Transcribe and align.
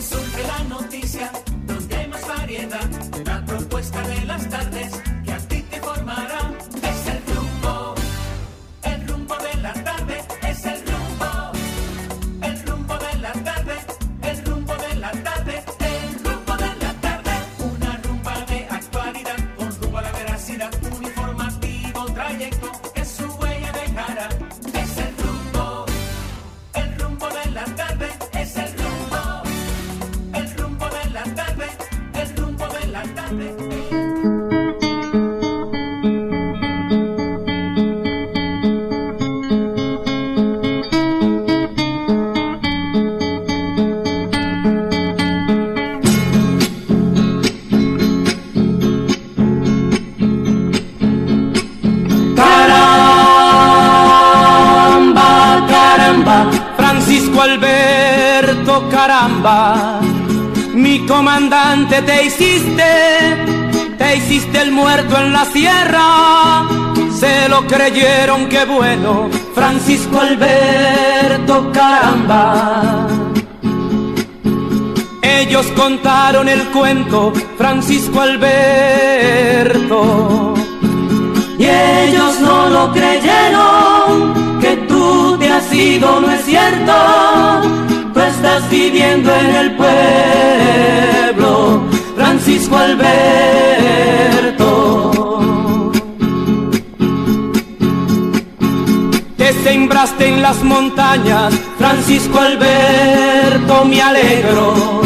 surge 0.00 0.42
la 0.46 0.64
noticia, 0.64 1.30
muerto 64.88 65.18
en 65.18 65.32
la 65.34 65.44
sierra, 65.44 66.66
se 67.12 67.46
lo 67.50 67.66
creyeron, 67.66 68.48
qué 68.48 68.64
bueno, 68.64 69.28
Francisco 69.54 70.18
Alberto, 70.18 71.70
caramba. 71.72 73.06
Ellos 75.20 75.66
contaron 75.76 76.48
el 76.48 76.62
cuento, 76.70 77.34
Francisco 77.58 78.22
Alberto. 78.22 78.54
Y 81.58 81.66
ellos 81.66 82.40
no 82.40 82.70
lo 82.70 82.90
creyeron, 82.92 84.58
que 84.58 84.76
tú 84.88 85.36
te 85.38 85.52
has 85.52 85.70
ido, 85.70 86.20
no 86.20 86.30
es 86.30 86.42
cierto. 86.46 86.94
Tú 88.14 88.20
estás 88.20 88.70
viviendo 88.70 89.30
en 89.34 89.54
el 89.54 89.76
pueblo, 89.76 91.48
Francisco 92.48 92.78
Alberto. 92.78 93.10
Te 99.36 99.52
sembraste 99.62 100.28
en 100.28 100.40
las 100.40 100.62
montañas, 100.64 101.52
Francisco 101.76 102.40
Alberto, 102.40 103.84
me 103.84 104.00
alegro. 104.00 105.02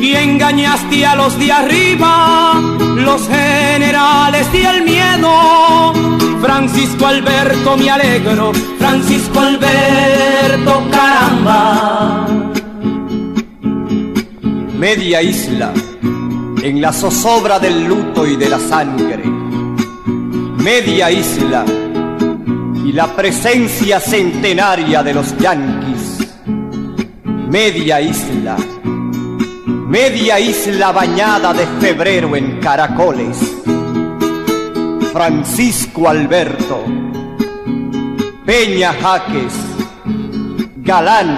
Y 0.00 0.14
engañaste 0.14 1.04
a 1.04 1.16
los 1.16 1.36
de 1.40 1.50
arriba, 1.50 2.54
los 2.94 3.26
generales 3.26 4.46
y 4.54 4.58
el 4.58 4.84
miedo. 4.84 5.92
Francisco 6.40 7.06
Alberto, 7.06 7.76
me 7.76 7.90
alegro. 7.90 8.52
Francisco 8.78 9.40
Alberto, 9.40 10.84
caramba. 10.92 12.28
Media 14.78 15.20
isla, 15.22 15.72
en 16.62 16.80
la 16.80 16.92
zozobra 16.92 17.58
del 17.58 17.84
luto 17.84 18.26
y 18.26 18.36
de 18.36 18.48
la 18.48 18.58
sangre. 18.58 19.24
Media 19.24 21.10
isla 21.10 21.64
y 22.84 22.92
la 22.92 23.06
presencia 23.14 24.00
centenaria 24.00 25.02
de 25.02 25.14
los 25.14 25.36
yanquis. 25.38 26.18
Media 27.48 28.00
isla, 28.00 28.56
media 29.88 30.38
isla 30.38 30.92
bañada 30.92 31.54
de 31.54 31.66
febrero 31.80 32.36
en 32.36 32.60
caracoles. 32.60 33.38
Francisco 35.12 36.08
Alberto, 36.08 36.84
Peña 38.44 38.92
Jaques, 38.92 39.54
Galán, 40.76 41.36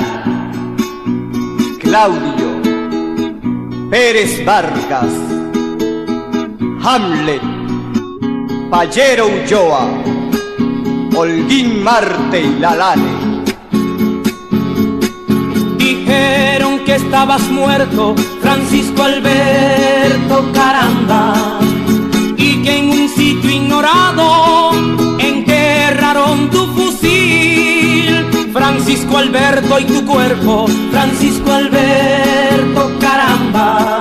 Claudio, 1.80 2.49
Pérez 3.90 4.44
Vargas, 4.44 5.12
Hamlet, 6.84 7.42
Pallero 8.70 9.26
Ulloa, 9.26 9.88
Holguín 11.16 11.82
Marte 11.82 12.40
y 12.40 12.60
Lalane. 12.60 13.42
Dijeron 15.76 16.84
que 16.84 16.94
estabas 16.94 17.42
muerto, 17.50 18.14
Francisco 18.40 19.02
Alberto, 19.02 20.52
caramba. 20.54 21.58
Y 22.36 22.62
que 22.62 22.78
en 22.78 22.90
un 22.90 23.08
sitio 23.08 23.50
ignorado 23.50 24.70
enterraron 25.18 26.48
tu. 26.48 26.69
Francisco 28.90 29.18
Alberto 29.18 29.78
y 29.78 29.84
tu 29.84 30.04
cuerpo, 30.04 30.66
Francisco 30.90 31.52
Alberto, 31.52 32.90
caramba. 32.98 33.94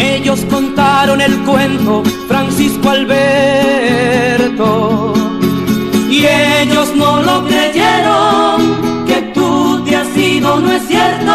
Ellos 0.00 0.40
contaron 0.50 1.20
el 1.20 1.38
cuento, 1.44 2.02
Francisco 2.26 2.90
Alberto. 2.90 3.92
Y 6.10 6.26
ellos 6.26 6.92
no 6.96 7.22
lo 7.22 7.46
creyeron, 7.46 9.06
que 9.06 9.30
tú 9.32 9.84
te 9.84 9.94
has 9.94 10.16
ido, 10.16 10.58
no 10.58 10.72
es 10.72 10.82
cierto. 10.88 11.32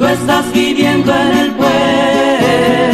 Tú 0.00 0.04
estás 0.04 0.52
viviendo 0.52 1.14
en 1.14 1.38
el 1.38 1.52
pueblo, 1.52 2.91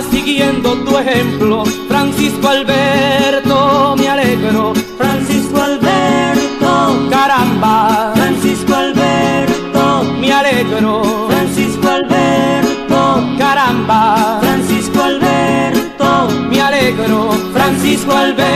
Siguiendo 0.00 0.72
tu 0.84 0.98
ejemplo, 0.98 1.64
Francisco 1.86 2.48
Alberto, 2.48 3.94
me 3.98 4.08
alegro. 4.08 4.72
Francisco 4.96 5.60
Alberto, 5.60 7.08
caramba. 7.10 8.12
Francisco 8.14 8.74
Alberto, 8.74 10.04
me 10.18 10.32
alegro. 10.32 11.28
Francisco 11.28 11.88
Alberto, 11.88 13.36
caramba. 13.38 14.38
Francisco 14.40 15.02
Alberto, 15.02 16.28
me 16.48 16.60
alegro. 16.60 17.32
Francisco 17.52 18.12
Alberto. 18.12 18.52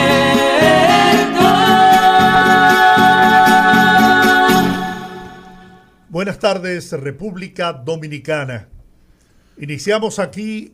Buenas 6.08 6.38
tardes, 6.38 6.92
República 6.92 7.74
Dominicana. 7.74 8.68
Iniciamos 9.58 10.18
aquí 10.18 10.72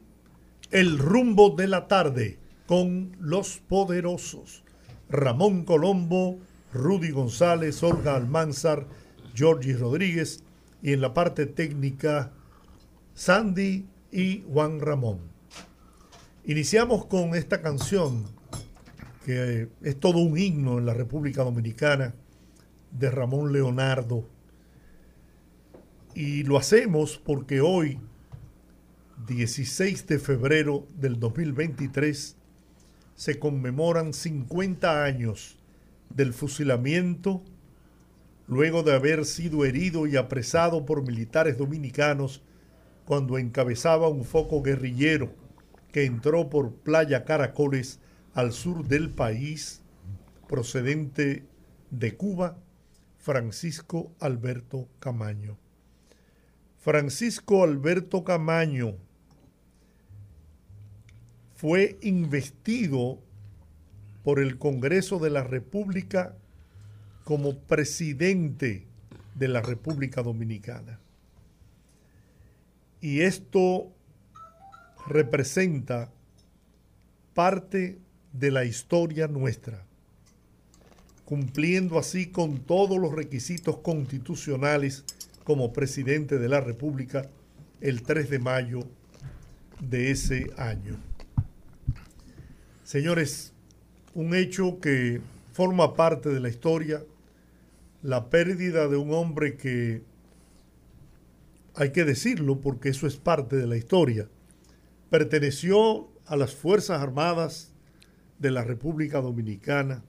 el 0.72 0.98
rumbo 0.98 1.50
de 1.50 1.68
la 1.68 1.86
tarde 1.86 2.38
con 2.66 3.14
los 3.20 3.58
poderosos. 3.58 4.64
Ramón 5.10 5.64
Colombo, 5.64 6.38
Rudy 6.72 7.10
González, 7.10 7.82
Olga 7.82 8.16
Almanzar, 8.16 8.86
Georgie 9.34 9.76
Rodríguez 9.76 10.42
y 10.82 10.94
en 10.94 11.02
la 11.02 11.12
parte 11.12 11.46
técnica 11.46 12.32
Sandy 13.14 13.86
y 14.10 14.44
Juan 14.50 14.80
Ramón. 14.80 15.18
Iniciamos 16.44 17.04
con 17.04 17.34
esta 17.34 17.60
canción 17.60 18.24
que 19.26 19.68
es 19.82 20.00
todo 20.00 20.18
un 20.18 20.38
himno 20.38 20.78
en 20.78 20.86
la 20.86 20.94
República 20.94 21.44
Dominicana 21.44 22.14
de 22.90 23.10
Ramón 23.10 23.52
Leonardo. 23.52 24.26
Y 26.14 26.42
lo 26.42 26.56
hacemos 26.58 27.20
porque 27.24 27.60
hoy, 27.60 28.00
16 29.26 30.06
de 30.06 30.18
febrero 30.18 30.86
del 30.96 31.18
2023, 31.20 32.36
se 33.14 33.38
conmemoran 33.38 34.12
50 34.12 35.04
años 35.04 35.58
del 36.10 36.32
fusilamiento 36.32 37.42
luego 38.46 38.82
de 38.82 38.94
haber 38.94 39.24
sido 39.24 39.64
herido 39.64 40.06
y 40.06 40.16
apresado 40.16 40.84
por 40.84 41.06
militares 41.06 41.56
dominicanos 41.56 42.42
cuando 43.04 43.38
encabezaba 43.38 44.08
un 44.08 44.24
foco 44.24 44.62
guerrillero 44.62 45.32
que 45.90 46.04
entró 46.04 46.50
por 46.50 46.72
Playa 46.72 47.24
Caracoles 47.24 48.00
al 48.34 48.52
sur 48.52 48.86
del 48.86 49.10
país, 49.10 49.82
procedente 50.48 51.44
de 51.90 52.16
Cuba, 52.16 52.58
Francisco 53.18 54.12
Alberto 54.20 54.88
Camaño. 54.98 55.61
Francisco 56.82 57.62
Alberto 57.62 58.24
Camaño 58.24 58.96
fue 61.54 61.96
investido 62.02 63.20
por 64.24 64.40
el 64.40 64.58
Congreso 64.58 65.20
de 65.20 65.30
la 65.30 65.44
República 65.44 66.34
como 67.22 67.56
presidente 67.56 68.84
de 69.36 69.46
la 69.46 69.62
República 69.62 70.24
Dominicana. 70.24 70.98
Y 73.00 73.20
esto 73.20 73.92
representa 75.06 76.10
parte 77.32 78.00
de 78.32 78.50
la 78.50 78.64
historia 78.64 79.28
nuestra, 79.28 79.84
cumpliendo 81.24 82.00
así 82.00 82.26
con 82.26 82.58
todos 82.58 82.98
los 82.98 83.12
requisitos 83.12 83.78
constitucionales 83.78 85.04
como 85.44 85.72
presidente 85.72 86.38
de 86.38 86.48
la 86.48 86.60
República 86.60 87.28
el 87.80 88.02
3 88.02 88.30
de 88.30 88.38
mayo 88.38 88.80
de 89.80 90.10
ese 90.10 90.50
año. 90.56 90.96
Señores, 92.84 93.52
un 94.14 94.34
hecho 94.34 94.78
que 94.80 95.20
forma 95.52 95.94
parte 95.94 96.28
de 96.28 96.40
la 96.40 96.48
historia, 96.48 97.02
la 98.02 98.30
pérdida 98.30 98.88
de 98.88 98.96
un 98.96 99.12
hombre 99.12 99.56
que, 99.56 100.02
hay 101.74 101.90
que 101.90 102.04
decirlo 102.04 102.60
porque 102.60 102.90
eso 102.90 103.06
es 103.06 103.16
parte 103.16 103.56
de 103.56 103.66
la 103.66 103.76
historia, 103.76 104.28
perteneció 105.10 106.08
a 106.26 106.36
las 106.36 106.54
Fuerzas 106.54 107.00
Armadas 107.00 107.72
de 108.38 108.50
la 108.50 108.64
República 108.64 109.20
Dominicana. 109.20 110.02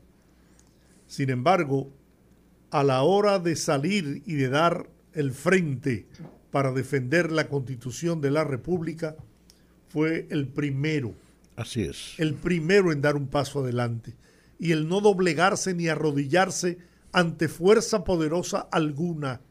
Sin 1.07 1.29
embargo, 1.29 1.91
a 2.71 2.83
la 2.83 3.03
hora 3.03 3.39
de 3.39 3.55
salir 3.55 4.23
y 4.25 4.35
de 4.35 4.49
dar 4.49 4.89
el 5.13 5.31
frente 5.31 6.07
para 6.51 6.71
defender 6.71 7.31
la 7.31 7.47
constitución 7.47 8.21
de 8.21 8.31
la 8.31 8.43
República, 8.43 9.15
fue 9.89 10.27
el 10.29 10.47
primero. 10.47 11.13
Así 11.55 11.83
es. 11.83 12.15
El 12.17 12.33
primero 12.33 12.91
en 12.91 13.01
dar 13.01 13.15
un 13.15 13.27
paso 13.27 13.59
adelante 13.61 14.15
y 14.59 14.71
el 14.71 14.87
no 14.87 15.01
doblegarse 15.01 15.73
ni 15.73 15.87
arrodillarse 15.87 16.77
ante 17.11 17.47
fuerza 17.47 18.03
poderosa 18.03 18.67
alguna 18.71 19.41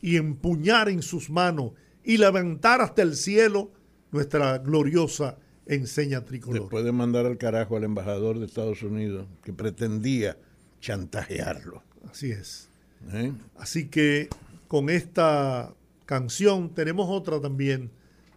y 0.00 0.16
empuñar 0.16 0.88
en 0.88 1.02
sus 1.02 1.28
manos 1.30 1.72
y 2.04 2.18
levantar 2.18 2.80
hasta 2.80 3.02
el 3.02 3.16
cielo 3.16 3.72
nuestra 4.12 4.58
gloriosa 4.58 5.36
enseña 5.66 6.24
tricolor. 6.24 6.62
Después 6.62 6.84
de 6.84 6.92
mandar 6.92 7.26
al 7.26 7.36
carajo 7.36 7.76
al 7.76 7.84
embajador 7.84 8.38
de 8.38 8.46
Estados 8.46 8.82
Unidos 8.82 9.26
que 9.42 9.52
pretendía 9.52 10.36
chantajearlo. 10.80 11.82
Así 12.10 12.30
es. 12.30 12.68
¿Eh? 13.12 13.32
Así 13.56 13.86
que 13.88 14.28
con 14.68 14.90
esta 14.90 15.74
canción 16.04 16.74
tenemos 16.74 17.08
otra 17.10 17.40
también 17.40 17.90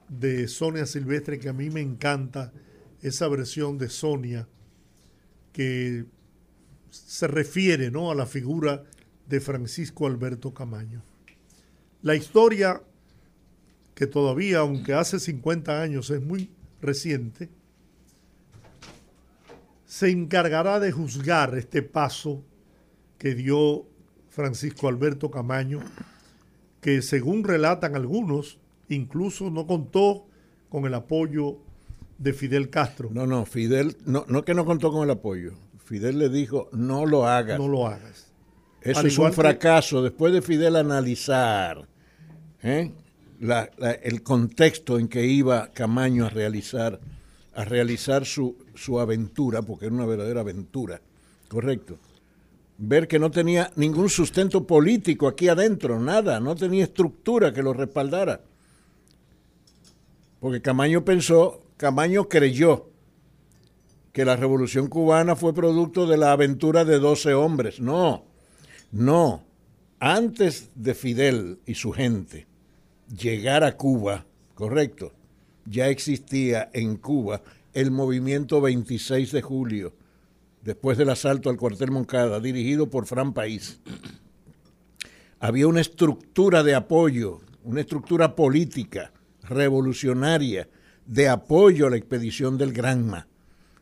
de 0.08 0.48
Sonia 0.48 0.86
Silvestre 0.86 1.40
que 1.40 1.50
a 1.50 1.54
mí 1.54 1.70
me 1.70 1.82
encanta, 1.82 2.52
esa 3.02 3.28
versión 3.28 3.78
de 3.78 3.90
Sonia 3.90 4.48
que 5.54 6.06
se 6.90 7.28
refiere 7.28 7.92
¿no? 7.92 8.12
a 8.12 8.16
la 8.16 8.26
figura 8.26 8.84
de 9.28 9.40
Francisco 9.40 10.06
Alberto 10.06 10.54
Camaño. 10.54 11.02
La 12.02 12.16
historia 12.16 12.82
que 13.96 14.08
todavía, 14.08 14.60
aunque 14.60 14.94
hace 14.94 15.20
50 15.20 15.82
años, 15.82 16.10
es 16.10 16.22
muy 16.22 16.50
reciente, 16.82 17.50
se 19.86 20.10
encargará 20.10 20.80
de 20.80 20.92
juzgar 20.92 21.58
este 21.58 21.82
paso 21.82 22.44
que 23.18 23.36
dio 23.36 23.86
Francisco 24.30 24.88
Alberto 24.88 25.30
Camaño, 25.30 25.82
que 26.82 27.02
según 27.02 27.44
relatan 27.44 27.96
algunos, 27.96 28.58
incluso 28.90 29.50
no 29.50 29.68
contó 29.68 30.26
con 30.70 30.86
el 30.86 30.94
apoyo 30.94 31.58
de 32.18 32.34
Fidel 32.34 32.70
Castro. 32.70 33.10
No, 33.12 33.26
no, 33.28 33.46
Fidel, 33.46 33.98
no, 34.06 34.26
no 34.28 34.44
que 34.44 34.54
no 34.54 34.66
contó 34.66 34.92
con 34.92 35.04
el 35.04 35.10
apoyo. 35.12 35.54
Fidel 35.86 36.20
le 36.20 36.30
dijo, 36.30 36.70
no 36.72 37.06
lo 37.06 37.28
hagas. 37.28 37.58
No 37.60 37.68
lo 37.68 37.88
hagas. 37.88 38.32
Eso 38.82 39.06
es 39.06 39.18
un 39.18 39.28
que- 39.28 39.34
fracaso. 39.34 40.02
Después 40.02 40.34
de 40.34 40.42
Fidel 40.42 40.76
analizar 40.76 41.88
¿eh? 42.64 42.92
la- 43.40 43.70
la- 43.78 43.92
el 43.92 44.24
contexto 44.24 44.98
en 45.00 45.08
que 45.08 45.26
iba 45.26 45.68
Camaño 45.72 46.26
a 46.26 46.30
realizar, 46.30 47.00
a 47.54 47.66
realizar 47.66 48.26
su, 48.26 48.56
su 48.76 49.00
aventura, 49.00 49.62
porque 49.62 49.86
era 49.88 49.96
una 49.96 50.06
verdadera 50.06 50.42
aventura, 50.42 51.02
correcto. 51.48 51.98
Ver 52.84 53.08
que 53.08 53.20
no 53.20 53.30
tenía 53.30 53.72
ningún 53.76 54.10
sustento 54.10 54.66
político 54.66 55.28
aquí 55.28 55.48
adentro, 55.48 56.00
nada, 56.00 56.40
no 56.40 56.56
tenía 56.56 56.86
estructura 56.86 57.54
que 57.54 57.62
lo 57.62 57.74
respaldara. 57.74 58.42
Porque 60.40 60.64
Camaño 60.64 61.06
pensó, 61.06 61.62
Camaño 61.78 62.28
creyó 62.28 62.90
que 64.12 64.26
la 64.26 64.36
revolución 64.36 64.88
cubana 64.88 65.36
fue 65.36 65.54
producto 65.54 66.08
de 66.08 66.18
la 66.18 66.32
aventura 66.32 66.84
de 66.84 66.98
12 66.98 67.36
hombres. 67.36 67.80
No, 67.80 68.26
no. 68.92 69.44
Antes 70.00 70.72
de 70.74 70.96
Fidel 70.96 71.60
y 71.68 71.76
su 71.76 71.92
gente 71.92 72.48
llegar 73.16 73.64
a 73.64 73.78
Cuba, 73.78 74.26
correcto, 74.56 75.14
ya 75.66 75.90
existía 75.90 76.72
en 76.74 76.98
Cuba 76.98 77.44
el 77.76 77.92
movimiento 77.92 78.60
26 78.60 79.32
de 79.32 79.42
julio, 79.44 79.94
después 80.64 80.98
del 80.98 81.10
asalto 81.10 81.50
al 81.50 81.58
cuartel 81.58 81.92
Moncada, 81.92 82.40
dirigido 82.40 82.90
por 82.90 83.06
Fran 83.06 83.34
País. 83.34 83.80
Había 85.40 85.68
una 85.68 85.82
estructura 85.82 86.64
de 86.64 86.76
apoyo, 86.76 87.40
una 87.64 87.82
estructura 87.82 88.36
política, 88.36 89.12
revolucionaria, 89.44 90.70
de 91.06 91.28
apoyo 91.28 91.88
a 91.88 91.90
la 91.90 91.98
expedición 91.98 92.58
del 92.58 92.74
Granma. 92.74 93.28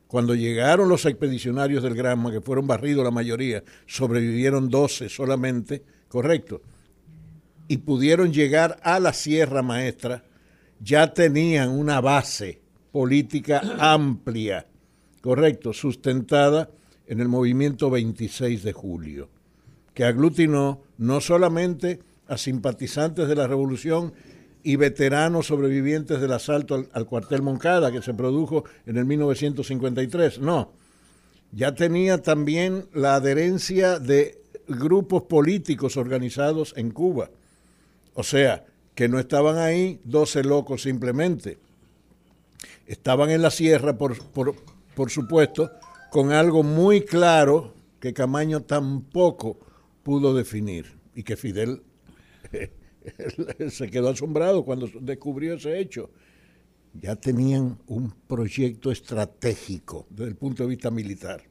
Cuando 0.08 0.34
llegaron 0.34 0.90
los 0.90 1.06
expedicionarios 1.06 1.84
del 1.84 1.96
Granma, 1.96 2.32
que 2.32 2.42
fueron 2.42 2.66
barridos 2.66 3.04
la 3.04 3.12
mayoría, 3.12 3.64
sobrevivieron 3.86 4.70
12 4.70 5.10
solamente, 5.10 5.84
correcto, 6.08 6.62
y 7.68 7.78
pudieron 7.78 8.34
llegar 8.34 8.80
a 8.82 9.00
la 9.00 9.14
Sierra 9.14 9.62
Maestra, 9.62 10.24
ya 10.80 11.14
tenían 11.14 11.70
una 11.70 12.02
base 12.02 12.62
política 12.92 13.62
amplia, 13.78 14.66
correcto, 15.22 15.74
sustentada 15.74 16.70
en 17.08 17.20
el 17.20 17.28
movimiento 17.28 17.90
26 17.90 18.64
de 18.64 18.74
julio, 18.74 19.30
que 19.94 20.06
aglutinó 20.06 20.82
no 20.98 21.22
solamente 21.22 22.00
a 22.28 22.38
simpatizantes 22.38 23.28
de 23.28 23.36
la 23.36 23.48
revolución 23.48 24.14
y 24.64 24.76
veteranos 24.76 25.48
sobrevivientes 25.48 26.22
del 26.22 26.34
asalto 26.34 26.88
al, 26.92 27.06
cuartel 27.06 27.42
Moncada 27.42 27.92
que 27.92 28.02
se 28.02 28.14
produjo 28.14 28.66
en 28.86 28.98
el 28.98 29.06
1953, 29.06 30.40
no, 30.40 30.74
ya 31.52 31.74
tenía 31.74 32.22
también 32.22 32.86
la 32.94 33.16
adherencia 33.16 34.00
de 34.00 34.40
grupos 34.68 35.24
políticos 35.24 35.98
organizados 35.98 36.74
en 36.78 36.92
Cuba. 36.92 37.32
O 38.14 38.24
sea, 38.24 38.66
que 38.94 39.08
no 39.08 39.18
estaban 39.18 39.58
ahí 39.58 40.00
12 40.04 40.44
locos 40.44 40.84
simplemente. 40.84 41.58
Estaban 42.86 43.30
en 43.30 43.42
la 43.42 43.50
sierra, 43.50 43.98
por, 43.98 44.18
por 45.00 45.12
supuesto, 45.12 45.72
con 46.12 46.34
algo 46.34 46.62
muy 46.62 47.06
claro 47.06 47.74
que 48.02 48.14
Camaño 48.14 48.64
tampoco 48.64 49.58
pudo 50.04 50.34
definir 50.34 50.94
y 51.16 51.24
que 51.24 51.38
Fidel 51.38 51.84
se 53.70 53.90
quedó 53.90 54.10
asombrado 54.10 54.66
cuando 54.66 54.90
descubrió 55.00 55.54
ese 55.54 55.80
hecho. 55.80 56.10
Ya 56.94 57.16
tenían 57.16 57.80
un 57.88 58.14
proyecto 58.28 58.92
estratégico 58.92 60.06
desde 60.10 60.32
el 60.32 60.36
punto 60.36 60.64
de 60.64 60.70
vista 60.70 60.92
militar. 60.92 61.44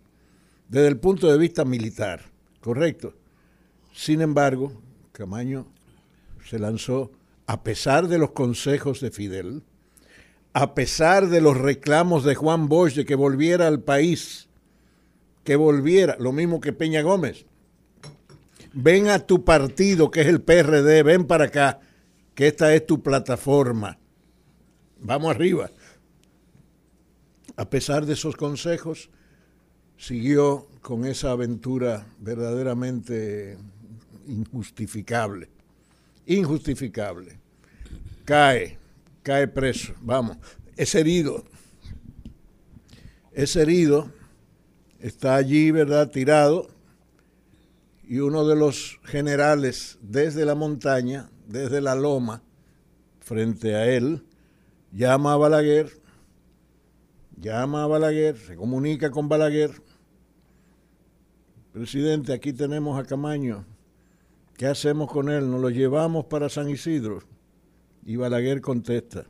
Desde 0.68 0.88
el 0.88 0.98
punto 0.98 1.32
de 1.32 1.38
vista 1.38 1.64
militar, 1.64 2.20
correcto. 2.60 3.14
Sin 3.94 4.20
embargo, 4.20 4.74
Camaño 5.12 5.66
se 6.44 6.58
lanzó 6.58 7.12
a 7.46 7.62
pesar 7.62 8.08
de 8.08 8.18
los 8.18 8.32
consejos 8.32 9.00
de 9.00 9.10
Fidel, 9.10 9.62
a 10.52 10.74
pesar 10.74 11.28
de 11.28 11.40
los 11.40 11.56
reclamos 11.56 12.24
de 12.24 12.34
Juan 12.34 12.68
Bosch 12.68 12.94
de 12.94 13.04
que 13.04 13.14
volviera 13.14 13.66
al 13.66 13.80
país, 13.80 14.48
que 15.44 15.56
volviera, 15.56 16.16
lo 16.18 16.32
mismo 16.32 16.60
que 16.60 16.72
Peña 16.72 17.02
Gómez. 17.02 17.46
Ven 18.72 19.08
a 19.08 19.20
tu 19.20 19.44
partido, 19.44 20.10
que 20.10 20.20
es 20.20 20.26
el 20.26 20.42
PRD, 20.42 21.02
ven 21.02 21.26
para 21.26 21.44
acá, 21.44 21.80
que 22.34 22.48
esta 22.48 22.74
es 22.74 22.86
tu 22.86 23.02
plataforma. 23.02 23.98
Vamos 25.00 25.30
arriba. 25.30 25.70
A 27.56 27.68
pesar 27.68 28.06
de 28.06 28.12
esos 28.12 28.36
consejos, 28.36 29.10
siguió 29.96 30.68
con 30.80 31.04
esa 31.04 31.32
aventura 31.32 32.06
verdaderamente 32.18 33.58
injustificable. 34.26 35.48
Injustificable. 36.26 37.38
Cae, 38.24 38.78
cae 39.28 39.46
preso, 39.46 39.92
vamos. 40.00 40.38
Es 40.74 40.94
herido, 40.94 41.44
es 43.34 43.56
herido, 43.56 44.10
está 45.00 45.34
allí, 45.34 45.70
¿verdad?, 45.70 46.10
tirado, 46.10 46.68
y 48.04 48.20
uno 48.20 48.46
de 48.46 48.56
los 48.56 48.98
generales 49.04 49.98
desde 50.00 50.46
la 50.46 50.54
montaña, 50.54 51.28
desde 51.46 51.82
la 51.82 51.94
loma, 51.94 52.42
frente 53.20 53.74
a 53.74 53.84
él, 53.84 54.24
llama 54.92 55.34
a 55.34 55.36
Balaguer, 55.36 55.90
llama 57.36 57.82
a 57.82 57.86
Balaguer, 57.86 58.38
se 58.38 58.56
comunica 58.56 59.10
con 59.10 59.28
Balaguer. 59.28 59.72
Presidente, 61.74 62.32
aquí 62.32 62.54
tenemos 62.54 62.98
a 62.98 63.04
Camaño. 63.04 63.66
¿Qué 64.56 64.66
hacemos 64.66 65.12
con 65.12 65.28
él? 65.28 65.50
¿Nos 65.50 65.60
lo 65.60 65.68
llevamos 65.68 66.24
para 66.24 66.48
San 66.48 66.70
Isidro? 66.70 67.22
Y 68.04 68.16
Balaguer 68.16 68.60
contesta, 68.60 69.26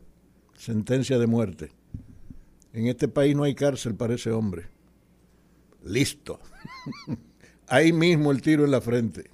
sentencia 0.55 1.17
de 1.17 1.27
muerte. 1.27 1.71
En 2.73 2.87
este 2.87 3.07
país 3.07 3.35
no 3.35 3.43
hay 3.43 3.55
cárcel 3.55 3.95
para 3.95 4.15
ese 4.15 4.31
hombre. 4.31 4.67
Listo. 5.83 6.39
Ahí 7.67 7.93
mismo 7.93 8.31
el 8.31 8.41
tiro 8.41 8.65
en 8.65 8.71
la 8.71 8.81
frente. 8.81 9.29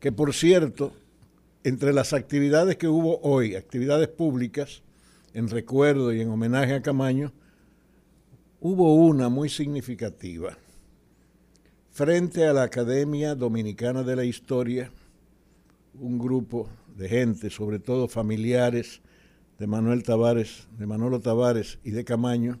Que 0.00 0.12
por 0.12 0.34
cierto, 0.34 0.92
entre 1.62 1.92
las 1.92 2.12
actividades 2.12 2.76
que 2.76 2.88
hubo 2.88 3.20
hoy, 3.22 3.54
actividades 3.54 4.08
públicas, 4.08 4.82
en 5.32 5.48
recuerdo 5.48 6.12
y 6.12 6.20
en 6.20 6.28
homenaje 6.28 6.74
a 6.74 6.82
Camaño, 6.82 7.32
hubo 8.60 8.94
una 8.94 9.28
muy 9.28 9.48
significativa. 9.48 10.56
Frente 11.90 12.46
a 12.46 12.52
la 12.52 12.64
Academia 12.64 13.34
Dominicana 13.34 14.02
de 14.02 14.16
la 14.16 14.24
Historia, 14.24 14.90
un 16.00 16.18
grupo 16.18 16.68
de 16.94 17.08
gente, 17.08 17.50
sobre 17.50 17.78
todo 17.78 18.08
familiares 18.08 19.02
de 19.58 19.66
Manuel 19.66 20.02
Tavares, 20.02 20.68
de 20.78 20.86
Manolo 20.86 21.20
Tavares 21.20 21.78
y 21.84 21.90
de 21.90 22.04
Camaño, 22.04 22.60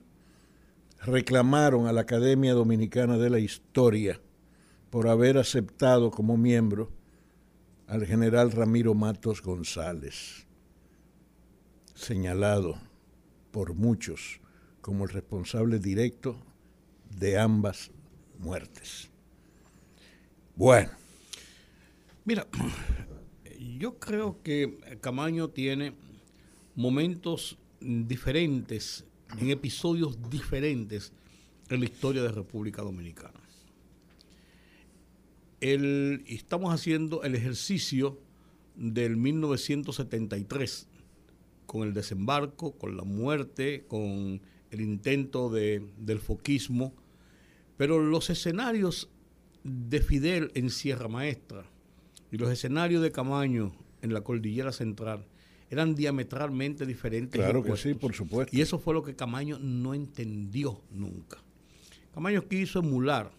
reclamaron 1.02 1.86
a 1.86 1.92
la 1.92 2.02
Academia 2.02 2.54
Dominicana 2.54 3.18
de 3.18 3.30
la 3.30 3.38
Historia 3.38 4.20
por 4.90 5.08
haber 5.08 5.38
aceptado 5.38 6.10
como 6.10 6.36
miembro 6.36 6.90
al 7.86 8.06
general 8.06 8.52
Ramiro 8.52 8.94
Matos 8.94 9.42
González, 9.42 10.46
señalado 11.94 12.78
por 13.50 13.74
muchos 13.74 14.40
como 14.80 15.04
el 15.04 15.10
responsable 15.10 15.78
directo 15.78 16.36
de 17.18 17.38
ambas 17.38 17.90
muertes. 18.38 19.10
Bueno. 20.56 20.90
Mira, 22.24 22.46
yo 23.78 23.98
creo 23.98 24.40
que 24.42 24.78
Camaño 25.00 25.48
tiene 25.48 25.94
momentos 26.74 27.58
diferentes, 27.80 29.04
en 29.38 29.50
episodios 29.50 30.18
diferentes 30.30 31.12
en 31.68 31.80
la 31.80 31.86
historia 31.86 32.22
de 32.22 32.30
República 32.30 32.82
Dominicana. 32.82 33.40
Estamos 35.60 36.74
haciendo 36.74 37.22
el 37.22 37.34
ejercicio 37.34 38.20
del 38.76 39.16
1973, 39.16 40.88
con 41.64 41.88
el 41.88 41.94
desembarco, 41.94 42.72
con 42.72 42.96
la 42.96 43.04
muerte, 43.04 43.84
con 43.88 44.42
el 44.70 44.80
intento 44.80 45.48
de, 45.48 45.82
del 45.96 46.18
foquismo, 46.18 46.92
pero 47.78 47.98
los 47.98 48.28
escenarios 48.28 49.08
de 49.62 50.00
Fidel 50.00 50.52
en 50.54 50.68
Sierra 50.68 51.08
Maestra 51.08 51.64
y 52.30 52.36
los 52.36 52.50
escenarios 52.50 53.02
de 53.02 53.12
Camaño 53.12 53.72
en 54.02 54.12
la 54.12 54.22
Cordillera 54.22 54.72
Central 54.72 55.24
eran 55.70 55.94
diametralmente 55.94 56.86
diferentes. 56.86 57.40
Claro 57.40 57.62
que 57.62 57.76
sí, 57.76 57.94
por 57.94 58.14
supuesto. 58.14 58.56
Y 58.56 58.60
eso 58.60 58.78
fue 58.78 58.94
lo 58.94 59.02
que 59.02 59.14
Camaño 59.14 59.58
no 59.58 59.94
entendió 59.94 60.80
nunca. 60.90 61.38
Camaño 62.14 62.46
quiso 62.46 62.78
emular 62.78 63.30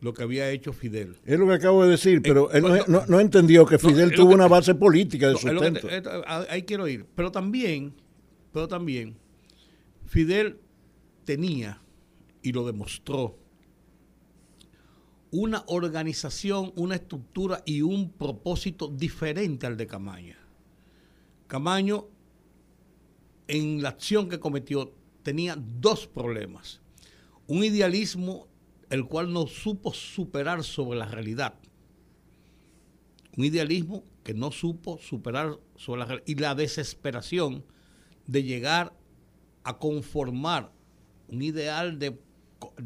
lo 0.00 0.14
que 0.14 0.22
había 0.22 0.50
hecho 0.50 0.72
Fidel. 0.72 1.16
Es 1.24 1.38
lo 1.38 1.46
que 1.46 1.54
acabo 1.54 1.84
de 1.84 1.90
decir, 1.90 2.22
pero 2.22 2.50
él 2.52 2.64
no, 2.86 3.20
entendió 3.20 3.66
que 3.66 3.78
Fidel 3.78 4.14
tuvo 4.14 4.32
una 4.32 4.46
base 4.46 4.74
política 4.74 5.28
de 5.28 5.36
sustento. 5.36 5.88
ahí 6.48 6.62
quiero 6.62 6.86
ir. 6.86 7.06
Pero 7.14 7.32
también, 7.32 7.94
pero 8.52 8.68
también, 8.68 9.16
Fidel 10.06 10.58
tenía, 11.24 11.80
y 12.42 12.52
lo 12.52 12.66
demostró, 12.66 13.38
una 15.30 15.64
organización, 15.66 16.72
una 16.76 16.96
estructura 16.96 17.62
y 17.66 17.82
un 17.82 18.10
propósito 18.10 18.88
diferente 18.88 19.66
al 19.66 19.76
de 19.76 19.86
Camaño. 19.86 20.36
Camaño, 21.46 22.06
en 23.46 23.82
la 23.82 23.90
acción 23.90 24.28
que 24.28 24.38
cometió, 24.40 24.92
tenía 25.22 25.56
dos 25.56 26.06
problemas. 26.06 26.80
Un 27.46 27.64
idealismo 27.64 28.48
el 28.90 29.06
cual 29.06 29.32
no 29.32 29.46
supo 29.46 29.92
superar 29.92 30.64
sobre 30.64 30.98
la 30.98 31.06
realidad. 31.06 31.54
Un 33.36 33.44
idealismo 33.44 34.04
que 34.24 34.34
no 34.34 34.50
supo 34.50 34.98
superar 34.98 35.58
sobre 35.76 36.00
la 36.00 36.06
realidad. 36.06 36.26
Y 36.26 36.34
la 36.34 36.54
desesperación 36.54 37.64
de 38.26 38.42
llegar 38.42 38.94
a 39.64 39.78
conformar 39.78 40.70
un 41.28 41.42
ideal 41.42 41.98
de, 41.98 42.18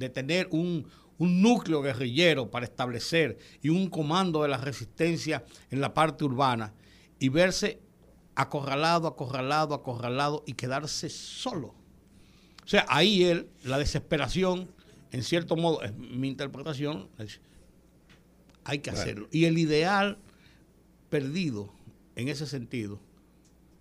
tener 0.09 0.49
un, 0.51 0.87
un 1.19 1.43
núcleo 1.43 1.83
guerrillero 1.83 2.51
para 2.51 2.65
establecer 2.65 3.39
y 3.63 3.69
un 3.69 3.89
comando 3.89 4.43
de 4.43 4.49
la 4.49 4.59
resistencia 4.59 5.45
en 5.71 5.81
la 5.81 5.95
parte 5.95 6.25
urbana 6.25 6.75
y 7.19 7.29
verse 7.29 7.81
acorralado, 8.35 9.07
acorralado, 9.07 9.75
acorralado 9.75 10.43
y 10.47 10.55
quedarse 10.55 11.09
solo. 11.09 11.75
O 12.65 12.69
sea, 12.69 12.87
ahí 12.89 13.25
él, 13.25 13.49
la 13.63 13.79
desesperación 13.79 14.69
en 15.13 15.23
cierto 15.23 15.57
modo, 15.57 15.83
es 15.83 15.95
mi 15.95 16.27
interpretación, 16.29 17.09
hay 18.65 18.79
que 18.79 18.91
hacerlo. 18.91 19.29
Y 19.31 19.45
el 19.45 19.59
ideal 19.59 20.19
perdido 21.11 21.71
en 22.17 22.29
ese 22.29 22.47
sentido 22.47 22.99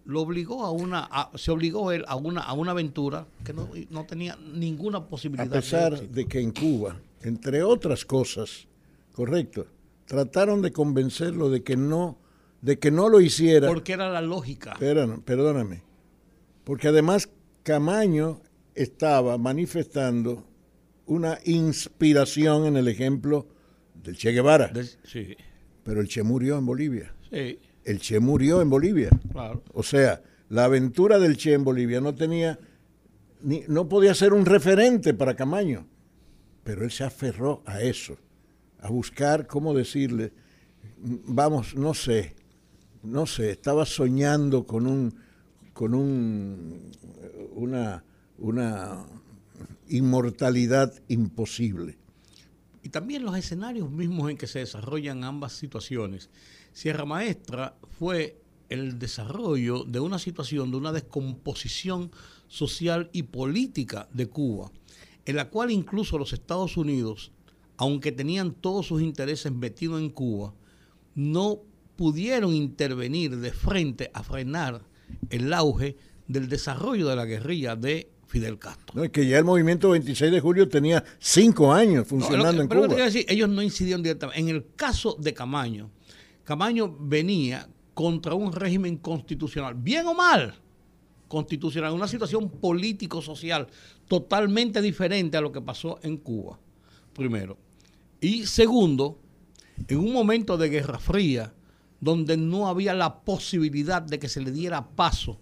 lo 0.03 0.21
obligó 0.21 0.65
a 0.65 0.71
una, 0.71 1.09
se 1.35 1.51
obligó 1.51 1.91
él 1.93 2.03
a 2.07 2.15
una, 2.15 2.41
a 2.41 2.53
una 2.53 2.71
aventura 2.71 3.27
que 3.45 3.53
no, 3.53 4.05
tenía 4.05 4.35
ninguna 4.35 5.07
posibilidad. 5.07 5.47
A 5.47 5.51
pesar 5.51 6.09
de, 6.09 6.25
que 6.25 6.41
en 6.41 6.51
Cuba, 6.51 6.99
entre 7.23 7.63
otras 7.63 8.05
cosas, 8.05 8.67
correcto, 9.13 9.67
trataron 10.05 10.61
de 10.61 10.71
convencerlo 10.71 11.49
de 11.49 11.63
que 11.63 11.77
no, 11.77 12.17
de 12.61 12.79
que 12.79 12.91
no 12.91 13.09
lo 13.09 13.21
hiciera. 13.21 13.67
Porque 13.67 13.93
era 13.93 14.09
la 14.09 14.21
lógica. 14.21 14.75
perdóname. 14.79 15.83
Porque 16.63 16.87
además 16.89 17.29
Camaño 17.63 18.41
estaba 18.75 19.37
manifestando 19.37 20.45
una 21.05 21.39
inspiración 21.45 22.65
en 22.65 22.77
el 22.77 22.87
ejemplo 22.87 23.47
del 24.03 24.15
Che 24.17 24.31
Guevara. 24.31 24.71
sí. 25.03 25.35
Pero 25.83 25.99
el 25.99 26.07
Che 26.07 26.21
murió 26.23 26.57
en 26.57 26.65
Bolivia. 26.65 27.13
Sí. 27.31 27.59
El 27.83 27.99
Che 27.99 28.19
murió 28.19 28.61
en 28.61 28.69
Bolivia. 28.69 29.09
Claro. 29.31 29.63
O 29.73 29.81
sea, 29.83 30.21
la 30.49 30.65
aventura 30.65 31.17
del 31.17 31.37
Che 31.37 31.53
en 31.53 31.63
Bolivia 31.63 32.01
no 32.01 32.13
tenía, 32.13 32.59
ni, 33.41 33.63
no 33.67 33.89
podía 33.89 34.13
ser 34.13 34.33
un 34.33 34.45
referente 34.45 35.13
para 35.13 35.35
Camaño. 35.35 35.87
Pero 36.63 36.83
él 36.83 36.91
se 36.91 37.03
aferró 37.03 37.63
a 37.65 37.81
eso, 37.81 38.17
a 38.79 38.89
buscar 38.89 39.47
cómo 39.47 39.73
decirle, 39.73 40.31
vamos, 40.97 41.75
no 41.75 41.93
sé, 41.93 42.35
no 43.03 43.25
sé, 43.25 43.51
estaba 43.51 43.85
soñando 43.85 44.65
con 44.65 44.85
un, 44.85 45.15
con 45.73 45.95
un, 45.95 46.91
una, 47.55 48.03
una 48.37 49.05
inmortalidad 49.89 50.93
imposible. 51.07 51.97
Y 52.83 52.89
también 52.89 53.23
los 53.23 53.37
escenarios 53.37 53.91
mismos 53.91 54.29
en 54.31 54.37
que 54.37 54.47
se 54.47 54.59
desarrollan 54.59 55.23
ambas 55.23 55.53
situaciones. 55.53 56.29
Sierra 56.73 57.05
Maestra 57.05 57.75
fue 57.99 58.41
el 58.69 58.97
desarrollo 58.97 59.83
de 59.83 59.99
una 59.99 60.17
situación 60.17 60.71
de 60.71 60.77
una 60.77 60.91
descomposición 60.91 62.11
social 62.47 63.09
y 63.11 63.23
política 63.23 64.07
de 64.13 64.27
Cuba, 64.27 64.71
en 65.31 65.37
la 65.37 65.49
cual 65.49 65.71
incluso 65.71 66.17
los 66.17 66.33
Estados 66.33 66.77
Unidos, 66.77 67.31
aunque 67.77 68.11
tenían 68.11 68.53
todos 68.53 68.87
sus 68.87 69.01
intereses 69.01 69.51
metidos 69.51 70.01
en 70.01 70.09
Cuba, 70.09 70.53
no 71.15 71.61
pudieron 71.95 72.53
intervenir 72.53 73.37
de 73.37 73.51
frente 73.51 74.11
a 74.13 74.23
frenar 74.23 74.81
el 75.29 75.51
auge 75.53 75.95
del 76.27 76.49
desarrollo 76.49 77.07
de 77.07 77.15
la 77.15 77.25
guerrilla 77.25 77.75
de 77.75 78.11
Fidel 78.27 78.59
Castro. 78.59 78.93
No, 78.93 79.03
es 79.03 79.11
que 79.11 79.25
ya 79.25 79.37
el 79.37 79.45
movimiento 79.45 79.89
26 79.89 80.31
de 80.31 80.39
julio 80.39 80.67
tenía 80.67 81.03
cinco 81.19 81.71
años 81.71 82.07
funcionando 82.07 82.61
en 82.61 82.67
Cuba. 82.67 82.87
decir, 82.87 83.25
ellos 83.27 83.49
no 83.49 83.61
incidieron 83.61 84.03
directamente. 84.03 84.39
En 84.41 84.49
el 84.49 84.65
caso 84.75 85.15
de 85.19 85.33
Camaño, 85.33 85.91
Camaño 86.43 86.95
venía 86.99 87.69
contra 87.93 88.33
un 88.33 88.51
régimen 88.51 88.97
constitucional, 88.97 89.75
bien 89.75 90.05
o 90.07 90.13
mal 90.13 90.55
constitucional, 91.31 91.93
una 91.93 92.09
situación 92.09 92.49
político-social 92.49 93.67
totalmente 94.09 94.81
diferente 94.81 95.37
a 95.37 95.41
lo 95.41 95.53
que 95.53 95.61
pasó 95.61 95.97
en 96.03 96.17
Cuba, 96.17 96.59
primero. 97.13 97.57
Y 98.19 98.45
segundo, 98.45 99.17
en 99.87 99.97
un 99.97 100.11
momento 100.11 100.57
de 100.57 100.67
Guerra 100.67 100.99
Fría, 100.99 101.53
donde 102.01 102.35
no 102.35 102.67
había 102.67 102.93
la 102.93 103.21
posibilidad 103.21 104.01
de 104.01 104.19
que 104.19 104.27
se 104.27 104.41
le 104.41 104.51
diera 104.51 104.85
paso 104.89 105.39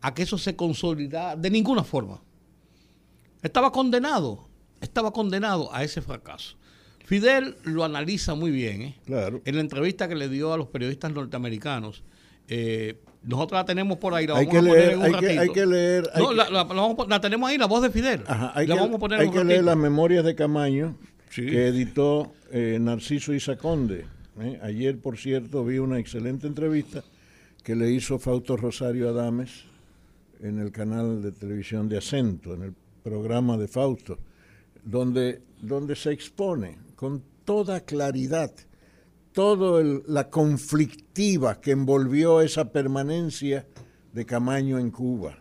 a 0.00 0.14
que 0.14 0.22
eso 0.22 0.38
se 0.38 0.54
consolidara 0.54 1.34
de 1.34 1.50
ninguna 1.50 1.82
forma 1.82 2.22
Estaba 3.42 3.72
condenado, 3.72 4.48
estaba 4.80 5.12
condenado 5.12 5.74
a 5.74 5.82
ese 5.82 6.00
fracaso. 6.02 6.56
Fidel 7.04 7.56
lo 7.64 7.82
analiza 7.82 8.36
muy 8.36 8.52
bien. 8.52 8.82
¿eh? 8.82 9.00
Claro. 9.04 9.42
En 9.44 9.56
la 9.56 9.60
entrevista 9.60 10.06
que 10.06 10.14
le 10.14 10.28
dio 10.28 10.52
a 10.52 10.56
los 10.56 10.68
periodistas 10.68 11.12
norteamericanos, 11.12 12.04
eh, 12.46 13.02
nosotros 13.24 13.58
la 13.60 13.64
tenemos 13.64 13.98
por 13.98 14.14
ahí, 14.14 14.26
la 14.26 14.36
Hay 14.36 14.46
vamos 14.46 14.52
que 14.52 14.58
a 14.58 14.60
poner 14.72 14.76
leer, 14.78 14.92
en 14.92 14.98
un 14.98 15.04
hay 15.04 15.10
que, 15.12 15.20
ratito. 15.26 15.40
hay 15.42 15.48
que 15.50 15.66
leer. 15.66 16.10
hay 16.14 16.22
no, 16.22 16.28
que- 16.96 17.08
la, 17.08 17.20
tenemos 17.20 17.50
ahí, 17.50 17.58
la 17.58 17.66
voz 17.66 17.82
de 17.82 17.90
Fidel. 17.90 18.22
Ajá, 18.26 18.52
hay 18.54 18.66
la 18.66 18.74
que, 18.74 18.80
vamos 18.80 18.96
a 18.96 18.98
poner 18.98 19.20
hay 19.20 19.26
en 19.26 19.32
un 19.32 19.38
que 19.38 19.44
leer 19.44 19.64
las 19.64 19.76
memorias 19.76 20.24
de 20.24 20.34
Camaño 20.34 20.96
Sí. 21.30 21.46
que 21.46 21.68
editó 21.68 22.32
eh, 22.50 22.78
Narciso 22.80 23.32
Isaconde. 23.32 24.04
¿eh? 24.40 24.58
Ayer, 24.62 24.98
por 24.98 25.16
cierto, 25.16 25.64
vi 25.64 25.78
una 25.78 25.98
excelente 25.98 26.46
entrevista 26.46 27.02
que 27.62 27.74
le 27.76 27.90
hizo 27.90 28.18
Fausto 28.18 28.56
Rosario 28.56 29.08
Adames 29.08 29.64
en 30.42 30.58
el 30.58 30.72
canal 30.72 31.22
de 31.22 31.32
televisión 31.32 31.88
de 31.88 31.98
Acento, 31.98 32.52
en 32.54 32.62
el 32.64 32.74
programa 33.04 33.56
de 33.56 33.68
Fausto, 33.68 34.18
donde, 34.84 35.40
donde 35.60 35.94
se 35.96 36.10
expone 36.12 36.76
con 36.96 37.22
toda 37.44 37.80
claridad 37.80 38.50
toda 39.32 39.82
la 40.06 40.28
conflictiva 40.30 41.60
que 41.60 41.70
envolvió 41.72 42.40
esa 42.40 42.70
permanencia 42.72 43.66
de 44.12 44.26
Camaño 44.26 44.78
en 44.78 44.90
Cuba. 44.90 45.38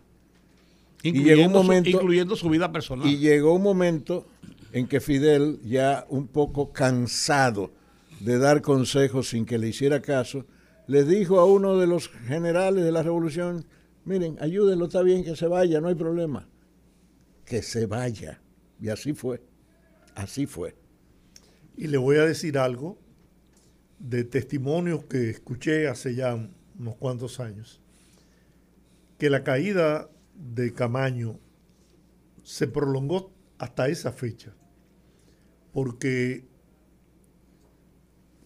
incluyendo, 1.03 1.35
llegó 1.35 1.47
un 1.47 1.51
su- 1.53 1.63
momento- 1.63 1.89
incluyendo 1.89 2.35
su 2.35 2.49
vida 2.49 2.71
personal. 2.71 3.07
Y 3.07 3.17
llegó 3.17 3.55
un 3.55 3.63
momento 3.63 4.27
en 4.71 4.87
que 4.87 5.01
Fidel, 5.01 5.59
ya 5.63 6.05
un 6.09 6.27
poco 6.27 6.71
cansado 6.71 7.71
de 8.19 8.37
dar 8.37 8.61
consejos 8.61 9.29
sin 9.29 9.45
que 9.45 9.57
le 9.57 9.67
hiciera 9.69 9.99
caso, 10.01 10.45
le 10.87 11.03
dijo 11.03 11.39
a 11.39 11.45
uno 11.45 11.77
de 11.79 11.87
los 11.87 12.07
generales 12.09 12.83
de 12.83 12.91
la 12.91 13.01
revolución, 13.01 13.65
miren, 14.05 14.37
ayúdenlo, 14.41 14.85
está 14.85 15.01
bien 15.01 15.23
que 15.23 15.35
se 15.35 15.47
vaya, 15.47 15.81
no 15.81 15.87
hay 15.87 15.95
problema. 15.95 16.47
Que 17.45 17.63
se 17.63 17.87
vaya. 17.87 18.39
Y 18.79 18.89
así 18.89 19.13
fue. 19.13 19.41
Así 20.13 20.45
fue. 20.45 20.75
Y 21.77 21.87
le 21.87 21.97
voy 21.97 22.17
a 22.17 22.25
decir 22.25 22.59
algo 22.59 22.99
de 24.01 24.23
testimonios 24.23 25.05
que 25.05 25.29
escuché 25.29 25.87
hace 25.87 26.15
ya 26.15 26.35
unos 26.79 26.95
cuantos 26.95 27.39
años, 27.39 27.79
que 29.17 29.29
la 29.29 29.43
caída 29.43 30.09
de 30.35 30.73
Camaño 30.73 31.39
se 32.43 32.67
prolongó 32.67 33.31
hasta 33.59 33.87
esa 33.89 34.11
fecha, 34.11 34.53
porque 35.71 36.45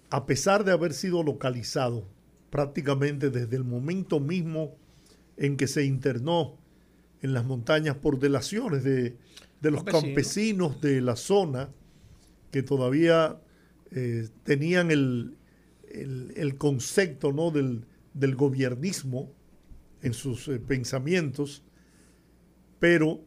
a 0.10 0.26
pesar 0.26 0.66
de 0.66 0.74
haber 0.74 0.94
sido 0.94 1.24
localizado 1.24 2.08
prácticamente 2.50 3.30
desde 3.30 3.56
el 3.56 3.64
momento 3.64 4.20
mismo 4.20 4.76
en 5.38 5.58
que 5.58 5.68
se 5.68 5.86
internó 5.86 6.58
en 7.22 7.34
las 7.34 7.46
montañas 7.46 7.96
por 7.96 8.20
delaciones 8.20 8.84
de, 8.84 9.18
de 9.62 9.72
los 9.72 9.84
Campesinos. 9.84 10.82
de 10.82 11.02
la 11.02 11.16
zona, 11.16 11.70
que 12.52 12.62
todavía 12.62 13.42
eh, 13.92 14.28
tenían 14.44 14.92
el, 14.92 15.38
el- 16.02 16.58
concepto 16.58 17.32
¿no? 17.32 17.52
del, 17.52 17.86
del 18.14 18.36
gobiernismo 18.36 19.32
en 20.02 20.14
sus 20.14 20.48
eh, 20.48 20.60
pensamientos, 20.60 21.64
pero 22.80 23.22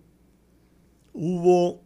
hubo 1.13 1.83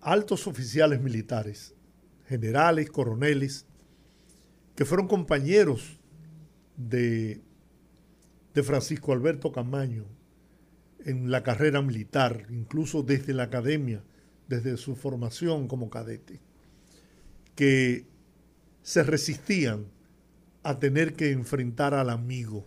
altos 0.00 0.46
oficiales 0.46 1.00
militares, 1.00 1.74
generales, 2.26 2.90
coroneles, 2.90 3.66
que 4.74 4.84
fueron 4.84 5.08
compañeros 5.08 6.00
de, 6.76 7.42
de 8.54 8.62
Francisco 8.62 9.12
Alberto 9.12 9.52
Camaño 9.52 10.06
en 11.04 11.30
la 11.30 11.42
carrera 11.42 11.82
militar, 11.82 12.46
incluso 12.50 13.02
desde 13.02 13.34
la 13.34 13.44
academia, 13.44 14.02
desde 14.48 14.76
su 14.76 14.96
formación 14.96 15.68
como 15.68 15.90
cadete, 15.90 16.40
que 17.54 18.06
se 18.82 19.02
resistían 19.02 19.86
a 20.62 20.78
tener 20.78 21.14
que 21.14 21.30
enfrentar 21.32 21.94
al 21.94 22.10
amigo. 22.10 22.66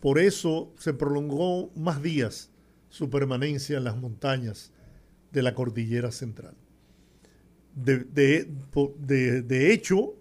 Por 0.00 0.18
eso 0.18 0.72
se 0.78 0.94
prolongó 0.94 1.70
más 1.74 2.02
días 2.02 2.50
su 2.88 3.10
permanencia 3.10 3.78
en 3.78 3.84
las 3.84 3.96
montañas 3.96 4.72
de 5.32 5.42
la 5.42 5.54
cordillera 5.54 6.12
central. 6.12 6.54
De, 7.74 7.98
de- 7.98 9.72
hecho, 9.72 10.14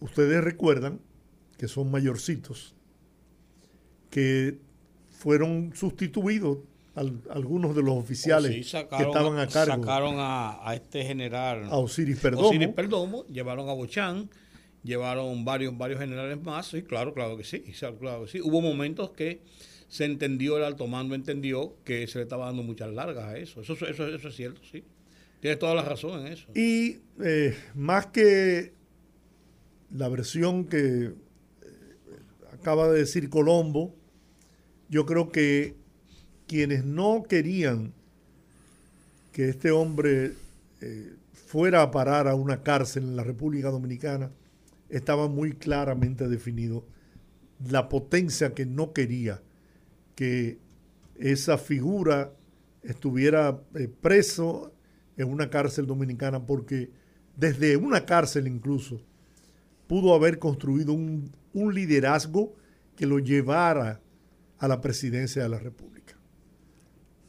ustedes 0.00 0.42
recuerdan 0.42 1.00
que 1.58 1.68
son 1.68 1.90
mayorcitos, 1.90 2.74
que 4.08 4.58
fueron 5.10 5.72
sustituidos 5.74 6.58
al- 7.00 7.22
algunos 7.30 7.74
de 7.74 7.82
los 7.82 7.96
oficiales 7.96 8.50
Oh, 8.50 8.54
Sí, 8.54 8.64
sacaron, 8.64 8.98
que 9.12 9.18
estaban 9.18 9.38
a 9.38 9.46
cargo 9.48 9.82
Sacaron 9.82 10.14
a, 10.18 10.68
a 10.68 10.74
este 10.74 11.04
general 11.04 11.64
a 11.64 11.76
Osiris 11.78 12.18
Perdomo. 12.18 12.48
Osiris 12.48 12.68
Perdomo, 12.68 13.26
llevaron 13.26 13.68
a 13.68 13.72
Bochán, 13.72 14.28
llevaron 14.82 15.44
varios, 15.44 15.76
varios 15.76 15.98
generales 16.00 16.40
más, 16.42 16.72
y 16.74 16.82
claro, 16.82 17.12
claro 17.14 17.36
que 17.36 17.44
sí, 17.44 17.64
claro 17.98 18.24
que 18.24 18.30
sí. 18.30 18.40
Hubo 18.40 18.60
momentos 18.60 19.10
que 19.10 19.40
se 19.88 20.04
entendió, 20.04 20.56
el 20.56 20.64
alto 20.64 20.86
mando 20.86 21.14
entendió 21.14 21.74
que 21.84 22.06
se 22.06 22.18
le 22.18 22.22
estaba 22.24 22.46
dando 22.46 22.62
muchas 22.62 22.92
largas 22.92 23.24
a 23.24 23.36
eso. 23.36 23.60
Eso, 23.60 23.72
eso, 23.74 24.06
eso 24.06 24.28
es 24.28 24.36
cierto, 24.36 24.60
sí. 24.70 24.84
Tienes 25.40 25.58
toda 25.58 25.74
la 25.74 25.82
razón 25.82 26.20
en 26.26 26.32
eso. 26.32 26.46
Y 26.54 26.98
eh, 27.24 27.56
más 27.74 28.06
que 28.08 28.72
la 29.90 30.08
versión 30.08 30.66
que 30.66 30.78
eh, 31.06 31.12
acaba 32.52 32.88
de 32.88 32.98
decir 33.00 33.28
Colombo, 33.30 33.94
yo 34.88 35.06
creo 35.06 35.30
que 35.30 35.74
quienes 36.50 36.84
no 36.84 37.22
querían 37.28 37.92
que 39.30 39.48
este 39.48 39.70
hombre 39.70 40.32
eh, 40.80 41.14
fuera 41.32 41.80
a 41.80 41.92
parar 41.92 42.26
a 42.26 42.34
una 42.34 42.64
cárcel 42.64 43.04
en 43.04 43.14
la 43.14 43.22
República 43.22 43.70
Dominicana, 43.70 44.32
estaba 44.88 45.28
muy 45.28 45.52
claramente 45.52 46.26
definido 46.26 46.84
la 47.68 47.88
potencia 47.88 48.52
que 48.52 48.66
no 48.66 48.92
quería 48.92 49.40
que 50.16 50.58
esa 51.20 51.56
figura 51.56 52.32
estuviera 52.82 53.62
eh, 53.76 53.86
preso 53.86 54.72
en 55.16 55.28
una 55.28 55.50
cárcel 55.50 55.86
dominicana 55.86 56.46
porque 56.46 56.90
desde 57.36 57.76
una 57.76 58.04
cárcel 58.04 58.48
incluso 58.48 59.00
pudo 59.86 60.16
haber 60.16 60.40
construido 60.40 60.94
un, 60.94 61.30
un 61.52 61.72
liderazgo 61.72 62.56
que 62.96 63.06
lo 63.06 63.20
llevara 63.20 64.00
a 64.58 64.66
la 64.66 64.80
presidencia 64.80 65.44
de 65.44 65.48
la 65.48 65.60
República. 65.60 65.99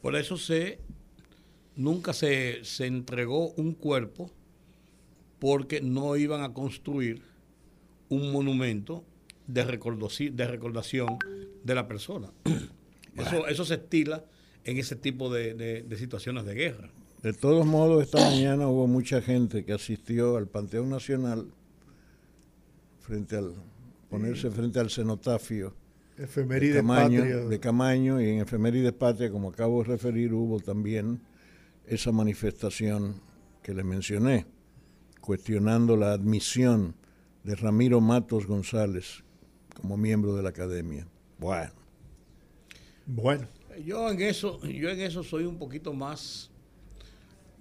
Por 0.02 0.16
eso 0.16 0.38
se 0.38 0.80
nunca 1.76 2.14
se, 2.14 2.64
se 2.64 2.86
entregó 2.86 3.50
un 3.52 3.74
cuerpo 3.74 4.32
porque 5.40 5.82
no 5.82 6.16
iban 6.16 6.44
a 6.44 6.54
construir 6.54 7.22
un 8.10 8.32
monumento 8.32 9.04
de, 9.48 9.64
de 9.64 10.48
recordación 10.48 11.18
de 11.64 11.76
la 11.76 11.88
persona. 11.88 12.32
Eso, 13.18 13.46
eso 13.48 13.66
se 13.66 13.74
estila 13.74 14.24
en 14.64 14.78
ese 14.78 14.96
tipo 14.96 15.30
de, 15.34 15.54
de- 15.54 15.84
de 15.84 15.98
situaciones 15.98 16.46
de 16.46 16.54
guerra. 16.54 16.90
De 17.22 17.34
todos 17.34 17.66
modos, 17.66 18.04
esta 18.04 18.20
mañana 18.22 18.70
hubo 18.70 18.88
mucha 18.88 19.22
gente 19.22 19.66
que 19.66 19.74
asistió 19.74 20.38
al 20.38 20.48
Panteón 20.48 20.90
Nacional 20.90 21.48
frente 23.02 23.36
al 23.36 23.54
ponerse 24.10 24.50
frente 24.50 24.80
al 24.80 24.90
cenotafio 24.90 25.74
de 26.22 26.26
Efeméride 26.26 26.76
Camaño, 26.76 27.22
patria. 27.22 27.38
de 27.38 27.60
Camaño 27.60 28.22
y 28.22 28.30
en 28.30 28.42
Efemérides 28.42 28.94
Patria, 28.94 29.32
como 29.32 29.50
acabo 29.50 29.82
de 29.82 29.90
referir, 29.90 30.34
hubo 30.34 30.60
también 30.60 31.20
esa 31.88 32.12
manifestación 32.12 33.20
que 33.64 33.74
le 33.74 33.84
mencioné, 33.84 34.46
cuestionando 35.20 35.98
la 35.98 36.14
admisión 36.14 36.96
de 37.44 37.56
Ramiro 37.56 38.02
Matos 38.02 38.46
González 38.46 39.24
como 39.76 39.98
miembro 39.98 40.36
de 40.36 40.44
la 40.44 40.50
academia. 40.50 41.08
Bueno, 41.40 41.72
Bueno, 43.08 43.48
Yo 43.84 44.08
en 44.12 44.22
eso, 44.22 44.62
yo 44.62 44.90
en 44.90 45.00
eso 45.00 45.24
soy 45.24 45.46
un 45.46 45.58
poquito 45.58 45.92
más, 45.92 46.52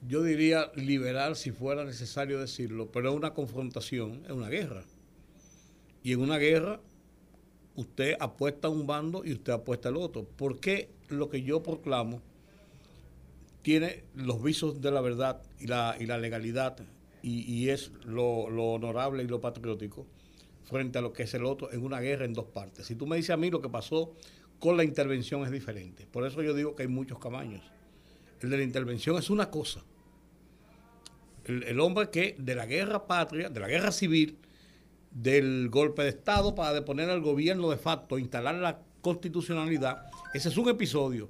yo 0.07 0.23
diría 0.23 0.71
liberal 0.75 1.35
si 1.35 1.51
fuera 1.51 1.87
necesario 1.87 2.39
decirlo, 2.39 2.91
pero 2.93 3.09
es 3.09 3.17
una 3.17 3.33
confrontación, 3.33 4.21
es 4.27 4.33
una 4.33 4.51
guerra. 4.51 4.85
Y 6.03 6.13
en 6.13 6.21
una 6.21 6.37
guerra 6.37 6.79
usted 7.77 8.17
apuesta 8.21 8.69
a 8.69 8.71
un 8.71 8.87
bando 8.87 9.25
y 9.25 9.33
usted 9.33 9.53
apuesta 9.53 9.89
al 9.89 9.97
otro. 9.97 10.25
¿Por 10.25 10.61
qué 10.61 10.91
lo 11.09 11.29
que 11.29 11.43
yo 11.43 11.63
proclamo 11.63 12.21
tiene 13.63 14.05
los 14.15 14.43
visos 14.43 14.81
de 14.81 14.91
la 14.91 15.01
verdad 15.01 15.43
y 15.59 15.67
la, 15.67 15.97
y 15.99 16.07
la 16.07 16.19
legalidad 16.19 16.77
y, 17.23 17.43
y 17.53 17.69
es 17.71 17.93
lo, 18.05 18.49
lo 18.49 18.73
honorable 18.73 19.23
y 19.23 19.27
lo 19.27 19.41
patriótico 19.41 20.07
frente 20.65 20.99
a 20.99 21.03
lo 21.03 21.13
que 21.13 21.25
es 21.25 21.35
el 21.35 21.45
otro 21.45 21.73
en 21.73 21.85
una 21.85 22.01
guerra 22.01 22.25
en 22.25 22.33
dos 22.33 22.47
partes? 22.47 22.87
Si 22.87 22.95
tú 22.95 23.07
me 23.07 23.17
dices 23.17 23.31
a 23.31 23.37
mí 23.37 23.51
lo 23.51 23.61
que 23.61 23.69
pasó 23.69 24.15
con 24.59 24.77
la 24.77 24.85
intervención 24.85 25.43
es 25.45 25.51
diferente. 25.51 26.07
Por 26.07 26.27
eso 26.27 26.43
yo 26.43 26.55
digo 26.55 26.77
que 26.77 26.83
hay 26.83 26.89
muchos 26.89 27.19
camaños. 27.19 27.63
El 28.41 28.51
de 28.51 28.59
la 28.59 28.63
intervención 28.63 29.19
es 29.19 29.31
una 29.31 29.51
cosa. 29.51 29.83
El, 31.45 31.63
el 31.65 31.81
hombre 31.81 32.11
que 32.11 32.37
de 32.39 32.55
la 32.55 32.67
guerra 32.67 33.07
patria, 33.07 33.49
de 33.49 33.59
la 33.59 33.69
guerra 33.69 33.91
civil, 33.91 34.39
del 35.11 35.69
golpe 35.71 36.03
de 36.03 36.11
Estado 36.11 36.55
para 36.55 36.73
deponer 36.73 37.11
al 37.11 37.21
gobierno 37.21 37.71
de 37.71 37.77
facto, 37.77 38.19
instalar 38.19 38.55
la 38.57 38.81
constitucionalidad. 39.03 40.03
Ese 40.35 40.49
es 40.49 40.57
un 40.57 40.69
episodio. 40.69 41.29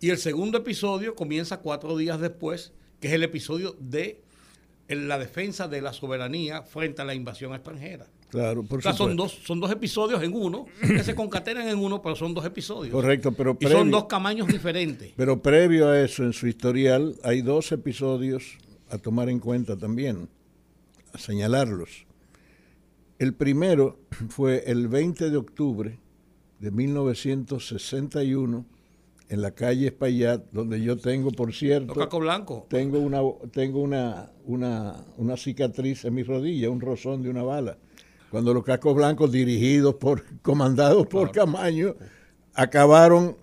Y 0.00 0.10
el 0.10 0.18
segundo 0.18 0.58
episodio 0.58 1.14
comienza 1.14 1.58
cuatro 1.60 1.96
días 1.96 2.20
después, 2.20 2.72
que 3.00 3.08
es 3.08 3.14
el 3.14 3.22
episodio 3.22 3.76
de 3.78 4.20
la 4.88 5.18
defensa 5.18 5.68
de 5.68 5.80
la 5.80 5.92
soberanía 5.92 6.62
frente 6.62 7.00
a 7.02 7.04
la 7.04 7.14
invasión 7.14 7.54
extranjera. 7.54 8.06
Claro, 8.28 8.62
por 8.62 8.78
O 8.78 8.82
sea, 8.82 8.94
son 8.94 9.14
dos, 9.14 9.32
son 9.44 9.60
dos 9.60 9.70
episodios 9.70 10.22
en 10.22 10.34
uno, 10.34 10.66
que 10.80 11.04
se 11.04 11.14
concatenan 11.14 11.68
en 11.68 11.78
uno, 11.78 12.00
pero 12.02 12.16
son 12.16 12.32
dos 12.34 12.44
episodios. 12.44 12.92
Correcto, 12.92 13.32
pero 13.32 13.56
Y 13.60 13.64
son 13.66 13.72
previo- 13.88 13.90
dos 13.92 14.04
camaños 14.06 14.48
diferentes. 14.48 15.12
Pero 15.16 15.40
previo 15.42 15.88
a 15.88 16.00
eso, 16.00 16.24
en 16.24 16.32
su 16.32 16.46
historial, 16.46 17.14
hay 17.22 17.42
dos 17.42 17.72
episodios 17.72 18.58
a 18.90 18.98
tomar 18.98 19.28
en 19.28 19.38
cuenta 19.38 19.76
también, 19.76 20.28
a 21.12 21.18
señalarlos. 21.18 22.06
El 23.22 23.34
primero 23.34 24.00
fue 24.30 24.64
el 24.66 24.88
20 24.88 25.30
de 25.30 25.36
octubre 25.36 26.00
de 26.58 26.70
1961 26.72 28.66
en 29.28 29.40
la 29.40 29.52
calle 29.52 29.86
Espaillat, 29.86 30.42
donde 30.50 30.82
yo 30.82 30.96
tengo, 30.96 31.30
por 31.30 31.54
cierto, 31.54 31.94
Los 31.94 31.98
Caco 31.98 32.18
Blanco. 32.18 32.66
tengo 32.68 32.98
una 32.98 33.20
tengo 33.52 33.80
una, 33.80 34.32
una, 34.44 35.04
una 35.18 35.36
cicatriz 35.36 36.04
en 36.04 36.14
mi 36.14 36.24
rodilla, 36.24 36.68
un 36.68 36.80
rozón 36.80 37.22
de 37.22 37.30
una 37.30 37.44
bala. 37.44 37.78
Cuando 38.28 38.52
los 38.52 38.64
cascos 38.64 38.96
blancos 38.96 39.30
dirigidos 39.30 39.94
por, 39.94 40.24
comandados 40.42 41.06
por 41.06 41.30
Camaño, 41.30 41.94
acabaron 42.54 43.36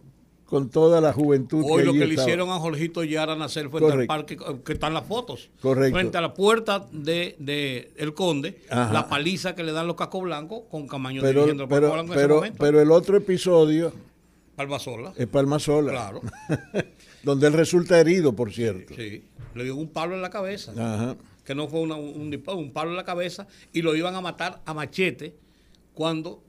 con 0.49 0.69
toda 0.69 0.99
la 0.99 1.13
juventud 1.13 1.63
Hoy 1.67 1.83
lo 1.83 1.93
que 1.93 2.07
le 2.07 2.15
hicieron 2.15 2.49
a 2.49 2.55
Jorgito 2.59 3.03
Yara 3.03 3.35
nacer 3.35 3.69
frente 3.69 3.85
al 3.85 3.91
Correcto. 3.91 4.07
parque, 4.07 4.33
eh, 4.33 4.61
que 4.65 4.73
están 4.73 4.93
las 4.93 5.05
fotos. 5.05 5.49
Correcto. 5.61 5.95
Frente 5.97 6.17
a 6.17 6.21
la 6.21 6.33
puerta 6.33 6.87
de, 6.91 7.35
de 7.39 7.91
El 7.97 8.13
Conde, 8.15 8.59
Ajá. 8.69 8.91
la 8.91 9.07
paliza 9.07 9.53
que 9.55 9.63
le 9.63 9.71
dan 9.71 9.85
los 9.87 9.95
cascos 9.95 10.23
blancos 10.23 10.63
con 10.71 10.87
Camaño 10.87 11.21
pero, 11.21 11.41
dirigiendo 11.41 11.63
el 11.63 11.69
pero, 11.69 11.91
Blanco 11.93 12.13
en 12.13 12.17
ese 12.17 12.21
pero, 12.23 12.35
momento. 12.37 12.57
pero 12.59 12.81
el 12.81 12.91
otro 12.91 13.17
episodio 13.17 13.93
Palmasola. 14.55 15.13
es 15.15 15.27
Palmasola, 15.27 15.91
Claro. 15.91 16.21
donde 17.23 17.47
él 17.47 17.53
resulta 17.53 17.99
herido, 17.99 18.33
por 18.35 18.51
cierto. 18.51 18.93
Sí. 18.95 19.23
Le 19.55 19.63
dio 19.63 19.75
un 19.75 19.89
palo 19.89 20.15
en 20.15 20.21
la 20.21 20.29
cabeza. 20.29 20.71
Ajá. 20.71 21.15
Que 21.45 21.53
no 21.55 21.67
fue 21.67 21.79
una- 21.81 21.95
un 21.95 22.29
disparo, 22.29 22.57
un 22.57 22.71
palo 22.71 22.91
en 22.91 22.97
la 22.97 23.03
cabeza. 23.05 23.47
Y 23.73 23.81
lo 23.81 23.95
iban 23.95 24.15
a 24.15 24.21
matar 24.21 24.61
a 24.65 24.73
machete 24.73 25.35
cuando 25.93 26.41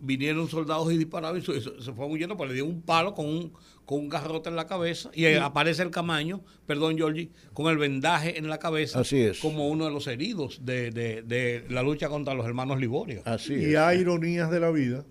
vinieron 0.00 0.48
soldados 0.48 0.92
y 0.92 0.96
dispararon 0.98 1.38
y 1.38 1.42
se, 1.42 1.60
fue 1.92 2.06
huyendo, 2.06 2.36
pues 2.36 2.48
le 2.50 2.54
dio 2.54 2.64
un 2.66 2.82
palo 2.82 3.14
con 3.14 3.26
un, 3.26 3.52
con 3.84 3.98
un 4.00 4.08
garrote 4.08 4.48
en 4.48 4.56
la 4.56 4.66
cabeza 4.66 5.10
y 5.14 5.26
aparece 5.26 5.82
el 5.82 5.90
camaño, 5.90 6.42
perdón 6.66 6.96
Georgie, 6.96 7.30
con 7.52 7.66
el 7.70 7.78
vendaje 7.78 8.38
en 8.38 8.48
la 8.48 8.58
cabeza 8.58 9.00
Así 9.00 9.18
es. 9.18 9.40
como 9.40 9.68
uno 9.68 9.86
de 9.86 9.90
los 9.90 10.06
heridos 10.06 10.60
de, 10.64 10.90
de- 10.90 11.22
de 11.22 11.64
la 11.70 11.82
lucha 11.82 12.08
contra 12.08 12.34
los 12.34 12.46
hermanos 12.46 12.78
Liborio. 12.80 13.22
Así 13.24 13.54
Y 13.54 13.64
es. 13.72 13.76
hay 13.76 14.00
ironías 14.00 14.50
de 14.50 14.60
la 14.60 14.70
vida. 14.70 15.04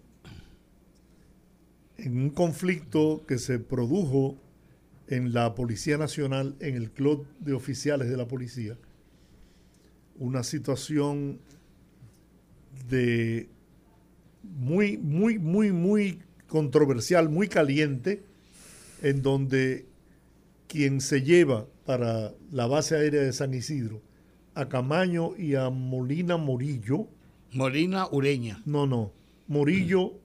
En 1.97 2.15
un 2.17 2.29
conflicto 2.29 3.23
que 3.27 3.39
se 3.39 3.59
produjo 3.59 4.37
en 5.07 5.33
la 5.33 5.55
Policía 5.55 5.97
Nacional, 5.97 6.55
en 6.59 6.75
el 6.75 6.91
Club 6.91 7.25
de 7.39 7.53
Oficiales 7.53 8.09
de 8.09 8.17
la 8.17 8.27
Policía, 8.27 8.77
una 10.19 10.43
situación 10.43 11.39
de 12.89 13.49
muy, 14.57 14.97
muy, 14.97 15.37
muy, 15.39 15.71
muy 15.71 16.19
controversial, 16.47 17.29
muy 17.29 17.47
caliente, 17.47 18.23
en 19.01 19.21
donde 19.21 19.85
quien 20.67 20.99
se 21.01 21.21
lleva 21.21 21.67
para 21.85 22.33
la 22.51 22.67
base 22.67 22.95
aérea 22.95 23.21
de 23.21 23.31
San 23.33 23.53
Isidro 23.53 24.01
a 24.55 24.67
Camaño 24.67 25.37
y 25.37 25.55
a 25.55 25.69
Molina 25.69 26.37
Morillo, 26.37 27.07
Molina 27.53 28.07
Ureña. 28.11 28.61
no, 28.65 28.85
no. 28.87 29.13
Morillo, 29.47 30.19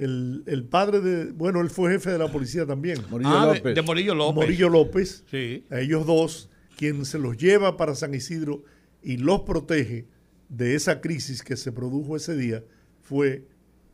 el, 0.00 0.42
el 0.46 0.64
padre 0.64 1.00
de. 1.00 1.30
Bueno, 1.32 1.60
él 1.60 1.70
fue 1.70 1.92
jefe 1.92 2.10
de 2.10 2.18
la 2.18 2.26
policía 2.32 2.66
también. 2.66 2.98
Morillo 3.08 3.30
Ah, 3.30 3.46
de, 3.46 3.54
López. 3.58 3.74
de 3.76 3.82
Morillo 3.82 4.14
López. 4.16 4.34
Morillo 4.34 4.68
López. 4.68 5.24
Sí. 5.30 5.64
A 5.70 5.80
ellos 5.80 6.06
dos, 6.06 6.50
quien 6.76 7.04
se 7.04 7.18
los 7.20 7.36
lleva 7.36 7.76
para 7.76 7.94
San 7.94 8.14
Isidro 8.14 8.64
y 9.02 9.18
los 9.18 9.42
protege 9.42 10.06
de 10.48 10.74
esa 10.74 11.00
crisis 11.00 11.42
que 11.44 11.56
se 11.56 11.70
produjo 11.70 12.16
ese 12.16 12.36
día 12.36 12.64
fue 13.08 13.46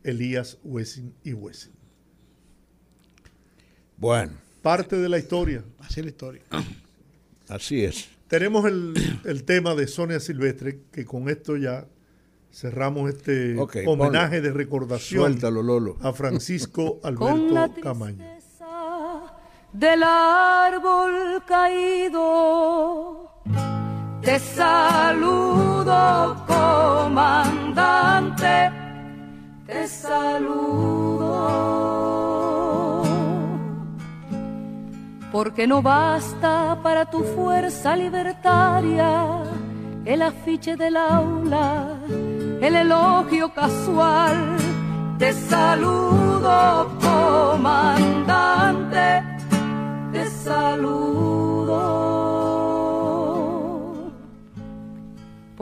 Elías 0.03 0.57
Wessing 0.63 1.13
y 1.23 1.33
Wessing. 1.33 1.73
Bueno, 3.97 4.33
Parte 4.61 4.95
de 4.97 5.09
la 5.09 5.17
historia. 5.19 5.63
Así 5.79 5.99
es 5.99 6.05
la 6.05 6.11
historia. 6.11 6.41
así 7.49 7.83
es. 7.83 8.07
Tenemos 8.27 8.65
el, 8.65 8.93
el 9.25 9.43
tema 9.43 9.75
de 9.75 9.87
Sonia 9.87 10.19
Silvestre, 10.21 10.79
que 10.91 11.03
con 11.05 11.27
esto 11.29 11.57
ya 11.57 11.85
cerramos 12.51 13.09
este 13.13 13.57
homenaje 13.57 14.37
ponlo. 14.37 14.41
de 14.47 14.51
recordación 14.53 15.21
Suéltalo, 15.23 15.61
Lolo. 15.61 15.97
a 16.01 16.13
Francisco 16.13 17.01
con 17.17 17.53
la 17.53 17.63
Alberto 17.65 17.81
Camaño. 17.81 18.23
del 19.73 20.01
árbol 20.03 21.43
caído. 21.47 23.29
Te 24.21 24.39
saludo, 24.39 25.93
comandante, 26.47 27.91
te 29.73 29.87
saludo. 29.87 31.31
Porque 35.31 35.65
no 35.65 35.81
basta 35.81 36.77
para 36.83 37.09
tu 37.09 37.23
fuerza 37.23 37.95
libertaria 37.95 39.39
el 40.05 40.21
afiche 40.21 40.75
del 40.75 40.97
aula, 40.97 41.97
el 42.61 42.75
elogio 42.75 43.51
casual. 43.53 44.57
Te 45.17 45.33
saludo, 45.33 46.91
comandante, 47.01 49.23
te 50.11 50.29
saludo. 50.29 52.12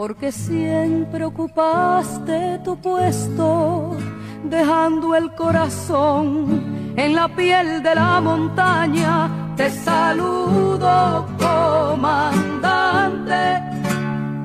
Porque 0.02 0.32
siempre 0.32 1.24
ocupaste 1.26 2.58
tu 2.64 2.76
puesto, 2.76 3.98
dejando 4.44 5.14
el 5.14 5.32
corazón 5.36 6.94
en 6.98 7.14
la 7.14 7.28
piel 7.28 7.84
de 7.84 7.94
la 7.94 8.20
montaña. 8.20 9.30
Te 9.56 9.70
saludo, 9.70 11.28
comandante, 11.38 12.42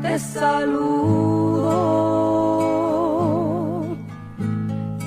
te 0.02 0.18
saludo 0.18 1.16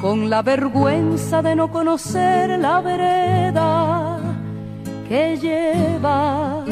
con 0.01 0.31
la 0.31 0.41
vergüenza 0.41 1.43
de 1.43 1.55
no 1.55 1.71
conocer 1.71 2.57
la 2.57 2.81
vereda 2.81 4.17
que 5.07 5.37
lleva 5.37 6.65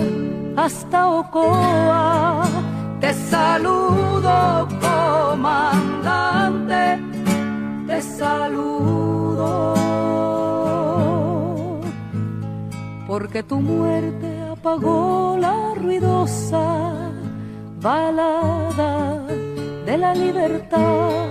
hasta 0.56 1.10
Ocoa. 1.10 2.67
Te 3.00 3.14
saludo, 3.14 4.68
comandante, 4.82 7.00
te 7.86 8.02
saludo. 8.02 9.76
Porque 13.08 13.44
tu 13.44 13.60
muerte 13.60 14.42
apagó 14.52 15.38
la 15.40 15.76
ruidosa 15.76 17.12
balada 17.80 19.22
de 19.86 19.98
la 19.98 20.16
libertad. 20.16 21.28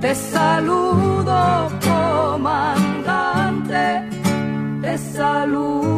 Te 0.00 0.14
saludo, 0.14 1.70
comandante, 1.82 4.02
te 4.82 4.98
saludo. 4.98 5.96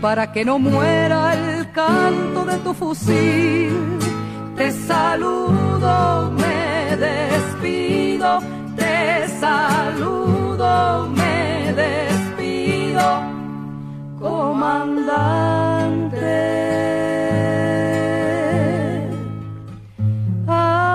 Para 0.00 0.30
que 0.30 0.44
no 0.44 0.58
muera 0.58 1.32
el 1.34 1.72
canto 1.72 2.44
de 2.44 2.58
tu 2.58 2.74
fusil, 2.74 3.98
te 4.56 4.70
saludo, 4.70 6.30
me 6.32 6.96
despido, 6.96 8.40
te 8.76 9.28
saludo, 9.40 11.08
me 11.08 11.72
despido, 11.72 13.22
comandante. 14.20 15.56
Ah, 20.46 20.86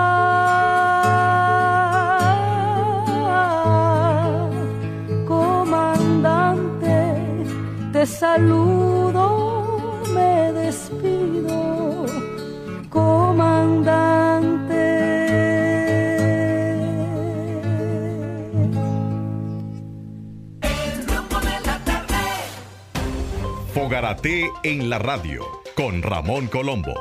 Fogarate 24.02 24.50
en 24.64 24.90
la 24.90 24.98
radio 24.98 25.46
con 25.76 26.02
Ramón 26.02 26.48
Colombo. 26.48 26.96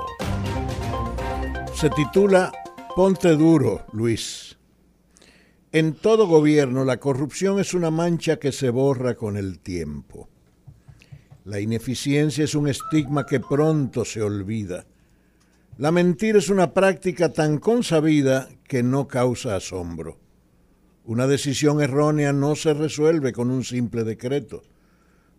Se 1.72 1.88
titula 1.88 2.52
Ponte 2.94 3.36
duro, 3.36 3.86
Luis. 3.94 4.58
En 5.72 5.94
todo 5.94 6.26
gobierno 6.26 6.84
la 6.84 6.98
corrupción 6.98 7.58
es 7.58 7.72
una 7.72 7.90
mancha 7.90 8.38
que 8.38 8.52
se 8.52 8.68
borra 8.68 9.14
con 9.14 9.38
el 9.38 9.60
tiempo. 9.60 10.28
La 11.46 11.58
ineficiencia 11.58 12.44
es 12.44 12.54
un 12.54 12.68
estigma 12.68 13.24
que 13.24 13.40
pronto 13.40 14.04
se 14.04 14.20
olvida. 14.20 14.84
La 15.78 15.92
mentira 15.92 16.36
es 16.36 16.50
una 16.50 16.74
práctica 16.74 17.32
tan 17.32 17.56
consabida 17.56 18.50
que 18.68 18.82
no 18.82 19.08
causa 19.08 19.56
asombro. 19.56 20.18
Una 21.06 21.26
decisión 21.26 21.80
errónea 21.80 22.34
no 22.34 22.56
se 22.56 22.74
resuelve 22.74 23.32
con 23.32 23.50
un 23.50 23.64
simple 23.64 24.04
decreto. 24.04 24.64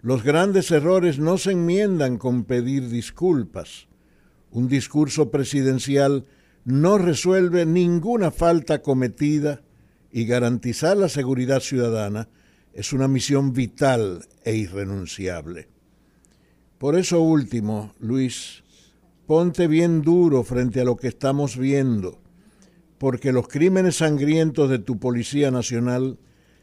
Los 0.02 0.24
grandes 0.24 0.72
errores 0.72 1.20
no 1.20 1.38
se 1.38 1.52
enmiendan 1.52 2.18
con 2.18 2.44
pedir 2.46 2.90
disculpas. 2.90 3.88
Un 4.50 4.68
discurso 4.68 5.30
presidencial 5.30 6.26
no 6.66 6.98
resuelve 6.98 7.66
ninguna 7.66 8.32
falta 8.32 8.82
cometida 8.82 9.62
y 10.12 10.26
garantizar 10.26 10.98
la 10.98 11.08
seguridad 11.08 11.60
ciudadana 11.60 12.30
es 12.74 12.94
una 12.94 13.08
misión 13.08 13.54
vital 13.54 14.26
e 14.44 14.56
irrenunciable. 14.56 15.70
Por 16.78 16.98
eso 16.98 17.22
último, 17.22 17.94
Luis, 18.00 18.64
ponte 19.28 19.68
bien 19.68 20.02
duro 20.02 20.44
frente 20.44 20.82
a 20.82 20.84
lo 20.84 20.98
que 20.98 21.10
estamos 21.10 21.58
viendo, 21.58 22.20
porque 22.98 23.32
los 23.32 23.48
crímenes 23.48 23.98
sangrientos 23.98 24.70
de 24.70 24.80
tu 24.80 25.00
Policía 25.00 25.52
Nacional, 25.52 26.18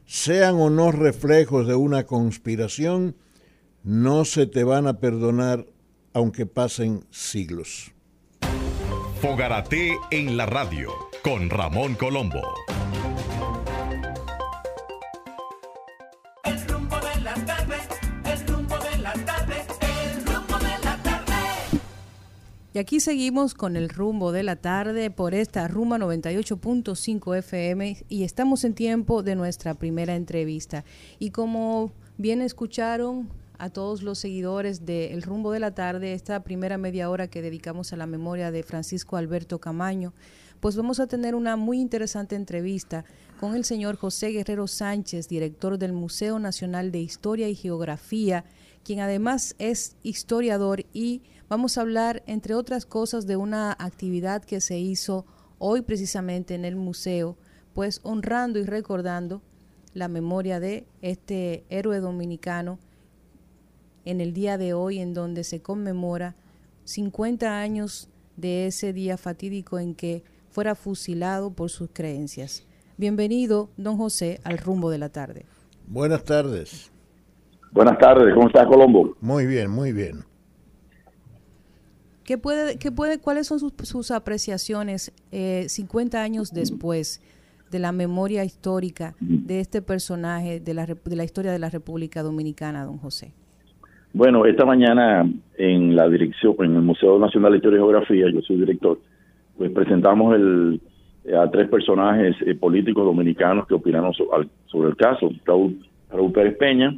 sean 0.07 0.57
o 0.57 0.71
no 0.71 0.91
reflejos 0.91 1.67
de 1.69 1.75
una 1.75 2.05
conspiración, 2.05 3.15
no 3.83 4.25
se 4.25 4.47
te 4.47 4.65
van 4.65 4.87
a 4.87 4.99
perdonar 5.01 5.67
aunque 6.13 6.47
pasen 6.47 7.05
siglos. 7.11 7.93
Fogarate 9.21 9.97
en 10.11 10.37
la 10.37 10.47
radio 10.47 10.91
con 11.23 11.51
Ramón 11.51 11.95
Colombo. 11.95 12.41
El 16.45 16.61
rumbo 16.69 16.97
de 16.97 17.21
la 17.21 17.35
tarde, 17.35 17.77
el 18.25 18.47
rumbo 18.47 18.77
de 18.79 18.99
la 18.99 19.13
tarde, 19.13 19.55
el 19.81 20.27
rumbo 20.27 20.59
de 20.59 20.85
la 20.85 21.03
tarde. 21.03 21.35
Y 22.75 22.79
aquí 22.79 23.01
seguimos 23.01 23.55
con 23.55 23.77
el 23.77 23.89
rumbo 23.89 24.33
de 24.33 24.43
la 24.45 24.57
tarde 24.57 25.11
por 25.11 25.35
esta 25.35 25.67
Ruma 25.67 25.99
98.5 25.99 27.37
FM 27.39 28.05
y 28.09 28.25
estamos 28.25 28.65
en 28.65 28.75
tiempo 28.75 29.23
de 29.23 29.35
nuestra 29.35 29.75
primera 29.75 30.15
entrevista. 30.15 30.85
Y 31.19 31.31
como 31.31 31.93
bien 32.19 32.41
escucharon 32.41 33.29
a 33.59 33.71
todos 33.71 34.03
los 34.03 34.19
seguidores 34.19 34.87
de 34.87 35.13
El 35.13 35.23
rumbo 35.23 35.51
de 35.51 35.61
la 35.61 35.75
tarde, 35.75 36.13
esta 36.13 36.43
primera 36.45 36.79
media 36.79 37.11
hora 37.11 37.27
que 37.27 37.43
dedicamos 37.43 37.93
a 37.93 37.97
la 37.97 38.07
memoria 38.07 38.53
de 38.53 38.63
Francisco 38.63 39.17
Alberto 39.17 39.59
Camaño, 39.59 40.15
pues 40.61 40.77
vamos 40.77 41.01
a 41.01 41.09
tener 41.09 41.35
una 41.35 41.57
muy 41.57 41.81
interesante 41.81 42.37
entrevista 42.37 43.05
con 43.41 43.55
el 43.55 43.65
señor 43.65 43.97
José 43.97 44.29
Guerrero 44.29 44.67
Sánchez, 44.67 45.29
director 45.29 45.77
del 45.79 45.93
Museo 45.93 46.39
Nacional 46.39 46.93
de 46.93 47.01
Historia 47.01 47.49
y 47.49 47.55
Geografía, 47.55 48.45
quien 48.85 49.01
además 49.01 49.55
es 49.59 49.97
historiador 50.03 50.85
y 50.93 51.23
vamos 51.49 51.79
a 51.79 51.83
hablar, 51.83 52.23
entre 52.27 52.55
otras 52.55 52.87
cosas, 52.87 53.27
de 53.27 53.37
una 53.37 53.73
actividad 53.73 54.45
que 54.45 54.61
se 54.61 54.79
hizo 54.79 55.27
hoy 55.59 55.83
precisamente 55.83 56.55
en 56.55 56.65
el 56.65 56.77
museo, 56.77 57.37
pues 57.75 58.01
honrando 58.05 58.59
y 58.59 58.65
recordando 58.65 59.43
la 59.95 60.09
memoria 60.09 60.61
de 60.61 60.87
este 61.03 61.65
héroe 61.71 61.99
dominicano 62.01 62.79
en 64.09 64.23
el 64.23 64.33
día 64.33 64.57
de 64.57 64.73
hoy 64.73 65.01
en 65.01 65.13
donde 65.13 65.45
se 65.45 65.61
conmemora 65.61 66.35
50 66.85 67.61
años 67.61 68.09
de 68.37 68.67
ese 68.67 68.95
día 68.95 69.19
fatídico 69.19 69.79
en 69.79 69.95
que 69.95 70.25
fuera 70.49 70.75
fusilado 70.75 71.51
por 71.51 71.69
sus 71.69 71.91
creencias. 71.93 72.67
Bienvenido, 72.97 73.69
don 73.77 73.99
José, 73.99 74.41
al 74.45 74.57
rumbo 74.57 74.89
de 74.89 74.97
la 74.97 75.11
tarde. 75.11 75.45
Buenas 75.87 76.25
tardes. 76.25 76.91
Buenas 77.71 77.99
tardes, 77.99 78.35
¿cómo 78.35 78.47
está 78.47 78.67
Colombo? 78.67 79.15
Muy 79.21 79.45
bien, 79.45 79.71
muy 79.71 79.93
bien. 79.93 80.25
¿Qué 82.25 82.39
puede, 82.39 82.79
qué 82.79 82.91
puede, 82.91 83.19
¿Cuáles 83.19 83.47
son 83.47 83.61
sus, 83.61 83.75
sus 83.83 84.11
apreciaciones 84.11 85.13
eh, 85.33 85.67
50 85.69 86.23
años 86.23 86.55
después 86.55 87.21
de 87.71 87.79
la 87.79 87.93
memoria 87.93 88.43
histórica 88.43 89.15
de 89.21 89.61
este 89.61 89.83
personaje 89.83 90.61
de 90.61 90.73
la, 90.73 90.87
de 90.87 91.17
la 91.17 91.25
historia 91.25 91.53
de 91.53 91.59
la 91.59 91.69
República 91.69 92.23
Dominicana, 92.23 92.87
don 92.87 92.97
José? 92.97 93.35
Bueno, 94.13 94.47
esta 94.47 94.65
mañana 94.65 95.31
en 95.57 95.95
la 95.95 96.09
dirección, 96.09 96.55
en 96.61 96.77
el 96.77 96.83
Museo 96.83 97.19
Nacional 97.19 97.53
de 97.53 97.59
Historia 97.59 97.77
y 97.77 97.81
Geografía, 97.81 98.27
yo 98.33 98.41
soy 98.41 98.57
director, 98.57 98.99
pues 99.57 99.71
presentamos 99.71 100.35
el, 100.35 100.81
a 101.37 101.51
tres 101.51 101.69
personajes 101.69 102.37
eh, 102.47 102.55
políticos 102.55 103.05
dominicanos 103.05 103.67
que 103.67 103.75
opinaron 103.75 104.13
sobre 104.15 104.89
el 104.89 104.97
caso. 104.97 105.31
Raúl, 105.45 105.79
Raúl 106.11 106.33
Pérez 106.33 106.57
Peña, 106.57 106.97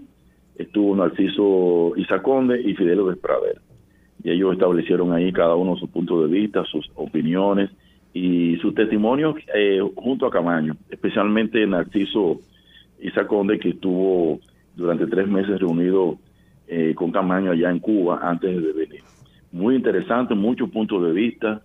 estuvo 0.56 0.94
Narciso 0.94 1.94
Isaconde 1.96 2.60
y 2.60 2.74
Fidelio 2.74 3.06
Desprader. 3.06 3.60
Y 4.22 4.30
ellos 4.30 4.52
establecieron 4.52 5.12
ahí 5.12 5.32
cada 5.32 5.56
uno 5.56 5.76
su 5.76 5.88
punto 5.88 6.22
de 6.22 6.32
vista, 6.32 6.64
sus 6.64 6.90
opiniones 6.94 7.70
y 8.12 8.56
sus 8.58 8.74
testimonios 8.74 9.34
eh, 9.54 9.80
junto 9.96 10.26
a 10.26 10.30
Camaño, 10.30 10.76
especialmente 10.90 11.66
Narciso 11.66 12.40
Isaconde, 13.00 13.58
que 13.58 13.70
estuvo 13.70 14.38
durante 14.76 15.06
tres 15.06 15.26
meses 15.26 15.58
reunido 15.58 16.18
eh, 16.72 16.94
con 16.94 17.11
Camaño 17.11 17.50
allá 17.50 17.68
en 17.68 17.80
Cuba 17.80 18.20
antes 18.22 18.62
de 18.62 18.72
venir. 18.72 19.02
Muy 19.50 19.74
interesante, 19.74 20.37
muchos 20.37 20.70
puntos 20.70 21.04
de 21.04 21.11
vista. 21.11 21.62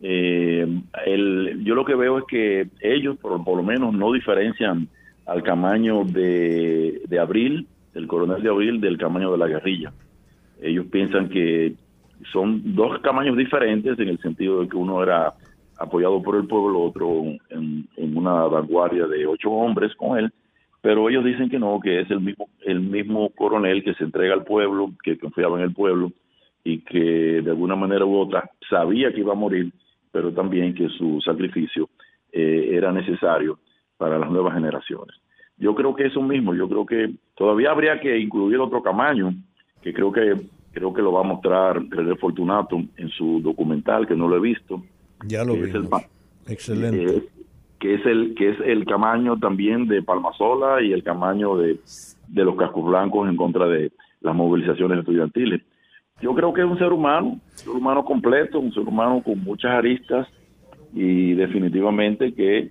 Eh, 0.00 0.66
el, 1.04 1.62
yo 1.62 1.74
lo 1.74 1.84
que 1.84 1.94
veo 1.94 2.16
es 2.16 2.24
que 2.24 2.68
ellos, 2.80 3.18
por, 3.18 3.38
lo 3.38 3.62
menos, 3.62 3.92
no 3.92 4.12
diferencian 4.12 4.88
al 5.26 5.42
Camaño 5.42 6.04
de, 6.04 7.18
Abril, 7.20 7.66
del 7.92 8.06
coronel 8.06 8.42
de 8.42 8.48
Abril, 8.48 8.80
del 8.80 8.96
Camaño 8.96 9.30
de 9.30 9.36
la 9.36 9.46
guerrilla. 9.46 9.92
Ellos 10.62 10.86
piensan 10.86 11.28
que 11.28 11.74
son 12.32 12.74
dos 12.74 12.98
Camaños 13.00 13.36
diferentes 13.36 13.98
en 13.98 14.08
el 14.08 14.18
sentido 14.20 14.62
de 14.62 14.70
que 14.70 14.76
uno 14.78 15.02
era 15.02 15.34
apoyado 15.78 16.22
por 16.22 16.36
el 16.36 16.46
pueblo, 16.46 16.80
otro 16.80 17.24
en 17.50 18.16
una 18.16 18.44
vanguardia 18.44 19.06
de 19.06 19.26
ocho 19.26 19.50
hombres 19.50 19.94
con 19.96 20.18
él, 20.18 20.32
pero 20.86 21.08
ellos 21.08 21.24
dicen 21.24 21.50
que 21.50 21.58
no, 21.58 21.80
que 21.80 22.02
es 22.02 22.10
el 22.12 22.20
mismo, 22.20 22.48
el 22.64 22.78
mismo 22.78 23.30
coronel 23.30 23.82
que 23.82 23.94
se 23.94 24.04
entrega 24.04 24.34
al 24.34 24.44
pueblo, 24.44 24.92
que 25.02 25.18
confiaba 25.18 25.58
en 25.58 25.64
el 25.64 25.74
pueblo 25.74 26.12
y 26.62 26.78
que 26.82 27.42
de 27.42 27.50
alguna 27.50 27.74
manera 27.74 28.04
u 28.04 28.16
otra 28.16 28.48
sabía 28.70 29.12
que 29.12 29.18
iba 29.18 29.32
a 29.32 29.34
morir, 29.36 29.72
pero 30.12 30.32
también 30.32 30.76
que 30.76 30.88
su 30.90 31.20
sacrificio 31.22 31.88
eh, 32.30 32.68
era 32.70 32.92
necesario 32.92 33.58
para 33.96 34.16
las 34.16 34.30
nuevas 34.30 34.54
generaciones. 34.54 35.16
Yo 35.58 35.74
creo 35.74 35.92
que 35.92 36.06
eso 36.06 36.22
mismo, 36.22 36.54
yo 36.54 36.68
creo 36.68 36.86
que 36.86 37.14
todavía 37.34 37.72
habría 37.72 37.98
que 37.98 38.16
incluir 38.16 38.60
otro 38.60 38.80
Camaño, 38.80 39.34
que 39.82 39.92
creo 39.92 40.12
que 40.12 40.36
creo 40.70 40.94
que 40.94 41.02
lo 41.02 41.10
va 41.10 41.22
a 41.22 41.24
mostrar 41.24 41.82
René 41.88 42.14
Fortunato 42.14 42.80
en 42.96 43.08
su 43.08 43.40
documental, 43.42 44.06
que 44.06 44.14
no 44.14 44.28
lo 44.28 44.36
he 44.36 44.40
visto, 44.40 44.84
Ya 45.26 45.42
lo 45.42 45.54
el 45.54 45.62
vimos. 45.62 46.04
Excelente. 46.46 47.16
eh, 47.16 47.22
que 47.78 47.94
es 47.94 48.06
el 48.06 48.34
que 48.34 48.50
es 48.50 48.56
el 48.64 48.84
camaño 48.84 49.38
también 49.38 49.86
de 49.86 50.02
Palmasola 50.02 50.82
y 50.82 50.92
el 50.92 51.02
camaño 51.02 51.56
de, 51.56 51.78
de 52.28 52.44
los 52.44 52.56
cascos 52.56 52.84
blancos 52.84 53.28
en 53.28 53.36
contra 53.36 53.66
de 53.66 53.92
las 54.20 54.34
movilizaciones 54.34 54.98
estudiantiles. 54.98 55.62
Yo 56.20 56.34
creo 56.34 56.52
que 56.52 56.62
es 56.62 56.66
un 56.66 56.78
ser 56.78 56.92
humano, 56.92 57.26
un 57.26 57.40
ser 57.54 57.70
humano 57.70 58.04
completo, 58.04 58.58
un 58.58 58.72
ser 58.72 58.84
humano 58.84 59.22
con 59.22 59.42
muchas 59.44 59.72
aristas 59.72 60.26
y 60.94 61.34
definitivamente 61.34 62.32
que 62.32 62.70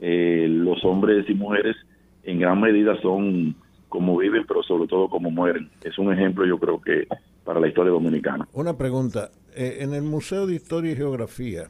eh, 0.00 0.46
los 0.48 0.84
hombres 0.84 1.28
y 1.28 1.34
mujeres 1.34 1.76
en 2.22 2.38
gran 2.38 2.60
medida 2.60 3.00
son 3.02 3.56
como 3.88 4.16
viven, 4.18 4.44
pero 4.46 4.62
sobre 4.62 4.88
todo 4.88 5.08
como 5.08 5.30
mueren. 5.30 5.68
Es 5.82 5.98
un 5.98 6.12
ejemplo, 6.12 6.46
yo 6.46 6.58
creo 6.58 6.80
que 6.80 7.06
para 7.44 7.60
la 7.60 7.68
historia 7.68 7.92
dominicana. 7.92 8.46
Una 8.52 8.76
pregunta. 8.76 9.30
eh, 9.54 9.78
en 9.80 9.94
el 9.94 10.02
Museo 10.02 10.46
de 10.46 10.54
Historia 10.54 10.92
y 10.92 10.96
Geografía, 10.96 11.68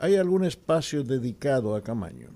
¿hay 0.00 0.16
algún 0.16 0.44
espacio 0.44 1.02
dedicado 1.02 1.74
a 1.76 1.82
Camaño? 1.82 2.28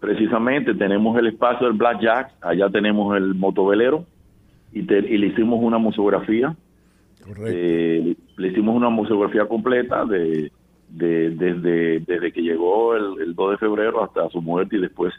Precisamente 0.00 0.74
tenemos 0.74 1.18
el 1.18 1.28
espacio 1.28 1.66
del 1.66 1.76
Black 1.76 2.00
Jack, 2.02 2.32
allá 2.42 2.68
tenemos 2.70 3.16
el 3.16 3.34
motovelero 3.34 4.04
y, 4.72 4.82
te- 4.82 4.98
y 4.98 5.16
le 5.18 5.28
hicimos 5.28 5.60
una 5.62 5.78
museografía, 5.78 6.54
Correcto. 7.22 7.44
eh, 7.46 8.16
le 8.36 8.48
hicimos 8.48 8.76
una 8.76 8.90
museografía 8.90 9.46
completa 9.46 10.04
de, 10.04 10.52
de- 10.90 11.30
desde, 11.30 12.00
desde 12.00 12.32
que 12.32 12.42
llegó 12.42 12.94
el, 12.96 13.20
el 13.22 13.34
2 13.34 13.52
de 13.52 13.58
febrero 13.58 14.04
hasta 14.04 14.28
su 14.28 14.42
muerte 14.42 14.76
y 14.76 14.80
después 14.80 15.14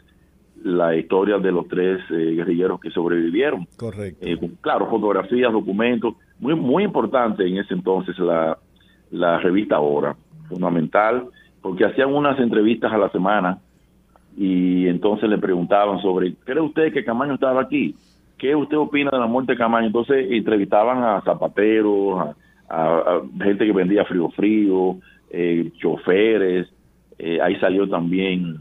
la 0.62 0.94
historia 0.96 1.38
de 1.38 1.52
los 1.52 1.66
tres 1.68 2.00
eh, 2.10 2.34
guerrilleros 2.36 2.80
que 2.80 2.90
sobrevivieron. 2.90 3.66
Correcto. 3.76 4.24
Eh, 4.26 4.38
claro, 4.60 4.88
fotografías, 4.88 5.52
documentos, 5.52 6.14
muy 6.38 6.54
muy 6.54 6.84
importante 6.84 7.46
en 7.46 7.58
ese 7.58 7.74
entonces 7.74 8.16
la, 8.18 8.56
la 9.10 9.38
revista 9.40 9.80
Hora, 9.80 10.16
fundamental, 10.48 11.26
porque 11.66 11.84
hacían 11.84 12.14
unas 12.14 12.38
entrevistas 12.38 12.92
a 12.92 12.96
la 12.96 13.10
semana 13.10 13.58
y 14.36 14.86
entonces 14.86 15.28
le 15.28 15.36
preguntaban 15.36 16.00
sobre, 16.00 16.34
¿cree 16.44 16.60
usted 16.60 16.92
que 16.92 17.04
Camaño 17.04 17.34
estaba 17.34 17.60
aquí? 17.60 17.96
¿Qué 18.38 18.54
usted 18.54 18.76
opina 18.76 19.10
de 19.10 19.18
la 19.18 19.26
muerte 19.26 19.52
de 19.52 19.58
Camaño? 19.58 19.88
Entonces 19.88 20.28
entrevistaban 20.30 21.02
a 21.02 21.22
zapateros, 21.22 22.36
a, 22.70 23.20
gente 23.42 23.66
que 23.66 23.72
vendía 23.72 24.04
frío 24.04 24.28
frío, 24.28 24.96
eh, 25.30 25.72
choferes, 25.78 26.68
eh, 27.18 27.40
ahí 27.42 27.56
salió 27.56 27.88
también 27.88 28.58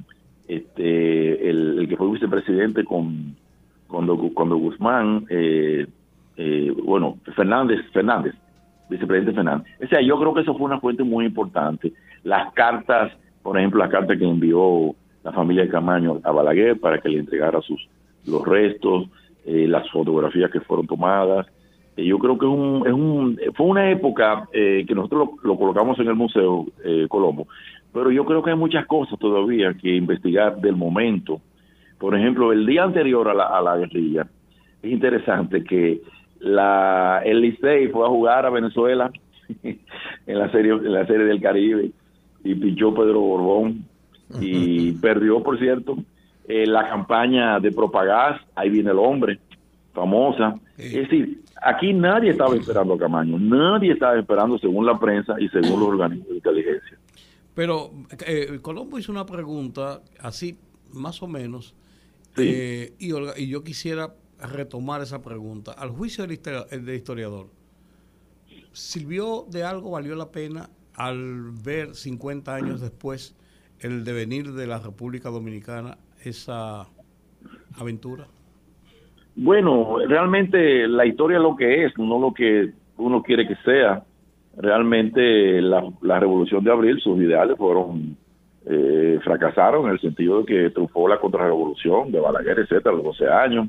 este 0.47 1.47
el, 1.47 1.85
que 1.87 1.97
fue 1.97 2.11
vicepresidente 2.11 2.85
con 2.85 3.35
cuando 3.87 4.17
cuando 4.33 4.57
Guzmán 4.57 5.27
eh, 5.29 5.85
eh, 6.37 6.73
bueno 6.83 7.17
Fernández 7.35 7.85
Fernández 7.91 8.33
vicepresidente 8.89 9.33
Fernández. 9.33 9.67
O 9.83 9.87
sea 9.87 10.01
yo 10.01 10.19
creo 10.19 10.33
que 10.33 10.41
eso 10.41 10.55
fue 10.55 10.65
una 10.65 10.79
fuente 10.79 11.03
muy 11.03 11.25
importante. 11.25 11.93
Las 12.23 12.53
cartas 12.53 13.11
por 13.43 13.57
ejemplo 13.57 13.79
las 13.79 13.91
cartas 13.91 14.17
que 14.17 14.25
envió 14.25 14.95
la 15.23 15.31
familia 15.31 15.63
de 15.63 15.69
Camaño 15.69 16.19
a 16.23 16.31
Balaguer 16.31 16.79
para 16.79 16.99
que 16.99 17.09
le 17.09 17.19
entregara 17.19 17.61
sus 17.61 17.87
los 18.25 18.45
restos 18.45 19.07
eh, 19.45 19.67
las 19.67 19.89
fotografías 19.91 20.49
que 20.51 20.59
fueron 20.61 20.87
tomadas. 20.87 21.45
Eh, 21.97 22.05
yo 22.05 22.17
creo 22.17 22.37
que 22.37 22.45
es 22.45 22.51
un, 22.51 22.83
es 22.85 22.93
un, 22.93 23.39
fue 23.55 23.67
una 23.67 23.89
época 23.91 24.47
eh, 24.51 24.83
que 24.87 24.95
nosotros 24.95 25.29
lo, 25.43 25.49
lo 25.49 25.57
colocamos 25.57 25.99
en 25.99 26.07
el 26.07 26.15
Museo 26.15 26.65
eh, 26.83 27.05
Colombo, 27.07 27.47
pero 27.93 28.11
yo 28.11 28.25
creo 28.25 28.43
que 28.43 28.51
hay 28.51 28.57
muchas 28.57 28.85
cosas 28.85 29.17
todavía 29.19 29.73
que 29.73 29.95
investigar 29.95 30.57
del 30.57 30.75
momento. 30.75 31.39
Por 31.97 32.15
ejemplo, 32.17 32.51
el 32.51 32.65
día 32.65 32.83
anterior 32.83 33.29
a 33.29 33.33
la, 33.33 33.45
a 33.45 33.61
la 33.61 33.77
guerrilla, 33.77 34.27
es 34.81 34.91
interesante 34.91 35.63
que 35.63 36.01
la, 36.39 37.21
el 37.25 37.41
Licey 37.41 37.87
fue 37.89 38.05
a 38.05 38.09
jugar 38.09 38.45
a 38.45 38.49
Venezuela 38.49 39.11
en 39.63 39.79
la 40.39 40.51
serie 40.51 40.71
en 40.71 40.91
la 40.93 41.05
serie 41.07 41.25
del 41.25 41.41
Caribe 41.41 41.91
y 42.43 42.55
pichó 42.55 42.93
Pedro 42.93 43.19
Borbón 43.21 43.85
y 44.39 44.91
perdió, 44.93 45.41
por 45.43 45.57
cierto, 45.59 45.97
eh, 46.47 46.65
la 46.65 46.87
campaña 46.89 47.59
de 47.59 47.71
Propagás, 47.71 48.41
ahí 48.55 48.69
viene 48.69 48.91
el 48.91 48.97
hombre, 48.99 49.39
famosa. 49.93 50.59
Es 50.77 50.93
decir, 50.93 51.41
aquí 51.61 51.93
nadie 51.93 52.31
estaba 52.31 52.55
esperando 52.55 52.95
a 52.95 52.97
Camaño, 52.99 53.37
nadie 53.39 53.93
estaba 53.93 54.17
esperando 54.19 54.57
según 54.57 54.85
la 54.85 54.99
prensa 54.99 55.35
y 55.39 55.47
según 55.49 55.79
los 55.79 55.89
organismos 55.89 56.29
de 56.29 56.35
inteligencia. 56.35 56.97
Pero 57.53 57.91
eh, 58.27 58.59
Colombo 58.61 58.99
hizo 58.99 59.11
una 59.11 59.25
pregunta 59.25 60.01
así, 60.19 60.57
más 60.93 61.21
o 61.23 61.27
menos, 61.27 61.75
Sí. 62.35 62.43
eh, 62.53 62.93
y, 62.99 63.11
Olga- 63.13 63.37
y 63.37 63.47
yo 63.47 63.63
quisiera 63.63 64.09
retomar 64.39 65.01
esa 65.01 65.21
pregunta. 65.21 65.71
Al 65.73 65.89
juicio 65.89 66.25
del 66.25 66.37
histo- 66.37 66.65
del 66.69 66.95
historiador, 66.95 67.47
¿sirvió 68.71 69.45
de 69.49 69.63
algo, 69.63 69.91
valió 69.91 70.15
la 70.15 70.31
pena 70.31 70.69
al 70.95 71.51
ver 71.63 71.95
50 71.95 72.53
años 72.55 72.81
después 72.81 73.35
el 73.79 74.03
devenir 74.03 74.53
de 74.53 74.67
la 74.67 74.79
República 74.79 75.29
Dominicana 75.29 75.97
esa 76.23 76.87
aventura? 77.77 78.27
Bueno, 79.35 79.97
realmente 80.07 80.87
la 80.87 81.05
historia 81.05 81.37
es 81.37 81.43
lo 81.43 81.55
que 81.55 81.85
es, 81.85 81.97
no 81.97 82.19
lo 82.19 82.33
que 82.33 82.71
uno 82.97 83.21
quiere 83.21 83.47
que 83.47 83.55
sea. 83.65 84.03
Realmente 84.57 85.61
la, 85.61 85.83
la 86.01 86.19
revolución 86.19 86.63
de 86.63 86.71
abril, 86.71 86.99
sus 87.01 87.17
ideales 87.19 87.57
fueron 87.57 88.15
eh, 88.67 89.19
fracasaron 89.23 89.85
en 89.87 89.91
el 89.91 89.99
sentido 89.99 90.39
de 90.39 90.45
que 90.45 90.69
triunfó 90.71 91.07
la 91.07 91.19
contrarrevolución 91.19 92.11
de 92.11 92.19
Balaguer, 92.19 92.59
etcétera, 92.59 92.91
a 92.91 92.93
los 92.95 93.03
12 93.03 93.27
años. 93.27 93.67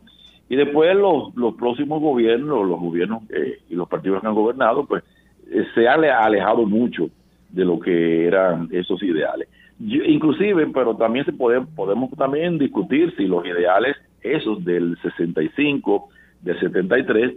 Y 0.49 0.57
después 0.57 0.95
los, 0.97 1.35
los 1.37 1.55
próximos 1.55 2.01
gobiernos, 2.01 2.67
los 2.69 2.79
gobiernos 2.81 3.23
eh, 3.31 3.59
y 3.69 3.75
los 3.75 3.89
partidos 3.89 4.21
que 4.21 4.29
han 4.29 4.35
gobernado, 4.35 4.87
pues 4.87 5.03
eh, 5.51 5.65
se 5.75 5.89
han 5.89 6.01
ale- 6.01 6.11
alejado 6.11 6.65
mucho 6.67 7.09
de 7.51 7.65
lo 7.65 7.81
que 7.81 8.27
eran 8.27 8.69
esos 8.71 9.03
ideales. 9.03 9.49
Yo- 9.79 10.05
inclusive, 10.05 10.67
pero 10.69 10.97
también 10.97 11.25
se 11.25 11.33
puede, 11.33 11.61
podemos 11.63 12.11
también 12.13 12.59
discutir 12.59 13.13
si 13.17 13.27
los 13.27 13.45
ideales 13.45 13.97
esos 14.23 14.65
del 14.65 14.97
65, 15.03 16.09
del 16.43 16.59
73, 16.61 17.35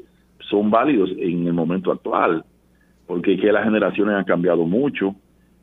son 0.50 0.70
válidos 0.72 1.10
en 1.18 1.48
el 1.48 1.54
momento 1.54 1.92
actual, 1.92 2.44
porque 3.08 3.38
que 3.38 3.52
las 3.52 3.64
generaciones 3.64 4.16
han 4.16 4.24
cambiado 4.24 4.66
mucho. 4.66 5.16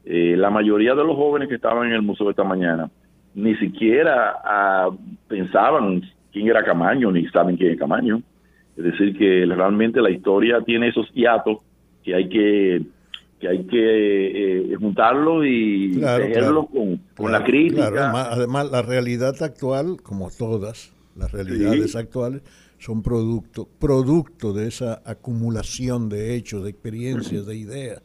Eh, 0.05 0.35
la 0.37 0.51
mayoría 0.51 0.95
de 0.95 1.03
los 1.05 1.17
jóvenes 1.17 1.49
que 1.49 1.57
estaban 1.57 1.89
en 1.89 1.95
el 1.95 2.03
museo 2.03 2.31
esta 2.31 2.45
mañana 2.45 2.91
ni 3.35 3.55
siquiera 3.57 4.37
ah, 4.45 4.89
pensaban 5.29 6.03
quién 6.37 6.49
era 6.49 6.63
Camaño, 6.63 7.11
ni 7.11 7.27
saben 7.29 7.57
quién 7.57 7.73
es 7.73 7.79
Camaño. 7.79 8.21
Es 8.77 8.85
decir, 8.85 9.17
que 9.17 9.47
realmente 9.47 10.03
la 10.03 10.11
historia 10.11 10.61
tiene 10.61 10.89
esos 10.89 11.11
hiatos 11.15 11.61
que 12.05 12.15
hay 12.15 12.29
que 12.29 12.83
que 13.41 13.49
hay 13.49 13.65
que 13.65 14.73
eh, 14.73 14.77
juntarlo 14.77 15.45
y 15.45 15.93
Claro, 15.99 16.67
con, 16.67 16.97
con 16.97 17.27
Claro, 17.27 17.33
la 17.33 17.45
crítica. 17.45 17.87
además, 18.33 18.71
la 18.71 18.83
realidad 18.83 19.43
actual, 19.43 19.99
como 20.03 20.31
todas 20.31 20.93
las 21.17 21.33
realidades 21.33 21.97
actuales, 21.97 22.43
son 22.79 23.03
producto, 23.03 23.67
producto 23.79 24.53
de 24.53 24.69
esa 24.69 25.03
acumulación 25.07 26.09
de 26.11 26.35
hechos, 26.35 26.65
de 26.65 26.71
experiencias, 26.71 27.47
de 27.47 27.57
ideas, 27.57 28.03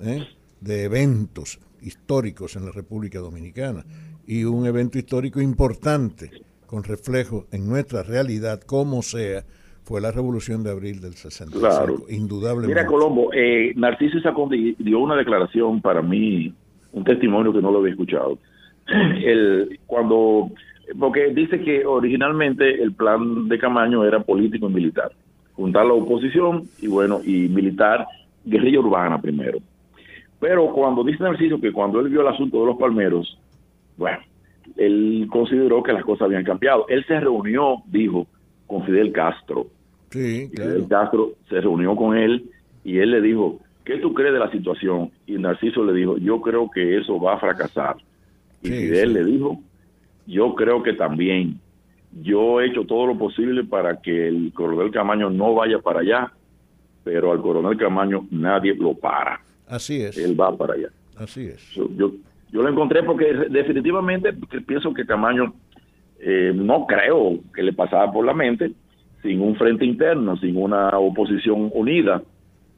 ¿eh? 0.00 0.26
de 0.60 0.84
eventos 0.84 1.58
históricos 1.80 2.54
en 2.56 2.64
la 2.66 2.72
República 2.72 3.18
Dominicana. 3.20 3.84
Y 4.26 4.44
un 4.44 4.66
evento 4.66 4.98
histórico 4.98 5.40
importante, 5.40 6.30
con 6.72 6.84
reflejo 6.84 7.44
en 7.52 7.68
nuestra 7.68 8.02
realidad, 8.02 8.62
como 8.62 9.02
sea, 9.02 9.42
fue 9.82 10.00
la 10.00 10.10
Revolución 10.10 10.62
de 10.64 10.70
Abril 10.70 11.02
del 11.02 11.12
65, 11.12 11.60
Claro. 11.60 11.96
indudablemente. 12.08 12.74
Mira, 12.74 12.86
Colombo, 12.86 13.30
eh, 13.34 13.74
Narciso 13.76 14.16
Isacondi 14.16 14.74
dio 14.78 15.00
una 15.00 15.14
declaración 15.14 15.82
para 15.82 16.00
mí, 16.00 16.50
un 16.94 17.04
testimonio 17.04 17.52
que 17.52 17.60
no 17.60 17.70
lo 17.70 17.80
había 17.80 17.90
escuchado. 17.90 18.38
El, 18.86 19.80
cuando, 19.86 20.50
porque 20.98 21.34
dice 21.34 21.60
que 21.60 21.84
originalmente 21.84 22.82
el 22.82 22.94
plan 22.94 23.50
de 23.50 23.58
Camaño 23.58 24.06
era 24.06 24.20
político 24.20 24.70
y 24.70 24.72
militar, 24.72 25.12
juntar 25.52 25.84
la 25.84 25.92
oposición 25.92 26.62
y 26.80 26.86
bueno, 26.86 27.20
y 27.22 27.48
militar, 27.50 28.06
guerrilla 28.46 28.80
urbana 28.80 29.20
primero. 29.20 29.58
Pero 30.40 30.72
cuando 30.72 31.04
dice 31.04 31.22
Narciso 31.22 31.60
que 31.60 31.70
cuando 31.70 32.00
él 32.00 32.08
vio 32.08 32.22
el 32.22 32.28
asunto 32.28 32.60
de 32.60 32.66
los 32.66 32.78
palmeros, 32.78 33.38
bueno, 33.98 34.20
él 34.76 35.26
consideró 35.30 35.82
que 35.82 35.92
las 35.92 36.04
cosas 36.04 36.26
habían 36.26 36.44
cambiado. 36.44 36.86
Él 36.88 37.04
se 37.06 37.18
reunió, 37.20 37.76
dijo, 37.86 38.26
con 38.66 38.84
Fidel 38.84 39.12
Castro. 39.12 39.66
Sí, 40.10 40.50
claro. 40.54 40.70
Fidel 40.72 40.88
Castro 40.88 41.30
se 41.48 41.60
reunió 41.60 41.94
con 41.96 42.16
él 42.16 42.44
y 42.84 42.98
él 42.98 43.10
le 43.12 43.20
dijo, 43.20 43.60
¿qué 43.84 43.98
tú 43.98 44.12
crees 44.14 44.32
de 44.32 44.38
la 44.38 44.50
situación? 44.50 45.10
Y 45.26 45.34
Narciso 45.34 45.84
le 45.84 45.92
dijo, 45.92 46.18
yo 46.18 46.40
creo 46.40 46.70
que 46.70 46.98
eso 46.98 47.20
va 47.20 47.34
a 47.34 47.38
fracasar. 47.40 47.96
Y 48.62 48.68
Sí, 48.68 48.72
Fidel 48.74 49.08
sí. 49.08 49.14
le 49.14 49.24
dijo, 49.24 49.60
yo 50.26 50.54
creo 50.54 50.82
que 50.82 50.92
también. 50.94 51.58
Yo 52.22 52.60
he 52.60 52.66
hecho 52.66 52.84
todo 52.84 53.06
lo 53.06 53.16
posible 53.16 53.64
para 53.64 54.00
que 54.02 54.28
el 54.28 54.52
coronel 54.52 54.90
Camaño 54.90 55.30
no 55.30 55.54
vaya 55.54 55.78
para 55.78 56.00
allá, 56.00 56.32
pero 57.04 57.32
al 57.32 57.40
coronel 57.40 57.78
Camaño 57.78 58.26
nadie 58.30 58.74
lo 58.74 58.92
para. 58.94 59.40
Así 59.66 60.02
es, 60.02 60.18
Él 60.18 60.38
va 60.38 60.54
para 60.54 60.74
allá. 60.74 60.88
así 61.16 61.46
es. 61.46 61.70
Yo, 61.70 61.88
yo, 61.96 62.12
yo 62.52 62.62
lo 62.62 62.68
encontré 62.68 63.02
porque 63.02 63.32
definitivamente 63.50 64.32
pienso 64.66 64.92
que 64.92 65.06
Camaño 65.06 65.54
eh, 66.20 66.52
no 66.54 66.86
creo 66.86 67.38
que 67.54 67.62
le 67.62 67.72
pasaba 67.72 68.12
por 68.12 68.24
la 68.24 68.34
mente 68.34 68.72
sin 69.22 69.40
un 69.40 69.56
frente 69.56 69.84
interno, 69.84 70.36
sin 70.36 70.56
una 70.56 70.88
oposición 70.98 71.70
unida 71.74 72.22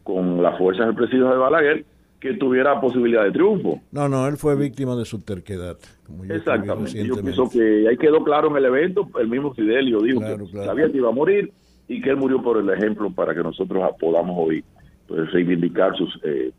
con 0.03 0.43
las 0.43 0.57
fuerzas 0.59 0.87
represivas 0.87 1.33
de 1.33 1.39
Balaguer 1.39 1.85
que 2.21 2.35
tuviera 2.35 2.81
posibilidad 2.81 3.25
de 3.25 3.33
triunfo. 3.33 3.81
No, 3.93 4.09
no, 4.09 4.27
él 4.29 4.37
fue 4.37 4.57
víctima 4.57 4.95
de 4.97 5.05
su 5.05 5.23
terquedad. 5.23 5.77
Como 6.07 6.25
yo 6.25 6.35
Exactamente. 6.35 7.05
Yo 7.05 7.21
pienso 7.21 7.51
que 7.51 7.87
ahí 7.89 7.97
quedó 7.99 8.23
claro 8.25 8.49
en 8.51 8.57
el 8.57 8.65
evento, 8.65 9.09
el 9.21 9.29
mismo 9.29 9.53
Fidelio 9.53 10.01
dijo 10.01 10.21
Claro, 10.21 10.47
que 10.47 10.53
claro. 10.53 10.67
sabía 10.67 10.91
que 10.91 10.97
iba 10.99 11.09
a 11.09 11.13
morir 11.13 11.53
y 11.89 12.01
que 12.01 12.11
él 12.11 12.17
murió 12.17 12.41
por 12.43 12.59
el 12.59 12.71
ejemplo 12.71 13.11
para 13.11 13.35
que 13.35 13.43
nosotros 13.43 13.83
podamos 14.01 14.37
hoy 14.39 14.65
pues, 15.07 15.31
reivindicar 15.33 15.95
sus, 15.97 16.19
eh, 16.25 16.53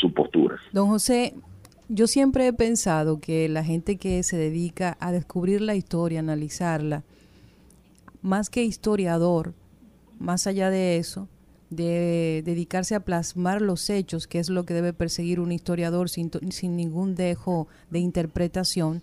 sus 0.00 0.12
posturas. 0.12 0.60
Don 0.72 0.88
José, 0.88 1.34
yo 1.88 2.06
siempre 2.06 2.46
he 2.46 2.52
pensado 2.52 3.20
que 3.20 3.48
la 3.48 3.64
gente 3.64 3.96
que 3.96 4.22
se 4.22 4.36
dedica 4.36 4.96
a 5.00 5.12
descubrir 5.12 5.60
la 5.60 5.74
historia, 5.74 6.20
analizarla, 6.20 7.04
más 8.22 8.48
que 8.50 8.64
historiador, 8.64 9.54
más 10.18 10.46
allá 10.46 10.70
de 10.70 10.96
eso, 10.96 11.28
de 11.70 12.42
dedicarse 12.44 12.94
a 12.94 13.00
plasmar 13.00 13.60
los 13.60 13.90
hechos, 13.90 14.26
que 14.26 14.38
es 14.38 14.48
lo 14.48 14.64
que 14.64 14.74
debe 14.74 14.92
perseguir 14.92 15.40
un 15.40 15.52
historiador 15.52 16.08
sin, 16.08 16.30
sin 16.50 16.76
ningún 16.76 17.14
dejo 17.14 17.68
de 17.90 17.98
interpretación, 17.98 19.02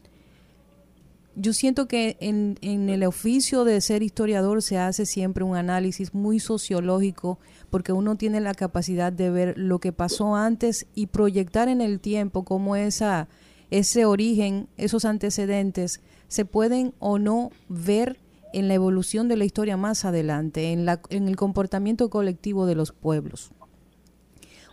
yo 1.35 1.53
siento 1.53 1.87
que 1.87 2.17
en, 2.19 2.57
en 2.61 2.89
el 2.89 3.03
oficio 3.03 3.63
de 3.63 3.79
ser 3.81 4.03
historiador 4.03 4.61
se 4.61 4.77
hace 4.77 5.05
siempre 5.05 5.43
un 5.43 5.55
análisis 5.55 6.13
muy 6.13 6.39
sociológico 6.39 7.39
porque 7.69 7.93
uno 7.93 8.17
tiene 8.17 8.41
la 8.41 8.53
capacidad 8.53 9.13
de 9.13 9.29
ver 9.29 9.57
lo 9.57 9.79
que 9.79 9.93
pasó 9.93 10.35
antes 10.35 10.87
y 10.93 11.07
proyectar 11.07 11.69
en 11.69 11.81
el 11.81 11.99
tiempo 11.99 12.43
cómo 12.43 12.75
esa, 12.75 13.29
ese 13.69 14.05
origen, 14.05 14.67
esos 14.77 15.05
antecedentes 15.05 16.01
se 16.27 16.45
pueden 16.45 16.93
o 16.99 17.17
no 17.17 17.51
ver 17.69 18.19
en 18.53 18.67
la 18.67 18.73
evolución 18.73 19.27
de 19.27 19.37
la 19.37 19.45
historia 19.45 19.77
más 19.77 20.03
adelante, 20.03 20.73
en, 20.73 20.85
la, 20.85 21.01
en 21.09 21.27
el 21.27 21.37
comportamiento 21.37 22.09
colectivo 22.09 22.65
de 22.65 22.75
los 22.75 22.91
pueblos. 22.91 23.51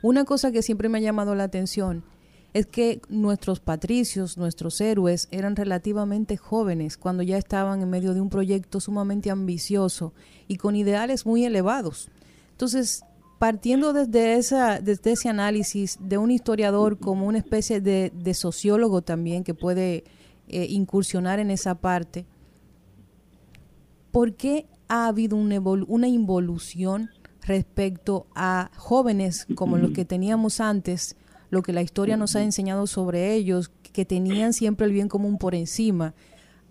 Una 0.03 0.25
cosa 0.25 0.53
que 0.53 0.63
siempre 0.63 0.89
me 0.89 0.99
ha 0.99 1.03
llamado 1.03 1.35
la 1.35 1.45
atención 1.45 2.05
es 2.59 2.67
que 2.67 3.01
nuestros 3.09 3.61
patricios, 3.61 4.37
nuestros 4.37 4.81
héroes, 4.81 5.29
eran 5.31 5.55
relativamente 5.55 6.37
jóvenes 6.37 6.97
cuando 6.97 7.23
ya 7.23 7.39
estaban 7.39 7.81
en 7.83 7.91
medio 7.91 8.15
de 8.15 8.21
un 8.21 8.31
proyecto 8.31 8.81
sumamente 8.81 9.31
ambicioso 9.31 10.13
y 10.49 10.57
con 10.57 10.75
ideales 10.75 11.25
muy 11.25 11.45
elevados. 11.45 12.11
Entonces, 12.51 13.05
partiendo 13.39 13.93
desde, 13.93 14.35
esa, 14.35 14.81
desde 14.81 15.13
ese 15.13 15.29
análisis 15.29 15.99
de 16.01 16.19
un 16.19 16.33
historiador 16.33 16.99
como 16.99 17.27
una 17.27 17.39
especie 17.39 17.81
de, 17.81 18.35
sociólogo 18.35 19.03
también 19.03 19.45
que 19.45 19.55
puede 19.55 20.05
eh, 20.49 20.67
incursionar 20.69 21.39
en 21.39 21.53
esa 21.53 21.77
parte, 21.77 22.27
¿por 24.11 24.35
qué 24.35 24.67
ha 24.89 25.07
habido 25.07 25.37
una 25.37 26.09
involución 26.09 27.11
respecto 27.43 28.27
a 28.35 28.71
jóvenes 28.77 29.47
como 29.55 29.79
los 29.79 29.93
que 29.93 30.05
teníamos 30.05 30.61
antes, 30.61 31.17
lo 31.51 31.62
que 31.62 31.72
la 31.72 31.82
historia 31.82 32.16
nos 32.16 32.36
ha 32.36 32.42
enseñado 32.42 32.86
sobre 32.86 33.34
ellos, 33.34 33.70
que 33.92 34.05
tenían 34.05 34.53
siempre 34.53 34.86
el 34.86 34.92
bien 34.92 35.09
común 35.09 35.38
por 35.38 35.55
encima, 35.55 36.14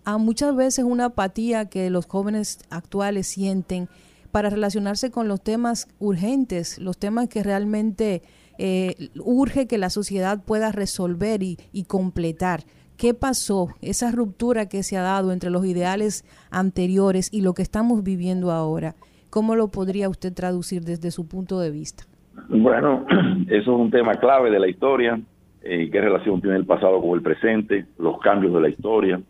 a 0.04 0.18
muchas 0.18 0.54
veces 0.56 0.84
una 0.84 1.06
apatía 1.06 1.66
que 1.66 1.90
los 1.90 2.06
jóvenes 2.06 2.60
actuales 2.70 3.26
sienten 3.26 3.88
para 4.30 4.50
relacionarse 4.50 5.10
con 5.10 5.28
los 5.28 5.42
temas 5.42 5.88
urgentes, 5.98 6.78
los 6.78 6.98
temas 6.98 7.28
que 7.28 7.42
realmente 7.42 8.22
eh, 8.58 9.10
urge 9.22 9.66
que 9.66 9.78
la 9.78 9.90
sociedad 9.90 10.42
pueda 10.42 10.72
resolver 10.72 11.42
y, 11.42 11.58
y 11.72 11.84
completar. 11.84 12.64
¿Qué 12.96 13.14
pasó? 13.14 13.68
Esa 13.80 14.10
ruptura 14.10 14.68
que 14.68 14.82
se 14.82 14.96
ha 14.96 15.02
dado 15.02 15.32
entre 15.32 15.50
los 15.50 15.64
ideales 15.64 16.24
anteriores 16.50 17.28
y 17.30 17.42
lo 17.42 17.54
que 17.54 17.62
estamos 17.62 18.02
viviendo 18.02 18.50
ahora. 18.50 18.96
¿Cómo 19.30 19.54
lo 19.56 19.68
podría 19.70 20.08
usted 20.08 20.32
traducir 20.32 20.84
desde 20.84 21.10
su 21.10 21.26
punto 21.26 21.60
de 21.60 21.70
vista? 21.70 22.06
Bueno, 22.48 23.04
eso 23.48 23.60
es 23.72 23.80
un 23.80 23.90
tema 23.90 24.14
clave 24.14 24.50
de 24.50 24.60
la 24.60 24.68
historia. 24.68 25.20
Eh, 25.62 25.90
¿Qué 25.90 26.00
relación 26.00 26.40
tiene 26.40 26.56
el 26.56 26.66
pasado 26.66 27.00
con 27.00 27.10
el 27.10 27.22
presente? 27.22 27.86
Los 27.98 28.18
cambios 28.20 28.54
de 28.54 28.60
la 28.60 28.68
historia. 28.68 29.20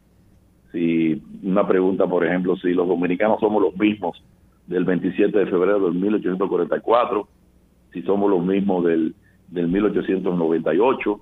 Si 0.72 1.20
una 1.42 1.66
pregunta, 1.66 2.06
por 2.06 2.24
ejemplo, 2.24 2.56
si 2.56 2.72
los 2.72 2.86
dominicanos 2.86 3.40
somos 3.40 3.62
los 3.62 3.76
mismos 3.76 4.22
del 4.66 4.84
27 4.84 5.38
de 5.38 5.46
febrero 5.46 5.80
del 5.86 5.94
1844, 5.94 7.28
si 7.92 8.02
somos 8.02 8.30
los 8.30 8.44
mismos 8.44 8.84
del, 8.84 9.14
del 9.48 9.68
1898, 9.68 11.20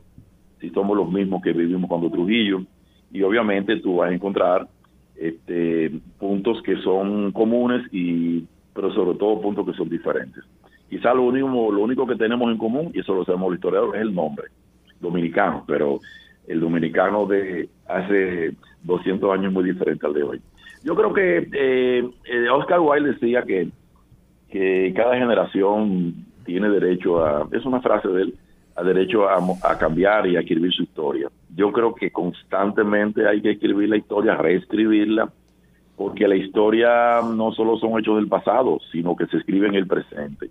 si 0.61 0.71
somos 0.71 0.97
los 0.97 1.11
mismos 1.11 1.43
que 1.43 1.53
vivimos 1.53 1.89
cuando 1.89 2.11
Trujillo, 2.11 2.63
y 3.13 3.23
obviamente 3.23 3.77
tú 3.81 3.97
vas 3.97 4.11
a 4.11 4.15
encontrar 4.15 4.67
este, 5.15 5.93
puntos 6.19 6.61
que 6.63 6.77
son 6.79 7.33
comunes 7.33 7.83
y 7.93 8.45
pero 8.75 8.93
sobre 8.93 9.19
todo 9.19 9.41
puntos 9.41 9.67
que 9.67 9.73
son 9.73 9.89
diferentes. 9.89 10.45
Quizá 10.89 11.13
lo 11.15 11.23
único, 11.23 11.73
lo 11.73 11.83
único 11.83 12.07
que 12.07 12.15
tenemos 12.15 12.51
en 12.51 12.59
común, 12.59 12.91
y 12.95 13.01
eso 13.01 13.15
lo 13.15 13.25
sabemos 13.25 13.51
los 13.51 13.57
historiadores, 13.57 14.01
es 14.01 14.07
el 14.07 14.15
nombre, 14.15 14.47
dominicano, 15.01 15.65
pero 15.67 16.01
el 16.47 16.61
dominicano 16.61 17.27
de 17.27 17.69
hace 17.89 18.55
200 18.85 19.33
años 19.33 19.47
es 19.47 19.53
muy 19.53 19.65
diferente 19.65 20.07
al 20.07 20.15
de 20.15 20.23
hoy. 20.23 20.41
Yo 20.85 20.95
creo 20.95 21.13
que 21.13 21.49
eh, 21.53 22.09
eh, 22.25 22.49
Oscar 22.51 22.81
Wilde 22.81 23.13
decía 23.13 23.43
que, 23.43 23.69
cada 24.95 25.19
generación 25.19 26.15
tiene 26.47 26.71
derecho 26.71 27.23
a, 27.23 27.47
es 27.53 27.67
una 27.67 27.83
frase 27.83 28.09
de 28.09 28.23
él, 28.23 28.35
a 28.75 28.83
derecho 28.83 29.29
a, 29.29 29.37
a, 29.65 29.77
cambiar 29.77 30.27
y 30.27 30.37
a 30.37 30.41
escribir 30.41 30.73
su 30.73 30.85
historia. 30.85 31.29
Yo 31.55 31.73
creo 31.73 31.95
que 31.95 32.11
constantemente 32.11 33.29
hay 33.29 33.43
que 33.43 33.51
escribir 33.51 33.91
la 33.91 33.99
historia, 33.99 34.35
reescribirla, 34.35 35.31
porque 35.97 36.27
la 36.29 36.37
historia 36.37 37.21
no 37.23 37.53
solo 37.53 37.77
son 37.77 37.99
hechos 37.99 38.17
del 38.17 38.29
pasado, 38.29 38.79
sino 38.93 39.15
que 39.15 39.27
se 39.27 39.39
escribe 39.39 39.67
en 39.67 39.75
el 39.75 39.87
presente. 39.87 40.49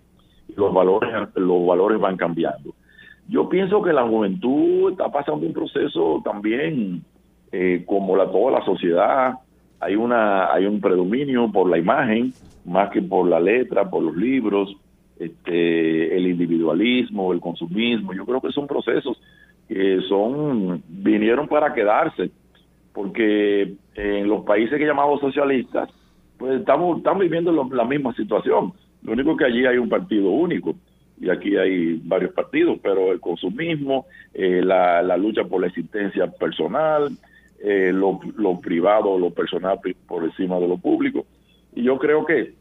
Los 0.55 0.73
valores, 0.73 1.11
los 1.35 1.65
valores 1.65 1.99
van 1.99 2.17
cambiando. 2.17 2.73
Yo 3.27 3.49
pienso 3.49 3.81
que 3.81 3.91
la 3.91 4.07
juventud 4.07 4.91
está 4.91 5.11
pasando 5.11 5.45
un 5.45 5.53
proceso 5.53 6.21
también, 6.23 7.03
eh, 7.51 7.83
como 7.85 8.15
la, 8.15 8.29
toda 8.31 8.59
la 8.59 8.65
sociedad, 8.65 9.33
hay 9.79 9.95
una 9.95 10.51
hay 10.53 10.65
un 10.65 10.79
predominio 10.79 11.51
por 11.51 11.69
la 11.69 11.77
imagen 11.77 12.33
más 12.65 12.89
que 12.89 13.01
por 13.01 13.27
la 13.27 13.39
letra, 13.39 13.89
por 13.89 14.03
los 14.03 14.15
libros, 14.15 14.75
este, 15.19 16.15
el 16.15 16.27
individualismo, 16.27 17.33
el 17.33 17.39
consumismo. 17.39 18.13
Yo 18.13 18.25
creo 18.25 18.41
que 18.41 18.51
son 18.51 18.67
procesos 18.67 19.21
que 19.67 20.01
son 20.07 20.83
vinieron 20.87 21.47
para 21.47 21.73
quedarse, 21.73 22.31
porque 22.93 23.73
en 23.95 24.27
los 24.27 24.43
países 24.43 24.77
que 24.77 24.85
llamamos 24.85 25.19
socialistas, 25.19 25.89
pues 26.37 26.59
estamos 26.59 26.97
estamos 26.97 27.21
viviendo 27.21 27.51
la 27.51 27.85
misma 27.85 28.13
situación. 28.13 28.73
Lo 29.05 29.13
único 29.13 29.37
que 29.37 29.45
allí 29.45 29.65
hay 29.65 29.77
un 29.77 29.87
partido 29.87 30.31
único 30.31 30.75
y 31.21 31.29
aquí 31.29 31.55
hay 31.55 32.01
varios 32.03 32.33
partidos, 32.33 32.79
pero 32.81 33.11
el 33.11 33.19
consumismo, 33.19 34.07
eh, 34.33 34.61
la, 34.63 35.01
la 35.01 35.15
lucha 35.15 35.43
por 35.43 35.61
la 35.61 35.67
existencia 35.67 36.27
personal, 36.27 37.09
eh, 37.63 37.91
lo, 37.93 38.19
lo, 38.35 38.59
privado, 38.59 39.17
lo 39.17 39.29
personal 39.29 39.79
por 40.07 40.23
encima 40.23 40.59
de 40.59 40.67
lo 40.67 40.77
público. 40.77 41.25
Y 41.73 41.83
yo 41.83 41.97
creo 41.97 42.25
que, 42.25 42.53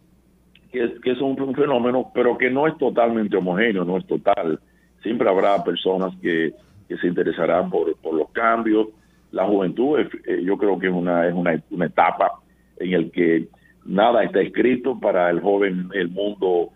que, 0.70 1.10
es 1.10 1.20
un, 1.20 1.36
fenómeno, 1.54 2.10
pero 2.14 2.36
que 2.36 2.50
no 2.50 2.66
es 2.66 2.76
totalmente 2.78 3.36
homogéneo, 3.36 3.84
no 3.84 3.96
es 3.96 4.06
total. 4.06 4.60
Siempre 5.02 5.28
habrá 5.28 5.64
personas 5.64 6.14
que, 6.20 6.52
que 6.88 6.96
se 6.98 7.06
interesarán 7.06 7.70
por, 7.70 7.96
por 7.96 8.14
los 8.14 8.30
cambios. 8.30 8.88
La 9.32 9.46
juventud, 9.46 9.98
eh, 9.98 10.42
yo 10.44 10.56
creo 10.58 10.78
que 10.78 10.88
es 10.88 10.92
una, 10.92 11.26
es 11.26 11.34
una, 11.34 11.60
una 11.70 11.86
etapa 11.86 12.40
en 12.78 12.92
el 12.92 13.10
que 13.10 13.48
nada 13.84 14.24
está 14.24 14.40
escrito 14.40 14.98
para 14.98 15.30
el 15.30 15.40
joven, 15.40 15.88
el 15.94 16.08
mundo 16.08 16.70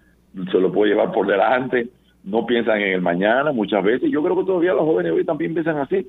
se 0.51 0.59
lo 0.59 0.73
puede 0.73 0.93
llevar 0.93 1.13
por 1.13 1.27
delante, 1.27 1.89
no 2.25 2.47
piensan 2.47 2.81
en 2.81 2.93
el 2.93 3.01
mañana 3.01 3.53
muchas 3.53 3.83
veces. 3.83 4.11
Yo 4.11 4.23
creo 4.23 4.37
que 4.37 4.45
todavía 4.45 4.75
los 4.75 4.85
jóvenes 4.85 5.13
hoy 5.13 5.25
también 5.25 5.55
piensan 5.55 5.79
así. 5.79 6.07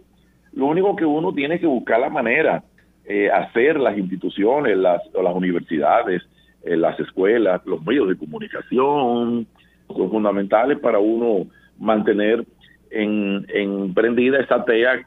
Lo 0.54 0.66
único 0.66 0.95
que 0.95 1.06
uno 1.06 1.34
tiene 1.34 1.60
que 1.60 1.68
buscar 1.68 2.00
la 2.00 2.10
manera, 2.10 2.64
eh, 3.06 3.30
hacer 3.30 3.80
las 3.80 3.97
instituciones, 3.97 4.78
las, 4.78 5.02
las 5.14 5.36
universidades, 5.36 6.22
eh, 6.64 6.76
las 6.76 7.00
escuelas, 7.00 7.62
los 7.66 7.84
medios 7.86 8.10
de 8.10 8.18
comunicación, 8.18 9.47
son 9.88 10.10
fundamentales 10.12 10.78
para 10.80 11.00
uno 11.00 11.47
mantener 11.78 12.45
en, 12.91 13.45
en 13.50 13.93
prendida 13.93 14.39
esa 14.39 14.66
tea 14.66 15.06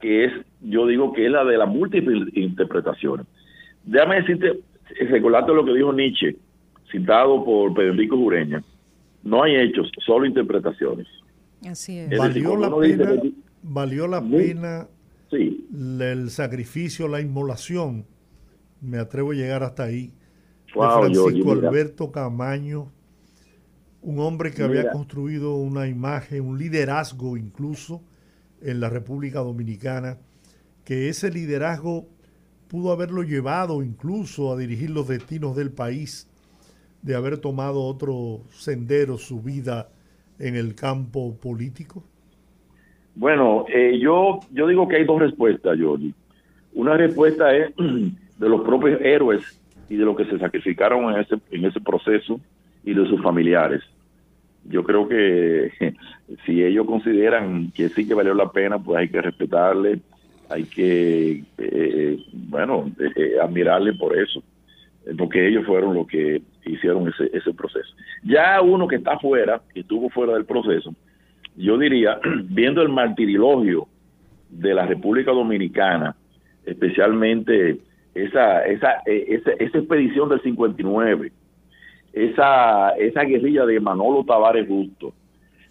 que 0.00 0.24
es, 0.24 0.32
yo 0.60 0.86
digo 0.86 1.12
que 1.12 1.26
es 1.26 1.30
la 1.30 1.44
de 1.44 1.56
las 1.56 1.68
múltiples 1.68 2.36
interpretaciones. 2.36 3.26
Déjame 3.84 4.16
decirte, 4.16 4.60
recordarte 5.00 5.52
lo 5.52 5.64
que 5.64 5.74
dijo 5.74 5.92
Nietzsche, 5.92 6.36
citado 6.90 7.44
por 7.44 7.74
Pedro 7.74 7.94
Jureña, 8.08 8.62
no 9.22 9.42
hay 9.42 9.56
hechos, 9.56 9.90
solo 10.04 10.26
interpretaciones. 10.26 11.06
Así 11.66 11.98
es. 11.98 12.16
Valió 12.16 12.56
la 12.56 12.74
pena 12.76 13.14
valió 13.62 14.08
la 14.08 14.20
pena 14.20 14.88
el 15.30 16.30
sacrificio, 16.30 17.08
la 17.08 17.20
inmolación, 17.20 18.04
me 18.82 18.98
atrevo 18.98 19.30
a 19.30 19.34
llegar 19.34 19.62
hasta 19.62 19.84
ahí, 19.84 20.12
de 20.66 20.72
Francisco 20.72 21.52
Alberto 21.52 22.12
Camaño, 22.12 22.92
un 24.02 24.18
hombre 24.18 24.50
que 24.50 24.62
había 24.62 24.90
construido 24.90 25.54
una 25.54 25.86
imagen, 25.86 26.42
un 26.42 26.58
liderazgo 26.58 27.36
incluso 27.36 28.02
en 28.60 28.80
la 28.80 28.90
República 28.90 29.38
Dominicana, 29.38 30.18
que 30.84 31.08
ese 31.08 31.30
liderazgo 31.30 32.08
pudo 32.72 32.90
haberlo 32.90 33.22
llevado 33.22 33.82
incluso 33.82 34.50
a 34.50 34.56
dirigir 34.56 34.88
los 34.88 35.06
destinos 35.06 35.54
del 35.54 35.70
país, 35.70 36.26
de 37.02 37.14
haber 37.14 37.36
tomado 37.36 37.82
otro 37.82 38.44
sendero 38.48 39.18
su 39.18 39.42
vida 39.42 39.90
en 40.38 40.56
el 40.56 40.74
campo 40.74 41.38
político? 41.38 42.02
Bueno, 43.14 43.66
eh, 43.68 43.98
yo, 44.00 44.40
yo 44.52 44.66
digo 44.66 44.88
que 44.88 44.96
hay 44.96 45.04
dos 45.04 45.20
respuestas, 45.20 45.78
Jordi. 45.78 46.14
Una 46.72 46.96
respuesta 46.96 47.54
es 47.54 47.74
de 47.76 48.48
los 48.48 48.62
propios 48.62 48.98
héroes 49.02 49.42
y 49.90 49.96
de 49.96 50.06
los 50.06 50.16
que 50.16 50.24
se 50.24 50.38
sacrificaron 50.38 51.12
en 51.12 51.20
ese, 51.20 51.36
en 51.50 51.66
ese 51.66 51.78
proceso 51.78 52.40
y 52.84 52.94
de 52.94 53.06
sus 53.06 53.20
familiares. 53.22 53.82
Yo 54.64 54.82
creo 54.82 55.06
que 55.06 55.72
si 56.46 56.64
ellos 56.64 56.86
consideran 56.86 57.70
que 57.72 57.90
sí 57.90 58.08
que 58.08 58.14
valió 58.14 58.32
la 58.32 58.50
pena, 58.50 58.78
pues 58.78 58.98
hay 58.98 59.10
que 59.10 59.20
respetarle, 59.20 60.00
hay 60.52 60.64
que, 60.64 61.44
eh, 61.58 62.18
bueno, 62.32 62.90
eh, 63.16 63.36
admirarle 63.42 63.94
por 63.94 64.16
eso, 64.16 64.42
porque 65.16 65.48
ellos 65.48 65.64
fueron 65.66 65.94
los 65.94 66.06
que 66.06 66.42
hicieron 66.64 67.08
ese, 67.08 67.30
ese 67.36 67.52
proceso. 67.54 67.94
Ya 68.22 68.60
uno 68.60 68.86
que 68.86 68.96
está 68.96 69.18
fuera, 69.18 69.60
que 69.72 69.80
estuvo 69.80 70.10
fuera 70.10 70.34
del 70.34 70.44
proceso, 70.44 70.94
yo 71.56 71.78
diría, 71.78 72.18
viendo 72.44 72.82
el 72.82 72.88
martirilogio 72.88 73.88
de 74.50 74.74
la 74.74 74.86
República 74.86 75.32
Dominicana, 75.32 76.14
especialmente 76.64 77.78
esa, 78.14 78.64
esa, 78.66 79.02
e, 79.06 79.34
esa, 79.34 79.52
esa 79.52 79.78
expedición 79.78 80.28
del 80.28 80.42
59, 80.42 81.32
esa, 82.12 82.90
esa 82.90 83.24
guerrilla 83.24 83.64
de 83.64 83.80
Manolo 83.80 84.24
Tavares 84.24 84.68
Justo, 84.68 85.14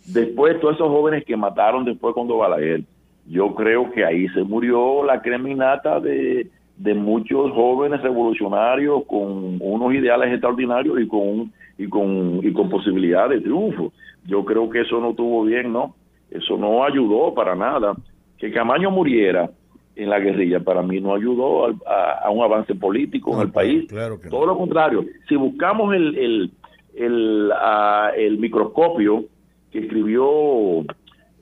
después 0.06 0.60
todos 0.60 0.76
esos 0.76 0.90
jóvenes 0.90 1.24
que 1.24 1.38
mataron 1.38 1.86
después 1.86 2.14
cuando 2.16 2.38
Balaguer, 2.38 2.84
yo 3.32 3.56
creo 3.56 3.90
que 3.92 4.04
ahí 4.04 4.28
se 4.30 4.44
murió 4.44 5.06
la 5.06 5.22
creminata 5.22 6.02
de, 6.02 6.48
de 6.76 6.94
muchos 6.94 7.52
jóvenes 7.54 8.02
revolucionarios 8.02 9.06
con 9.06 9.58
unos 9.62 9.94
ideales 9.94 10.34
extraordinarios 10.34 11.00
y 11.00 11.08
con, 11.08 11.52
y 11.78 11.88
con, 11.88 12.42
y 12.44 12.52
con 12.52 12.70
posibilidad 12.70 13.30
de 13.30 13.40
triunfo. 13.40 13.94
Yo 14.26 14.44
creo 14.44 14.70
que 14.70 14.82
eso 14.82 15.00
no 15.00 15.14
tuvo 15.14 15.46
bien, 15.46 15.72
¿no? 15.72 15.96
Eso 16.30 16.58
no 16.58 16.84
ayudó 16.84 17.34
para 17.34 17.56
nada. 17.56 17.96
Que 18.38 18.52
Camaño 18.52 18.92
muriera 18.92 19.50
en 19.96 20.10
la 20.10 20.20
guerrilla 20.20 20.60
para 20.60 20.82
mí 20.82 21.00
no 21.00 21.16
ayudó 21.16 21.68
a, 21.88 22.30
un 22.30 22.44
avance 22.44 22.76
político 22.76 23.34
en 23.36 23.42
el 23.48 23.52
país. 23.52 23.88
Todo 24.30 24.46
lo 24.46 24.58
contrario. 24.58 25.06
Si 25.30 25.38
buscamos 25.38 25.96
el, 25.96 26.18
el, 26.18 26.52
el, 26.96 27.52
ah, 27.56 28.12
el 28.18 28.40
microscopio 28.40 29.24
que 29.72 29.80
escribió 29.80 30.84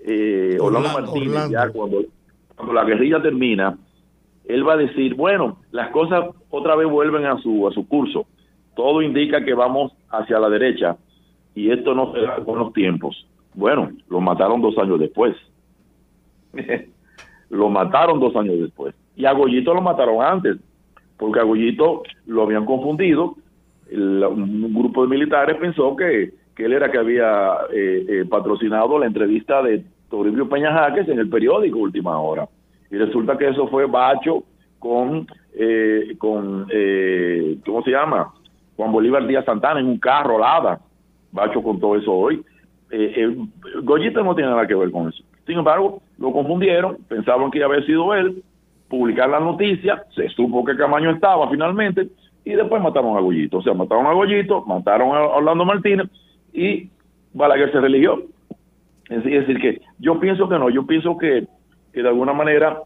eh, 0.06 0.58
Orlando, 0.60 0.89
Orlando, 0.89 1.12
Martínez, 1.12 1.30
Orlando. 1.36 1.52
ya 1.54 1.70
cuando, 1.72 2.02
cuando 2.56 2.74
la 2.74 2.84
guerrilla 2.86 3.22
termina, 3.22 3.78
él 4.45 4.68
va 4.68 4.74
a 4.74 4.78
decir, 4.78 5.16
bueno, 5.16 5.60
las 5.72 5.89
cosas 5.91 6.26
otra 6.50 6.76
vez 6.76 6.88
vuelven 6.89 7.26
a 7.26 7.38
su, 7.39 7.68
a 7.68 7.72
su 7.72 7.88
curso. 7.88 8.26
Todo 8.76 9.02
indica 9.02 9.43
que 9.43 9.54
vamos 9.54 9.91
hacia 10.10 10.39
la 10.39 10.50
derecha 10.50 10.97
y 11.54 11.72
esto 11.72 11.93
no 11.93 12.14
se 12.14 12.22
da 12.22 12.38
con 12.43 12.58
los 12.60 12.74
tiempos. 12.74 13.28
Bueno, 13.54 13.91
lo 14.10 14.22
mataron 14.22 14.62
dos 14.62 14.78
años 14.78 15.00
después. 15.00 15.36
lo 17.50 17.70
mataron 17.70 18.20
dos 18.20 18.36
años 18.36 18.60
después. 18.60 18.95
Y 19.16 19.26
a 19.26 19.34
Goyito 19.34 19.74
lo 19.74 19.82
mataron 19.82 20.22
antes, 20.24 20.58
porque 21.18 21.39
a 21.39 21.43
Goyito 21.43 22.04
lo 22.26 22.43
habían 22.43 22.66
confundido. 22.66 23.36
El- 23.91 24.24
un 24.24 24.74
grupo 24.74 25.04
de 25.04 25.10
militares 25.10 25.58
pensó 25.60 25.95
que, 25.95 26.32
que 26.60 26.66
él 26.66 26.74
era 26.74 26.91
que 26.91 26.97
había 26.97 27.53
eh, 27.72 28.05
eh, 28.10 28.26
patrocinado 28.30 28.99
la 28.99 29.05
entrevista 29.05 29.64
de 29.64 29.82
Toribio 30.10 30.49
Peña 30.49 30.74
Jaques 30.74 31.07
en 31.07 31.18
el 31.18 31.30
periódico 31.30 31.80
Última 31.80 32.20
Hora. 32.20 32.49
Y 32.91 32.97
resulta 32.97 33.38
que 33.38 33.47
eso 33.47 33.70
fue 33.70 33.86
Bacho 33.86 34.43
con, 34.78 35.26
eh, 35.53 36.16
con 36.18 36.68
eh, 36.70 37.57
¿cómo 37.66 37.82
se 37.82 37.91
llama? 37.91 38.34
Juan 38.76 38.91
Bolívar 38.91 39.26
Díaz 39.26 39.45
Santana 39.45 39.80
en 39.80 39.86
un 39.86 39.99
carro 39.99 40.38
Lada. 40.38 40.82
Bacho 41.32 41.64
contó 41.64 41.95
eso 41.95 42.12
hoy. 42.12 42.43
Eh, 42.91 43.38
Goyito 43.82 44.22
no 44.22 44.36
tiene 44.36 44.49
nada 44.49 44.68
que 44.68 44.76
ver 44.76 44.91
con 44.91 45.07
eso. 45.07 45.24
Sin 45.47 45.60
embargo, 45.60 46.01
lo 46.18 46.34
confundieron, 46.34 46.97
pensaban 47.07 47.51
que 47.51 47.64
había 47.64 47.86
sido 47.86 48.14
él, 48.16 48.43
publicar 48.89 49.30
la 49.30 49.39
noticia, 49.39 50.03
se 50.14 50.28
supo 50.28 50.66
que 50.66 50.76
Camaño 50.76 51.12
estaba 51.12 51.49
finalmente, 51.49 52.10
y 52.43 52.51
después 52.51 52.82
mataron 52.82 53.16
a 53.16 53.22
Goyito. 53.22 53.60
O 53.60 53.62
sea, 53.62 53.74
mataron 53.74 54.07
a 54.07 54.12
Goyito, 54.12 54.66
mataron 54.66 55.16
a 55.16 55.22
Orlando 55.22 55.64
Martínez, 55.64 56.10
y 56.54 56.89
Balaguer 57.34 57.72
se 57.72 57.80
religió. 57.80 58.24
Es 59.10 59.24
decir, 59.24 59.60
que 59.60 59.82
yo 59.97 60.20
pienso 60.20 60.47
que 60.47 60.60
no, 60.60 60.70
yo 60.70 60.86
pienso 60.86 61.18
que, 61.18 61.47
que 61.91 62.04
de 62.04 62.08
alguna 62.08 62.34
manera, 62.34 62.82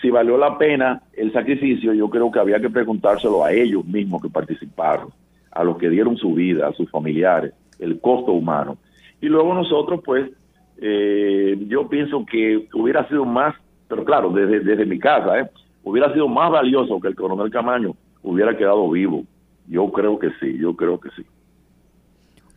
si 0.00 0.10
valió 0.10 0.36
la 0.36 0.58
pena 0.58 1.02
el 1.14 1.32
sacrificio, 1.32 1.94
yo 1.94 2.10
creo 2.10 2.30
que 2.30 2.38
había 2.38 2.60
que 2.60 2.68
preguntárselo 2.68 3.44
a 3.44 3.52
ellos 3.52 3.84
mismos 3.86 4.20
que 4.20 4.28
participaron, 4.28 5.08
a 5.50 5.64
los 5.64 5.78
que 5.78 5.88
dieron 5.88 6.16
su 6.16 6.34
vida, 6.34 6.68
a 6.68 6.72
sus 6.72 6.90
familiares, 6.90 7.54
el 7.78 8.00
costo 8.00 8.32
humano. 8.32 8.76
Y 9.20 9.26
luego 9.26 9.54
nosotros, 9.54 10.00
pues, 10.04 10.30
eh, 10.78 11.56
yo 11.68 11.88
pienso 11.88 12.26
que 12.26 12.68
hubiera 12.74 13.08
sido 13.08 13.24
más, 13.24 13.54
pero 13.88 14.04
claro, 14.04 14.30
desde, 14.30 14.60
desde 14.60 14.84
mi 14.84 14.98
casa, 14.98 15.40
¿eh? 15.40 15.50
hubiera 15.84 16.12
sido 16.12 16.28
más 16.28 16.50
valioso 16.50 17.00
que 17.00 17.08
el 17.08 17.14
coronel 17.14 17.50
Camaño 17.50 17.94
hubiera 18.22 18.56
quedado 18.56 18.90
vivo. 18.90 19.24
Yo 19.68 19.90
creo 19.90 20.18
que 20.18 20.30
sí, 20.40 20.58
yo 20.58 20.74
creo 20.76 20.98
que 21.00 21.10
sí. 21.10 21.24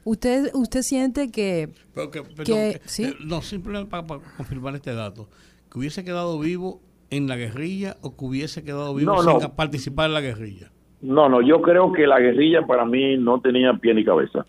¿Usted, 0.05 0.51
usted 0.53 0.81
siente 0.83 1.29
que, 1.31 1.69
Pero 1.93 2.11
que- 2.11 2.21
perdón, 2.21 2.45
que- 2.45 2.79
sí. 2.85 3.03
eh, 3.05 3.13
no, 3.25 3.41
simplemente 3.41 3.89
para, 3.89 4.05
para 4.05 4.21
confirmar 4.37 4.75
este 4.75 4.93
dato, 4.93 5.27
que 5.71 5.79
hubiese 5.79 6.05
quedado 6.05 6.39
vivo 6.39 6.79
en 7.09 7.27
la 7.27 7.35
guerrilla 7.35 7.97
o 8.01 8.15
que 8.15 8.23
hubiese 8.25 8.63
quedado 8.63 8.93
vivo 8.95 9.13
No, 9.13 9.21
sin 9.23 9.39
no. 9.39 9.55
participar 9.55 10.05
en 10.07 10.13
la 10.13 10.21
guerrilla. 10.21 10.71
No, 11.01 11.27
no, 11.27 11.41
yo 11.41 11.61
creo 11.61 11.91
que 11.91 12.07
la 12.07 12.19
guerrilla 12.19 12.65
para 12.65 12.85
mí 12.85 13.17
no 13.17 13.41
tenía 13.41 13.73
pie 13.73 13.93
ni 13.95 14.05
cabeza. 14.05 14.45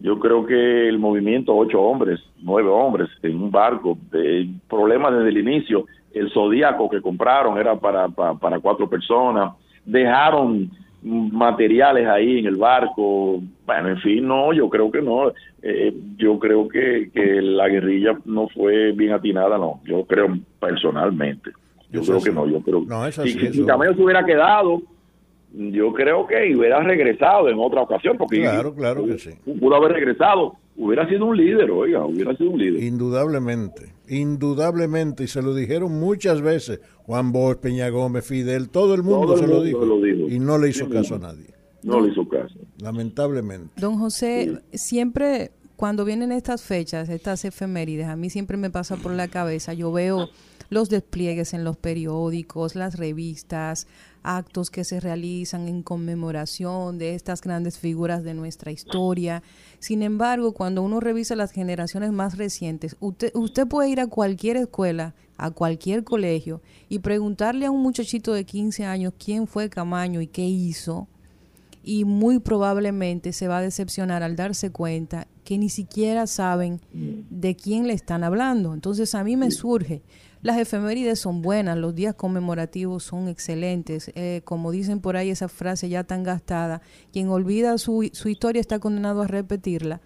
Yo 0.00 0.18
creo 0.20 0.46
que 0.46 0.88
el 0.88 0.98
movimiento, 0.98 1.54
ocho 1.56 1.80
hombres, 1.80 2.20
nueve 2.40 2.68
hombres 2.68 3.08
en 3.22 3.42
un 3.42 3.50
barco, 3.50 3.98
de 4.12 4.48
problemas 4.68 5.12
desde 5.14 5.30
el 5.30 5.38
inicio, 5.38 5.86
el 6.12 6.30
zodíaco 6.32 6.88
que 6.88 7.02
compraron 7.02 7.58
era 7.58 7.74
para, 7.78 8.08
para, 8.08 8.34
para 8.34 8.60
cuatro 8.60 8.88
personas, 8.88 9.54
dejaron 9.84 10.70
materiales 11.02 12.06
ahí 12.08 12.38
en 12.40 12.46
el 12.46 12.56
barco, 12.56 13.40
bueno, 13.66 13.88
en 13.90 13.98
fin, 13.98 14.26
no, 14.26 14.52
yo 14.52 14.68
creo 14.68 14.90
que 14.90 15.02
no, 15.02 15.32
Eh, 15.60 15.92
yo 16.16 16.38
creo 16.38 16.68
que, 16.68 17.10
que 17.12 17.42
la 17.42 17.68
guerrilla 17.68 18.16
no 18.24 18.46
fue 18.48 18.92
bien 18.92 19.12
atinada, 19.12 19.58
no, 19.58 19.80
yo 19.84 20.04
creo 20.04 20.28
personalmente, 20.60 21.50
yo 21.90 22.00
Eso 22.00 22.12
creo 22.12 22.20
sí. 22.20 22.28
que 22.30 22.34
no, 22.36 22.46
yo 22.46 22.60
creo 22.60 22.82
No, 22.86 23.04
eso 23.06 23.22
si, 23.24 23.32
sí, 23.32 23.38
si 23.52 23.64
se 23.64 24.02
hubiera 24.02 24.24
quedado, 24.24 24.82
yo 25.52 25.92
creo 25.92 26.26
que 26.26 26.54
hubiera 26.54 26.80
regresado 26.80 27.48
en 27.48 27.58
otra 27.58 27.82
ocasión, 27.82 28.16
porque 28.16 28.40
Claro, 28.40 28.72
claro 28.74 29.04
que 29.06 29.18
sí. 29.18 29.30
pudo 29.58 29.74
haber 29.76 29.92
regresado, 29.92 30.54
hubiera 30.78 31.06
sido 31.08 31.26
un 31.26 31.36
líder, 31.36 31.70
oiga, 31.70 32.06
hubiera 32.06 32.34
sido 32.36 32.50
un 32.50 32.58
líder. 32.58 32.82
Indudablemente, 32.82 33.92
indudablemente, 34.08 35.24
y 35.24 35.26
se 35.28 35.42
lo 35.42 35.54
dijeron 35.54 35.92
muchas 35.98 36.40
veces, 36.40 36.80
Juan 37.04 37.32
Bosch, 37.32 37.58
Peña 37.58 37.88
Gómez, 37.90 38.24
Fidel, 38.26 38.68
todo 38.70 38.94
el 38.94 39.02
mundo, 39.02 39.26
Todo 39.26 39.34
el 39.34 39.40
se, 39.40 39.46
lo 39.48 39.62
dijo, 39.62 39.80
se 39.80 39.86
lo 39.86 40.00
dijo. 40.00 40.28
y 40.28 40.38
no 40.38 40.56
le 40.58 40.68
hizo 40.70 40.86
Sí, 40.86 40.90
caso 40.90 41.16
a 41.16 41.18
nadie, 41.18 41.46
No 41.82 42.00
le 42.00 42.12
hizo 42.12 42.26
caso. 42.28 42.54
lamentablemente. 42.80 43.80
Don 43.80 43.98
José, 43.98 44.60
siempre 44.72 45.50
cuando 45.76 46.04
vienen 46.04 46.32
estas 46.32 46.62
fechas, 46.62 47.08
estas 47.08 47.44
efemérides, 47.44 48.06
a 48.08 48.16
mí 48.16 48.30
siempre 48.30 48.56
me 48.56 48.70
pasa 48.70 48.96
por 48.96 49.12
la 49.12 49.28
cabeza, 49.28 49.74
yo 49.74 49.92
veo 49.92 50.28
los 50.70 50.88
despliegues 50.90 51.54
en 51.54 51.64
los 51.64 51.76
periódicos, 51.76 52.74
las 52.74 52.98
revistas, 52.98 53.86
actos 54.24 54.70
que 54.70 54.84
se 54.84 55.00
realizan 55.00 55.68
en 55.68 55.82
conmemoración 55.82 56.98
de 56.98 57.14
estas 57.14 57.40
grandes 57.40 57.78
figuras 57.78 58.22
de 58.24 58.34
nuestra 58.34 58.70
historia. 58.72 59.42
Sin 59.78 60.02
embargo, 60.02 60.52
cuando 60.52 60.82
uno 60.82 61.00
revisa 61.00 61.36
las 61.36 61.52
generaciones 61.52 62.12
más 62.12 62.36
recientes, 62.36 62.96
usted, 63.00 63.30
usted 63.34 63.66
puede 63.66 63.90
ir 63.90 64.00
a 64.00 64.06
cualquier 64.08 64.56
escuela, 64.56 65.14
a 65.36 65.50
cualquier 65.50 66.04
colegio 66.04 66.60
y 66.88 66.98
preguntarle 66.98 67.66
a 67.66 67.70
un 67.70 67.82
muchachito 67.82 68.32
de 68.32 68.44
15 68.44 68.84
años 68.84 69.12
quién 69.22 69.46
fue 69.46 69.70
Camaño 69.70 70.20
y 70.20 70.26
qué 70.26 70.44
hizo 70.44 71.06
y 71.88 72.04
muy 72.04 72.38
probablemente 72.38 73.32
se 73.32 73.48
va 73.48 73.58
a 73.58 73.62
decepcionar 73.62 74.22
al 74.22 74.36
darse 74.36 74.70
cuenta 74.70 75.26
que 75.44 75.56
ni 75.56 75.70
siquiera 75.70 76.26
saben 76.26 76.82
de 76.92 77.56
quién 77.56 77.86
le 77.86 77.94
están 77.94 78.24
hablando. 78.24 78.74
Entonces 78.74 79.14
a 79.14 79.24
mí 79.24 79.36
me 79.36 79.50
surge, 79.50 80.02
las 80.42 80.58
efemérides 80.58 81.18
son 81.18 81.42
buenas, 81.42 81.76
los 81.76 81.94
días 81.94 82.14
conmemorativos 82.14 83.02
son 83.02 83.28
excelentes, 83.28 84.12
eh, 84.14 84.42
como 84.44 84.70
dicen 84.70 85.00
por 85.00 85.16
ahí 85.16 85.30
esa 85.30 85.48
frase 85.48 85.88
ya 85.88 86.04
tan 86.04 86.22
gastada, 86.22 86.80
quien 87.12 87.28
olvida 87.28 87.76
su, 87.78 88.08
su 88.12 88.28
historia 88.28 88.60
está 88.60 88.78
condenado 88.78 89.22
a 89.22 89.26
repetirla, 89.26 90.00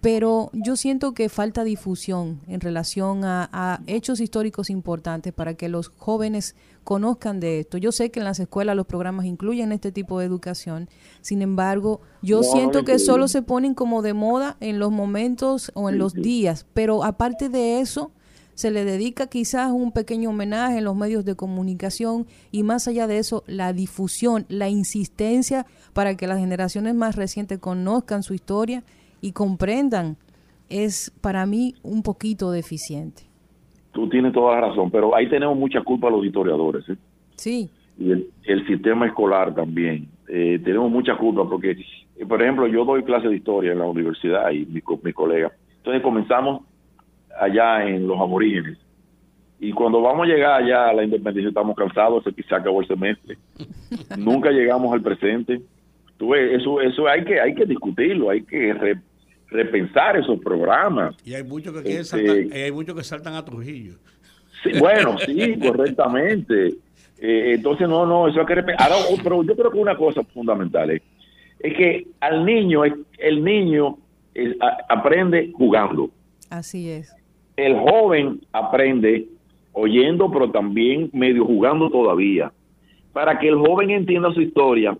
pero 0.00 0.50
yo 0.52 0.76
siento 0.76 1.14
que 1.14 1.28
falta 1.28 1.64
difusión 1.64 2.40
en 2.46 2.60
relación 2.60 3.24
a, 3.24 3.48
a 3.52 3.80
hechos 3.86 4.20
históricos 4.20 4.70
importantes 4.70 5.32
para 5.32 5.54
que 5.54 5.68
los 5.68 5.88
jóvenes 5.88 6.54
conozcan 6.84 7.40
de 7.40 7.60
esto. 7.60 7.78
Yo 7.78 7.90
sé 7.90 8.10
que 8.10 8.20
en 8.20 8.24
las 8.24 8.38
escuelas 8.38 8.76
los 8.76 8.86
programas 8.86 9.24
incluyen 9.24 9.72
este 9.72 9.90
tipo 9.90 10.20
de 10.20 10.26
educación, 10.26 10.88
sin 11.20 11.42
embargo, 11.42 12.00
yo 12.22 12.38
No, 12.38 12.42
siento 12.44 12.84
que 12.84 12.98
solo 12.98 13.26
se 13.26 13.42
ponen 13.42 13.74
como 13.74 14.02
de 14.02 14.14
moda 14.14 14.56
en 14.60 14.78
los 14.78 14.92
momentos 14.92 15.72
o 15.74 15.88
en 15.88 15.98
los 15.98 16.12
días, 16.12 16.66
pero 16.74 17.02
aparte 17.02 17.48
de 17.48 17.80
eso, 17.80 18.12
se 18.56 18.70
le 18.72 18.84
dedica 18.84 19.28
quizás 19.28 19.70
un 19.70 19.92
pequeño 19.92 20.30
homenaje 20.30 20.78
en 20.78 20.84
los 20.84 20.96
medios 20.96 21.24
de 21.24 21.36
comunicación 21.36 22.26
y 22.50 22.62
más 22.64 22.88
allá 22.88 23.06
de 23.06 23.18
eso, 23.18 23.44
la 23.46 23.72
difusión, 23.72 24.46
la 24.48 24.68
insistencia 24.68 25.66
para 25.92 26.16
que 26.16 26.26
las 26.26 26.38
generaciones 26.40 26.94
más 26.94 27.14
recientes 27.16 27.58
conozcan 27.60 28.22
su 28.24 28.34
historia 28.34 28.82
y 29.20 29.32
comprendan 29.32 30.16
es 30.68 31.12
para 31.20 31.46
mí 31.46 31.74
un 31.82 32.02
poquito 32.02 32.50
deficiente. 32.50 33.22
Tú 33.92 34.08
tienes 34.08 34.32
toda 34.32 34.54
la 34.60 34.68
razón, 34.68 34.90
pero 34.90 35.14
ahí 35.14 35.28
tenemos 35.28 35.56
mucha 35.56 35.82
culpa 35.82 36.10
los 36.10 36.24
historiadores, 36.24 36.88
¿eh? 36.88 36.96
Sí, 37.36 37.70
y 37.98 38.10
el, 38.10 38.30
el 38.44 38.66
sistema 38.66 39.06
escolar 39.06 39.54
también. 39.54 40.08
Eh, 40.28 40.60
tenemos 40.64 40.90
mucha 40.90 41.16
culpa 41.16 41.48
porque, 41.48 41.70
eh, 42.16 42.26
por 42.26 42.42
ejemplo, 42.42 42.66
yo 42.66 42.84
doy 42.84 43.04
clase 43.04 43.28
de 43.28 43.36
historia 43.36 43.72
en 43.72 43.78
la 43.78 43.86
universidad 43.86 44.50
y 44.50 44.66
mi, 44.66 44.80
co- 44.80 44.98
mi 45.02 45.12
colega. 45.12 45.52
Entonces 45.76 46.02
comenzamos 46.02 46.62
allá 47.40 47.86
en 47.88 48.06
los 48.06 48.18
aborígenes. 48.18 48.78
Y 49.58 49.72
cuando 49.72 50.02
vamos 50.02 50.26
a 50.26 50.30
llegar 50.30 50.62
allá 50.62 50.88
a 50.90 50.92
la 50.92 51.04
independencia 51.04 51.48
estamos 51.48 51.74
cansados, 51.76 52.22
se, 52.24 52.30
se 52.42 52.54
acabó 52.54 52.80
el 52.82 52.86
semestre. 52.88 53.38
Nunca 54.18 54.50
llegamos 54.50 54.92
al 54.92 55.00
presente. 55.02 55.60
Tú 56.18 56.30
ves, 56.30 56.60
eso, 56.60 56.80
eso 56.80 57.06
hay 57.08 57.24
que, 57.24 57.40
hay 57.40 57.54
que 57.54 57.64
discutirlo, 57.64 58.30
hay 58.30 58.42
que 58.42 58.72
re- 58.74 59.00
repensar 59.48 60.16
esos 60.16 60.38
programas. 60.40 61.14
Y 61.24 61.34
hay 61.34 61.42
muchos 61.44 61.72
que 61.74 61.82
quieren 61.82 62.00
Este- 62.02 62.26
saltar, 62.26 62.58
y 62.58 62.62
hay 62.62 62.72
muchos 62.72 62.96
que 62.96 63.04
saltan 63.04 63.34
a 63.34 63.44
Trujillo. 63.44 63.94
Sí, 64.62 64.78
bueno, 64.78 65.16
sí, 65.18 65.58
correctamente. 65.66 66.74
Eh, 67.18 67.52
entonces, 67.54 67.88
no, 67.88 68.04
no, 68.04 68.28
eso 68.28 68.40
hay 68.40 68.46
que 68.46 68.54
repe- 68.56 68.74
Ahora, 68.78 68.96
oh, 69.10 69.16
pero 69.22 69.42
yo 69.42 69.56
creo 69.56 69.70
que 69.70 69.78
una 69.78 69.96
cosa 69.96 70.22
fundamental 70.24 70.90
es, 70.90 71.02
es 71.60 71.74
que 71.74 72.06
al 72.20 72.44
niño, 72.44 72.82
el 72.84 73.42
niño 73.44 73.96
eh, 74.34 74.54
a- 74.60 74.76
aprende 74.94 75.50
jugando. 75.54 76.10
así 76.50 76.90
es. 76.90 77.14
El 77.56 77.78
joven 77.78 78.40
aprende 78.52 79.28
oyendo, 79.72 80.30
pero 80.30 80.50
también 80.50 81.10
medio 81.12 81.44
jugando 81.44 81.90
todavía. 81.90 82.52
Para 83.12 83.38
que 83.38 83.48
el 83.48 83.56
joven 83.56 83.90
entienda 83.90 84.32
su 84.32 84.40
historia, 84.40 84.96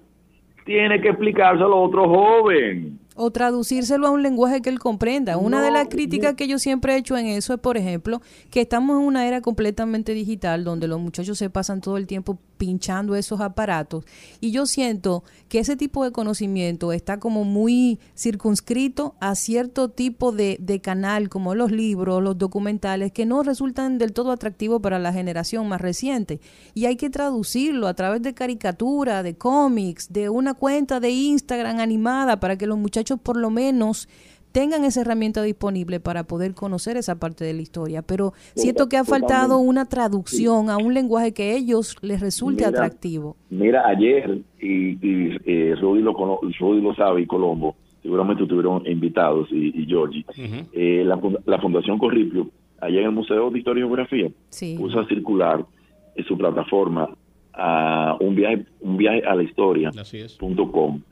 tiene 0.64 1.00
que 1.00 1.08
explicárselo 1.08 1.74
a 1.74 1.82
otro 1.82 2.08
joven. 2.08 2.98
O 3.14 3.30
traducírselo 3.30 4.06
a 4.06 4.10
un 4.10 4.22
lenguaje 4.22 4.60
que 4.60 4.68
él 4.68 4.78
comprenda. 4.78 5.38
Una 5.38 5.62
de 5.62 5.70
las 5.70 5.88
críticas 5.88 6.34
que 6.34 6.48
yo 6.48 6.58
siempre 6.58 6.94
he 6.94 6.98
hecho 6.98 7.16
en 7.16 7.26
eso 7.26 7.54
es, 7.54 7.60
por 7.60 7.78
ejemplo, 7.78 8.20
que 8.50 8.60
estamos 8.60 9.00
en 9.00 9.06
una 9.06 9.26
era 9.26 9.40
completamente 9.40 10.12
digital 10.12 10.64
donde 10.64 10.88
los 10.88 11.00
muchachos 11.00 11.38
se 11.38 11.48
pasan 11.48 11.80
todo 11.80 11.96
el 11.96 12.06
tiempo 12.06 12.38
pinchando 12.56 13.16
esos 13.16 13.40
aparatos. 13.40 14.04
Y 14.40 14.50
yo 14.50 14.66
siento 14.66 15.24
que 15.48 15.58
ese 15.58 15.76
tipo 15.76 16.04
de 16.04 16.12
conocimiento 16.12 16.92
está 16.92 17.18
como 17.18 17.44
muy 17.44 17.98
circunscrito 18.16 19.14
a 19.20 19.34
cierto 19.34 19.90
tipo 19.90 20.32
de, 20.32 20.56
de 20.60 20.80
canal, 20.80 21.28
como 21.28 21.54
los 21.54 21.70
libros, 21.70 22.22
los 22.22 22.38
documentales, 22.38 23.12
que 23.12 23.26
no 23.26 23.42
resultan 23.42 23.98
del 23.98 24.12
todo 24.12 24.32
atractivos 24.32 24.80
para 24.80 24.98
la 24.98 25.12
generación 25.12 25.68
más 25.68 25.80
reciente. 25.80 26.40
Y 26.74 26.86
hay 26.86 26.96
que 26.96 27.10
traducirlo 27.10 27.88
a 27.88 27.94
través 27.94 28.22
de 28.22 28.34
caricatura, 28.34 29.22
de 29.22 29.36
cómics, 29.36 30.12
de 30.12 30.28
una 30.28 30.54
cuenta 30.54 31.00
de 31.00 31.10
Instagram 31.10 31.80
animada, 31.80 32.40
para 32.40 32.56
que 32.56 32.66
los 32.66 32.78
muchachos 32.78 33.20
por 33.20 33.36
lo 33.36 33.50
menos 33.50 34.08
tengan 34.56 34.84
esa 34.84 35.02
herramienta 35.02 35.42
disponible 35.42 36.00
para 36.00 36.24
poder 36.24 36.54
conocer 36.54 36.96
esa 36.96 37.16
parte 37.18 37.44
de 37.44 37.52
la 37.52 37.60
historia. 37.60 38.00
Pero 38.00 38.32
siento 38.54 38.88
que 38.88 38.96
ha 38.96 39.04
faltado 39.04 39.58
una 39.58 39.84
traducción 39.84 40.70
a 40.70 40.78
un 40.78 40.94
lenguaje 40.94 41.34
que 41.34 41.42
a 41.42 41.52
ellos 41.56 41.94
les 42.00 42.20
resulte 42.22 42.64
Mira, 42.64 42.68
atractivo. 42.70 43.36
Mira, 43.50 43.86
ayer, 43.86 44.38
y, 44.58 44.92
y 45.06 45.36
eh, 45.44 45.74
Rudy, 45.78 46.00
lo, 46.00 46.14
cono- 46.14 46.38
Rudy 46.58 46.80
lo 46.80 46.94
sabe 46.94 47.20
y 47.20 47.26
Colombo, 47.26 47.76
seguramente 48.02 48.44
estuvieron 48.44 48.86
invitados, 48.86 49.46
y, 49.52 49.78
y 49.78 49.84
Georgie, 49.84 50.24
eh, 50.72 51.02
la, 51.04 51.18
funda- 51.18 51.40
la 51.44 51.60
Fundación 51.60 51.98
Corripio, 51.98 52.48
allá 52.80 53.00
en 53.00 53.06
el 53.08 53.12
Museo 53.12 53.50
de 53.50 53.58
Historia 53.58 53.80
y 53.84 53.86
Geografía, 53.86 54.30
Sí. 54.48 54.74
puso 54.78 55.00
a 55.00 55.06
circular 55.06 55.66
en 56.14 56.24
su 56.24 56.34
plataforma 56.38 57.10
a 57.52 58.16
un 58.20 58.34
viaje, 58.34 58.64
un 58.80 58.96
viaje 58.96 59.22
a 59.26 59.34
la 59.34 59.42
historia 59.42 59.90
Así 59.98 60.16
es. 60.16 60.32
punto 60.38 60.72
com, 60.72 61.02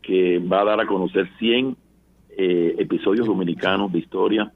que 0.00 0.38
va 0.38 0.62
a 0.62 0.64
dar 0.64 0.80
a 0.80 0.86
conocer 0.86 1.28
100 1.38 1.76
eh, 2.36 2.74
episodios 2.78 3.26
dominicanos 3.26 3.92
de 3.92 3.98
historia 3.98 4.52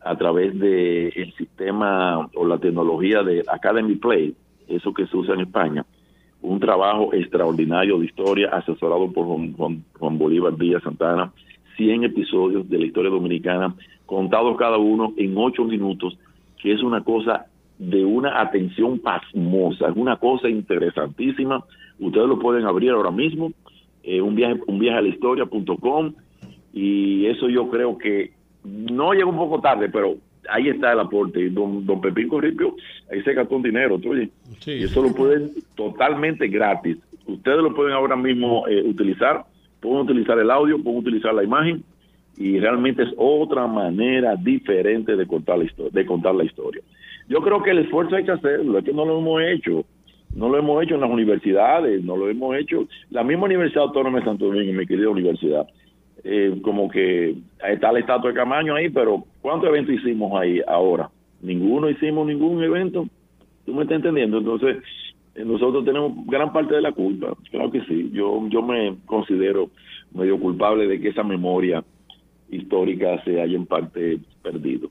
a 0.00 0.16
través 0.16 0.58
de 0.58 1.08
el 1.08 1.32
sistema 1.34 2.28
o 2.34 2.46
la 2.46 2.58
tecnología 2.58 3.22
de 3.22 3.44
Academy 3.46 3.96
Play, 3.96 4.34
eso 4.68 4.92
que 4.92 5.06
se 5.06 5.16
usa 5.16 5.34
en 5.34 5.40
España. 5.42 5.84
Un 6.40 6.58
trabajo 6.58 7.14
extraordinario 7.14 7.98
de 7.98 8.06
historia 8.06 8.48
asesorado 8.50 9.12
por 9.12 9.26
Juan, 9.26 10.18
Bolívar 10.18 10.56
Díaz 10.56 10.82
Santana. 10.82 11.32
100 11.76 12.04
episodios 12.04 12.68
de 12.68 12.78
la 12.78 12.86
historia 12.86 13.10
dominicana, 13.10 13.74
contados 14.06 14.56
cada 14.56 14.78
uno 14.78 15.14
en 15.16 15.34
8 15.36 15.64
minutos, 15.64 16.18
que 16.60 16.72
es 16.72 16.82
una 16.82 17.02
cosa 17.02 17.46
de 17.78 18.04
una 18.04 18.40
atención 18.40 18.98
pasmosa, 18.98 19.88
es 19.88 19.96
una 19.96 20.16
cosa 20.16 20.48
interesantísima. 20.48 21.64
Ustedes 21.98 22.28
lo 22.28 22.38
pueden 22.38 22.66
abrir 22.66 22.90
ahora 22.90 23.10
mismo, 23.10 23.52
eh, 24.02 24.20
un 24.20 24.34
viaje 24.34 24.60
un 24.66 24.78
viaje 24.78 24.98
a 24.98 25.02
la 25.02 25.08
historia.com 25.08 26.12
y 26.72 27.26
eso 27.26 27.48
yo 27.48 27.68
creo 27.68 27.98
que 27.98 28.32
no 28.64 29.12
llega 29.12 29.26
un 29.26 29.36
poco 29.36 29.60
tarde, 29.60 29.88
pero 29.88 30.16
ahí 30.48 30.68
está 30.68 30.92
el 30.92 31.00
aporte. 31.00 31.40
Y 31.40 31.50
Don, 31.50 31.84
don 31.84 32.00
Pepín 32.00 32.28
Corripio, 32.28 32.74
ahí 33.10 33.22
se 33.22 33.34
gastó 33.34 33.56
un 33.56 33.62
dinero, 33.62 33.98
¿tú 33.98 34.12
oye? 34.12 34.30
Sí. 34.60 34.72
Y 34.72 34.84
eso 34.84 35.02
lo 35.02 35.12
pueden 35.12 35.50
totalmente 35.74 36.48
gratis. 36.48 36.98
Ustedes 37.26 37.58
lo 37.58 37.74
pueden 37.74 37.92
ahora 37.92 38.16
mismo 38.16 38.66
eh, 38.68 38.82
utilizar, 38.82 39.44
pueden 39.80 39.98
utilizar 39.98 40.38
el 40.38 40.50
audio, 40.50 40.82
pueden 40.82 41.00
utilizar 41.00 41.34
la 41.34 41.44
imagen 41.44 41.82
y 42.36 42.58
realmente 42.58 43.02
es 43.02 43.10
otra 43.16 43.66
manera 43.66 44.36
diferente 44.36 45.16
de 45.16 45.26
contar 45.26 45.58
la 45.58 45.64
historia, 45.64 45.90
de 45.92 46.06
contar 46.06 46.34
la 46.34 46.44
historia. 46.44 46.82
Yo 47.28 47.40
creo 47.40 47.62
que 47.62 47.70
el 47.70 47.78
esfuerzo 47.78 48.16
hay 48.16 48.24
que 48.24 48.32
hacerlo, 48.32 48.78
es 48.78 48.84
que 48.84 48.92
no 48.92 49.04
lo 49.04 49.18
hemos 49.18 49.42
hecho. 49.42 49.84
No 50.34 50.48
lo 50.48 50.58
hemos 50.58 50.82
hecho 50.82 50.94
en 50.94 51.02
las 51.02 51.10
universidades, 51.10 52.02
no 52.02 52.16
lo 52.16 52.30
hemos 52.30 52.56
hecho. 52.56 52.88
La 53.10 53.22
misma 53.22 53.44
Universidad 53.44 53.84
Autónoma 53.84 54.18
de 54.18 54.24
Santo 54.24 54.46
Domingo, 54.46 54.72
mi 54.72 54.86
querida 54.86 55.10
universidad, 55.10 55.66
eh, 56.24 56.58
como 56.62 56.88
que 56.88 57.36
está 57.68 57.92
la 57.92 57.98
estatua 58.00 58.30
de 58.30 58.36
Camaño 58.36 58.74
ahí, 58.74 58.88
pero 58.90 59.24
¿cuántos 59.40 59.68
eventos 59.68 59.94
hicimos 59.94 60.40
ahí 60.40 60.60
ahora? 60.66 61.10
Ninguno 61.40 61.90
hicimos 61.90 62.26
ningún 62.26 62.62
evento. 62.62 63.06
¿Tú 63.66 63.74
me 63.74 63.82
estás 63.82 63.96
entendiendo? 63.96 64.38
Entonces, 64.38 64.76
eh, 65.34 65.44
nosotros 65.44 65.84
tenemos 65.84 66.12
gran 66.26 66.52
parte 66.52 66.74
de 66.74 66.82
la 66.82 66.92
culpa. 66.92 67.34
Claro 67.50 67.70
que 67.70 67.80
sí. 67.86 68.10
Yo, 68.12 68.46
yo 68.48 68.62
me 68.62 68.96
considero 69.06 69.70
medio 70.14 70.38
culpable 70.38 70.86
de 70.86 71.00
que 71.00 71.08
esa 71.08 71.22
memoria 71.22 71.82
histórica 72.50 73.22
se 73.24 73.40
haya 73.40 73.56
en 73.56 73.66
parte 73.66 74.18
perdido. 74.42 74.88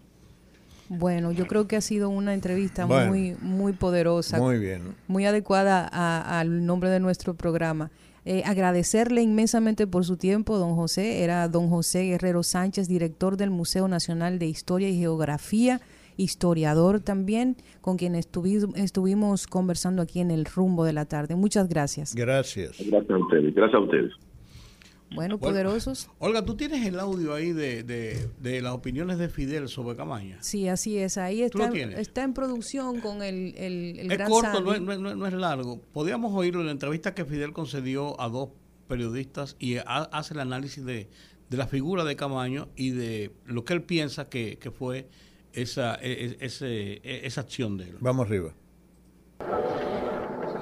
Bueno, 0.90 1.32
yo 1.32 1.48
creo 1.48 1.68
que 1.68 1.78
ha 1.78 1.82
sido 1.82 2.10
una 2.10 2.34
entrevista 2.34 2.86
Bueno. 2.86 3.12
muy, 3.12 3.36
muy 3.42 3.72
poderosa. 3.74 4.40
Muy 4.40 4.60
bien. 4.60 4.82
muy 5.08 5.26
adecuada 5.26 5.88
a- 5.92 6.40
al 6.40 6.66
nombre 6.66 6.90
de 6.90 7.00
nuestro 7.00 7.34
programa. 7.34 7.90
Eh, 8.24 8.44
agradecerle 8.46 9.22
inmensamente 9.24 9.88
por 9.88 10.06
su 10.06 10.16
tiempo, 10.16 10.58
don 10.60 10.76
José. 10.76 11.24
Era 11.24 11.48
don 11.48 11.70
José 11.70 12.04
Guerrero 12.04 12.44
Sánchez, 12.44 12.88
director 12.88 13.36
del 13.36 13.50
Museo 13.50 13.88
Nacional 13.88 14.38
de 14.38 14.46
Historia 14.46 14.90
y 14.90 14.98
Geografía, 15.00 15.82
historiador 16.18 17.00
también, 17.00 17.56
con 17.82 17.98
quien 17.98 18.14
estuvi- 18.14 18.72
estuvimos 18.76 19.48
conversando 19.48 20.04
aquí 20.04 20.20
en 20.20 20.30
el 20.30 20.46
rumbo 20.46 20.86
de 20.86 20.94
la 20.94 21.06
tarde. 21.06 21.36
Muchas 21.36 21.68
gracias. 21.68 22.14
Gracias. 22.14 22.78
Gracias 22.80 23.10
a 23.10 23.18
ustedes. 23.18 23.56
Gracias 23.56 23.74
a 23.76 23.84
ustedes. 23.84 24.12
Bueno, 25.14 25.38
Bueno. 25.38 25.39
poderosos. 25.39 26.09
Olga, 26.20 26.43
¿tú 26.45 26.55
tienes 26.55 26.86
el 26.88 26.97
audio 26.99 27.34
ahí 27.34 27.51
de, 27.51 27.84
de, 27.84 28.30
de 28.39 28.62
las 28.62 28.74
opiniones 28.74 29.18
de 29.18 29.28
Fidel 29.30 29.68
sobre 29.68 29.97
Camaña? 29.97 30.38
Sí, 30.41 30.68
así 30.70 30.97
es. 30.97 31.18
Ahí 31.18 31.47
¿Tú 31.49 31.57
lo 31.57 31.66
está, 31.66 31.74
tienes? 31.74 31.99
está 31.99 32.24
en 32.24 32.34
producción 32.34 33.01
con 33.01 33.22
el, 33.22 33.53
el, 33.57 33.99
el 33.99 34.12
es 34.12 34.18
gran 34.18 34.30
corto, 34.30 34.62
no 34.62 34.74
es, 34.74 34.80
no 34.82 34.93
es- 34.93 34.99
no 34.99 35.09
es- 35.12 35.16
no 35.18 35.28
es 35.28 35.34
largo. 35.34 35.82
Podríamos 35.93 36.34
oírlo 36.34 36.62
en 36.62 36.68
la 36.68 36.72
entrevista 36.72 37.14
que 37.14 37.26
Fidel 37.26 37.51
concedió 37.51 38.20
a 38.22 38.30
dos 38.30 38.49
periodistas 38.88 39.57
y 39.59 39.78
ha- 39.78 39.84
hace 40.14 40.34
el 40.34 40.39
análisis 40.39 40.86
de, 40.86 41.09
de 41.49 41.57
la 41.57 41.68
figura 41.68 42.05
de 42.05 42.16
Camaño 42.16 42.70
y 42.78 42.91
de 42.91 43.32
lo 43.45 43.66
que 43.66 43.74
él 43.74 43.84
piensa 43.84 44.30
que, 44.30 44.57
que 44.59 44.72
fue 44.72 45.09
esa, 45.51 45.95
e- 45.95 46.38
e- 46.39 46.45
ese- 46.45 47.01
e- 47.03 47.22
esa 47.28 47.41
acción 47.41 47.78
de 47.78 47.84
él. 47.89 47.97
Vamos 47.99 48.28
arriba. 48.28 48.53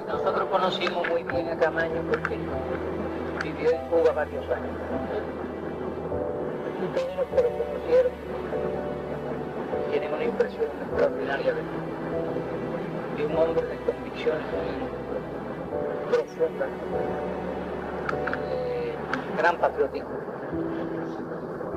Nosotros 0.08 0.48
conocimos 0.50 1.06
muy 1.08 1.22
bien 1.22 1.46
a 1.48 1.56
Camaño 1.56 2.02
porque 2.10 2.34
vivió 3.42 3.70
en 3.70 3.80
Cuba 3.88 4.12
varios 4.12 4.44
años. 4.50 4.76
Y 6.82 6.86
todos 6.96 7.16
los 7.16 7.26
que 7.26 7.42
lo 7.42 7.48
conocieron 7.50 8.12
tienen 9.90 10.14
una 10.14 10.24
impresión 10.24 10.64
extraordinaria 10.82 11.52
de, 11.54 11.62
de 13.16 13.26
un 13.26 13.36
hombre 13.36 13.62
de 13.66 13.76
convicciones 13.78 14.46
profundas, 16.10 16.68
de 18.40 19.42
gran 19.42 19.56
patriotismo 19.58 20.10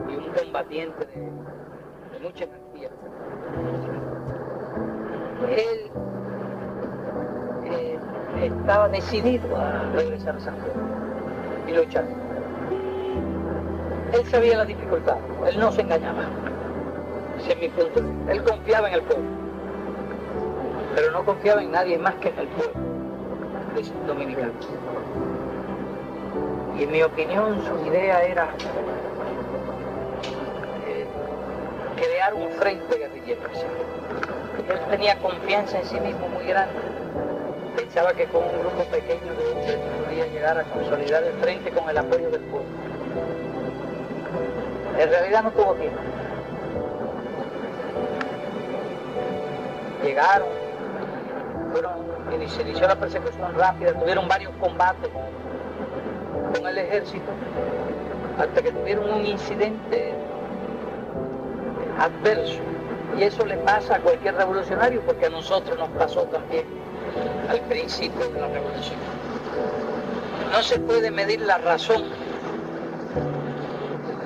y 0.09 0.15
un 0.15 0.33
combatiente 0.33 1.05
de, 1.05 1.21
de 1.21 2.19
mucha 2.21 2.43
energía. 2.45 2.89
Él 5.49 5.91
eh, 7.65 7.99
estaba 8.41 8.87
decidido 8.89 9.55
a 9.57 9.83
regresar 9.93 10.35
a 10.35 10.39
San 10.39 10.55
Juan 10.55 11.02
y 11.67 11.71
luchar. 11.71 12.05
Él 14.13 14.25
sabía 14.25 14.57
la 14.57 14.65
dificultad, 14.65 15.17
él 15.47 15.59
no 15.59 15.71
se 15.71 15.81
engañaba. 15.81 16.23
Ese 17.39 17.53
es 17.53 17.59
mi 17.59 17.69
punto. 17.69 18.01
Él 18.31 18.43
confiaba 18.43 18.87
en 18.89 18.93
el 18.95 19.01
pueblo, 19.01 19.25
pero 20.95 21.11
no 21.11 21.25
confiaba 21.25 21.63
en 21.63 21.71
nadie 21.71 21.97
más 21.97 22.15
que 22.15 22.29
en 22.29 22.39
el 22.39 22.47
pueblo 22.47 22.73
dominicano. 24.07 24.51
Y 26.77 26.83
en 26.83 26.91
mi 26.91 27.01
opinión 27.01 27.59
su 27.65 27.87
idea 27.87 28.23
era 28.23 28.49
eh, 30.87 31.07
crear 31.95 32.33
un 32.33 32.49
frente 32.51 32.97
guerrillero. 32.97 33.41
Él 34.69 34.79
tenía 34.89 35.17
confianza 35.19 35.79
en 35.79 35.85
sí 35.85 35.99
mismo 35.99 36.27
muy 36.29 36.45
grande 36.45 36.93
pensaba 37.75 38.13
que 38.13 38.25
con 38.25 38.43
un 38.43 38.59
grupo 38.59 38.83
pequeño 38.85 39.33
de 39.33 39.51
llegar 40.15 40.57
a 40.57 40.63
consolidar 40.63 41.23
el 41.23 41.33
frente 41.33 41.71
con 41.71 41.89
el 41.89 41.97
apoyo 41.97 42.29
del 42.29 42.41
pueblo. 42.41 42.67
En 44.97 45.09
realidad 45.09 45.43
no 45.43 45.51
tuvo 45.51 45.73
tiempo. 45.73 45.99
Llegaron, 50.03 50.47
fueron, 51.71 51.93
se 52.49 52.61
inició 52.61 52.87
la 52.87 52.95
persecución 52.95 53.53
rápida, 53.55 53.93
tuvieron 53.93 54.27
varios 54.27 54.51
combates 54.59 55.09
con 56.53 56.67
el 56.67 56.77
ejército, 56.77 57.31
hasta 58.37 58.61
que 58.61 58.71
tuvieron 58.71 59.09
un 59.09 59.25
incidente 59.25 60.13
adverso. 61.99 62.59
Y 63.17 63.23
eso 63.23 63.45
le 63.45 63.57
pasa 63.57 63.95
a 63.95 63.99
cualquier 63.99 64.35
revolucionario, 64.35 65.01
porque 65.01 65.27
a 65.27 65.29
nosotros 65.29 65.77
nos 65.77 65.89
pasó 65.89 66.23
también 66.23 66.65
al 67.49 67.59
principio 67.61 68.27
de 68.29 68.39
la 68.39 68.47
revolución. 68.47 69.12
No 70.53 70.61
se 70.61 70.79
puede 70.79 71.09
medir 71.09 71.41
la 71.41 71.57
razón 71.57 72.03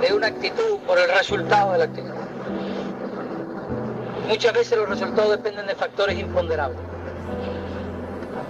de 0.01 0.13
una 0.13 0.27
actitud 0.27 0.77
por 0.85 0.99
el 0.99 1.09
resultado 1.09 1.71
de 1.71 1.77
la 1.77 1.83
actitud. 1.85 2.11
Muchas 4.27 4.51
veces 4.51 4.77
los 4.77 4.89
resultados 4.89 5.31
dependen 5.31 5.67
de 5.67 5.75
factores 5.75 6.19
imponderables. 6.19 6.81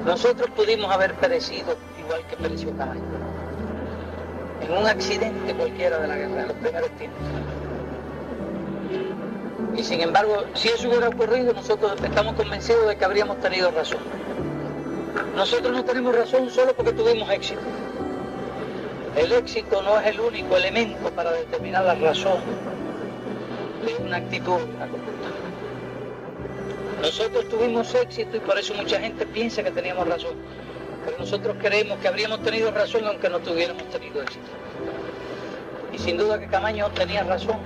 Nosotros 0.07 0.49
pudimos 0.55 0.91
haber 0.91 1.13
perecido 1.13 1.78
igual 1.99 2.21
que 2.28 2.36
pereció 2.38 2.75
Camayo. 2.75 3.01
En 4.63 4.75
un 4.75 4.88
accidente 4.88 5.53
cualquiera 5.53 5.99
de 5.99 6.07
la 6.07 6.15
guerra, 6.15 6.41
en 6.41 6.47
los 6.47 6.57
primeros 6.57 6.89
tiempos. 6.97 7.21
Y 9.75 9.84
sin 9.84 10.01
embargo, 10.01 10.45
si 10.55 10.69
eso 10.69 10.89
hubiera 10.89 11.09
ocurrido, 11.09 11.53
nosotros 11.53 11.93
estamos 12.03 12.34
convencidos 12.34 12.88
de 12.88 12.97
que 12.97 13.05
habríamos 13.05 13.39
tenido 13.39 13.69
razón. 13.69 13.99
Nosotros 15.36 15.72
no 15.72 15.84
tenemos 15.86 16.16
razón 16.16 16.49
solo 16.49 16.74
porque 16.74 16.93
tuvimos 16.93 17.30
éxito. 17.30 17.62
El 19.16 19.32
éxito 19.32 19.82
no 19.82 19.99
es 19.99 20.08
el 20.08 20.20
único 20.20 20.58
elemento 20.58 21.10
para 21.12 21.32
determinar 21.32 21.86
la 21.86 21.95
razón 21.95 22.38
de 23.86 23.95
una 24.03 24.18
actitud. 24.18 24.60
Nosotros 27.01 27.47
tuvimos 27.49 27.93
éxito 27.95 28.38
y 28.38 28.39
por 28.39 28.58
eso 28.58 28.74
mucha 28.74 28.99
gente 28.99 29.26
piensa 29.26 29.64
que 29.64 29.72
teníamos 29.72 30.08
razón. 30.08 30.36
Pero 31.05 31.20
nosotros 31.20 31.55
creemos 31.60 31.99
que 31.99 32.08
habríamos 32.08 32.43
tenido 32.43 32.72
razón 32.72 33.05
aunque 33.05 33.30
no 33.30 33.39
tuviéramos 33.39 33.89
tenido 33.89 34.22
éxito. 34.22 34.47
Y 35.93 35.97
sin 35.99 36.18
duda 36.18 36.39
que 36.39 36.47
Camaño 36.47 36.89
tenía 36.91 37.24
razón 37.24 37.58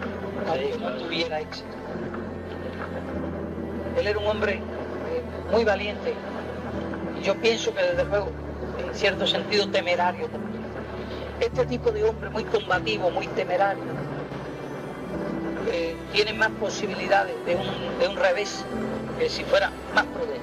aunque 0.48 0.78
no 0.80 0.92
tuviera 0.92 1.40
éxito. 1.40 1.68
Él 3.98 4.08
era 4.08 4.20
un 4.20 4.28
hombre 4.28 4.54
eh, 4.54 5.52
muy 5.52 5.64
valiente. 5.64 6.14
Yo 7.24 7.36
pienso 7.36 7.74
que 7.74 7.82
desde 7.84 8.04
luego, 8.06 8.30
en 8.80 8.96
cierto 8.96 9.28
sentido, 9.28 9.70
temerario. 9.70 10.28
Este 11.40 11.66
tipo 11.66 11.92
de 11.92 12.04
hombre 12.04 12.30
muy 12.30 12.44
combativo, 12.46 13.10
muy 13.12 13.28
temerario, 13.28 13.84
eh, 15.72 15.96
tiene 16.14 16.34
más 16.34 16.50
posibilidades 16.60 17.34
de 17.46 17.56
un, 17.56 18.00
de 18.00 18.08
un 18.08 18.16
revés 18.16 18.64
que 19.18 19.30
si 19.30 19.44
fuera 19.44 19.72
más 19.94 20.06
prudente. 20.06 20.42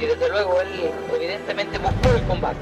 Y 0.00 0.06
desde 0.06 0.28
luego 0.30 0.60
él 0.60 0.90
evidentemente 1.14 1.78
buscó 1.78 2.16
el 2.16 2.22
combate. 2.24 2.58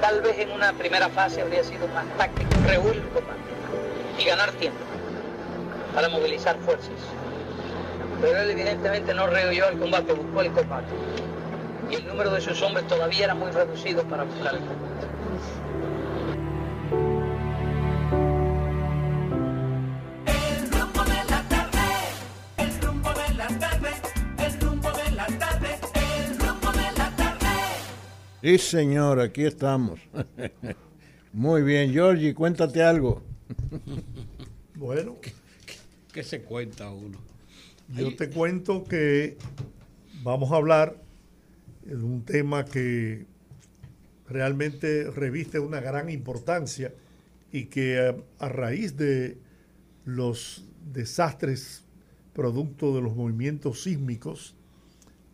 Tal 0.00 0.20
vez 0.22 0.38
en 0.38 0.52
una 0.52 0.72
primera 0.72 1.08
fase 1.10 1.42
habría 1.42 1.62
sido 1.62 1.86
más 1.88 2.06
táctico 2.16 2.50
rehuir 2.66 2.96
el 2.96 3.08
combate 3.08 3.40
y 4.18 4.24
ganar 4.24 4.50
tiempo 4.52 4.80
para 5.94 6.08
movilizar 6.08 6.56
fuerzas. 6.60 6.90
Pero 8.20 8.38
él 8.40 8.50
evidentemente 8.50 9.14
no 9.14 9.26
rehuyó 9.26 9.68
el 9.68 9.78
combate, 9.78 10.12
buscó 10.12 10.42
el 10.42 10.52
combate. 10.52 10.92
Y 11.90 11.94
el 11.94 12.06
número 12.06 12.30
de 12.30 12.40
sus 12.40 12.60
hombres 12.62 12.86
todavía 12.86 13.24
era 13.24 13.34
muy 13.34 13.50
reducido 13.50 14.02
para 14.04 14.24
buscar 14.24 14.54
el 14.54 14.60
combate. 14.60 15.06
El 20.26 20.70
rumbo 20.70 21.04
de 21.04 21.24
la 21.30 21.48
tarde, 21.48 21.88
el 22.58 22.80
rumbo 22.82 23.10
de 23.10 23.34
la 23.34 23.48
tarde, 23.58 23.90
el 24.38 24.60
rumbo 24.60 24.90
de 24.90 25.10
la 25.12 25.26
tarde, 25.26 25.78
el 25.94 26.38
rumbo 26.38 26.72
de 26.72 26.92
la 26.98 27.16
tarde. 27.16 27.46
Sí, 28.42 28.58
señor, 28.58 29.20
aquí 29.20 29.44
estamos. 29.44 30.00
Muy 31.32 31.62
bien, 31.62 31.92
Georgie, 31.92 32.34
cuéntate 32.34 32.82
algo. 32.82 33.22
Bueno, 34.74 35.16
¿Qué 36.12 36.24
se 36.24 36.42
cuenta 36.42 36.90
uno? 36.90 37.29
Yo 37.94 38.14
te 38.16 38.30
cuento 38.30 38.84
que 38.84 39.36
vamos 40.22 40.52
a 40.52 40.56
hablar 40.56 40.96
de 41.84 41.96
un 41.96 42.22
tema 42.24 42.64
que 42.64 43.26
realmente 44.28 45.10
reviste 45.10 45.58
una 45.58 45.80
gran 45.80 46.08
importancia 46.08 46.92
y 47.52 47.64
que 47.64 47.98
a, 47.98 48.44
a 48.44 48.48
raíz 48.48 48.96
de 48.96 49.38
los 50.04 50.64
desastres 50.92 51.84
producto 52.32 52.94
de 52.94 53.02
los 53.02 53.16
movimientos 53.16 53.82
sísmicos, 53.82 54.54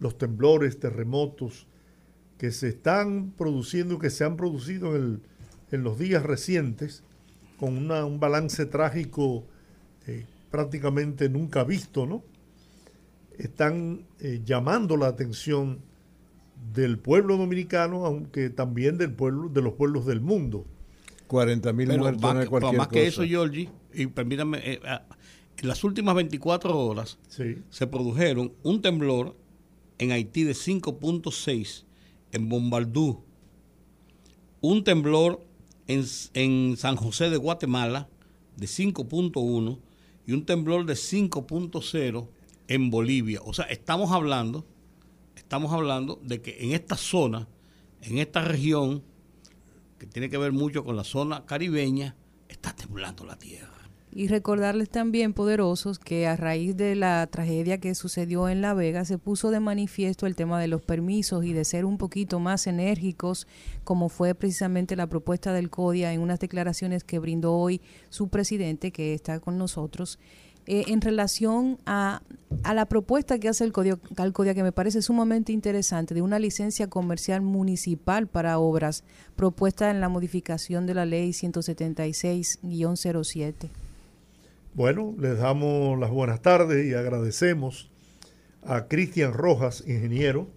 los 0.01 0.17
temblores, 0.17 0.81
terremotos 0.81 1.67
que 2.39 2.51
se 2.51 2.69
están 2.69 3.33
produciendo, 3.37 3.99
que 3.99 4.11
se 4.11 4.25
han 4.25 4.37
producido 4.37 4.97
en, 4.97 5.03
el- 5.03 5.21
en 5.73 5.83
los 5.83 5.99
días 5.99 6.23
recientes, 6.23 7.03
con 7.59 7.77
una- 7.77 8.05
un 8.05 8.19
balance 8.21 8.65
trágico 8.67 9.45
eh, 10.07 10.25
prácticamente 10.51 11.29
nunca 11.29 11.65
visto, 11.65 12.07
¿no? 12.07 12.23
Están 13.39 14.07
eh, 14.21 14.41
llamando 14.45 14.97
la 14.97 15.09
atención 15.09 15.81
del 16.73 16.99
pueblo 16.99 17.37
dominicano, 17.37 18.07
aunque 18.07 18.51
también 18.51 18.99
del 18.99 19.13
pueblo, 19.13 19.49
de 19.49 19.63
los 19.63 19.75
pueblos 19.75 20.07
del 20.07 20.21
mundo. 20.21 20.65
40 21.27 21.73
mil 21.73 21.89
muertos 21.99 22.23
más, 22.23 22.35
no 22.45 22.51
cualquier 22.51 22.77
más 22.79 22.89
que 22.89 23.07
eso. 23.07 23.25
Georgie, 23.25 23.69
y 23.93 24.07
permítame, 24.07 24.59
eh, 24.63 24.81
ah, 24.85 25.03
en 25.57 25.69
las 25.69 25.83
últimas 25.85 26.15
24 26.15 26.79
horas 26.79 27.19
Sí. 27.29 27.57
se 27.71 27.87
produjeron 27.87 28.53
un 28.63 28.81
temblor 28.83 29.37
en 29.99 30.13
Haití 30.13 30.45
de 30.45 30.53
5.6 30.55 31.85
en 32.33 32.49
Bombardú, 32.49 33.23
un 34.61 34.85
temblor 34.85 35.45
en, 35.87 36.05
en 36.35 36.77
San 36.77 36.97
José 36.97 37.31
de 37.31 37.37
Guatemala 37.37 38.09
de 38.57 38.67
5.1 38.67 39.79
y 40.27 40.33
un 40.33 40.45
temblor 40.45 40.87
de 40.87 40.95
5.0 40.95 42.29
en 42.69 42.91
Bolivia. 42.91 43.41
O 43.45 43.53
sea, 43.53 43.67
estamos 43.67 44.13
hablando, 44.13 44.67
estamos 45.37 45.73
hablando 45.73 46.21
de 46.23 46.41
que 46.41 46.65
en 46.65 46.73
esta 46.73 46.97
zona, 46.97 47.49
en 48.03 48.19
esta 48.19 48.43
región, 48.43 49.03
que 49.99 50.07
tiene 50.07 50.29
que 50.29 50.39
ver 50.39 50.53
mucho 50.53 50.85
con 50.85 50.97
la 50.97 51.05
zona 51.05 51.47
caribeña, 51.47 52.17
está 52.49 52.75
temblando 52.75 53.25
la 53.25 53.37
tierra. 53.37 53.77
Y 54.13 54.29
recordarles 54.29 54.89
también, 54.89 55.35
poderosos, 55.35 55.99
que 55.99 56.27
a 56.27 56.37
raíz 56.37 56.75
de 56.75 56.95
la 56.95 57.27
tragedia 57.27 57.77
que 57.77 57.95
sucedió 57.95 58.49
en 58.49 58.63
La 58.63 58.73
Vega 58.73 59.05
se 59.05 59.19
puso 59.19 59.51
de 59.51 59.61
manifiesto 59.61 60.27
el 60.27 60.35
tema 60.35 60.59
de 60.59 60.69
los 60.69 60.81
permisos 60.81 61.45
y 61.45 61.53
de 61.53 61.67
ser 61.67 61.85
un 61.85 61.99
poquito 61.99 62.41
más 62.41 62.67
enérgicos, 62.67 63.47
como 63.85 64.09
fue 64.09 64.35
precisamente 64.35 64.97
la 64.97 65.07
propuesta 65.07 65.53
del 65.53 65.69
CODIA 65.69 66.15
en 66.15 66.23
unas 66.23 66.41
declaraciones 66.41 67.05
que 67.05 67.19
brindó 67.19 67.57
hoy 67.57 67.83
su 68.09 68.29
presidente, 68.29 68.91
que 68.91 69.13
está 69.13 69.39
con 69.39 69.59
nosotros, 69.59 70.19
eh, 70.67 70.85
en 70.89 71.01
relación 71.01 71.79
a, 71.87 72.21
a 72.63 72.75
la 72.75 72.87
propuesta 72.87 73.39
que 73.39 73.49
hace 73.49 73.65
el 73.65 73.73
CODIA, 73.73 73.99
al 74.17 74.33
CODIA, 74.33 74.55
que 74.55 74.63
me 74.63 74.73
parece 74.73 75.03
sumamente 75.03 75.53
interesante, 75.53 76.15
de 76.15 76.23
una 76.23 76.39
licencia 76.39 76.89
comercial 76.89 77.43
municipal 77.43 78.27
para 78.27 78.59
obras 78.59 79.05
propuesta 79.37 79.91
en 79.91 80.01
la 80.01 80.09
modificación 80.09 80.87
de 80.87 80.95
la 80.95 81.05
ley 81.07 81.31
176-07. 81.31 83.69
Bueno, 84.75 85.15
les 85.19 85.39
damos 85.39 85.99
las 85.99 86.11
buenas 86.11 86.43
tardes 86.43 86.87
y 86.87 86.95
agradecemos 86.95 87.91
a 88.63 88.89
Cristian 88.89 89.33
Rojas, 89.33 89.85
ingeniero, 89.87 90.49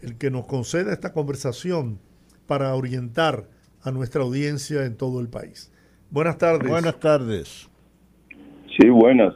el 0.00 0.16
que 0.18 0.30
nos 0.30 0.46
conceda 0.46 0.92
esta 0.92 1.12
conversación 1.12 1.98
para 2.46 2.74
orientar 2.74 3.48
a 3.82 3.90
nuestra 3.90 4.22
audiencia 4.22 4.84
en 4.84 4.96
todo 4.96 5.20
el 5.20 5.28
país. 5.28 5.70
Buenas 6.10 6.38
tardes. 6.38 6.68
Buenas 6.68 7.00
tardes. 7.00 7.68
Sí, 8.78 8.88
buenas. 8.88 9.34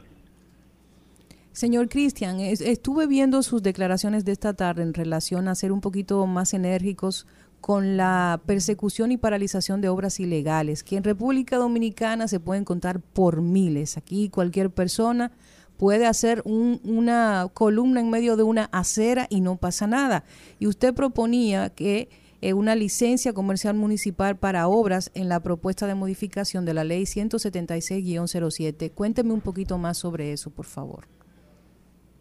Señor 1.51 1.89
Cristian, 1.89 2.39
es- 2.39 2.61
estuve 2.61 3.07
viendo 3.07 3.41
sus 3.41 3.63
declaraciones 3.63 4.25
de 4.25 4.31
esta 4.31 4.53
tarde 4.53 4.83
en 4.83 4.93
relación 4.93 5.47
a 5.47 5.55
ser 5.55 5.71
un 5.71 5.81
poquito 5.81 6.25
más 6.27 6.53
enérgicos 6.53 7.25
con 7.61 7.97
la 7.97 8.39
persecución 8.45 9.11
y 9.11 9.17
paralización 9.17 9.81
de 9.81 9.89
obras 9.89 10.19
ilegales, 10.19 10.83
que 10.83 10.97
en 10.97 11.03
República 11.03 11.57
Dominicana 11.57 12.27
se 12.27 12.39
pueden 12.39 12.63
contar 12.63 12.99
por 13.01 13.41
miles. 13.41 13.97
Aquí 13.97 14.29
cualquier 14.29 14.69
persona 14.69 15.31
puede 15.77 16.05
hacer 16.05 16.43
un- 16.45 16.79
una 16.83 17.47
columna 17.53 17.99
en 18.01 18.11
medio 18.11 18.37
de 18.37 18.43
una 18.43 18.65
acera 18.65 19.25
y 19.29 19.41
no 19.41 19.57
pasa 19.57 19.87
nada. 19.87 20.23
Y 20.59 20.67
usted 20.67 20.93
proponía 20.93 21.71
que 21.71 22.09
eh, 22.41 22.53
una 22.53 22.75
licencia 22.75 23.33
comercial 23.33 23.75
municipal 23.75 24.37
para 24.37 24.67
obras 24.67 25.11
en 25.15 25.27
la 25.29 25.39
propuesta 25.41 25.87
de 25.87 25.95
modificación 25.95 26.65
de 26.65 26.73
la 26.73 26.83
ley 26.83 27.03
176-07. 27.03 28.91
Cuénteme 28.93 29.33
un 29.33 29.41
poquito 29.41 29.77
más 29.77 29.97
sobre 29.97 30.31
eso, 30.31 30.49
por 30.51 30.65
favor. 30.65 31.05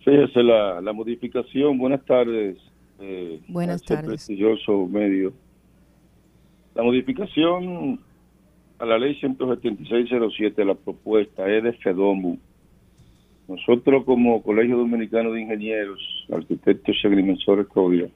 Fíjese 0.05 0.43
la, 0.43 0.81
la 0.81 0.93
modificación. 0.93 1.79
Buenas 1.79 2.05
tardes. 2.05 2.57
eh, 3.01 3.41
Buenas 3.49 3.83
tardes. 3.83 4.07
prestigioso 4.07 4.87
medio. 4.87 5.33
La 6.75 6.83
modificación 6.83 8.01
a 8.79 8.85
la 8.87 8.99
ley 8.99 9.15
17607, 9.21 10.65
la 10.65 10.75
propuesta 10.75 11.49
es 11.51 11.63
de 11.65 11.73
FEDOMU. 11.73 12.39
Nosotros 13.49 14.05
como 14.05 14.43
Colegio 14.43 14.77
Dominicano 14.77 15.33
de 15.33 15.43
Ingenieros, 15.43 16.01
Arquitectos 16.31 16.97
y 17.03 17.07
Agrimensores 17.07 17.67
CODIA, 17.69 18.09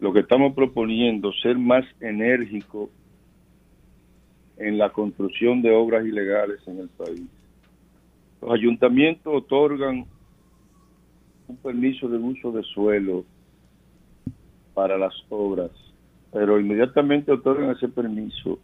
lo 0.00 0.12
que 0.12 0.20
estamos 0.20 0.54
proponiendo 0.54 1.32
ser 1.32 1.56
más 1.58 1.84
enérgico 2.00 2.90
en 4.58 4.78
la 4.78 4.90
construcción 4.90 5.62
de 5.62 5.70
obras 5.70 6.04
ilegales 6.04 6.60
en 6.66 6.80
el 6.80 6.88
país. 6.88 7.26
Los 8.40 8.52
ayuntamientos 8.52 9.32
otorgan 9.34 10.06
un 11.48 11.56
permiso 11.56 12.08
de 12.08 12.18
uso 12.18 12.52
de 12.52 12.62
suelo 12.62 13.24
para 14.74 14.98
las 14.98 15.14
obras, 15.30 15.70
pero 16.32 16.60
inmediatamente 16.60 17.32
otorgan 17.32 17.70
ese 17.70 17.88
permiso, 17.88 18.58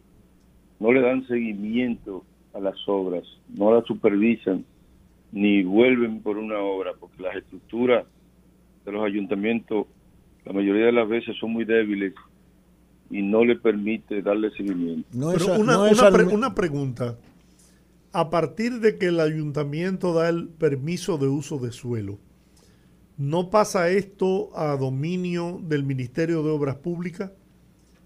no 0.78 0.92
le 0.92 1.00
dan 1.00 1.26
seguimiento 1.26 2.24
a 2.52 2.60
las 2.60 2.76
obras, 2.86 3.24
no 3.48 3.74
las 3.74 3.86
supervisan 3.86 4.64
ni 5.30 5.62
vuelven 5.62 6.20
por 6.20 6.36
una 6.36 6.58
obra, 6.58 6.92
porque 6.98 7.22
las 7.22 7.36
estructuras 7.36 8.04
de 8.84 8.92
los 8.92 9.02
ayuntamientos 9.04 9.86
la 10.44 10.52
mayoría 10.52 10.86
de 10.86 10.92
las 10.92 11.08
veces 11.08 11.36
son 11.38 11.52
muy 11.52 11.64
débiles 11.64 12.14
y 13.10 13.22
no 13.22 13.44
le 13.44 13.56
permite 13.56 14.22
darle 14.22 14.50
seguimiento. 14.52 15.08
No 15.12 15.32
Pero 15.32 15.54
es- 15.54 15.58
una, 15.60 15.72
no 15.74 15.86
es 15.86 16.00
una 16.00 16.10
pre- 16.10 16.24
una 16.24 16.54
pregunta. 16.54 17.18
A 18.14 18.28
partir 18.30 18.80
de 18.80 18.98
que 18.98 19.06
el 19.06 19.20
ayuntamiento 19.20 20.12
da 20.12 20.28
el 20.28 20.48
permiso 20.48 21.16
de 21.18 21.28
uso 21.28 21.58
de 21.58 21.72
suelo, 21.72 22.18
¿No 23.18 23.50
pasa 23.50 23.90
esto 23.90 24.50
a 24.58 24.74
dominio 24.76 25.60
del 25.62 25.84
Ministerio 25.84 26.42
de 26.42 26.50
Obras 26.50 26.76
Públicas, 26.76 27.30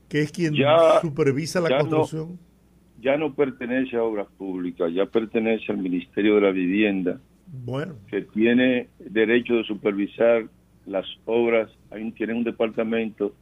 que 0.09 0.21
es 0.21 0.33
quien 0.33 0.53
Ya- 0.55 1.01
supervisa 1.01 1.61
la 1.61 1.71
ya 1.71 1.79
no. 1.79 1.83
construcción? 1.89 2.39
Ya 3.01 3.17
no 3.17 3.33
pertenece 3.33 3.97
a 3.97 4.03
Obras 4.03 4.27
Públicas, 4.37 4.93
ya 4.93 5.07
pertenece 5.07 5.71
al 5.71 5.79
Ministerio 5.79 6.35
de 6.35 6.41
la 6.41 6.51
Vivienda, 6.51 7.21
Bueno, 7.65 7.95
que 8.11 8.23
tiene 8.23 8.89
derecho 8.99 9.55
de 9.55 9.65
supervisar 9.65 10.49
las 10.87 11.07
obras, 11.25 11.71
ahí 11.91 12.11
tiene 12.13 12.35
un 12.35 12.45
departamento 12.45 13.35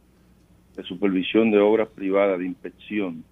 de 0.75 0.83
supervisión 0.83 1.51
de 1.51 1.59
obras 1.59 1.87
privadas, 1.89 2.39
de 2.39 2.45
inspección. 2.45 3.23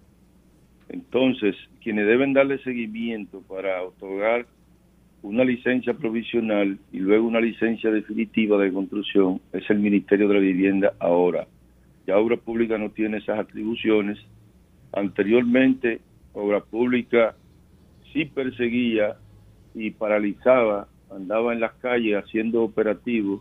Entonces, 0.88 1.56
quienes 1.82 2.06
deben 2.06 2.32
darle 2.32 2.58
seguimiento 2.58 3.42
para 3.42 3.82
otorgar 3.82 4.46
una 5.22 5.42
licencia 5.42 5.94
provisional 5.94 6.78
y 6.92 6.98
luego 6.98 7.26
una 7.26 7.40
licencia 7.40 7.90
definitiva 7.90 8.58
de 8.58 8.72
construcción 8.72 9.40
es 9.52 9.68
el 9.70 9.78
Ministerio 9.78 10.28
de 10.28 10.34
la 10.34 10.40
Vivienda 10.40 10.92
ahora. 10.98 11.46
Ya 12.06 12.18
Obra 12.18 12.36
Pública 12.36 12.76
no 12.76 12.90
tiene 12.90 13.18
esas 13.18 13.38
atribuciones. 13.38 14.18
Anteriormente, 14.92 16.00
Obra 16.34 16.60
Pública 16.60 17.34
sí 18.12 18.26
perseguía 18.26 19.16
y 19.74 19.90
paralizaba, 19.92 20.88
andaba 21.10 21.54
en 21.54 21.60
las 21.60 21.72
calles 21.74 22.22
haciendo 22.22 22.62
operativos. 22.62 23.40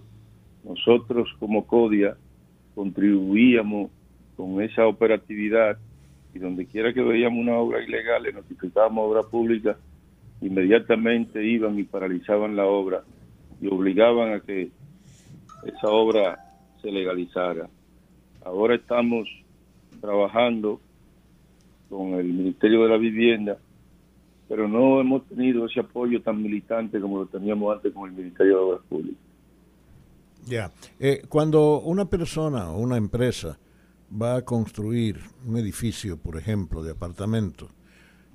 Nosotros 0.63 1.29
como 1.39 1.65
CODIA 1.65 2.15
contribuíamos 2.75 3.91
con 4.35 4.61
esa 4.61 4.87
operatividad 4.87 5.77
y 6.33 6.39
donde 6.39 6.65
quiera 6.65 6.93
que 6.93 7.01
veíamos 7.01 7.39
una 7.39 7.57
obra 7.57 7.83
ilegal, 7.83 8.23
le 8.23 8.33
notificábamos 8.33 9.09
obra 9.09 9.23
pública, 9.23 9.77
inmediatamente 10.41 11.45
iban 11.45 11.77
y 11.77 11.83
paralizaban 11.83 12.55
la 12.55 12.65
obra 12.65 13.03
y 13.61 13.67
obligaban 13.67 14.33
a 14.33 14.39
que 14.39 14.71
esa 15.65 15.87
obra 15.89 16.39
se 16.81 16.91
legalizara. 16.91 17.69
Ahora 18.43 18.75
estamos 18.75 19.29
trabajando 20.01 20.81
con 21.89 22.15
el 22.15 22.25
Ministerio 22.25 22.83
de 22.83 22.89
la 22.89 22.97
Vivienda, 22.97 23.57
pero 24.49 24.67
no 24.67 24.99
hemos 24.99 25.25
tenido 25.27 25.65
ese 25.65 25.79
apoyo 25.79 26.21
tan 26.21 26.41
militante 26.41 26.99
como 26.99 27.19
lo 27.19 27.25
teníamos 27.27 27.75
antes 27.75 27.93
con 27.93 28.09
el 28.09 28.15
Ministerio 28.15 28.57
de 28.57 28.63
Obras 28.63 28.81
Públicas. 28.89 29.22
Ya. 30.47 30.71
Eh, 30.99 31.23
cuando 31.29 31.79
una 31.81 32.05
persona 32.09 32.69
o 32.71 32.79
una 32.79 32.97
empresa 32.97 33.57
va 34.11 34.35
a 34.37 34.41
construir 34.43 35.19
un 35.45 35.57
edificio, 35.57 36.17
por 36.17 36.37
ejemplo, 36.37 36.83
de 36.83 36.91
apartamentos, 36.91 37.69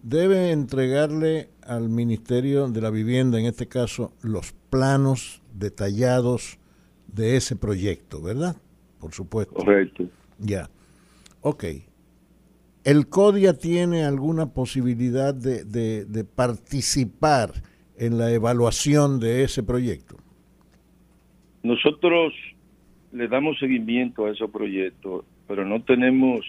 debe 0.03 0.51
entregarle 0.53 1.51
al 1.63 1.89
Ministerio 1.89 2.69
de 2.69 2.81
la 2.81 2.91
Vivienda, 2.91 3.39
en 3.39 3.47
este 3.47 3.67
caso, 3.69 4.13
los 4.23 4.53
planos 4.71 5.43
detallados 5.53 6.59
de 7.07 7.37
ese 7.37 7.57
proyecto, 7.57 8.21
¿verdad? 8.23 8.57
Por 9.01 9.13
supuesto. 9.13 9.55
Correcto. 9.55 10.05
Ya. 10.39 10.69
Ok. 11.41 11.65
¿El 12.85 13.09
CODIA 13.09 13.55
tiene 13.55 14.05
alguna 14.05 14.53
posibilidad 14.53 15.35
de, 15.35 15.65
de- 15.65 16.05
de 16.05 16.25
participar 16.25 17.53
en 17.97 18.19
la 18.19 18.31
evaluación 18.31 19.21
de 19.21 19.43
ese 19.45 19.63
proyecto? 19.63 20.17
Nosotros 21.63 22.33
le 23.13 23.29
damos 23.29 23.59
seguimiento 23.59 24.27
a 24.27 24.31
esos 24.31 24.51
proyectos, 24.51 25.25
pero 25.47 25.65
no 25.65 25.83
tenemos 25.83 26.45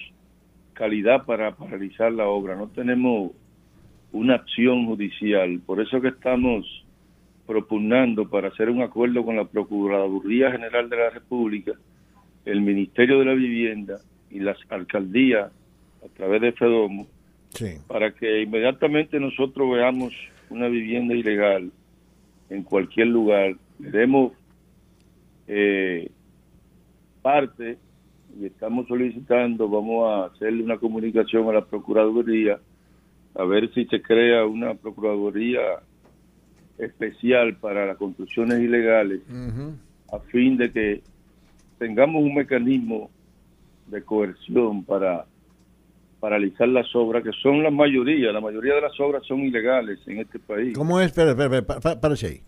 calidad 0.73 1.25
para 1.25 1.55
paralizar 1.55 2.11
la 2.11 2.27
obra, 2.27 2.55
no 2.55 2.67
tenemos 2.67 3.31
una 4.11 4.35
acción 4.35 4.85
judicial. 4.85 5.59
Por 5.65 5.81
eso 5.81 6.01
que 6.01 6.09
estamos 6.09 6.65
propugnando 7.45 8.29
para 8.29 8.49
hacer 8.49 8.69
un 8.69 8.81
acuerdo 8.81 9.25
con 9.25 9.35
la 9.35 9.45
Procuraduría 9.45 10.51
General 10.51 10.89
de 10.89 10.97
la 10.97 11.09
República, 11.09 11.73
el 12.45 12.61
Ministerio 12.61 13.19
de 13.19 13.25
la 13.25 13.33
Vivienda 13.33 13.97
y 14.29 14.39
las 14.39 14.57
alcaldías 14.69 15.51
a 16.05 16.07
través 16.15 16.41
de 16.41 16.51
FEDOMO, 16.51 17.07
Sí. 17.49 17.65
para 17.87 18.11
que 18.13 18.43
inmediatamente 18.43 19.19
nosotros 19.19 19.71
veamos 19.71 20.13
una 20.51 20.67
vivienda 20.67 21.15
ilegal 21.15 21.71
en 22.51 22.63
cualquier 22.63 23.07
lugar, 23.07 23.55
le 23.79 23.89
demos 23.89 24.33
eh, 25.49 26.11
parte 27.23 27.77
y 28.39 28.45
estamos 28.45 28.87
solicitando, 28.87 29.67
vamos 29.67 30.07
a 30.07 30.25
hacerle 30.25 30.63
una 30.63 30.77
comunicación 30.77 31.49
a 31.49 31.53
la 31.53 31.65
Procuraduría 31.65 32.59
a 33.35 33.43
ver 33.43 33.73
si 33.73 33.85
se 33.85 34.01
crea 34.01 34.45
una 34.45 34.75
Procuraduría 34.75 35.59
especial 36.77 37.57
para 37.57 37.87
las 37.87 37.97
construcciones 37.97 38.59
ilegales 38.59 39.21
a 40.11 40.19
fin 40.19 40.55
de 40.55 40.71
que 40.71 41.01
tengamos 41.79 42.23
un 42.23 42.35
mecanismo 42.35 43.09
de 43.87 44.03
coerción 44.03 44.83
para 44.83 45.25
paralizar 46.19 46.67
las 46.67 46.93
obras, 46.95 47.23
que 47.23 47.31
son 47.41 47.63
la 47.63 47.71
mayoría, 47.71 48.31
la 48.31 48.41
mayoría 48.41 48.75
de 48.75 48.81
las 48.81 48.99
obras 48.99 49.25
son 49.25 49.39
ilegales 49.39 49.99
en 50.05 50.19
este 50.19 50.37
país. 50.37 50.73
¿Cómo 50.75 50.99
es? 50.99 51.07
Espera, 51.07 51.31
espera, 51.31 51.57
espera, 51.57 52.15
ahí. 52.23 52.41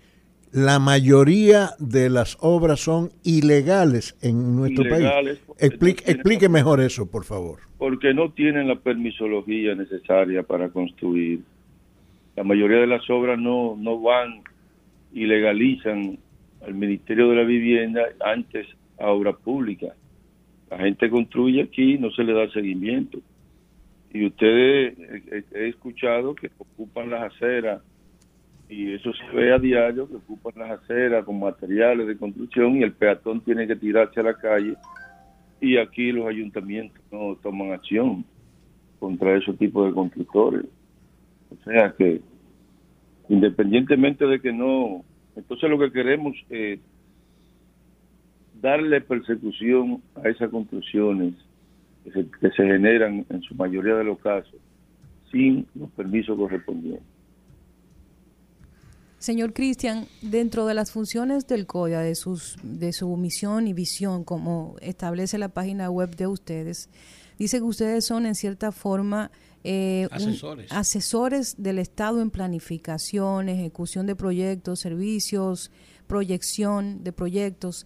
La 0.53 0.79
mayoría 0.79 1.69
de 1.79 2.09
las 2.09 2.37
obras 2.41 2.81
son 2.81 3.11
ilegales 3.23 4.17
en 4.21 4.55
nuestro 4.57 4.83
Ilegales, 4.85 5.37
país. 5.39 5.57
Explique, 5.59 6.01
no 6.01 6.05
tienen- 6.05 6.15
explique 6.19 6.49
mejor 6.49 6.81
eso, 6.81 7.09
por 7.09 7.23
favor. 7.23 7.59
porque 7.77 8.13
no 8.13 8.31
tienen 8.31 8.67
la 8.67 8.75
permisología 8.75 9.73
necesaria 9.75 10.43
para 10.43 10.69
construir. 10.69 11.39
La 12.35 12.43
mayoría 12.43 12.77
de 12.77 12.87
las 12.87 13.09
obras 13.09 13.39
no, 13.39 13.75
no 13.79 13.99
van 13.99 14.41
y 15.13 15.25
legalizan 15.25 16.17
al 16.65 16.73
Ministerio 16.75 17.29
de 17.29 17.35
la 17.37 17.43
Vivienda 17.43 18.01
antes 18.23 18.67
a 18.99 19.07
obra 19.07 19.33
pública. 19.33 19.95
La 20.69 20.77
gente 20.77 21.09
construye 21.09 21.63
aquí 21.63 21.93
y 21.95 21.97
no 21.97 22.11
se 22.11 22.23
le 22.23 22.33
da 22.33 22.49
seguimiento. 22.51 23.19
Y 24.13 24.25
ustedes, 24.27 24.95
he 25.53 25.67
escuchado 25.69 26.35
que 26.35 26.51
ocupan 26.57 27.09
las 27.09 27.33
aceras 27.33 27.81
y 28.71 28.93
eso 28.93 29.11
se 29.11 29.35
ve 29.35 29.53
a 29.53 29.59
diario, 29.59 30.07
que 30.07 30.15
ocupan 30.15 30.53
las 30.55 30.79
aceras 30.79 31.25
con 31.25 31.41
materiales 31.41 32.07
de 32.07 32.17
construcción 32.17 32.77
y 32.77 32.83
el 32.83 32.93
peatón 32.93 33.41
tiene 33.41 33.67
que 33.67 33.75
tirarse 33.75 34.21
a 34.21 34.23
la 34.23 34.33
calle 34.33 34.75
y 35.59 35.75
aquí 35.75 36.13
los 36.13 36.25
ayuntamientos 36.25 37.03
no 37.11 37.35
toman 37.43 37.73
acción 37.73 38.23
contra 38.97 39.35
ese 39.35 39.51
tipo 39.53 39.85
de 39.85 39.91
constructores. 39.91 40.65
O 41.49 41.63
sea 41.65 41.93
que, 41.97 42.21
independientemente 43.27 44.25
de 44.25 44.39
que 44.39 44.53
no, 44.53 45.03
entonces 45.35 45.69
lo 45.69 45.77
que 45.77 45.91
queremos 45.91 46.37
es 46.49 46.79
darle 48.61 49.01
persecución 49.01 50.01
a 50.15 50.29
esas 50.29 50.49
construcciones 50.49 51.33
que 52.05 52.11
se, 52.11 52.25
que 52.39 52.49
se 52.51 52.63
generan 52.63 53.25
en 53.29 53.41
su 53.41 53.53
mayoría 53.53 53.95
de 53.95 54.05
los 54.05 54.17
casos 54.19 54.55
sin 55.29 55.67
los 55.75 55.89
permisos 55.91 56.37
correspondientes. 56.37 57.20
Señor 59.21 59.53
Cristian, 59.53 60.07
dentro 60.23 60.65
de 60.65 60.73
las 60.73 60.89
funciones 60.91 61.45
del 61.45 61.67
CODIA, 61.67 61.99
de, 61.99 62.15
sus, 62.15 62.57
de 62.63 62.91
su 62.91 63.15
misión 63.17 63.67
y 63.67 63.73
visión, 63.73 64.23
como 64.23 64.75
establece 64.81 65.37
la 65.37 65.49
página 65.49 65.91
web 65.91 66.15
de 66.15 66.25
ustedes, 66.25 66.89
dice 67.37 67.57
que 67.59 67.63
ustedes 67.63 68.03
son 68.03 68.25
en 68.25 68.33
cierta 68.33 68.71
forma 68.71 69.29
eh, 69.63 70.07
un- 70.11 70.15
Asesores. 70.17 70.71
asesores 70.71 71.55
del 71.59 71.77
Estado 71.77 72.19
en 72.19 72.31
planificación, 72.31 73.47
ejecución 73.47 74.07
de 74.07 74.15
proyectos, 74.15 74.79
servicios, 74.79 75.69
proyección 76.07 77.03
de 77.03 77.11
proyectos. 77.13 77.85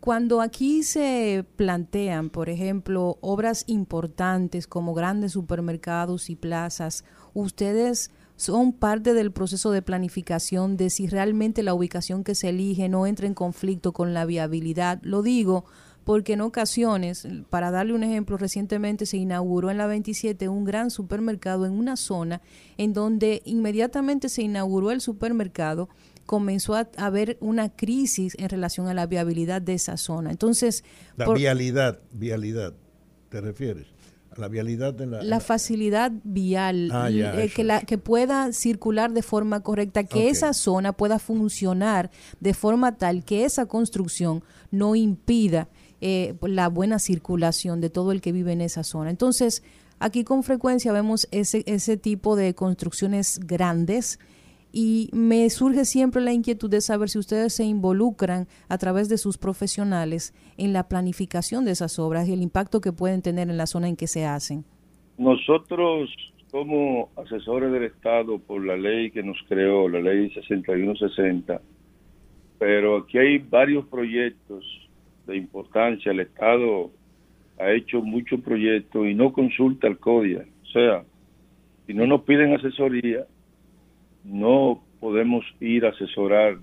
Cuando 0.00 0.42
aquí 0.42 0.82
se 0.82 1.44
plantean, 1.56 2.28
por 2.28 2.50
ejemplo, 2.50 3.16
obras 3.22 3.64
importantes 3.66 4.66
como 4.66 4.92
grandes 4.92 5.32
supermercados 5.32 6.28
y 6.28 6.36
plazas, 6.36 7.02
ustedes 7.32 8.10
son 8.38 8.72
parte 8.72 9.14
del 9.14 9.32
proceso 9.32 9.72
de 9.72 9.82
planificación 9.82 10.76
de 10.76 10.90
si 10.90 11.08
realmente 11.08 11.62
la 11.64 11.74
ubicación 11.74 12.22
que 12.22 12.34
se 12.36 12.50
elige 12.50 12.88
no 12.88 13.04
entra 13.06 13.26
en 13.26 13.34
conflicto 13.34 13.92
con 13.92 14.14
la 14.14 14.24
viabilidad. 14.24 15.00
Lo 15.02 15.22
digo 15.22 15.64
porque 16.04 16.34
en 16.34 16.40
ocasiones, 16.40 17.26
para 17.50 17.70
darle 17.72 17.94
un 17.94 18.04
ejemplo, 18.04 18.36
recientemente 18.38 19.06
se 19.06 19.16
inauguró 19.16 19.70
en 19.70 19.76
la 19.76 19.86
27 19.88 20.48
un 20.48 20.64
gran 20.64 20.90
supermercado 20.90 21.66
en 21.66 21.72
una 21.72 21.96
zona 21.96 22.40
en 22.78 22.92
donde 22.92 23.42
inmediatamente 23.44 24.28
se 24.28 24.42
inauguró 24.42 24.92
el 24.92 25.00
supermercado, 25.00 25.88
comenzó 26.24 26.76
a 26.76 26.88
haber 26.96 27.38
una 27.40 27.70
crisis 27.70 28.36
en 28.38 28.48
relación 28.48 28.86
a 28.86 28.94
la 28.94 29.06
viabilidad 29.06 29.60
de 29.60 29.74
esa 29.74 29.96
zona. 29.96 30.30
Entonces, 30.30 30.84
La 31.16 31.24
por- 31.26 31.36
vialidad, 31.36 31.98
vialidad, 32.12 32.72
¿te 33.30 33.40
refieres? 33.40 33.86
La 34.38 34.48
vialidad 34.48 34.94
de 34.94 35.06
la... 35.06 35.22
la 35.22 35.40
facilidad 35.40 36.12
vial, 36.24 36.90
Ah, 36.92 37.10
eh, 37.10 37.50
que, 37.54 37.64
la, 37.64 37.80
que 37.80 37.98
pueda 37.98 38.52
circular 38.52 39.12
de 39.12 39.22
forma 39.22 39.60
correcta, 39.60 40.04
que 40.04 40.28
esa 40.28 40.52
zona 40.52 40.92
pueda 40.92 41.18
funcionar 41.18 42.10
de 42.40 42.54
forma 42.54 42.96
tal 42.96 43.24
que 43.24 43.44
esa 43.44 43.66
construcción 43.66 44.42
no 44.70 44.94
impida 44.94 45.68
eh, 46.00 46.34
la 46.42 46.68
buena 46.68 46.98
circulación 46.98 47.80
de 47.80 47.90
todo 47.90 48.12
el 48.12 48.20
que 48.20 48.32
vive 48.32 48.52
en 48.52 48.60
esa 48.60 48.84
zona. 48.84 49.10
Entonces, 49.10 49.62
aquí 49.98 50.22
con 50.22 50.42
frecuencia 50.44 50.92
vemos 50.92 51.26
ese, 51.32 51.64
ese 51.66 51.96
tipo 51.96 52.36
de 52.36 52.54
construcciones 52.54 53.40
grandes 53.40 54.18
y 54.72 55.10
me 55.12 55.48
surge 55.50 55.84
siempre 55.84 56.22
la 56.22 56.32
inquietud 56.32 56.70
de 56.70 56.80
saber 56.80 57.08
si 57.08 57.18
ustedes 57.18 57.54
se 57.54 57.64
involucran 57.64 58.46
a 58.68 58.78
través 58.78 59.08
de 59.08 59.18
sus 59.18 59.38
profesionales 59.38 60.34
en 60.56 60.72
la 60.72 60.88
planificación 60.88 61.64
de 61.64 61.72
esas 61.72 61.98
obras 61.98 62.28
y 62.28 62.32
el 62.32 62.42
impacto 62.42 62.80
que 62.80 62.92
pueden 62.92 63.22
tener 63.22 63.48
en 63.48 63.56
la 63.56 63.66
zona 63.66 63.88
en 63.88 63.96
que 63.96 64.06
se 64.06 64.26
hacen. 64.26 64.64
Nosotros, 65.16 66.10
como 66.50 67.10
asesores 67.16 67.72
del 67.72 67.84
Estado, 67.84 68.38
por 68.38 68.64
la 68.64 68.76
ley 68.76 69.10
que 69.10 69.22
nos 69.22 69.36
creó, 69.48 69.88
la 69.88 70.00
ley 70.00 70.30
6160, 70.30 71.60
pero 72.58 72.98
aquí 72.98 73.18
hay 73.18 73.38
varios 73.38 73.86
proyectos 73.86 74.64
de 75.26 75.36
importancia. 75.36 76.12
El 76.12 76.20
Estado 76.20 76.90
ha 77.58 77.70
hecho 77.72 78.00
muchos 78.02 78.40
proyectos 78.40 79.06
y 79.06 79.14
no 79.14 79.32
consulta 79.32 79.86
al 79.86 79.98
CODIA. 79.98 80.44
O 80.62 80.66
sea, 80.66 81.04
si 81.86 81.94
no 81.94 82.06
nos 82.06 82.22
piden 82.22 82.54
asesoría, 82.54 83.26
no 84.28 84.82
podemos 85.00 85.44
ir 85.60 85.86
a 85.86 85.90
asesorar 85.90 86.58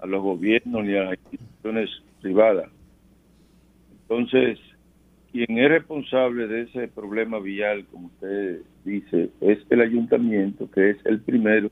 a 0.00 0.06
los 0.06 0.22
gobiernos 0.22 0.84
ni 0.84 0.94
a 0.94 1.04
las 1.04 1.18
instituciones 1.30 1.90
privadas. 2.20 2.70
Entonces, 4.02 4.58
quien 5.32 5.58
es 5.58 5.68
responsable 5.68 6.46
de 6.46 6.62
ese 6.62 6.88
problema 6.88 7.38
vial, 7.38 7.86
como 7.90 8.08
usted 8.08 8.60
dice, 8.84 9.30
es 9.40 9.58
el 9.70 9.80
ayuntamiento, 9.80 10.70
que 10.70 10.90
es 10.90 10.98
el 11.04 11.20
primero 11.20 11.70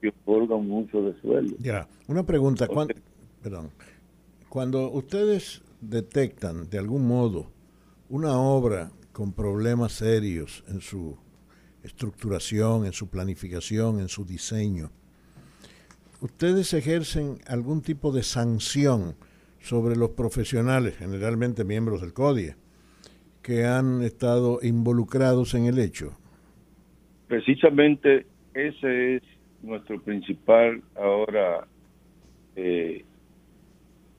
que 0.00 0.08
otorga 0.08 0.56
un 0.56 0.70
uso 0.70 1.02
de 1.02 1.20
suelo. 1.20 1.50
Ya, 1.58 1.86
una 2.08 2.24
pregunta, 2.24 2.66
cuando, 2.66 2.94
perdón, 3.42 3.70
cuando 4.48 4.90
ustedes 4.90 5.62
detectan 5.80 6.70
de 6.70 6.78
algún 6.78 7.06
modo 7.06 7.46
una 8.08 8.38
obra 8.38 8.90
con 9.12 9.32
problemas 9.32 9.92
serios 9.92 10.64
en 10.68 10.80
su 10.80 11.16
estructuración, 11.82 12.86
en 12.86 12.92
su 12.92 13.10
planificación, 13.10 14.00
en 14.00 14.08
su 14.08 14.24
diseño, 14.24 14.90
¿ustedes 16.20 16.72
ejercen 16.74 17.38
algún 17.46 17.82
tipo 17.82 18.12
de 18.12 18.22
sanción 18.22 19.14
sobre 19.60 19.96
los 19.96 20.10
profesionales, 20.10 20.96
generalmente 20.98 21.64
miembros 21.64 22.00
del 22.00 22.12
CODIE, 22.12 22.56
que 23.42 23.64
han 23.64 24.02
estado 24.02 24.60
involucrados 24.62 25.54
en 25.54 25.66
el 25.66 25.78
hecho? 25.78 26.16
Precisamente 27.28 28.26
ese 28.54 29.16
es 29.16 29.22
nuestro 29.62 30.00
principal 30.02 30.82
ahora 30.96 31.66
eh, 32.56 33.04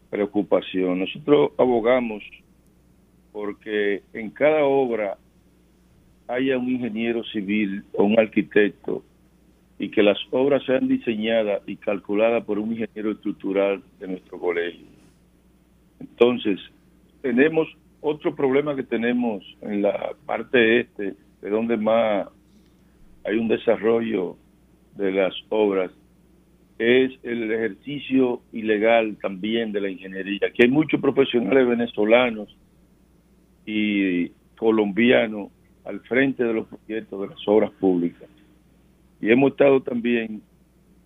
preocupación. 0.10 1.00
Nosotros 1.00 1.52
abogamos 1.58 2.24
porque 3.32 4.04
en 4.14 4.30
cada 4.30 4.64
obra 4.64 5.18
haya 6.28 6.58
un 6.58 6.70
ingeniero 6.70 7.24
civil 7.26 7.84
o 7.94 8.04
un 8.04 8.20
arquitecto 8.20 9.04
y 9.80 9.90
que 9.90 10.04
las 10.04 10.18
obras 10.32 10.64
sean 10.66 10.88
diseñadas 10.88 11.62
y 11.68 11.76
calculadas 11.76 12.44
por 12.46 12.60
un 12.60 12.72
ingeniero 12.72 13.12
estructural 13.12 13.82
de 14.00 14.08
nuestro 14.08 14.40
colegio. 14.40 14.86
Entonces, 16.00 16.60
tenemos 17.22 17.68
otro 18.02 18.36
problema 18.36 18.76
que 18.76 18.84
tenemos 18.84 19.44
en 19.62 19.82
la 19.82 20.12
parte 20.26 20.82
este, 20.82 21.16
de 21.42 21.50
donde 21.50 21.78
más 21.78 22.28
hay 23.26 23.38
un 23.38 23.48
desarrollo 23.48 24.36
de 24.96 25.12
las 25.12 25.34
obras, 25.50 25.92
es 26.78 27.12
el 27.24 27.52
ejercicio 27.52 28.42
ilegal 28.52 29.18
también 29.22 29.72
de 29.72 29.82
la 29.82 29.90
ingeniería. 29.90 30.40
Aquí 30.48 30.64
hay 30.64 30.70
muchos 30.70 31.00
profesionales 31.00 31.68
venezolanos 31.68 32.56
y 33.66 34.30
colombianos 34.58 35.50
al 35.86 36.00
frente 36.02 36.44
de 36.44 36.54
los 36.54 36.68
proyectos 36.68 37.22
de 37.22 37.28
las 37.28 37.48
obras 37.48 37.72
públicas. 37.72 38.30
Y 39.22 39.32
hemos 39.32 39.52
estado 39.52 39.82
también 39.82 40.42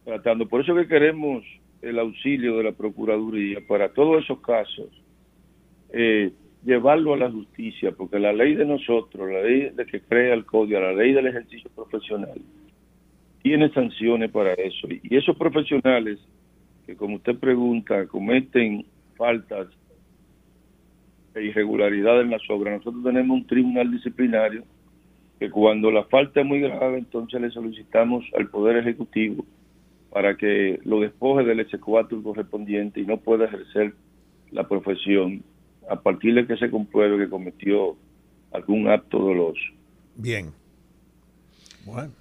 tratando, 0.03 0.47
por 0.47 0.61
eso 0.61 0.75
que 0.75 0.88
queremos 0.88 1.43
el 1.82 1.99
auxilio 1.99 2.57
de 2.57 2.63
la 2.63 2.71
Procuraduría 2.71 3.59
para 3.67 3.89
todos 3.89 4.23
esos 4.23 4.39
casos, 4.41 4.88
eh, 5.93 6.32
llevarlo 6.65 7.13
a 7.13 7.17
la 7.17 7.32
justicia, 7.32 7.91
porque 7.91 8.19
la 8.19 8.34
ley 8.34 8.55
de 8.55 8.65
nosotros, 8.65 9.30
la 9.30 9.41
ley 9.41 9.69
de 9.69 9.86
que 9.86 10.01
crea 10.01 10.34
el 10.34 10.45
código, 10.45 10.80
la 10.80 10.93
ley 10.93 11.13
del 11.13 11.28
ejercicio 11.28 11.69
profesional, 11.75 12.39
tiene 13.41 13.69
sanciones 13.69 14.32
para 14.32 14.53
eso. 14.53 14.88
Y 14.89 15.15
esos 15.15 15.38
profesionales 15.38 16.19
que, 16.86 16.95
como 16.95 17.15
usted 17.15 17.38
pregunta, 17.38 18.07
cometen 18.07 18.86
faltas 19.15 19.67
e 21.38 21.46
irregularidades 21.46 22.26
en 22.26 22.32
las 22.32 22.42
obras, 22.50 22.78
nosotros 22.78 23.04
tenemos 23.04 23.38
un 23.38 23.48
tribunal 23.48 23.92
disciplinario 23.92 24.64
que 25.40 25.50
cuando 25.50 25.92
la 25.92 26.04
falta 26.06 26.42
es 26.42 26.46
muy 26.46 26.60
grave, 26.60 26.98
entonces 26.98 27.40
le 27.40 27.52
solicitamos 27.52 28.26
al 28.38 28.50
Poder 28.50 28.78
Ejecutivo 28.78 29.46
para 30.10 30.36
que 30.36 30.80
lo 30.84 31.02
despoje 31.02 31.44
del 31.44 31.68
S4 31.68 32.24
correspondiente 32.24 33.02
y 33.02 33.06
no 33.06 33.18
pueda 33.18 33.46
ejercer 33.46 33.94
la 34.52 34.68
profesión 34.68 35.44
a 35.90 36.02
partir 36.02 36.34
de 36.34 36.48
que 36.48 36.58
se 36.58 36.72
compruebe 36.72 37.18
que 37.18 37.30
cometió 37.30 37.96
algún 38.52 38.88
acto 38.88 39.20
doloso. 39.20 39.62
Bien. 40.16 40.52
Bueno. 41.86 42.12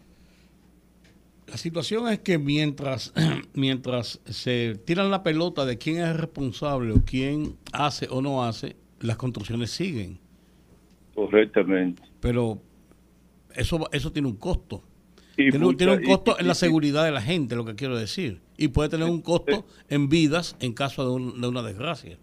La 1.47 1.57
situación 1.57 2.09
es 2.09 2.19
que 2.19 2.39
mientras, 2.39 3.15
mientras 3.55 4.21
se 4.27 4.75
tiran 4.85 5.11
la 5.11 5.23
pelota 5.23 5.65
de 5.65 5.79
quién 5.79 5.99
es 5.99 6.17
responsable 6.17 6.93
o 6.93 7.05
quién 7.05 7.57
hace 7.73 8.09
o 8.11 8.21
no 8.21 8.45
hace, 8.45 8.77
las 9.07 9.17
construcciones 9.17 9.71
siguen. 9.71 10.19
Correctamente. 11.15 12.03
Pero 12.21 12.61
eso, 13.55 13.89
eso 13.93 14.13
tiene 14.13 14.29
un 14.29 14.37
costo. 14.37 14.83
tiene, 15.35 15.65
un 15.65 16.03
costo 16.05 16.39
en 16.39 16.47
la 16.47 16.55
seguridad 16.55 17.05
de 17.05 17.11
la 17.13 17.23
gente, 17.23 17.57
lo 17.57 17.65
que 17.65 17.75
quiero 17.75 17.97
decir. 17.97 18.41
Y 18.59 18.69
puede 18.69 18.89
tener 18.91 19.09
un 19.09 19.23
costo 19.23 19.67
en 19.89 20.09
vidas 20.09 20.57
en 20.61 20.73
caso 20.75 21.19
de, 21.19 21.41
de 21.41 21.49
una 21.49 21.63
desgracia. 21.63 22.19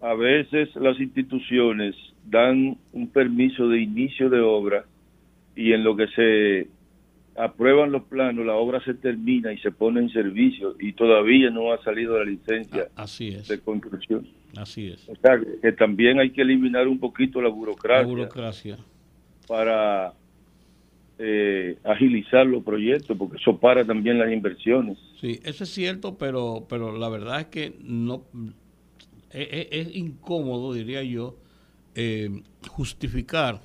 A 0.00 0.14
veces 0.14 0.68
las 0.76 0.98
instituciones 1.00 1.94
dan 2.26 2.76
un 2.92 3.08
permiso 3.08 3.68
de 3.68 3.80
inicio 3.80 4.28
de 4.30 4.40
obra 4.40 4.84
y 5.56 5.72
en 5.72 5.84
lo 5.84 5.96
que 5.96 6.06
se 6.08 6.68
aprueban 7.36 7.90
los 7.90 8.04
planos, 8.04 8.44
la 8.46 8.54
obra 8.54 8.82
se 8.84 8.94
termina 8.94 9.52
y 9.52 9.58
se 9.58 9.70
pone 9.72 10.00
en 10.00 10.10
servicio 10.10 10.76
y 10.78 10.92
todavía 10.92 11.50
no 11.50 11.72
ha 11.72 11.82
salido 11.82 12.18
la 12.18 12.24
licencia 12.24 12.88
Ah, 12.96 13.02
Así 13.04 13.28
es. 13.28 13.48
de 13.48 13.58
construcción. 13.60 14.26
Así 14.56 14.88
es. 14.88 15.08
O 15.08 15.14
sea, 15.16 15.38
que 15.62 15.72
también 15.72 16.18
hay 16.20 16.30
que 16.30 16.42
eliminar 16.42 16.86
un 16.88 16.98
poquito 16.98 17.40
la 17.42 17.48
burocracia, 17.48 18.02
La 18.02 18.06
burocracia. 18.08 18.78
para 19.48 20.14
eh, 21.18 21.78
agilizar 21.84 22.46
los 22.46 22.62
proyectos, 22.64 23.16
porque 23.16 23.36
eso 23.36 23.56
para 23.58 23.84
también 23.84 24.18
las 24.18 24.32
inversiones. 24.32 24.98
Sí, 25.20 25.40
eso 25.44 25.64
es 25.64 25.70
cierto, 25.70 26.16
pero, 26.18 26.66
pero 26.68 26.96
la 26.96 27.08
verdad 27.08 27.40
es 27.40 27.46
que 27.46 27.76
no 27.82 28.24
es, 29.30 29.48
es- 29.50 29.68
es 29.88 29.96
incómodo, 29.96 30.72
diría 30.72 31.02
yo, 31.02 31.36
eh, 31.94 32.42
justificar 32.68 33.60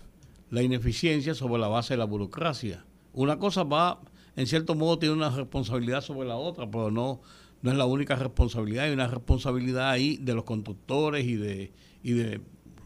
la 0.52 0.62
ineficiencia 0.62 1.34
sobre 1.34 1.60
la 1.60 1.68
base 1.68 1.94
de 1.94 1.98
la 1.98 2.06
burocracia. 2.06 2.86
Una 3.14 3.38
cosa 3.40 3.64
va, 3.64 4.00
en 4.36 4.46
cierto 4.46 4.76
modo, 4.76 5.00
tiene 5.00 5.16
una 5.16 5.30
responsabilidad 5.32 6.02
sobre 6.02 6.28
la 6.28 6.36
otra, 6.38 6.70
pero 6.70 6.92
no, 6.92 7.22
no 7.62 7.72
es 7.72 7.78
la 7.78 7.86
única 7.86 8.16
responsabilidad. 8.16 8.86
Hay 8.86 8.92
una 8.94 9.08
responsabilidad 9.08 9.90
ahí 9.90 10.18
de 10.18 10.34
los 10.34 10.44
constructores 10.44 11.26
y 11.26 11.36
de, 11.36 11.72
y 12.04 12.14
de 12.14 12.42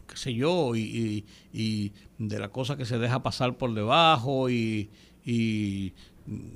qué 0.08 0.16
sé 0.16 0.34
yo, 0.34 0.74
y, 0.76 0.80
y- 0.82 1.24
y 1.52 1.92
de 2.18 2.38
la 2.38 2.48
cosa 2.48 2.76
que 2.76 2.84
se 2.84 2.98
deja 2.98 3.22
pasar 3.22 3.56
por 3.56 3.72
debajo 3.74 4.50
y, 4.50 4.90
y 5.24 5.92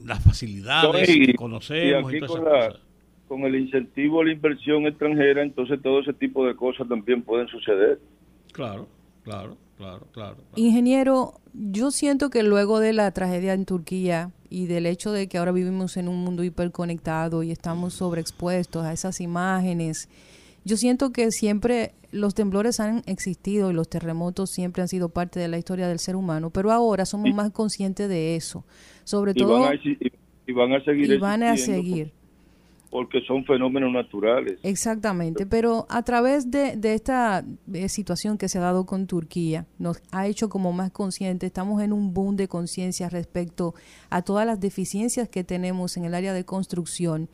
las 0.04 0.22
facilidades 0.22 1.08
y, 1.08 1.26
que 1.26 1.30
y 1.32 1.34
conocemos 1.34 2.12
y, 2.12 2.16
aquí 2.16 2.26
con, 2.26 2.44
la- 2.44 2.76
con 3.28 3.42
el 3.42 3.54
incentivo 3.56 4.20
a 4.20 4.24
la 4.24 4.32
inversión 4.32 4.86
extranjera, 4.86 5.42
entonces 5.42 5.80
todo 5.82 6.00
ese 6.00 6.12
tipo 6.14 6.46
de 6.46 6.54
cosas 6.56 6.88
también 6.88 7.22
pueden 7.22 7.46
suceder. 7.48 8.00
Claro, 8.52 8.88
claro, 9.24 9.56
claro, 9.76 10.06
claro. 10.14 10.36
Ingeniero, 10.56 11.34
yo 11.52 11.90
siento 11.90 12.30
que 12.30 12.42
luego 12.42 12.80
de 12.80 12.92
la 12.92 13.10
tragedia 13.12 13.52
en 13.54 13.64
Turquía 13.66 14.30
y 14.50 14.66
del 14.66 14.86
hecho 14.86 15.12
de 15.12 15.28
que 15.28 15.38
ahora 15.38 15.52
vivimos 15.52 15.96
en 15.96 16.08
un 16.08 16.24
mundo 16.24 16.42
hiperconectado 16.44 17.42
y 17.42 17.50
estamos 17.50 17.94
sobreexpuestos 17.94 18.84
a 18.84 18.92
esas 18.92 19.20
imágenes, 19.20 20.08
yo 20.64 20.76
siento 20.76 21.12
que 21.12 21.30
siempre 21.30 21.92
los 22.10 22.34
temblores 22.34 22.80
han 22.80 23.02
existido 23.06 23.70
y 23.70 23.74
los 23.74 23.88
terremotos 23.88 24.50
siempre 24.50 24.82
han 24.82 24.88
sido 24.88 25.08
parte 25.10 25.38
de 25.40 25.48
la 25.48 25.58
historia 25.58 25.88
del 25.88 25.98
ser 25.98 26.16
humano, 26.16 26.50
pero 26.50 26.72
ahora 26.72 27.04
somos 27.04 27.34
más 27.34 27.50
conscientes 27.52 28.08
de 28.08 28.36
eso, 28.36 28.64
sobre 29.04 29.32
Y 29.32 29.34
todo 29.34 29.60
van, 29.60 29.72
a, 29.72 29.74
exi- 29.74 30.12
y 30.46 30.52
van 30.52 30.72
a 30.72 30.84
seguir 30.84 31.10
y 31.12 31.18
van 31.18 31.42
a 31.42 31.56
seguir. 31.56 32.12
Porque 32.90 33.20
son 33.26 33.44
fenómenos 33.44 33.92
naturales. 33.92 34.58
Exactamente, 34.62 35.44
pero 35.46 35.86
a 35.90 36.02
través 36.02 36.50
de, 36.50 36.76
de 36.76 36.94
esta 36.94 37.44
eh, 37.72 37.88
situación 37.88 38.38
que 38.38 38.48
se 38.48 38.58
ha 38.58 38.62
dado 38.62 38.86
con 38.86 39.06
Turquía, 39.06 39.66
nos 39.78 40.02
ha 40.10 40.26
hecho 40.26 40.48
como 40.48 40.72
más 40.72 40.90
conscientes, 40.90 41.48
estamos 41.48 41.82
en 41.82 41.92
un 41.92 42.14
boom 42.14 42.36
de 42.36 42.48
conciencia 42.48 43.08
respecto 43.08 43.74
a 44.10 44.22
todas 44.22 44.46
las 44.46 44.58
deficiencias 44.60 45.28
que 45.28 45.44
tenemos 45.44 45.96
en 45.96 46.04
el 46.04 46.14
área 46.14 46.32
de 46.32 46.44
construcción 46.44 47.28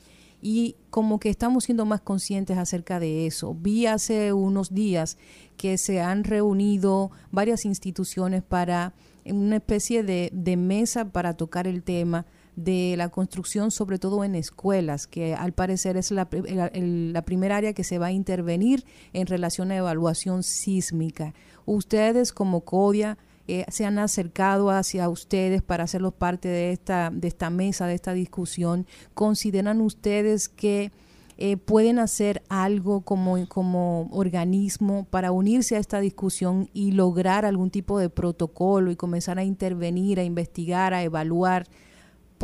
y 0.46 0.76
como 0.90 1.18
que 1.18 1.30
estamos 1.30 1.64
siendo 1.64 1.86
más 1.86 2.02
conscientes 2.02 2.58
acerca 2.58 3.00
de 3.00 3.26
eso. 3.26 3.54
Vi 3.54 3.86
hace 3.86 4.34
unos 4.34 4.74
días 4.74 5.16
que 5.56 5.78
se 5.78 6.02
han 6.02 6.22
reunido 6.22 7.10
varias 7.30 7.64
instituciones 7.64 8.42
para 8.42 8.92
una 9.24 9.56
especie 9.56 10.02
de, 10.02 10.28
de 10.34 10.58
mesa 10.58 11.10
para 11.12 11.34
tocar 11.34 11.66
el 11.66 11.82
tema 11.82 12.26
de 12.56 12.94
la 12.96 13.08
construcción, 13.08 13.70
sobre 13.70 13.98
todo 13.98 14.24
en 14.24 14.34
escuelas, 14.34 15.06
que 15.06 15.34
al 15.34 15.52
parecer 15.52 15.96
es 15.96 16.10
la, 16.10 16.28
la 16.30 17.22
primera 17.22 17.56
área 17.56 17.72
que 17.72 17.84
se 17.84 17.98
va 17.98 18.06
a 18.06 18.12
intervenir 18.12 18.84
en 19.12 19.26
relación 19.26 19.70
a 19.70 19.76
evaluación 19.76 20.42
sísmica. 20.42 21.34
Ustedes 21.66 22.32
como 22.32 22.60
CODIA 22.60 23.18
eh, 23.46 23.66
se 23.68 23.84
han 23.84 23.98
acercado 23.98 24.70
hacia 24.70 25.08
ustedes 25.08 25.62
para 25.62 25.84
hacerlos 25.84 26.14
parte 26.14 26.48
de 26.48 26.72
esta, 26.72 27.10
de 27.12 27.28
esta 27.28 27.50
mesa, 27.50 27.86
de 27.86 27.94
esta 27.94 28.14
discusión. 28.14 28.86
¿Consideran 29.12 29.82
ustedes 29.82 30.48
que 30.48 30.92
eh, 31.36 31.56
pueden 31.56 31.98
hacer 31.98 32.42
algo 32.48 33.02
como, 33.02 33.46
como 33.48 34.08
organismo 34.12 35.06
para 35.10 35.30
unirse 35.30 35.76
a 35.76 35.78
esta 35.80 36.00
discusión 36.00 36.70
y 36.72 36.92
lograr 36.92 37.44
algún 37.44 37.70
tipo 37.70 37.98
de 37.98 38.08
protocolo 38.08 38.90
y 38.90 38.96
comenzar 38.96 39.38
a 39.38 39.44
intervenir, 39.44 40.20
a 40.20 40.24
investigar, 40.24 40.94
a 40.94 41.02
evaluar? 41.02 41.66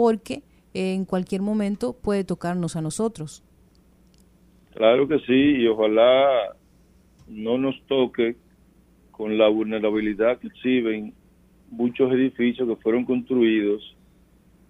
Porque 0.01 0.43
en 0.73 1.05
cualquier 1.05 1.43
momento 1.43 1.93
puede 1.93 2.25
tocarnos 2.25 2.75
a 2.75 2.81
nosotros. 2.81 3.45
Claro 4.73 5.07
que 5.07 5.19
sí, 5.19 5.61
y 5.61 5.67
ojalá 5.67 6.57
no 7.29 7.59
nos 7.59 7.79
toque 7.83 8.37
con 9.11 9.37
la 9.37 9.49
vulnerabilidad 9.49 10.39
que 10.39 10.47
exhiben 10.47 11.13
muchos 11.71 12.11
edificios 12.15 12.67
que 12.67 12.77
fueron 12.77 13.05
construidos 13.05 13.95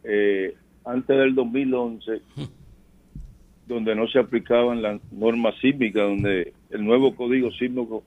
eh, 0.03 0.57
antes 0.85 1.17
del 1.17 1.37
2011, 1.37 2.23
donde 3.69 3.95
no 3.95 4.09
se 4.09 4.19
aplicaban 4.19 4.83
las 4.83 5.01
normas 5.13 5.55
sísmicas, 5.61 6.09
donde 6.09 6.55
el 6.71 6.85
nuevo 6.85 7.15
código 7.15 7.53
sísmico, 7.53 8.03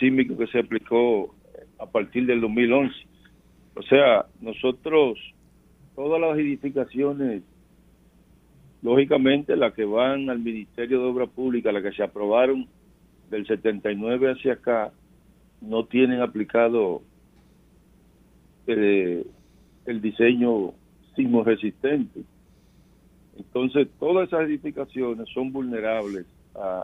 sísmico 0.00 0.38
que 0.38 0.46
se 0.46 0.60
aplicó 0.60 1.34
a 1.78 1.84
partir 1.84 2.24
del 2.24 2.40
2011. 2.40 2.94
O 3.74 3.82
sea, 3.82 4.24
nosotros, 4.40 5.18
todas 5.98 6.20
las 6.20 6.38
edificaciones, 6.38 7.42
lógicamente 8.82 9.56
las 9.56 9.74
que 9.74 9.84
van 9.84 10.30
al 10.30 10.38
Ministerio 10.38 11.00
de 11.00 11.08
Obras 11.08 11.28
Públicas, 11.28 11.74
las 11.74 11.82
que 11.82 11.90
se 11.90 12.04
aprobaron 12.04 12.68
del 13.30 13.44
79 13.48 14.30
hacia 14.30 14.52
acá, 14.52 14.92
no 15.60 15.86
tienen 15.86 16.20
aplicado 16.20 17.02
eh, 18.68 19.26
el 19.86 20.00
diseño 20.00 20.72
sismo 21.16 21.42
resistente. 21.42 22.20
Entonces, 23.36 23.88
todas 23.98 24.28
esas 24.28 24.42
edificaciones 24.42 25.28
son 25.34 25.52
vulnerables 25.52 26.26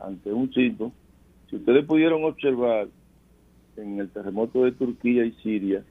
ante 0.02 0.32
un 0.32 0.52
sismo. 0.52 0.92
Si 1.50 1.54
ustedes 1.54 1.84
pudieron 1.84 2.24
observar 2.24 2.88
en 3.76 4.00
el 4.00 4.10
terremoto 4.10 4.64
de 4.64 4.72
Turquía 4.72 5.24
y 5.24 5.30
Siria, 5.34 5.84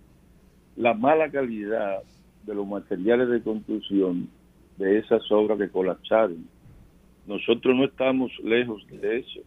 la 0.75 0.93
mala 0.93 1.31
calidad 1.31 2.03
de 2.45 2.55
los 2.55 2.67
materiales 2.67 3.29
de 3.29 3.41
construcción 3.41 4.29
de 4.77 4.99
esas 4.99 5.21
obras 5.31 5.57
que 5.57 5.69
colapsaron. 5.69 6.47
Nosotros 7.27 7.75
no 7.75 7.85
estamos 7.85 8.31
lejos 8.43 8.85
de 8.87 9.19
eso. 9.19 9.41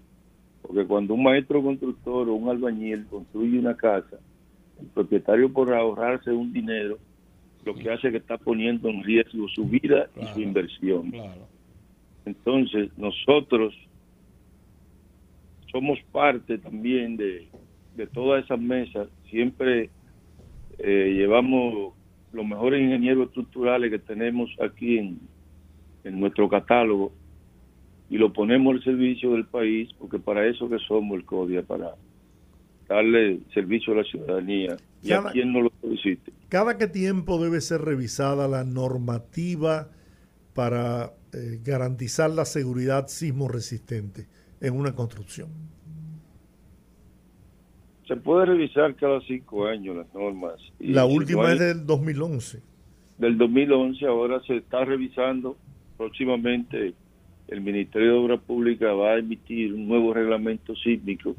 Porque 0.63 0.85
cuando 0.87 1.15
un 1.15 1.23
maestro 1.23 1.63
constructor 1.63 2.29
o 2.29 2.35
un 2.35 2.49
albañil 2.49 3.07
construye 3.07 3.59
una 3.59 3.77
casa, 3.77 4.19
el 4.81 4.87
propietario 4.89 5.53
por 5.53 5.73
ahorrarse 5.73 6.31
un 6.31 6.53
dinero, 6.53 6.99
lo 7.65 7.75
que 7.75 7.91
hace 7.91 8.09
es 8.09 8.13
que 8.13 8.19
está 8.19 8.39
poniendo 8.39 8.89
en 8.89 9.03
riesgo 9.03 9.49
su 9.49 9.65
vida 9.65 10.09
y 10.21 10.25
su 10.27 10.41
inversión. 10.41 11.13
Entonces, 12.25 12.91
nosotros 12.97 13.75
somos 15.71 15.99
parte 16.13 16.59
también 16.59 17.17
de, 17.17 17.49
de 17.97 18.07
todas 18.07 18.45
esas 18.45 18.61
mesas. 18.61 19.09
Siempre 19.31 19.91
eh, 20.79 21.13
llevamos 21.17 21.96
los 22.37 22.47
mejores 22.47 22.81
ingenieros 22.81 23.29
estructurales 23.29 23.91
que 23.91 23.99
tenemos 23.99 24.51
aquí 24.61 24.99
en, 24.99 25.19
en 26.05 26.21
nuestro 26.21 26.49
catálogo 26.49 27.13
y 28.09 28.19
lo 28.19 28.33
ponemos 28.33 28.75
al 28.75 28.85
servicio 28.85 29.33
del 29.33 29.47
país, 29.47 29.89
porque 29.99 30.19
para 30.19 30.47
eso 30.47 30.69
que 30.69 30.79
somos 30.87 31.17
el 31.17 31.25
CODIA, 31.25 31.63
para 31.63 31.95
darle 32.89 33.41
servicio 33.53 33.93
a 33.93 33.97
la 33.97 34.05
ciudadanía 34.05 34.77
y 35.03 35.13
a 35.13 35.25
quien 35.33 35.53
no 35.53 35.63
lo 35.63 35.73
solicite. 35.81 36.33
¿Cada 36.49 36.79
qué 36.79 36.87
tiempo 36.87 37.43
debe 37.43 37.61
ser 37.61 37.81
revisada 37.81 38.47
la 38.47 38.63
normativa 38.63 39.89
para 40.55 41.13
eh, 41.33 41.61
garantizar 41.65 42.31
la 42.31 42.45
seguridad 42.45 43.09
sismo 43.09 43.49
resistente 43.49 44.27
en 44.61 44.75
una 44.75 44.95
construcción? 44.95 45.49
Se 48.07 48.17
puede 48.17 48.47
revisar 48.47 48.95
cada 48.95 49.21
cinco 49.23 49.67
años 49.67 49.97
las 49.97 50.15
normas. 50.15 50.55
la 50.79 51.05
última 51.05 51.53
es 51.53 51.59
del 51.59 51.87
2011. 51.87 52.63
Del 53.19 53.39
2011, 53.39 54.07
ahora 54.07 54.41
se 54.47 54.57
está 54.57 54.85
revisando 54.85 55.57
próximamente 55.97 56.95
el 57.49 57.61
Ministerio 57.61 58.13
de 58.13 58.19
Obras 58.19 58.41
Públicas 58.41 58.89
va 58.95 59.13
a 59.13 59.19
emitir 59.19 59.73
un 59.73 59.89
nuevo 59.89 60.13
reglamento 60.13 60.75
sísmico. 60.77 61.37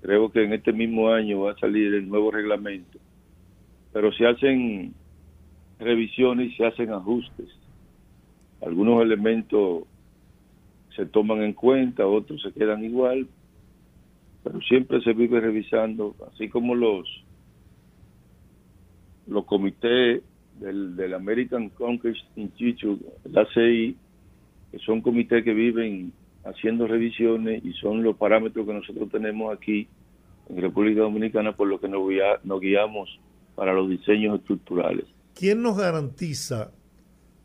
Creo 0.00 0.30
que 0.30 0.44
en 0.44 0.52
este 0.52 0.72
mismo 0.72 1.10
año 1.10 1.40
va 1.40 1.52
a 1.52 1.58
salir 1.58 1.92
el 1.94 2.08
nuevo 2.08 2.30
reglamento. 2.30 2.98
Pero 3.92 4.12
se 4.12 4.26
hacen 4.26 4.94
revisiones 5.78 6.52
y 6.52 6.56
se 6.56 6.66
hacen 6.66 6.92
ajustes. 6.92 7.48
Algunos 8.64 9.02
elementos 9.02 9.84
se 10.94 11.06
toman 11.06 11.42
en 11.42 11.52
cuenta, 11.52 12.06
otros 12.06 12.40
se 12.42 12.52
quedan 12.52 12.84
igual, 12.84 13.26
pero 14.44 14.60
siempre 14.60 15.00
se 15.02 15.14
vive 15.14 15.40
revisando, 15.40 16.14
así 16.32 16.48
como 16.48 16.74
los 16.74 17.08
los 19.26 19.46
comités 19.46 20.22
del, 20.60 20.94
del 20.96 21.14
American 21.14 21.70
Congress 21.70 22.18
Institute, 22.36 23.02
la 23.24 23.40
ACI, 23.40 23.96
que 24.70 24.78
son 24.80 25.00
comités 25.00 25.42
que 25.42 25.54
viven 25.54 26.12
haciendo 26.44 26.86
revisiones 26.86 27.64
y 27.64 27.72
son 27.72 28.02
los 28.02 28.16
parámetros 28.16 28.66
que 28.66 28.74
nosotros 28.74 29.10
tenemos 29.10 29.56
aquí 29.56 29.88
en 30.50 30.60
República 30.60 31.00
Dominicana 31.00 31.56
por 31.56 31.68
lo 31.68 31.80
que 31.80 31.88
nos, 31.88 32.02
nos 32.44 32.60
guiamos 32.60 33.18
para 33.54 33.72
los 33.72 33.88
diseños 33.88 34.38
estructurales. 34.38 35.06
¿Quién 35.34 35.62
nos 35.62 35.78
garantiza 35.78 36.70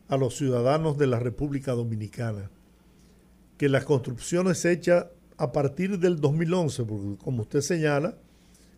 a 0.08 0.16
los 0.18 0.34
ciudadanos 0.34 0.98
de 0.98 1.06
la 1.06 1.18
República 1.18 1.72
Dominicana 1.72 2.50
que 3.56 3.68
las 3.68 3.84
construcciones 3.84 4.64
hechas 4.64 5.06
a 5.40 5.52
partir 5.52 5.98
del 5.98 6.20
2011, 6.20 6.84
porque 6.84 7.24
como 7.24 7.42
usted 7.42 7.62
señala, 7.62 8.14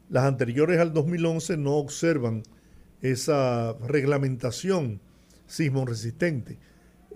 las 0.08 0.24
anteriores 0.24 0.78
al 0.78 0.92
2011 0.92 1.56
no 1.56 1.72
observan 1.74 2.44
esa 3.00 3.74
reglamentación 3.88 5.00
sismo 5.46 5.84
resistente. 5.84 6.58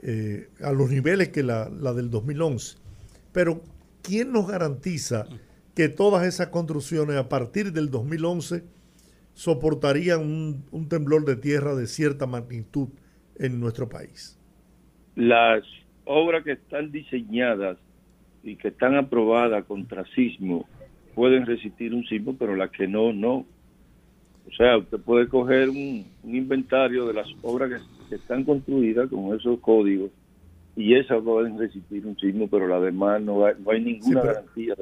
Eh, 0.03 0.49
a 0.63 0.73
los 0.73 0.91
niveles 0.91 1.29
que 1.29 1.43
la, 1.43 1.69
del 1.69 2.11
2011. 2.11 2.77
Pero, 3.33 3.63
¿quién 4.03 4.33
nos 4.33 4.49
garantiza 4.49 5.27
que 5.75 5.89
todas 5.89 6.27
esas 6.27 6.49
construcciones 6.49 7.17
a 7.17 7.29
partir 7.29 7.73
del 7.73 7.91
2011 7.91 8.65
soportarían 9.35 10.21
un, 10.71 10.89
temblor 10.89 11.25
de 11.25 11.37
tierra 11.37 11.75
de 11.75 11.87
cierta 11.87 12.27
magnitud 12.27 12.89
en 13.37 13.61
nuestro 13.61 13.89
país? 13.89 14.39
Las 15.15 15.63
obras 16.05 16.45
que 16.45 16.53
están 16.53 16.91
diseñadas 16.91 17.79
y 18.47 18.57
que 18.57 18.69
están 18.69 18.95
aprobadas 18.97 19.65
contra 19.65 20.05
sismo 20.15 20.67
pueden 21.15 21.47
resistir 21.47 21.95
un 21.95 22.07
sismo, 22.07 22.37
pero 22.39 22.57
las 22.57 22.71
que 22.71 22.87
no, 22.87 23.13
no. 23.13 23.45
O 24.47 24.53
sea, 24.57 24.79
usted 24.79 24.99
puede 24.99 25.29
coger 25.29 25.69
un, 25.69 26.07
un 26.23 26.35
inventario 26.37 27.07
de 27.07 27.15
las 27.15 27.27
obras 27.43 27.71
que 27.71 27.97
que 28.09 28.17
están 28.17 28.45
construidas 28.45 29.09
con 29.11 29.37
esos 29.39 29.61
códigos 29.61 30.11
y 30.75 30.95
esas 30.95 31.23
pueden 31.23 31.59
resistir 31.59 32.07
un 32.07 32.19
sismo, 32.19 32.49
pero 32.49 32.69
la 32.69 32.79
demás 32.79 33.23
no 33.23 33.47
hay, 33.47 33.55
no 33.59 33.71
hay 33.71 33.83
ninguna 33.83 34.23
garantía. 34.23 34.75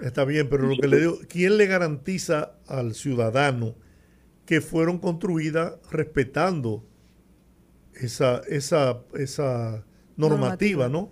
está 0.00 0.24
bien, 0.24 0.48
pero 0.48 0.66
lo 0.66 0.76
que 0.78 0.88
le 0.88 1.00
digo, 1.00 1.18
¿quién 1.28 1.58
le 1.58 1.66
garantiza 1.66 2.54
al 2.66 2.94
ciudadano 2.94 3.74
que 4.46 4.62
fueron 4.62 4.98
construidas 4.98 5.74
respetando 5.90 6.84
esa, 7.94 8.40
esa, 8.48 9.02
esa 9.14 9.84
normativa, 10.16 10.88
no? 10.88 11.10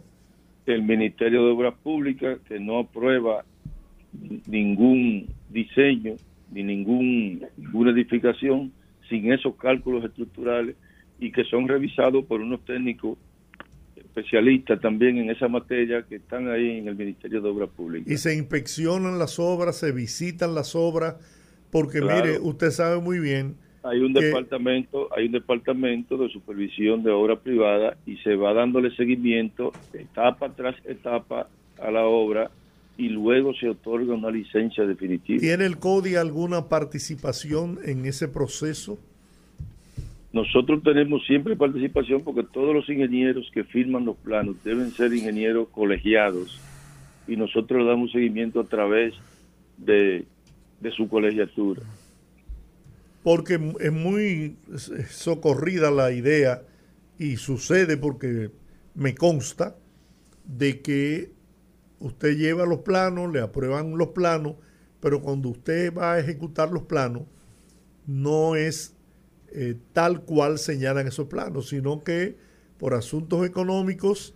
El 0.67 0.83
Ministerio 0.83 1.45
de 1.45 1.53
Obras 1.53 1.75
Públicas 1.83 2.39
que 2.47 2.61
no 2.61 2.79
aprueba 2.79 3.45
ningún 4.47 5.29
diseño 5.49 6.15
ni 6.53 6.63
ningún, 6.63 7.47
ninguna 7.57 7.93
edificación 7.93 8.73
sin 9.09 9.33
esos 9.33 9.57
cálculos 9.57 10.05
estructurales 10.05 10.77
y 11.19 11.33
que 11.33 11.45
son 11.45 11.69
revisados 11.69 12.25
por 12.25 12.41
unos 12.41 12.65
técnicos 12.65 13.19
especialistas 13.97 14.81
también 14.81 15.19
en 15.19 15.31
esa 15.31 15.49
materia 15.49 16.03
que 16.09 16.17
están 16.17 16.49
ahí 16.51 16.79
en 16.79 16.89
el 16.89 16.97
Ministerio 16.97 17.41
de 17.41 17.49
Obras 17.49 17.71
Públicas. 17.71 18.11
Y 18.11 18.17
se 18.17 18.35
inspeccionan 18.35 19.19
las 19.19 19.39
obras, 19.39 19.79
se 19.79 19.93
visitan 19.93 20.55
las 20.55 20.75
obras, 20.75 21.17
porque 21.71 22.01
mire, 22.01 22.39
usted 22.41 22.71
sabe 22.71 23.01
muy 23.01 23.21
bien. 23.21 23.57
Hay 23.83 24.01
un 24.01 24.13
departamento, 24.13 25.09
hay 25.17 25.27
un 25.27 25.33
departamento 25.33 26.19
de 26.19 26.29
supervisión 26.29 27.03
de 27.03 27.11
obra 27.11 27.37
privada 27.37 27.97
y 28.07 28.17
se 28.19 28.37
va 28.37 28.53
dándole 28.53 28.95
seguimiento 28.95 29.73
etapa 29.95 30.51
tras 30.51 30.77
etapa 30.85 31.49
a 31.83 31.91
la 31.91 32.05
obra 32.05 32.51
y 32.99 33.09
luego 33.09 33.55
se 33.55 33.71
otorga 33.71 34.13
una 34.15 34.31
licencia 34.31 34.85
definitiva. 34.85 35.41
¿Tiene 35.41 35.65
el 35.65 35.79
CODI 35.79 36.17
alguna 36.17 36.69
participación 36.69 37.79
en 37.85 38.05
ese 38.05 38.29
proceso? 38.29 38.99
nosotros 40.33 40.83
tenemos 40.83 41.25
siempre 41.27 41.57
participación 41.57 42.23
porque 42.23 42.45
todos 42.45 42.75
los 42.75 42.89
ingenieros 42.89 43.51
que 43.53 43.65
firman 43.65 44.05
los 44.05 44.17
planos 44.17 44.63
deben 44.63 44.91
ser 44.93 45.13
ingenieros 45.13 45.69
colegiados 45.69 46.61
y 47.27 47.37
nosotros 47.37 47.83
le 47.83 47.89
damos 47.89 48.13
seguimiento 48.13 48.61
a 48.61 48.65
través 48.65 49.15
de, 49.77 50.25
de 50.81 50.91
su 50.93 51.09
colegiatura. 51.09 51.83
Porque 53.23 53.75
es 53.81 53.93
muy 53.93 54.57
socorrida 55.11 55.91
la 55.91 56.11
idea 56.13 56.63
y 57.19 57.37
sucede 57.37 57.97
porque 57.97 58.51
me 58.95 59.15
consta 59.15 59.77
de 60.45 60.81
que 60.81 61.33
usted 61.99 62.37
lleva 62.37 62.65
los 62.65 62.79
planos, 62.79 63.31
le 63.33 63.41
aprueban 63.41 63.97
los 63.99 64.09
planos, 64.09 64.55
pero 65.01 65.21
cuando 65.21 65.51
usted 65.51 65.95
va 65.95 66.15
a 66.15 66.19
ejecutar 66.19 66.71
los 66.71 66.85
planos, 66.85 67.25
no 68.07 68.57
es 68.57 68.95
eh, 69.53 69.77
tal 69.93 70.23
cual 70.23 70.59
señalan 70.59 71.07
esos 71.07 71.29
planos, 71.29 71.69
sino 71.69 72.03
que 72.03 72.37
por 72.79 72.95
asuntos 72.95 73.47
económicos 73.47 74.35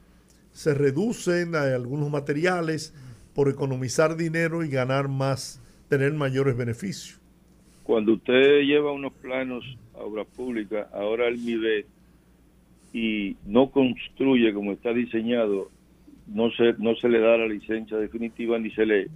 se 0.53 0.75
reducen 0.75 1.57
a 1.57 1.63
algunos 1.75 2.11
materiales 2.11 2.93
por 3.35 3.49
economizar 3.49 4.17
dinero 4.17 4.63
y 4.63 4.69
ganar 4.69 5.09
más, 5.09 5.61
tener 5.89 6.13
mayores 6.13 6.57
beneficios. 6.57 7.24
Cuando 7.85 8.15
usted 8.15 8.63
lleva 8.63 8.93
unos 8.93 9.13
planos 9.13 9.63
a 9.95 9.99
obra 9.99 10.25
pública, 10.25 10.89
ahora 10.93 11.29
el 11.29 11.39
MIBET, 11.39 11.87
y 12.95 13.37
no 13.47 13.71
construye 13.71 14.55
como 14.55 14.73
está 14.73 14.95
diseñado, 14.95 15.71
no 16.27 16.51
se, 16.53 16.75
no 16.79 16.95
se 16.97 17.11
le 17.11 17.21
da 17.21 17.37
la 17.37 17.47
licencia 17.47 17.99
definitiva 17.99 18.59
ni 18.59 18.71
se 18.71 18.87
le 18.87 19.09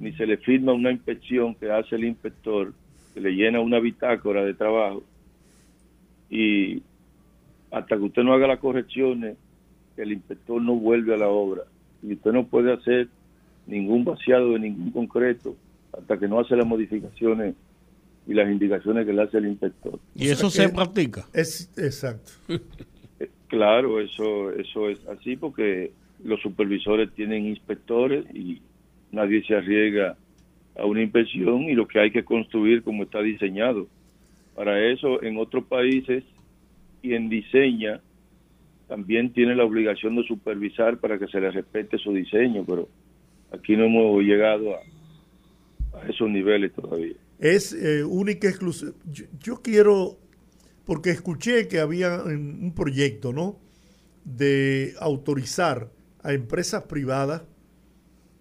ni 0.00 0.12
se 0.12 0.26
le 0.26 0.36
firma 0.38 0.72
una 0.72 0.92
inspección 0.92 1.54
que 1.54 1.70
hace 1.70 1.96
el 1.96 2.04
inspector, 2.04 2.72
que 3.14 3.20
le 3.20 3.32
llena 3.32 3.60
una 3.60 3.80
bitácora 3.80 4.44
de 4.44 4.54
trabajo. 4.54 5.02
Y 6.30 6.82
hasta 7.70 7.96
que 7.96 8.02
usted 8.02 8.22
no 8.22 8.32
haga 8.32 8.46
las 8.46 8.60
correcciones, 8.60 9.36
el 9.96 10.12
inspector 10.12 10.62
no 10.62 10.76
vuelve 10.76 11.14
a 11.14 11.18
la 11.18 11.28
obra. 11.28 11.62
Y 12.02 12.12
usted 12.12 12.32
no 12.32 12.46
puede 12.46 12.72
hacer 12.72 13.08
ningún 13.66 14.04
vaciado 14.04 14.52
de 14.52 14.60
ningún 14.60 14.92
concreto 14.92 15.56
hasta 15.92 16.16
que 16.16 16.28
no 16.28 16.38
hace 16.38 16.54
las 16.54 16.66
modificaciones 16.66 17.56
y 18.28 18.34
las 18.34 18.48
indicaciones 18.48 19.06
que 19.06 19.12
le 19.12 19.22
hace 19.22 19.38
el 19.38 19.46
inspector. 19.46 19.98
¿Y 20.14 20.28
eso 20.28 20.50
se 20.50 20.68
practica? 20.68 21.26
Es 21.32 21.72
exacto. 21.76 22.30
claro, 23.48 24.00
eso 24.00 24.52
eso 24.52 24.88
es 24.88 25.04
así 25.08 25.36
porque 25.36 25.90
los 26.22 26.40
supervisores 26.42 27.10
tienen 27.14 27.46
inspectores 27.46 28.24
y 28.34 28.60
nadie 29.10 29.42
se 29.44 29.56
arriesga 29.56 30.16
a 30.76 30.84
una 30.84 31.02
inspección 31.02 31.62
y 31.62 31.74
lo 31.74 31.88
que 31.88 32.00
hay 32.00 32.10
que 32.10 32.24
construir 32.24 32.82
como 32.82 33.04
está 33.04 33.20
diseñado. 33.22 33.88
Para 34.54 34.78
eso, 34.92 35.22
en 35.22 35.38
otros 35.38 35.64
países, 35.64 36.22
quien 37.00 37.28
diseña 37.28 38.00
también 38.88 39.32
tiene 39.32 39.54
la 39.54 39.64
obligación 39.64 40.16
de 40.16 40.24
supervisar 40.24 40.98
para 40.98 41.18
que 41.18 41.28
se 41.28 41.40
le 41.40 41.50
respete 41.50 41.98
su 41.98 42.12
diseño, 42.12 42.64
pero 42.66 42.88
aquí 43.52 43.76
no 43.76 43.84
hemos 43.84 44.22
llegado 44.22 44.74
a, 44.74 44.80
esos 46.08 46.28
niveles 46.30 46.72
todavía. 46.72 47.16
Es 47.38 47.72
eh, 47.72 48.04
única 48.04 48.48
exclusiva. 48.48 48.92
Yo, 49.04 49.26
yo, 49.38 49.62
quiero, 49.62 50.18
porque 50.84 51.10
escuché 51.10 51.68
que 51.68 51.80
había 51.80 52.22
un 52.22 52.72
proyecto, 52.74 53.32
¿no? 53.32 53.60
De 54.24 54.94
autorizar 54.98 55.90
a 56.22 56.32
empresas 56.32 56.84
privadas 56.84 57.42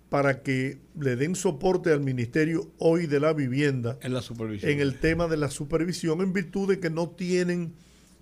para 0.09 0.41
que 0.41 0.79
le 0.99 1.15
den 1.15 1.35
soporte 1.35 1.91
al 1.91 2.01
Ministerio 2.01 2.71
hoy 2.77 3.07
de 3.07 3.19
la 3.19 3.33
Vivienda 3.33 3.97
en 4.01 4.13
la 4.13 4.21
supervisión. 4.21 4.71
En 4.71 4.79
el 4.79 4.99
tema 4.99 5.27
de 5.27 5.37
la 5.37 5.49
supervisión, 5.49 6.21
en 6.21 6.33
virtud 6.33 6.69
de 6.69 6.79
que 6.79 6.89
no 6.89 7.09
tienen 7.09 7.73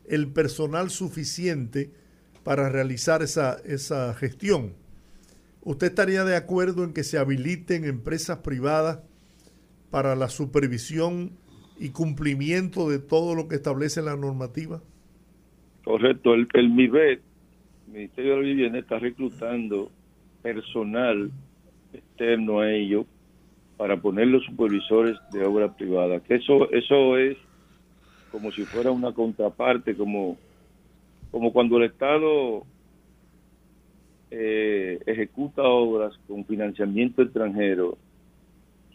el 0.05 0.31
personal 0.31 0.89
suficiente 0.89 1.91
para 2.43 2.69
realizar 2.69 3.21
esa, 3.21 3.57
esa 3.65 4.13
gestión. 4.15 4.73
¿Usted 5.61 5.87
estaría 5.87 6.23
de 6.23 6.35
acuerdo 6.35 6.83
en 6.83 6.93
que 6.93 7.03
se 7.03 7.17
habiliten 7.17 7.85
empresas 7.85 8.39
privadas 8.39 8.99
para 9.95 10.13
la 10.17 10.27
supervisión 10.27 11.31
y 11.79 11.91
cumplimiento 11.91 12.89
de 12.89 12.99
todo 12.99 13.33
lo 13.33 13.47
que 13.47 13.55
establece 13.55 14.01
la 14.01 14.17
normativa? 14.17 14.81
Correcto, 15.85 16.33
el, 16.33 16.49
el 16.53 16.67
Ministerio 16.67 18.31
de 18.31 18.35
la 18.35 18.45
Vivienda, 18.45 18.79
está 18.79 18.99
reclutando 18.99 19.89
personal 20.41 21.31
externo 21.93 22.59
a 22.59 22.73
ello 22.73 23.05
para 23.77 23.95
poner 23.95 24.27
los 24.27 24.43
supervisores 24.43 25.17
de 25.31 25.45
obra 25.45 25.73
privada. 25.73 26.19
Que 26.19 26.35
eso, 26.35 26.69
eso 26.71 27.17
es 27.17 27.37
como 28.33 28.51
si 28.51 28.65
fuera 28.65 28.91
una 28.91 29.13
contraparte, 29.13 29.95
como, 29.95 30.35
como 31.31 31.53
cuando 31.53 31.77
el 31.77 31.85
Estado 31.85 32.65
eh, 34.29 34.99
ejecuta 35.05 35.63
obras 35.63 36.19
con 36.27 36.43
financiamiento 36.43 37.21
extranjero, 37.21 37.97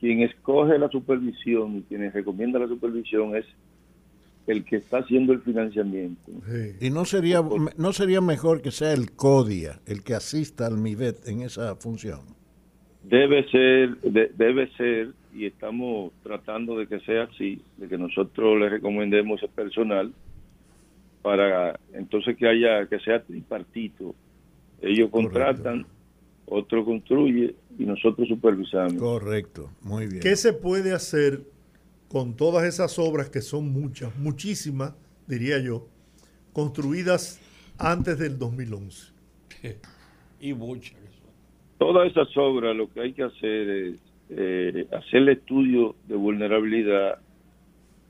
quien 0.01 0.22
escoge 0.22 0.78
la 0.78 0.89
supervisión 0.89 1.77
y 1.77 1.82
quien 1.82 2.10
recomienda 2.12 2.59
la 2.59 2.68
supervisión 2.68 3.36
es 3.36 3.44
el 4.47 4.64
que 4.64 4.77
está 4.77 4.98
haciendo 4.98 5.32
el 5.32 5.43
financiamiento. 5.43 6.32
Y 6.81 6.90
no 6.90 7.05
sería 7.05 7.43
no 7.77 7.93
sería 7.93 8.20
mejor 8.20 8.62
que 8.62 8.70
sea 8.70 8.93
el 8.93 9.12
CODIA 9.12 9.81
el 9.86 10.02
que 10.02 10.14
asista 10.14 10.66
al 10.66 10.78
MIVET 10.78 11.28
en 11.28 11.43
esa 11.43 11.77
función. 11.77 12.20
Debe 13.02 13.48
ser, 13.51 13.97
debe 14.01 14.70
ser, 14.77 15.10
y 15.35 15.47
estamos 15.47 16.12
tratando 16.22 16.78
de 16.78 16.86
que 16.86 17.01
sea 17.01 17.24
así, 17.24 17.62
de 17.77 17.89
que 17.89 17.97
nosotros 17.97 18.59
le 18.59 18.68
recomendemos 18.68 19.43
ese 19.43 19.51
personal 19.51 20.12
para 21.22 21.78
entonces 21.93 22.36
que 22.36 22.47
haya, 22.47 22.86
que 22.86 22.98
sea 23.01 23.22
tripartito. 23.22 24.14
Ellos 24.82 25.10
contratan, 25.10 25.86
otro 26.51 26.85
construye 26.85 27.55
y 27.78 27.85
nosotros 27.85 28.28
supervisamos. 28.28 28.94
Correcto, 28.94 29.70
muy 29.82 30.06
bien. 30.06 30.20
¿Qué 30.20 30.36
se 30.36 30.52
puede 30.52 30.93
hacer 30.93 31.40
con 32.09 32.36
todas 32.36 32.64
esas 32.64 32.98
obras 32.98 33.31
que 33.31 33.40
son 33.40 33.72
muchas, 33.72 34.16
muchísimas, 34.18 34.94
diría 35.27 35.59
yo, 35.59 35.86
construidas 36.52 37.40
antes 37.78 38.18
del 38.18 38.39
2011? 38.39 39.12
y 40.40 40.52
muchas 40.52 41.01
todas 41.81 42.10
esas 42.10 42.28
obras 42.36 42.77
lo 42.77 42.93
que 42.93 43.01
hay 43.01 43.12
que 43.14 43.22
hacer 43.22 43.70
es 43.70 44.01
eh, 44.28 44.86
hacer 44.93 45.22
el 45.22 45.28
estudio 45.31 45.97
de 46.06 46.14
vulnerabilidad 46.14 47.20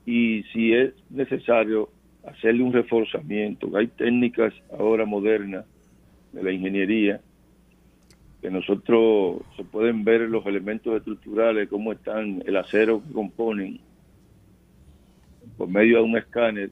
y 0.05 0.43
si 0.53 0.73
es 0.73 0.93
necesario 1.09 1.89
hacerle 2.25 2.65
un 2.65 2.73
reforzamiento. 2.73 3.71
Hay 3.77 3.87
técnicas 3.87 4.53
ahora 4.77 5.07
modernas 5.07 5.67
de 6.33 6.43
la 6.43 6.51
ingeniería 6.51 7.21
que 8.41 8.51
nosotros 8.51 9.43
se 9.57 9.65
pueden 9.65 10.05
ver 10.05 10.23
los 10.23 10.45
elementos 10.47 10.97
estructurales, 10.97 11.69
cómo 11.69 11.93
están, 11.93 12.43
el 12.47 12.57
acero 12.57 13.03
que 13.07 13.13
componen, 13.13 13.81
por 15.57 15.69
medio 15.69 15.99
de 15.99 16.05
un 16.05 16.17
escáner, 16.17 16.71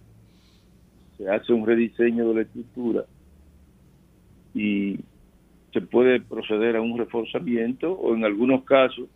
se 1.18 1.28
hace 1.28 1.52
un 1.52 1.66
rediseño 1.66 2.28
de 2.28 2.34
la 2.34 2.40
estructura 2.42 3.04
y 4.54 4.98
se 5.72 5.80
puede 5.82 6.20
proceder 6.20 6.76
a 6.76 6.80
un 6.80 6.96
reforzamiento 6.96 7.92
o 7.92 8.14
en 8.14 8.24
algunos 8.24 8.64
casos, 8.64 9.06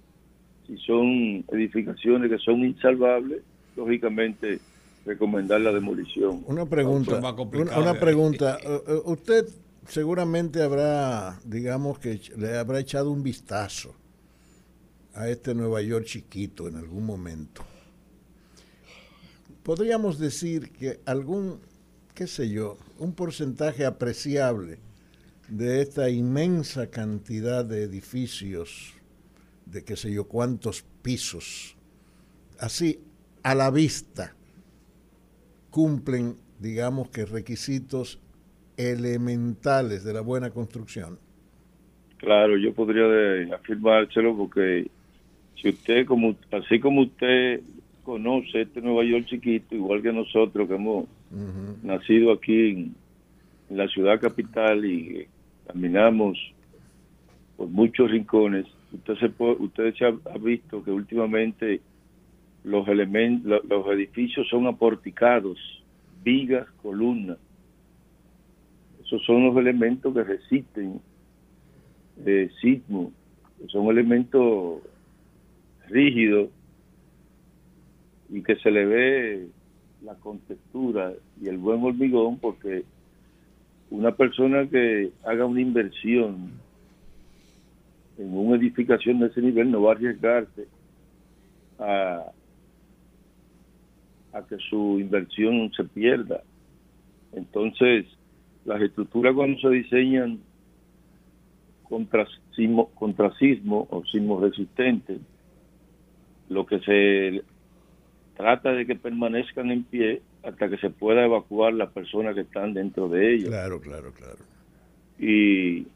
si 0.67 0.77
son 0.79 1.45
edificaciones 1.49 2.31
que 2.31 2.39
son 2.39 2.65
insalvables, 2.65 3.43
lógicamente 3.77 4.59
recomendar 5.07 5.61
la 5.61 5.73
demolición. 5.73 6.43
Una 6.47 6.67
pregunta, 6.67 7.19
una, 7.19 7.95
pregunta. 7.95 8.59
Eh, 8.63 8.81
eh, 8.89 9.01
usted 9.07 9.47
seguramente 9.89 10.63
habrá, 10.63 11.41
digamos 11.45 11.99
que 11.99 12.21
le 12.37 12.57
habrá 12.57 12.81
echado 12.81 13.11
un 13.11 13.23
vistazo 13.23 13.95
a 15.15 15.29
este 15.29 15.55
Nueva 15.55 15.83
York 15.83 16.07
chiquito 16.07 16.69
en 16.69 16.77
algún 16.77 17.05
momento. 17.05 17.65
Podríamos 19.63 20.19
decir 20.19 20.73
que 20.73 21.01
algún, 21.05 21.61
qué 22.15 22.27
sé 22.27 22.49
yo, 22.49 22.79
un 22.99 23.13
porcentaje 23.13 23.85
apreciable 23.85 24.79
de 25.49 25.83
esta 25.83 26.09
inmensa 26.09 26.89
cantidad 26.89 27.65
de 27.65 27.83
edificios, 27.83 28.95
de 29.67 29.85
qué 29.85 29.97
sé 29.97 30.11
yo 30.13 30.25
cuántos 30.25 30.85
pisos, 31.03 31.77
así 32.59 33.01
a 33.43 33.55
la 33.55 33.71
vista, 33.71 34.35
cumplen, 35.71 36.37
digamos 36.59 37.11
que 37.11 37.25
requisitos 37.25 38.19
elementales 38.83 40.05
de 40.05 40.13
la 40.13 40.21
buena 40.21 40.51
construcción. 40.51 41.19
Claro, 42.19 42.57
yo 42.57 42.73
podría 42.73 43.55
afirmárselo 43.55 44.37
porque 44.37 44.87
si 45.61 45.69
usted, 45.71 46.07
como 46.07 46.37
así 46.53 46.79
como 46.81 47.03
usted 47.03 47.61
conoce 48.05 48.63
este 48.63 48.81
Nueva 48.81 49.05
York 49.05 49.27
chiquito, 49.27 49.75
igual 49.75 50.03
que 50.03 50.13
nosotros 50.13 50.69
que 50.69 50.75
hemos 50.75 51.07
nacido 51.83 52.33
aquí 52.33 52.71
en, 52.71 52.95
en, 53.71 53.77
la 53.77 53.89
ciudad 53.89 54.21
capital 54.21 54.85
y 54.85 55.27
caminamos 55.67 56.39
por 57.57 57.69
muchos 57.69 58.11
rincones, 58.11 58.67
usted, 58.93 59.15
usted 59.59 59.95
se 59.95 60.05
ha, 60.07 60.39
visto 60.39 60.83
que 60.85 60.91
últimamente 60.91 61.81
los 62.65 62.87
elementos, 62.89 63.63
los 63.69 63.87
edificios 63.89 64.49
son 64.49 64.67
aporticados 64.67 65.59
vigas, 66.23 66.67
columnas. 66.83 67.39
Esos 69.13 69.27
son 69.27 69.45
los 69.45 69.57
elementos 69.59 70.15
que 70.15 70.25
resisten 70.25 70.99
eh, 72.25 72.51
sismo, 72.63 73.13
son 73.69 73.89
elementos 73.89 74.81
rígidos 75.91 76.49
y 78.31 78.43
que 78.43 78.57
se 78.57 78.71
le 78.71 78.87
ve 78.87 79.49
la 80.03 80.15
contextura 80.15 81.13
y 81.43 81.49
el 81.49 81.59
buen 81.59 81.85
hormigón 81.85 82.39
porque 82.39 82.85
una 83.91 84.13
persona 84.13 84.67
que 84.67 85.13
haga 85.27 85.45
una 85.45 85.61
inversión 85.61 86.53
en 88.17 88.35
una 88.35 88.57
edificación 88.57 89.21
de 89.21 89.27
ese 89.27 89.43
nivel 89.43 89.71
no 89.71 89.83
va 89.83 89.93
a 89.93 89.95
arriesgarse 89.95 90.69
a, 91.79 92.33
a 94.33 94.43
que 94.47 94.57
su 94.71 94.99
inversión 94.99 95.71
se 95.77 95.85
pierda. 95.85 96.43
Entonces, 97.35 98.07
las 98.65 98.81
estructuras 98.81 99.35
cuando 99.35 99.59
se 99.61 99.69
diseñan 99.69 100.41
contra 101.83 102.27
sismo, 102.55 102.91
contra 102.95 103.35
sismo 103.37 103.87
o 103.91 104.05
sismo 104.07 104.41
resistente, 104.41 105.19
lo 106.49 106.65
que 106.67 106.81
se 106.81 107.43
trata 108.37 108.73
de 108.73 108.87
que 108.87 108.95
permanezcan 108.95 109.71
en 109.71 109.85
pie 109.85 110.23
hasta 110.43 110.69
que 110.69 110.79
se 110.79 110.91
pueda 110.91 111.25
evacuar 111.25 111.75
las 111.75 111.91
personas 111.93 112.35
que 112.35 112.43
están 112.43 112.75
dentro 112.75 113.09
de 113.09 113.35
ellas. 113.35 113.49
Claro, 113.49 113.81
claro, 113.81 114.13
claro. 114.13 114.39
Y 115.19 115.87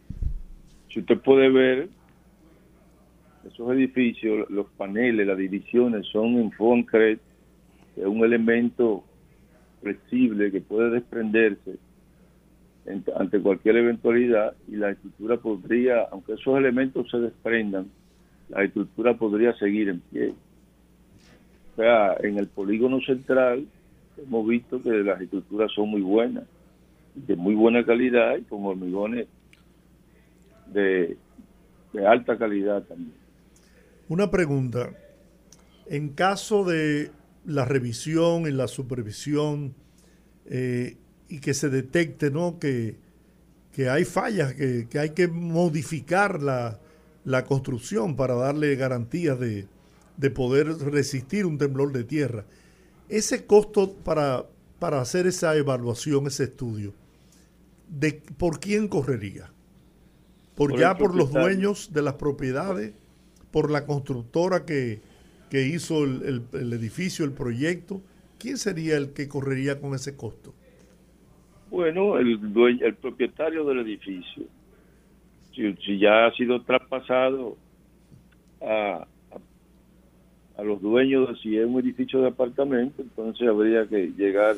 si 0.89 1.01
usted 1.01 1.19
puede 1.21 1.49
ver, 1.51 1.89
esos 3.45 3.71
edificios, 3.73 4.49
los 4.51 4.67
paneles, 4.77 5.27
las 5.27 5.39
divisiones 5.39 6.07
son 6.09 6.39
en 6.39 6.51
concreto, 6.51 7.23
es 7.97 8.05
un 8.05 8.25
elemento 8.25 9.05
flexible 9.81 10.51
que 10.51 10.61
puede 10.61 10.91
desprenderse 10.91 11.71
en- 11.71 11.86
ante 13.17 13.41
cualquier 13.41 13.77
eventualidad 13.79 14.55
y 14.69 14.77
la 14.77 14.91
estructura 14.91 15.37
podría, 15.39 16.03
aunque 16.13 16.35
esos 16.35 16.57
elementos 16.57 17.11
se 17.11 17.19
desprendan, 17.19 17.91
la 18.49 18.63
estructura 18.63 19.15
podría 19.15 19.57
seguir 19.59 19.89
en 19.89 20.01
pie. 20.01 20.35
O 21.73 21.77
sea, 21.77 22.17
en 22.21 22.39
el 22.39 22.47
polígono 22.47 23.01
central 23.01 23.67
hemos 24.17 24.47
visto 24.47 24.81
que 24.81 24.91
las 24.91 25.21
estructuras 25.21 25.71
son 25.73 25.91
muy 25.91 26.01
buenas, 26.01 26.45
de 27.15 27.37
muy 27.37 27.55
buena 27.55 27.85
calidad 27.85 28.37
y 28.37 28.43
con 28.43 28.65
hormigones 28.65 29.27
de, 30.73 31.17
de 31.93 32.07
alta 32.07 32.39
calidad 32.39 32.83
también. 32.85 33.15
Una 34.09 34.31
pregunta. 34.31 34.91
En 35.87 36.11
caso 36.11 36.65
de 36.65 37.11
la 37.45 37.65
revisión 37.65 38.43
y 38.43 38.51
la 38.51 38.69
supervisión 38.69 39.75
eh, 40.47 40.97
y 41.29 41.41
que 41.41 41.55
se 41.55 41.69
detecte 41.71 42.31
¿no? 42.31 42.59
que, 42.59 42.97
que 43.73 43.89
hay 43.91 44.05
fallas, 44.05 44.55
que, 44.55 44.87
que 44.89 44.99
hay 44.99 45.11
que 45.11 45.29
modificar 45.29 46.43
la, 46.43 46.81
la 47.25 47.45
construcción 47.45 48.17
para 48.17 48.35
darle 48.35 48.77
garantías 48.77 49.39
de, 49.41 49.69
de 50.17 50.31
poder 50.31 50.69
resistir 50.79 51.47
un 51.47 51.59
temblor 51.59 51.93
de 51.93 52.05
tierra, 52.05 52.47
ese 53.09 53.47
costo 53.47 53.95
para, 53.95 54.47
para 54.79 55.01
hacer 55.01 55.27
esa 55.27 55.57
evaluación, 55.57 56.27
ese 56.27 56.45
estudio, 56.45 56.95
de, 57.89 58.23
¿por 58.37 58.61
quién 58.61 58.89
correría? 58.89 59.53
¿Por, 60.55 60.71
Por 60.71 60.81
ya 60.81 60.97
por 60.99 61.15
los 61.15 61.31
dueños 61.33 61.93
de 61.93 62.03
las 62.03 62.15
propiedades? 62.15 62.95
¿Por 63.51 63.71
la 63.71 63.87
constructora 63.87 64.65
que, 64.65 65.01
que 65.51 65.67
hizo 65.69 66.05
el, 66.05 66.23
el- 66.53 66.61
el 66.61 66.73
edificio, 66.73 67.25
el 67.25 67.33
proyecto? 67.33 68.03
¿Quién 68.39 68.59
sería 68.59 68.97
el 68.97 69.13
que 69.13 69.29
correría 69.29 69.81
con 69.81 69.95
ese 69.95 70.17
costo? 70.17 70.55
Bueno, 71.81 72.17
el 72.19 72.55
dueño, 72.55 72.87
el 72.87 72.95
propietario 72.95 73.63
del 73.67 73.81
edificio, 73.81 74.45
si, 75.55 75.75
si 75.85 75.99
ya 75.99 76.25
ha 76.25 76.33
sido 76.33 76.63
traspasado 76.63 77.59
a, 78.63 79.07
a, 79.31 80.59
a 80.59 80.63
los 80.65 80.81
dueños, 80.81 81.29
de 81.29 81.37
si 81.43 81.55
es 81.59 81.67
un 81.67 81.79
edificio 81.79 82.23
de 82.23 82.29
apartamento, 82.29 83.03
entonces 83.03 83.47
habría 83.47 83.87
que 83.87 84.11
llegar 84.17 84.57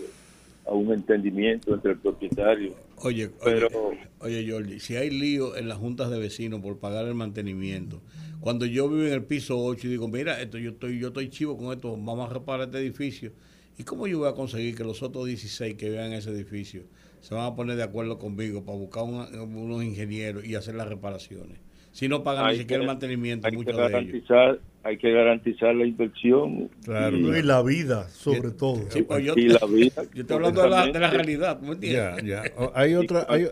a 0.65 0.73
un 0.73 0.93
entendimiento 0.93 1.75
entre 1.75 1.91
el 1.91 1.99
propietario. 1.99 2.75
Oye, 3.03 3.31
Pero- 3.45 3.67
oye, 3.67 3.99
oye, 4.21 4.53
Jordi, 4.53 4.79
si 4.79 4.95
hay 4.95 5.11
lío 5.11 5.57
en 5.57 5.67
las 5.67 5.79
juntas 5.79 6.11
de 6.11 6.21
vecinos 6.21 6.61
por 6.61 6.79
pagar 6.79 7.05
el 7.09 7.17
mantenimiento, 7.17 8.01
cuando 8.39 8.65
yo 8.65 8.89
vivo 8.89 9.03
en 9.09 9.13
el 9.13 9.25
piso 9.25 9.59
8 9.59 9.89
y 9.89 9.91
digo, 9.91 10.07
mira, 10.07 10.41
esto 10.41 10.57
yo 10.57 10.71
estoy 10.71 11.01
yo 11.01 11.09
estoy 11.09 11.31
chivo 11.31 11.59
con 11.59 11.73
esto, 11.73 11.91
vamos 11.97 12.31
a 12.31 12.35
reparar 12.35 12.69
este 12.69 12.79
edificio, 12.79 13.33
¿y 13.77 13.83
cómo 13.83 14.07
yo 14.07 14.21
voy 14.21 14.29
a 14.29 14.35
conseguir 14.35 14.77
que 14.77 14.85
los 14.85 15.03
otros 15.03 15.27
16 15.27 15.75
que 15.75 15.91
vean 15.91 16.13
ese 16.13 16.31
edificio 16.31 16.83
se 17.21 17.35
van 17.35 17.47
a 17.47 17.55
poner 17.55 17.77
de 17.77 17.83
acuerdo 17.83 18.19
conmigo 18.19 18.65
para 18.65 18.79
buscar 18.79 19.05
una- 19.05 19.29
unos 19.43 19.83
ingenieros 19.85 20.45
y 20.45 20.55
hacer 20.55 20.75
las 20.75 20.89
reparaciones? 20.89 21.59
Si 21.93 22.07
no 22.07 22.23
pagan 22.23 22.45
Hay 22.47 22.53
ni 22.53 22.59
siquiera 22.61 22.81
que- 22.81 22.85
el 22.85 22.87
mantenimiento, 22.87 23.47
Hay 23.47 23.51
que 23.53 23.57
muchos 23.57 23.77
de 23.77 23.83
ellos. 23.83 23.93
garantizar, 23.93 24.61
hay 24.85 24.99
que 24.99 25.11
garantizar 25.11 25.75
la 25.75 25.85
inversión 25.87 26.71
¿no? 26.87 27.37
Y 27.37 27.43
la 27.43 27.63
vida, 27.63 28.09
sobre 28.11 28.51
todo. 28.53 28.77
Sí, 28.91 29.03
pues 29.03 29.25
yo, 29.25 29.35
y 29.37 29.49
la 29.49 29.67
vida. 29.67 30.03
yo 30.15 30.21
estoy 30.21 30.37
hablando 30.37 30.63
de 30.63 30.71
la, 30.71 30.87
de 30.87 30.99
la 31.01 31.11
realidad, 31.11 31.59
¿tú 31.59 31.67
me 31.67 31.73
entiendes? 31.73 32.25
Ya, 32.25 32.43
ya. 32.45 32.71
Hay 32.75 32.95
otra, 32.95 33.27
hay, 33.29 33.49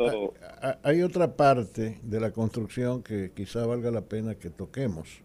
hay 0.82 1.02
otra 1.02 1.34
parte 1.36 1.98
de 2.02 2.20
la 2.20 2.30
construcción 2.30 3.02
que 3.02 3.32
quizá 3.34 3.66
valga 3.66 3.90
la 3.90 4.02
pena 4.02 4.34
que 4.36 4.50
toquemos. 4.50 5.22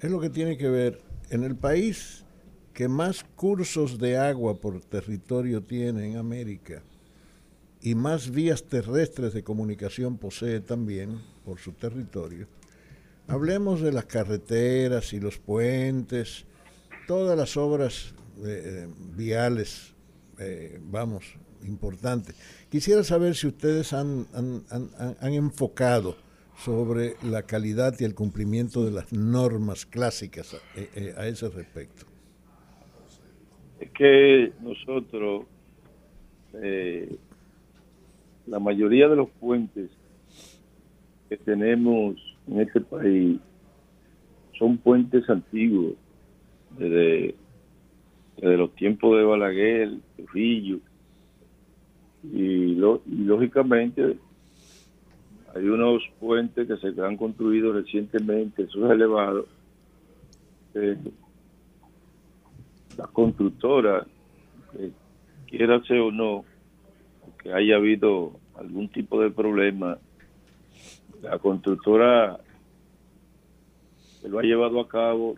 Es 0.00 0.10
lo 0.10 0.20
que 0.20 0.28
tiene 0.30 0.56
que 0.58 0.68
ver 0.68 0.98
en 1.30 1.44
el 1.44 1.56
país 1.56 2.26
que 2.74 2.88
más 2.88 3.24
cursos 3.36 3.98
de 3.98 4.16
agua 4.18 4.60
por 4.60 4.80
territorio 4.80 5.62
tiene 5.62 6.06
en 6.10 6.16
América 6.16 6.82
y 7.82 7.94
más 7.94 8.30
vías 8.30 8.64
terrestres 8.64 9.32
de 9.32 9.42
comunicación 9.42 10.18
posee 10.18 10.60
también 10.60 11.20
por 11.44 11.58
su 11.58 11.72
territorio. 11.72 12.46
Hablemos 13.26 13.80
de 13.80 13.92
las 13.92 14.04
carreteras 14.06 15.12
y 15.12 15.20
los 15.20 15.38
puentes, 15.38 16.44
todas 17.06 17.36
las 17.38 17.56
obras 17.56 18.14
eh, 18.44 18.88
viales, 19.16 19.94
eh, 20.38 20.78
vamos, 20.82 21.24
importantes. 21.64 22.34
Quisiera 22.70 23.04
saber 23.04 23.34
si 23.34 23.46
ustedes 23.46 23.92
han, 23.92 24.26
han- 24.32 24.64
han- 25.20 25.32
enfocado 25.34 26.16
sobre 26.56 27.14
la 27.22 27.42
calidad 27.42 27.94
y 28.00 28.04
el 28.04 28.14
cumplimiento 28.14 28.84
de 28.84 28.90
las 28.90 29.12
normas 29.12 29.86
clásicas 29.86 30.54
eh, 30.76 30.88
eh, 30.94 31.14
a 31.16 31.26
ese 31.26 31.48
respecto. 31.48 32.04
Es 33.78 33.90
que 33.92 34.52
nosotros, 34.60 35.44
eh, 36.54 37.16
la 38.46 38.58
mayoría 38.58 39.08
de 39.08 39.16
los 39.16 39.28
puentes 39.30 39.90
que 41.28 41.36
tenemos 41.36 42.16
en 42.48 42.60
este 42.60 42.80
país 42.80 43.38
son 44.58 44.78
puentes 44.78 45.28
antiguos, 45.30 45.94
desde, 46.78 47.34
los 48.42 48.74
tiempos 48.74 49.16
de 49.16 49.24
Balaguer, 49.24 49.90
Trujillo, 50.16 50.78
y, 52.22 52.72
y 52.72 53.24
lógicamente 53.24 54.16
hay 55.54 55.64
unos 55.68 56.02
puentes 56.20 56.68
que 56.68 56.76
se 56.76 57.00
han 57.00 57.16
construido 57.16 57.72
recientemente, 57.72 58.62
esos 58.62 58.90
elevados, 58.90 59.46
eh, 60.74 60.96
la 62.96 63.06
constructora, 63.06 64.06
quiera 65.46 65.76
o 65.76 66.10
no, 66.12 66.44
que 67.42 67.52
haya 67.52 67.76
habido 67.76 68.32
algún 68.54 68.88
tipo 68.88 69.20
de 69.20 69.30
problema, 69.30 69.98
la 71.22 71.38
constructora 71.38 72.38
que 74.20 74.28
lo 74.28 74.38
ha 74.38 74.42
llevado 74.42 74.80
a 74.80 74.88
cabo 74.88 75.36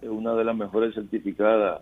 es 0.00 0.08
una 0.08 0.34
de 0.34 0.44
las 0.44 0.56
mejores 0.56 0.94
certificadas 0.94 1.80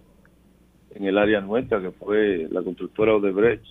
en 0.95 1.05
el 1.05 1.17
área 1.17 1.41
nuestra, 1.41 1.81
que 1.81 1.91
fue 1.93 2.49
la 2.51 2.63
constructora 2.63 3.15
Odebrecht. 3.15 3.65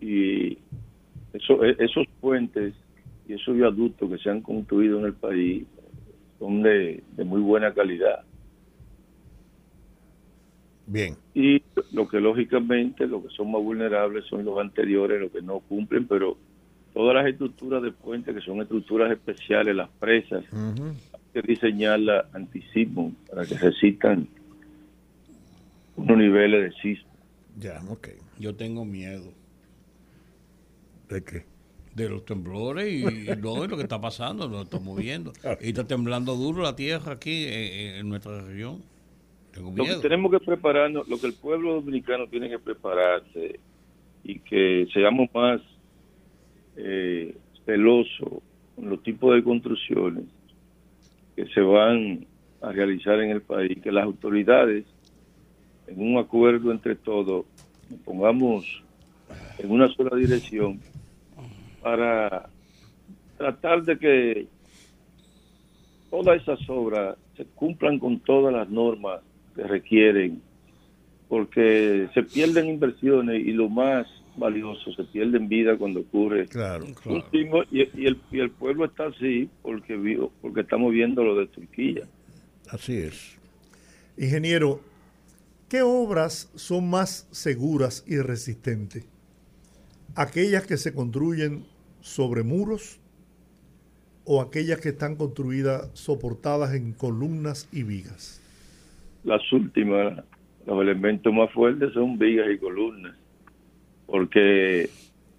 Y 0.00 0.52
e- 0.52 1.76
esos 1.78 2.06
puentes 2.20 2.74
y 3.28 3.34
esos 3.34 3.54
viaductos 3.56 4.08
que 4.08 4.18
se 4.18 4.30
han 4.30 4.40
construido 4.40 4.98
en 5.00 5.06
el 5.06 5.14
país 5.14 5.66
son 6.38 6.62
de 6.62 7.02
muy 7.24 7.40
buena 7.40 7.74
calidad. 7.74 8.24
Bien. 10.92 11.16
Y 11.34 11.62
lo 11.92 12.08
que 12.08 12.18
lógicamente, 12.20 13.06
lo 13.06 13.22
que 13.22 13.28
son 13.28 13.52
más 13.52 13.62
vulnerables 13.62 14.24
son 14.26 14.44
los 14.44 14.58
anteriores, 14.58 15.20
los 15.20 15.30
que 15.30 15.40
no 15.40 15.60
cumplen, 15.60 16.08
pero 16.08 16.36
todas 16.92 17.14
las 17.14 17.26
estructuras 17.28 17.80
de 17.80 17.92
puentes 17.92 18.34
que 18.34 18.40
son 18.40 18.60
estructuras 18.60 19.12
especiales, 19.12 19.76
las 19.76 19.88
presas, 20.00 20.44
Ujú. 20.52 20.86
hay 20.88 21.20
que 21.32 21.42
diseñarlas 21.42 22.24
antisismo 22.34 23.12
para 23.30 23.46
que 23.46 23.56
resistan 23.56 24.26
unos 25.94 26.18
niveles 26.18 26.64
de 26.74 26.80
sismo. 26.80 27.08
Ya, 27.56 27.80
ok. 27.88 28.08
Yo 28.40 28.56
tengo 28.56 28.84
miedo 28.84 29.32
¿De 31.08 31.22
qué? 31.22 31.44
de 31.94 32.08
los 32.08 32.24
temblores 32.24 32.92
y, 32.92 33.30
y 33.30 33.36
no, 33.36 33.64
y 33.64 33.68
lo 33.68 33.76
que 33.76 33.82
está 33.82 34.00
pasando, 34.00 34.48
lo 34.48 34.62
estamos 34.62 34.96
viendo. 34.96 35.32
Y 35.60 35.68
está 35.68 35.86
temblando 35.86 36.34
duro 36.34 36.62
la 36.62 36.74
tierra 36.74 37.12
aquí 37.12 37.44
en, 37.46 37.94
en 37.96 38.08
nuestra 38.08 38.40
región. 38.42 38.82
Lo 39.56 39.84
que 39.84 39.96
tenemos 39.96 40.30
que 40.30 40.40
prepararnos, 40.40 41.08
lo 41.08 41.18
que 41.18 41.26
el 41.26 41.34
pueblo 41.34 41.74
dominicano 41.74 42.26
tiene 42.28 42.48
que 42.48 42.58
prepararse 42.58 43.58
y 44.22 44.38
que 44.38 44.86
seamos 44.92 45.28
más 45.34 45.60
eh, 46.76 47.36
celosos 47.64 48.42
con 48.76 48.90
los 48.90 49.02
tipos 49.02 49.34
de 49.34 49.42
construcciones 49.42 50.24
que 51.34 51.46
se 51.46 51.60
van 51.60 52.26
a 52.62 52.72
realizar 52.72 53.20
en 53.20 53.30
el 53.30 53.42
país, 53.42 53.80
que 53.82 53.90
las 53.90 54.04
autoridades, 54.04 54.84
en 55.86 56.00
un 56.00 56.18
acuerdo 56.18 56.70
entre 56.70 56.94
todos, 56.94 57.46
nos 57.90 58.00
pongamos 58.00 58.82
en 59.58 59.70
una 59.70 59.88
sola 59.88 60.16
dirección 60.16 60.80
para 61.82 62.48
tratar 63.36 63.82
de 63.82 63.98
que 63.98 64.46
todas 66.10 66.40
esas 66.40 66.58
obras 66.68 67.16
se 67.36 67.44
cumplan 67.46 67.98
con 67.98 68.20
todas 68.20 68.52
las 68.52 68.68
normas 68.68 69.20
que 69.60 69.68
requieren, 69.68 70.42
porque 71.28 72.08
se 72.14 72.22
pierden 72.22 72.68
inversiones 72.68 73.44
y 73.46 73.52
lo 73.52 73.68
más 73.68 74.06
valioso, 74.36 74.92
se 74.92 75.04
pierden 75.04 75.48
vida 75.48 75.76
cuando 75.76 76.00
ocurre 76.00 76.46
Claro. 76.46 76.86
sismo 77.30 77.62
y, 77.70 77.80
y 78.00 78.06
el, 78.06 78.18
y 78.30 78.38
el 78.40 78.50
pueblo 78.50 78.86
está 78.86 79.06
así 79.06 79.50
porque 79.62 79.96
vio, 79.96 80.32
porque 80.40 80.62
estamos 80.62 80.92
viendo 80.92 81.22
lo 81.22 81.36
de 81.36 81.46
Turquía. 81.48 82.06
Así 82.70 82.96
es. 82.96 83.36
Ingeniero, 84.16 84.80
¿qué 85.68 85.82
obras 85.82 86.50
son 86.54 86.88
más 86.88 87.28
seguras 87.30 88.04
y 88.06 88.18
resistentes? 88.18 89.04
¿Aquellas 90.14 90.66
que 90.66 90.76
se 90.76 90.94
construyen 90.94 91.64
sobre 92.00 92.42
muros 92.42 92.98
o 94.24 94.40
aquellas 94.40 94.80
que 94.80 94.90
están 94.90 95.16
construidas 95.16 95.90
soportadas 95.94 96.74
en 96.74 96.92
columnas 96.92 97.68
y 97.72 97.82
vigas? 97.82 98.39
Las 99.24 99.52
últimas, 99.52 100.24
los 100.66 100.82
elementos 100.82 101.32
más 101.32 101.50
fuertes 101.52 101.92
son 101.92 102.18
vigas 102.18 102.48
y 102.50 102.58
columnas, 102.58 103.16
porque 104.06 104.88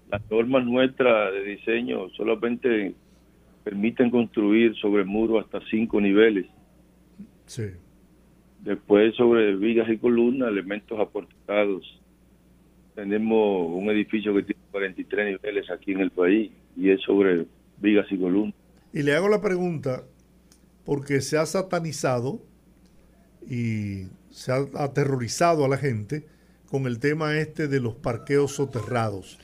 las 0.09 0.21
normas 0.29 0.65
nuestras 0.65 1.33
de 1.33 1.43
diseño 1.43 2.09
solamente 2.09 2.93
permiten 3.63 4.09
construir 4.09 4.75
sobre 4.75 5.03
muros 5.03 5.45
hasta 5.45 5.65
cinco 5.69 6.01
niveles. 6.01 6.47
Sí. 7.45 7.63
Después 8.59 9.15
sobre 9.15 9.55
vigas 9.55 9.89
y 9.89 9.97
columnas, 9.97 10.49
elementos 10.49 10.99
aportados. 10.99 11.99
Tenemos 12.95 13.71
un 13.71 13.89
edificio 13.89 14.33
que 14.35 14.43
tiene 14.43 14.61
43 14.71 15.25
niveles 15.41 15.71
aquí 15.71 15.93
en 15.93 16.01
el 16.01 16.11
país 16.11 16.51
y 16.75 16.89
es 16.89 17.01
sobre 17.01 17.45
vigas 17.77 18.05
y 18.11 18.17
columnas. 18.17 18.55
Y 18.93 19.03
le 19.03 19.15
hago 19.15 19.29
la 19.29 19.41
pregunta 19.41 20.03
porque 20.85 21.21
se 21.21 21.37
ha 21.37 21.45
satanizado 21.45 22.41
y 23.47 24.07
se 24.29 24.51
ha 24.51 24.65
aterrorizado 24.75 25.65
a 25.65 25.67
la 25.67 25.77
gente 25.77 26.25
con 26.67 26.87
el 26.87 26.99
tema 26.99 27.37
este 27.37 27.67
de 27.67 27.79
los 27.79 27.95
parqueos 27.95 28.53
soterrados 28.55 29.37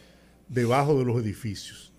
debajo 0.48 0.98
de 0.98 1.06
los 1.06 1.22
edificios. 1.22 1.94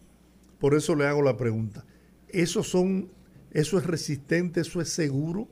Por 0.59 0.75
eso 0.75 0.95
le 0.95 1.07
hago 1.07 1.23
la 1.23 1.37
pregunta. 1.37 1.85
¿Eso 2.29 2.63
son, 2.63 3.11
eso 3.53 3.79
es 3.79 3.87
resistente, 3.87 4.61
eso 4.61 4.81
es 4.81 4.89
seguro? 4.89 5.49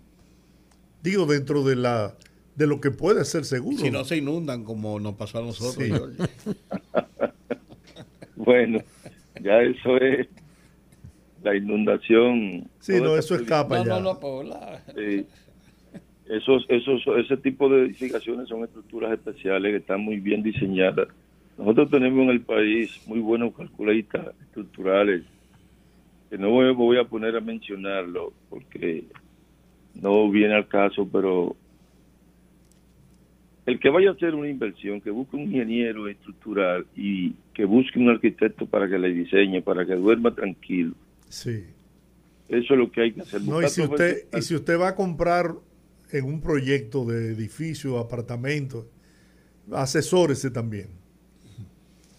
Digo, 1.03 1.27
dentro 1.27 1.63
de 1.63 1.77
la 1.77 2.17
de 2.57 2.67
lo 2.67 2.81
que 2.81 2.91
puede 2.91 3.25
ser 3.27 3.45
seguro. 3.45 3.77
Si 3.79 3.91
no 3.91 4.05
se 4.05 4.17
inundan 4.17 4.65
como 4.65 4.99
nos 4.99 5.15
pasó 5.15 5.39
a 5.39 5.43
nosotros. 5.43 6.13
Sí. 6.15 6.53
Bueno, 8.37 8.79
ya 9.43 9.61
eso 9.63 9.97
es 9.97 10.29
la 11.43 11.57
inundación. 11.57 12.69
Sí, 12.79 13.01
no, 13.01 13.17
eso 13.17 13.35
escapa 13.35 13.79
No, 13.79 13.85
ya. 13.85 13.99
no, 13.99 14.19
no, 14.21 14.55
Sí. 14.95 15.27
Esos, 16.29 16.67
esos, 16.69 17.03
ese 17.19 17.37
tipo 17.37 17.69
de 17.69 17.85
edificaciones 17.85 18.49
son 18.49 18.65
estructuras 18.65 19.13
especiales 19.13 19.71
que 19.71 19.79
están 19.79 20.01
muy 20.01 20.19
bien 20.19 20.43
diseñadas. 20.43 21.09
Nosotros 21.57 21.91
tenemos 21.91 22.25
en 22.25 22.31
el 22.31 22.41
país 22.41 23.01
muy 23.07 23.21
buenos 23.21 23.55
calculistas 23.55 24.35
estructurales, 24.43 25.23
que 26.29 26.37
no 26.37 26.51
voy, 26.51 26.75
voy 26.75 26.99
a 26.99 27.05
poner 27.05 27.37
a 27.37 27.41
mencionarlo 27.41 28.33
porque 28.51 29.05
no 29.95 30.29
viene 30.31 30.55
al 30.55 30.67
caso, 30.67 31.09
pero 31.11 31.57
el 33.67 33.81
que 33.81 33.89
vaya 33.89 34.11
a 34.11 34.13
hacer 34.13 34.35
una 34.35 34.49
inversión, 34.49 35.01
que 35.01 35.11
busque 35.11 35.37
un 35.37 35.43
ingeniero 35.43 36.09
estructural 36.09 36.87
y 36.95 37.33
que 37.53 37.65
busque 37.65 37.99
un 37.99 38.11
arquitecto 38.11 38.67
para 38.67 38.89
que 38.89 38.99
le 38.99 39.13
diseñe, 39.13 39.61
para 39.61 39.85
que 39.85 39.95
duerma 39.95 40.35
tranquilo. 40.35 40.95
Sí. 41.29 41.65
Eso 42.49 42.75
es 42.75 42.79
lo 42.79 42.91
que 42.93 43.01
hay 43.03 43.13
que 43.13 43.23
hacer. 43.23 43.43
No, 43.43 43.61
y 43.61 43.65
Buscar 43.65 43.71
si 43.71 43.83
usted, 43.83 43.97
profesionales. 43.97 44.45
y 44.45 44.49
si 44.49 44.55
usted 44.55 44.79
va 44.79 44.89
a 44.89 44.95
comprar 44.95 45.55
en 46.13 46.25
un 46.25 46.41
proyecto 46.41 47.05
de 47.05 47.33
edificio, 47.33 47.99
apartamento, 47.99 48.87
asesórese 49.73 50.51
también. 50.51 50.89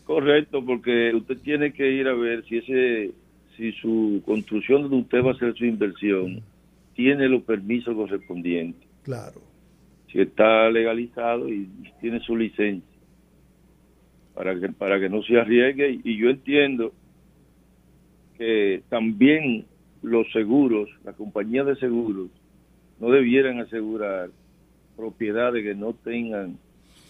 Correcto, 0.05 0.63
porque 0.65 1.13
usted 1.13 1.37
tiene 1.39 1.73
que 1.73 1.89
ir 1.91 2.07
a 2.07 2.13
ver 2.13 2.45
si 2.45 2.57
ese, 2.57 3.11
si 3.55 3.71
su 3.73 4.21
construcción 4.25 4.83
donde 4.83 4.97
usted 4.97 5.23
va 5.23 5.31
a 5.31 5.33
hacer 5.33 5.53
su 5.55 5.65
inversión 5.65 6.41
tiene 6.95 7.27
los 7.27 7.43
permisos 7.43 7.93
correspondientes, 7.95 8.87
Claro. 9.03 9.41
si 10.11 10.19
está 10.21 10.69
legalizado 10.69 11.47
y 11.49 11.67
tiene 12.01 12.19
su 12.21 12.35
licencia, 12.35 12.87
para 14.33 14.59
que 14.59 14.69
para 14.69 14.99
que 14.99 15.09
no 15.09 15.21
se 15.23 15.39
arriesgue. 15.39 15.99
Y 16.03 16.17
yo 16.17 16.29
entiendo 16.29 16.93
que 18.37 18.83
también 18.89 19.65
los 20.03 20.31
seguros, 20.31 20.89
la 21.03 21.13
compañía 21.13 21.63
de 21.63 21.75
seguros, 21.75 22.29
no 22.99 23.11
debieran 23.11 23.59
asegurar 23.59 24.29
propiedades 24.95 25.63
que 25.63 25.75
no 25.75 25.93
tengan 25.93 26.57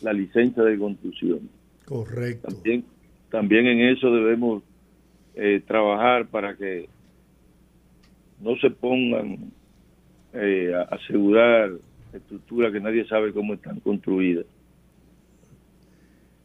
la 0.02 0.14
licencia 0.14 0.64
de 0.64 0.78
construcción. 0.78 1.50
Correcto. 1.86 2.50
También, 2.50 2.86
también 3.32 3.68
en 3.68 3.82
eso 3.90 4.12
debemos 4.12 4.64
eh, 5.36 5.62
trabajar 5.66 6.28
para 6.28 6.56
que 6.56 6.90
no 8.42 8.56
se 8.58 8.70
pongan 8.70 9.52
eh, 10.34 10.74
a 10.76 10.82
asegurar 10.96 11.72
estructuras 12.14 12.72
que 12.72 12.80
nadie 12.80 13.08
sabe 13.08 13.32
cómo 13.32 13.54
están 13.54 13.80
construidas. 13.80 14.46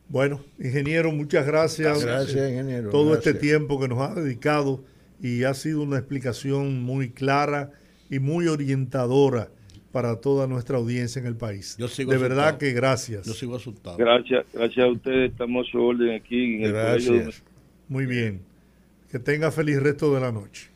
Bueno, 0.08 0.40
ingeniero, 0.58 1.10
muchas 1.10 1.46
gracias. 1.46 2.04
Gracias, 2.04 2.50
ingeniero, 2.50 2.90
Todo 2.90 3.12
gracias. 3.12 3.34
este 3.34 3.40
tiempo 3.40 3.80
que 3.80 3.88
nos 3.88 3.98
ha 4.00 4.14
dedicado 4.14 4.84
y 5.20 5.44
ha 5.44 5.54
sido 5.54 5.82
una 5.82 5.98
explicación 5.98 6.82
muy 6.82 7.10
clara 7.10 7.70
y 8.12 8.20
muy 8.20 8.46
orientadora 8.46 9.48
para 9.90 10.20
toda 10.20 10.46
nuestra 10.46 10.76
audiencia 10.76 11.18
en 11.18 11.26
el 11.26 11.34
país. 11.34 11.76
Yo 11.78 11.88
sigo 11.88 12.12
de 12.12 12.18
verdad 12.18 12.48
asustado. 12.48 12.58
que 12.58 12.72
gracias. 12.72 13.26
Yo 13.26 13.32
sigo 13.32 13.56
asustado. 13.56 13.96
Gracias, 13.96 14.44
gracias 14.52 14.84
a 14.86 14.88
ustedes, 14.90 15.30
estamos 15.30 15.66
a 15.66 15.70
su 15.72 15.82
orden 15.82 16.14
aquí 16.14 16.56
en 16.56 16.64
el 16.64 16.72
colegio. 16.72 17.14
Gracias. 17.14 17.42
Muy 17.88 18.04
bien. 18.04 18.42
Que 19.10 19.18
tenga 19.18 19.50
feliz 19.50 19.82
resto 19.82 20.14
de 20.14 20.20
la 20.20 20.30
noche. 20.30 20.68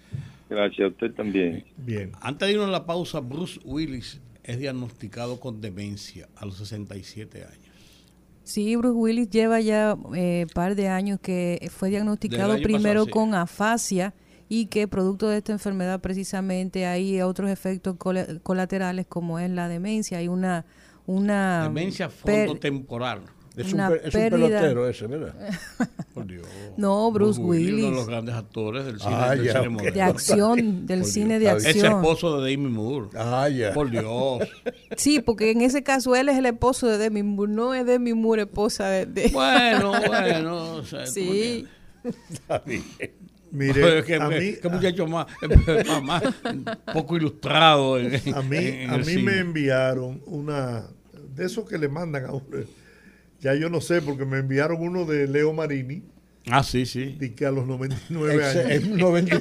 Gracias 0.49 0.87
a 0.87 0.89
usted 0.89 1.13
también. 1.13 1.63
Bien. 1.77 2.13
Antes 2.23 2.49
de 2.49 2.55
irnos 2.55 2.69
a 2.69 2.73
la 2.73 2.87
pausa, 2.87 3.21
Bruce 3.21 3.61
Willis 3.65 4.19
es 4.43 4.59
diagnosticado 4.59 5.39
con 5.39 5.61
demencia 5.61 6.29
a 6.37 6.47
los 6.47 6.57
67 6.57 7.45
años. 7.45 7.59
Sí, 8.45 8.77
Bruce 8.77 8.97
Willis 8.97 9.29
lleva 9.29 9.61
ya 9.61 9.95
un 9.95 10.47
par 10.55 10.75
de 10.75 10.89
años 10.89 11.21
que 11.21 11.69
fue 11.71 11.91
diagnosticado 11.91 12.55
primero 12.63 13.05
pasado, 13.05 13.05
sí. 13.05 13.11
con 13.11 13.35
afasia 13.35 14.15
y 14.49 14.67
que 14.67 14.87
producto 14.89 15.29
de 15.29 15.39
esta 15.39 15.53
enfermedad 15.53 16.01
precisamente 16.01 16.87
hay 16.87 17.21
otros 17.23 17.51
efectos 17.51 17.97
col- 17.99 18.41
colaterales 18.43 19.07
como 19.09 19.39
es 19.39 19.51
la 19.51 19.69
demencia. 19.69 20.19
Hay 20.19 20.29
una... 20.29 20.65
una 21.07 21.65
Demencia 21.65 22.09
per- 22.09 22.45
frontotemporal. 22.47 23.23
Es, 23.57 23.73
Una 23.73 23.89
un, 23.89 23.95
es 24.05 24.11
pelotero 24.13 24.87
ese, 24.87 25.07
¿verdad? 25.07 25.35
Por 26.15 26.27
Dios. 26.27 26.47
No, 26.77 27.11
Bruce 27.11 27.41
Uno 27.41 27.55
de 27.55 27.59
Willis. 27.59 27.91
los 27.91 28.07
grandes 28.07 28.35
actores 28.35 28.85
del 28.85 29.01
cine, 29.01 29.15
Ah, 29.15 29.31
del 29.31 29.45
ya, 29.47 29.63
cine 29.63 29.91
de 29.93 30.03
acción, 30.03 30.87
del 30.87 31.01
Por 31.01 31.09
cine 31.09 31.39
Dios, 31.39 31.55
de 31.65 31.71
bien. 31.71 31.77
Es 31.79 31.83
acción. 31.85 31.93
esposo 32.05 32.41
de 32.43 32.51
Demi 32.51 32.69
Moore. 32.69 33.09
Ah, 33.17 33.49
ya. 33.49 33.73
Por 33.73 33.91
Dios. 33.91 34.41
Sí, 34.99 35.21
porque 35.21 35.51
en 35.53 35.63
ese 35.63 35.83
caso 35.83 36.15
él 36.15 36.29
es 36.29 36.37
el 36.37 36.45
esposo 36.45 36.87
de 36.87 36.99
Demi 36.99 37.23
Moore, 37.23 37.51
no 37.51 37.73
es 37.73 37.87
Demi 37.87 38.13
Moore 38.13 38.43
esposa 38.43 38.89
de... 38.89 39.07
de- 39.07 39.29
Bueno, 39.31 39.93
bueno. 40.07 40.75
o 40.75 40.85
sea, 40.85 41.07
sí. 41.07 41.67
Está 42.31 42.59
bien. 42.59 42.85
Mire, 43.51 44.03
que, 44.05 44.15
a 44.17 44.29
mí, 44.29 44.55
que 44.61 44.69
muchacho 44.69 45.07
más, 45.07 45.27
más, 46.03 46.03
más 46.03 46.23
poco 46.93 47.17
ilustrado 47.17 47.99
en, 47.99 48.15
a 48.35 48.43
mí, 48.43 48.57
en- 48.59 48.91
a 48.91 48.99
mí 48.99 49.05
cine. 49.05 49.23
me 49.23 49.39
enviaron 49.39 50.21
una 50.27 50.87
de 51.35 51.45
esos 51.47 51.69
que 51.69 51.79
le 51.79 51.89
mandan 51.89 52.25
a 52.27 52.33
uno. 52.33 52.45
Ya 53.41 53.55
yo 53.55 53.69
no 53.69 53.81
sé, 53.81 54.01
porque 54.03 54.25
me 54.25 54.39
enviaron 54.39 54.79
uno 54.81 55.05
de 55.05 55.27
Leo 55.29 55.53
Marini, 55.53 56.03
Ah, 56.49 56.63
sí, 56.63 56.87
sí. 56.87 57.17
de 57.19 57.35
que 57.35 57.45
a 57.45 57.51
los 57.51 57.67
99 57.67 58.35
Ese- 58.37 58.61
años. 58.61 58.71
es 58.71 58.89
90 58.89 59.41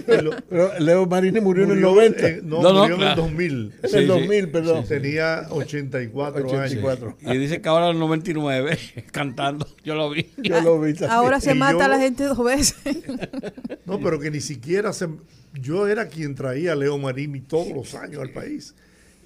pero 0.49 0.79
Leo 0.79 1.05
Marini 1.05 1.39
murió, 1.39 1.63
en 1.65 1.69
el 1.71 1.75
Murió, 1.77 1.95
90. 1.95 2.27
eh, 2.27 2.41
no, 2.43 2.61
No, 2.63 2.73
no, 2.73 2.79
murió 2.81 2.85
en 2.85 2.91
el 2.93 2.97
claro. 3.07 3.21
2000. 3.23 3.73
en 3.83 3.89
sí, 3.89 3.95
el 3.97 4.01
sí. 4.01 4.07
2000, 4.07 4.49
perdón. 4.49 4.85
Tenía 4.87 5.47
84, 5.51 6.39
años. 6.39 6.51
84. 6.53 7.17
Y 7.21 7.37
dice 7.37 7.61
que 7.61 7.69
ahora 7.69 7.89
el 7.89 7.99
99 7.99 8.77
cantando. 9.11 9.67
Yo 9.83 9.93
lo 9.95 10.09
vi. 10.09 10.31
Yo 10.37 10.59
lo 10.61 10.81
vi 10.81 10.93
también. 10.93 11.11
Ahora 11.11 11.39
se 11.39 11.51
Y 11.51 11.55
mata 11.55 11.77
yo- 11.77 11.83
a 11.83 11.87
la 11.89 11.99
gente 11.99 12.23
dos 12.23 12.43
veces. 12.43 12.75
No, 13.85 13.99
pero 13.99 14.19
que 14.19 14.31
ni 14.31 14.41
siquiera 14.41 14.91
se... 14.93 15.07
Yo 15.53 15.87
era 15.87 16.07
quien 16.07 16.33
traía 16.33 16.71
a 16.73 16.75
Leo 16.75 16.97
Marini 16.97 17.39
todos 17.39 17.69
los 17.71 17.93
años 17.93 18.19
al 18.23 18.31
país. 18.31 18.73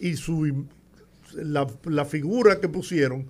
Y 0.01 0.15
su, 0.17 0.65
la, 1.33 1.65
la 1.85 2.03
figura 2.03 2.59
que 2.59 2.67
pusieron 2.67 3.27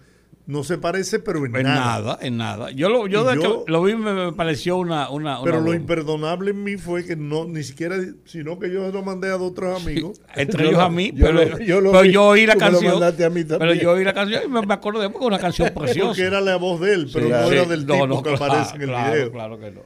no 0.50 0.64
se 0.64 0.80
parece, 0.80 1.20
pero 1.20 1.46
en, 1.46 1.56
En 1.56 1.62
nada. 1.64 1.80
nada, 2.02 2.18
en 2.22 2.38
nada. 2.38 2.72
Yo 2.72 2.90
lo, 2.90 3.06
yo, 3.06 3.24
de 3.24 3.38
que 3.38 3.48
lo 3.72 3.84
vi 3.84 3.94
me, 3.96 4.14
me 4.14 4.34
pareció 4.34 4.78
una, 4.78 5.10
una, 5.12 5.40
una 5.40 5.44
Pero 5.52 5.62
lo 5.64 5.76
imperdonable 5.76 6.50
en 6.52 6.64
mí 6.64 6.76
fue 6.76 7.06
que 7.06 7.16
no, 7.16 7.46
ni 7.46 7.62
siquiera, 7.64 7.98
sino 8.26 8.58
que 8.58 8.72
yo 8.72 8.92
lo 8.92 9.04
mandé 9.04 9.30
a 9.30 9.38
otros 9.38 9.80
amigos. 9.80 10.20
entre 10.36 10.64
Yo 10.64 10.70
ellos 10.70 10.80
lo- 10.80 10.86
a 10.86 10.90
mí, 10.90 11.12
yo 11.14 11.26
pero, 11.28 11.34
lo- 11.46 11.60
yo 11.60 11.82
lo 11.82 11.92
pero 11.92 12.04
vi. 12.04 12.12
yo 12.12 12.24
oí 12.26 12.48
la 12.48 12.56
canción. 12.56 12.94
mandaste 12.94 13.26
a 13.26 13.30
mí 13.30 13.44
pero 13.44 13.74
yo 13.76 13.92
oí 13.92 14.04
la 14.04 14.14
canción 14.16 14.42
y 14.44 14.48
me, 14.48 14.62
me 14.66 14.74
acordé 14.74 15.08
porque 15.12 15.28
una 15.28 15.38
canción 15.38 15.70
preciosa. 15.76 16.08
Porque 16.08 16.24
era 16.24 16.42
la 16.42 16.56
voz 16.56 16.82
de 16.82 16.94
él, 16.96 17.10
pero 17.14 17.26
Sí, 17.28 17.32
no 17.32 17.48
sí. 17.48 17.54
era 17.56 17.66
del 17.66 17.86
No, 17.86 17.94
tipo 17.94 18.08
no, 18.08 18.24
que 18.24 18.30
claro, 18.34 18.46
aparece 18.54 18.76
en 18.76 18.82
el 18.82 18.88
claro, 18.90 19.14
video. 19.14 19.32
claro 19.32 19.60
que 19.60 19.72
no. 19.72 19.82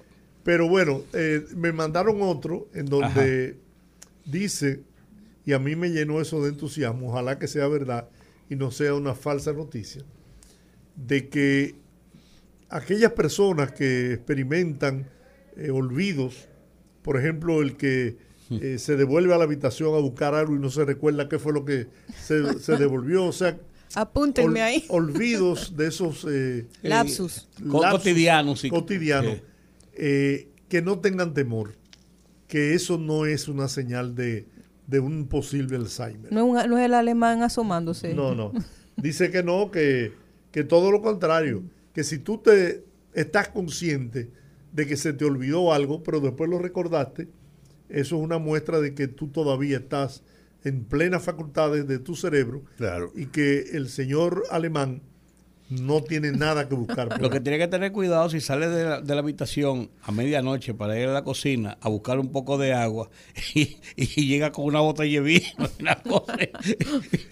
Pero 0.45 0.69
bueno, 0.69 1.01
eh, 1.13 1.43
me 1.57 1.73
mandaron 1.73 2.21
otro 2.21 2.67
en 2.73 2.85
donde 2.85 3.57
dice, 4.25 4.81
y 5.45 5.51
a 5.53 5.59
mí 5.59 5.75
me 5.75 5.89
llenó 5.89 6.21
eso 6.21 6.41
de 6.41 6.49
entusiasmo, 6.49 7.09
ojalá 7.09 7.37
que 7.37 7.47
sea 7.49 7.67
verdad 7.67 8.07
y 8.49 8.55
no 8.55 8.71
sea 8.71 8.93
una 8.93 9.13
falsa 9.15 9.51
noticia, 9.53 10.03
de 10.95 11.29
que 11.29 11.75
aquellas 12.69 13.11
personas 13.13 13.71
que 13.71 14.13
experimentan 14.13 15.07
eh, 15.57 15.69
olvidos, 15.71 16.47
por 17.01 17.17
ejemplo, 17.19 17.61
el 17.61 17.75
que 17.77 18.17
eh, 18.49 18.77
se 18.77 18.95
devuelve 18.95 19.33
a 19.33 19.37
la 19.37 19.43
habitación 19.45 19.95
a 19.95 19.99
buscar 19.99 20.33
algo 20.35 20.55
y 20.55 20.59
no 20.59 20.69
se 20.69 20.85
recuerda 20.85 21.27
qué 21.29 21.39
fue 21.39 21.53
lo 21.53 21.65
que 21.65 21.87
se, 22.21 22.59
se 22.59 22.77
devolvió, 22.77 23.25
o 23.25 23.31
sea, 23.31 23.57
Apúntenme 23.95 24.59
ol- 24.61 24.63
ahí. 24.63 24.85
olvidos 24.89 25.77
de 25.77 25.87
esos 25.87 26.25
eh, 26.29 26.65
Lapsus. 26.81 27.47
Co- 27.69 27.81
cotidianos, 27.91 28.61
sí. 28.61 28.69
cotidianos, 28.69 29.37
eh, 29.93 30.49
que 30.67 30.81
no 30.81 30.99
tengan 30.99 31.33
temor, 31.35 31.75
que 32.47 32.73
eso 32.73 32.97
no 32.97 33.25
es 33.27 33.47
una 33.47 33.67
señal 33.67 34.15
de, 34.15 34.47
de 34.87 34.99
un 34.99 35.27
posible 35.27 35.75
Alzheimer. 35.75 36.31
No 36.33 36.39
es, 36.57 36.65
un- 36.65 36.69
no 36.71 36.77
es 36.79 36.85
el 36.85 36.93
alemán 36.95 37.43
asomándose. 37.43 38.13
No, 38.15 38.33
no. 38.33 38.51
Dice 38.97 39.29
que 39.29 39.43
no, 39.43 39.69
que, 39.69 40.11
que 40.53 40.63
todo 40.63 40.89
lo 40.91 41.01
contrario, 41.01 41.63
que 41.93 42.05
si 42.05 42.19
tú 42.19 42.37
te 42.37 42.85
estás 43.13 43.49
consciente 43.49 44.29
de 44.71 44.87
que 44.87 44.95
se 44.95 45.11
te 45.11 45.25
olvidó 45.25 45.73
algo, 45.73 46.01
pero 46.03 46.21
después 46.21 46.49
lo 46.49 46.59
recordaste, 46.59 47.27
eso 47.89 48.15
es 48.17 48.21
una 48.23 48.37
muestra 48.37 48.79
de 48.79 48.93
que 48.95 49.07
tú 49.09 49.27
todavía 49.27 49.77
estás 49.77 50.23
en 50.63 50.85
plenas 50.85 51.23
facultades 51.23 51.85
de 51.87 51.99
tu 51.99 52.15
cerebro 52.15 52.63
Claro. 52.77 53.11
y 53.15 53.25
que 53.25 53.59
el 53.73 53.89
señor 53.89 54.43
alemán 54.49 55.01
no 55.81 56.01
tiene 56.03 56.31
nada 56.31 56.67
que 56.67 56.75
buscar. 56.75 57.21
Lo 57.21 57.29
que 57.29 57.39
tiene 57.39 57.57
que 57.57 57.67
tener 57.67 57.91
cuidado 57.91 58.29
si 58.29 58.41
sale 58.41 58.67
de 58.69 58.83
la, 58.85 59.01
de 59.01 59.13
la 59.15 59.21
habitación 59.21 59.89
a 60.01 60.11
medianoche 60.11 60.73
para 60.73 60.99
ir 60.99 61.07
a 61.07 61.13
la 61.13 61.23
cocina 61.23 61.77
a 61.81 61.89
buscar 61.89 62.19
un 62.19 62.31
poco 62.31 62.57
de 62.57 62.73
agua 62.73 63.09
y, 63.55 63.77
y 63.95 64.27
llega 64.27 64.51
con 64.51 64.65
una 64.65 64.79
botella 64.79 65.21
de 65.21 65.25
vino 65.27 65.45
y 65.77 65.81
una 65.81 65.95
cosa. 65.95 66.35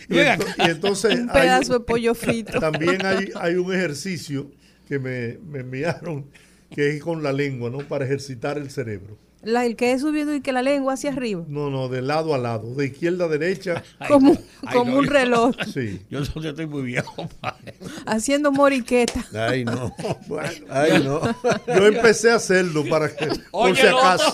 Y, 0.09 0.13
ento- 0.15 0.45
y 0.68 0.69
entonces 0.72 1.15
Un 1.19 1.30
hay- 1.31 1.41
pedazo 1.41 1.73
de 1.73 1.80
pollo 1.81 2.15
frito. 2.15 2.59
también 2.59 3.05
hay, 3.05 3.30
hay 3.35 3.55
un 3.55 3.73
ejercicio 3.73 4.51
que 4.88 4.99
me, 4.99 5.38
me 5.49 5.59
enviaron 5.59 6.26
que 6.73 6.89
es 6.95 7.01
con 7.03 7.22
la 7.23 7.34
lengua, 7.34 7.69
¿no? 7.69 7.80
Para 7.80 8.05
ejercitar 8.05 8.57
el 8.57 8.69
cerebro. 8.72 9.18
La- 9.43 9.65
el 9.65 9.76
que 9.76 9.91
es 9.93 10.01
subiendo 10.01 10.35
y 10.35 10.41
que 10.41 10.51
la 10.51 10.61
lengua 10.61 10.93
hacia 10.93 11.09
arriba. 11.11 11.43
No, 11.47 11.69
no, 11.69 11.89
de 11.89 12.01
lado 12.01 12.35
a 12.35 12.38
lado, 12.38 12.76
de 12.76 12.85
izquierda 12.85 13.26
a 13.26 13.27
derecha. 13.27 13.84
Como, 14.07 14.34
Ay, 14.65 14.77
como 14.77 14.91
no, 14.91 14.97
un 14.99 15.05
yo- 15.05 15.11
reloj. 15.11 15.55
Sí. 15.73 16.01
Yo, 16.09 16.22
yo 16.22 16.49
estoy 16.49 16.68
muy 16.68 16.84
viejo. 16.84 17.27
padre. 17.41 17.73
Haciendo 18.05 18.51
moriqueta. 18.51 19.26
Ay, 19.34 19.65
no. 19.65 19.95
Bueno, 20.27 20.49
Ay, 20.69 21.03
no. 21.03 21.22
yo 21.68 21.88
empecé 21.88 22.30
a 22.31 22.35
hacerlo 22.35 22.85
para 22.88 23.15
que, 23.15 23.27
por 23.27 23.39
Oye, 23.72 23.81
si 23.81 23.88
acaso, 23.88 24.34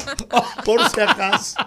por 0.65 0.81
si 0.89 0.99
acaso. 1.01 1.57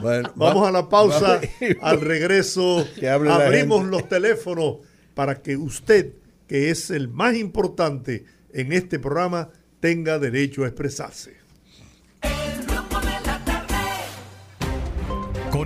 Bueno, 0.00 0.32
Vamos 0.36 0.62
va- 0.64 0.68
a 0.68 0.72
la 0.72 0.88
pausa. 0.88 1.40
va- 1.40 1.88
Al 1.88 2.00
regreso 2.00 2.86
abrimos 3.10 3.84
los 3.86 4.08
teléfonos 4.08 4.76
para 5.14 5.40
que 5.42 5.56
usted, 5.56 6.12
que 6.46 6.70
es 6.70 6.90
el 6.90 7.08
más 7.08 7.34
importante 7.34 8.24
en 8.52 8.72
este 8.72 8.98
programa, 8.98 9.48
tenga 9.80 10.18
derecho 10.18 10.64
a 10.64 10.66
expresarse. 10.68 11.36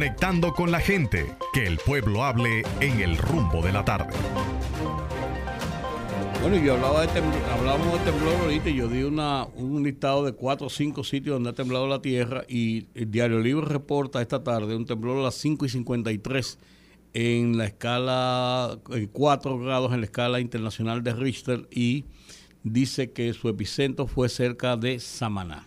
Conectando 0.01 0.55
con 0.55 0.70
la 0.70 0.81
gente, 0.81 1.36
que 1.52 1.66
el 1.66 1.77
pueblo 1.77 2.24
hable 2.24 2.62
en 2.81 3.01
el 3.01 3.18
rumbo 3.18 3.60
de 3.60 3.70
la 3.70 3.85
tarde. 3.85 4.16
Bueno, 6.40 6.56
yo 6.56 6.72
hablaba 6.72 7.02
de 7.02 7.09
temblor, 7.09 7.43
hablábamos 7.52 7.98
de 7.98 8.10
temblor 8.10 8.35
ahorita 8.36 8.70
y 8.70 8.77
yo 8.77 8.89
di 8.89 9.02
una, 9.02 9.44
un 9.56 9.82
listado 9.82 10.24
de 10.24 10.32
cuatro 10.32 10.68
o 10.68 10.70
cinco 10.70 11.05
sitios 11.05 11.35
donde 11.35 11.51
ha 11.51 11.52
temblado 11.52 11.86
la 11.86 12.01
tierra 12.01 12.44
y 12.48 12.86
el 12.94 13.10
Diario 13.10 13.40
Libre 13.40 13.66
reporta 13.66 14.22
esta 14.22 14.43
tarde 14.43 14.74
un 14.74 14.86
temblor 14.86 15.18
a 15.18 15.24
las 15.24 15.35
5 15.35 15.66
y 15.66 15.68
53 15.68 16.59
en 17.12 17.59
la 17.59 17.66
escala, 17.66 18.78
en 18.93 19.06
4 19.06 19.59
grados 19.59 19.93
en 19.93 20.01
la 20.01 20.06
escala 20.06 20.40
internacional 20.40 21.02
de 21.02 21.12
Richter 21.12 21.68
y 21.70 22.06
dice 22.62 23.12
que 23.12 23.35
su 23.35 23.51
epicentro 23.51 24.06
fue 24.06 24.31
cerca 24.31 24.78
de 24.78 24.98
Samaná. 24.98 25.66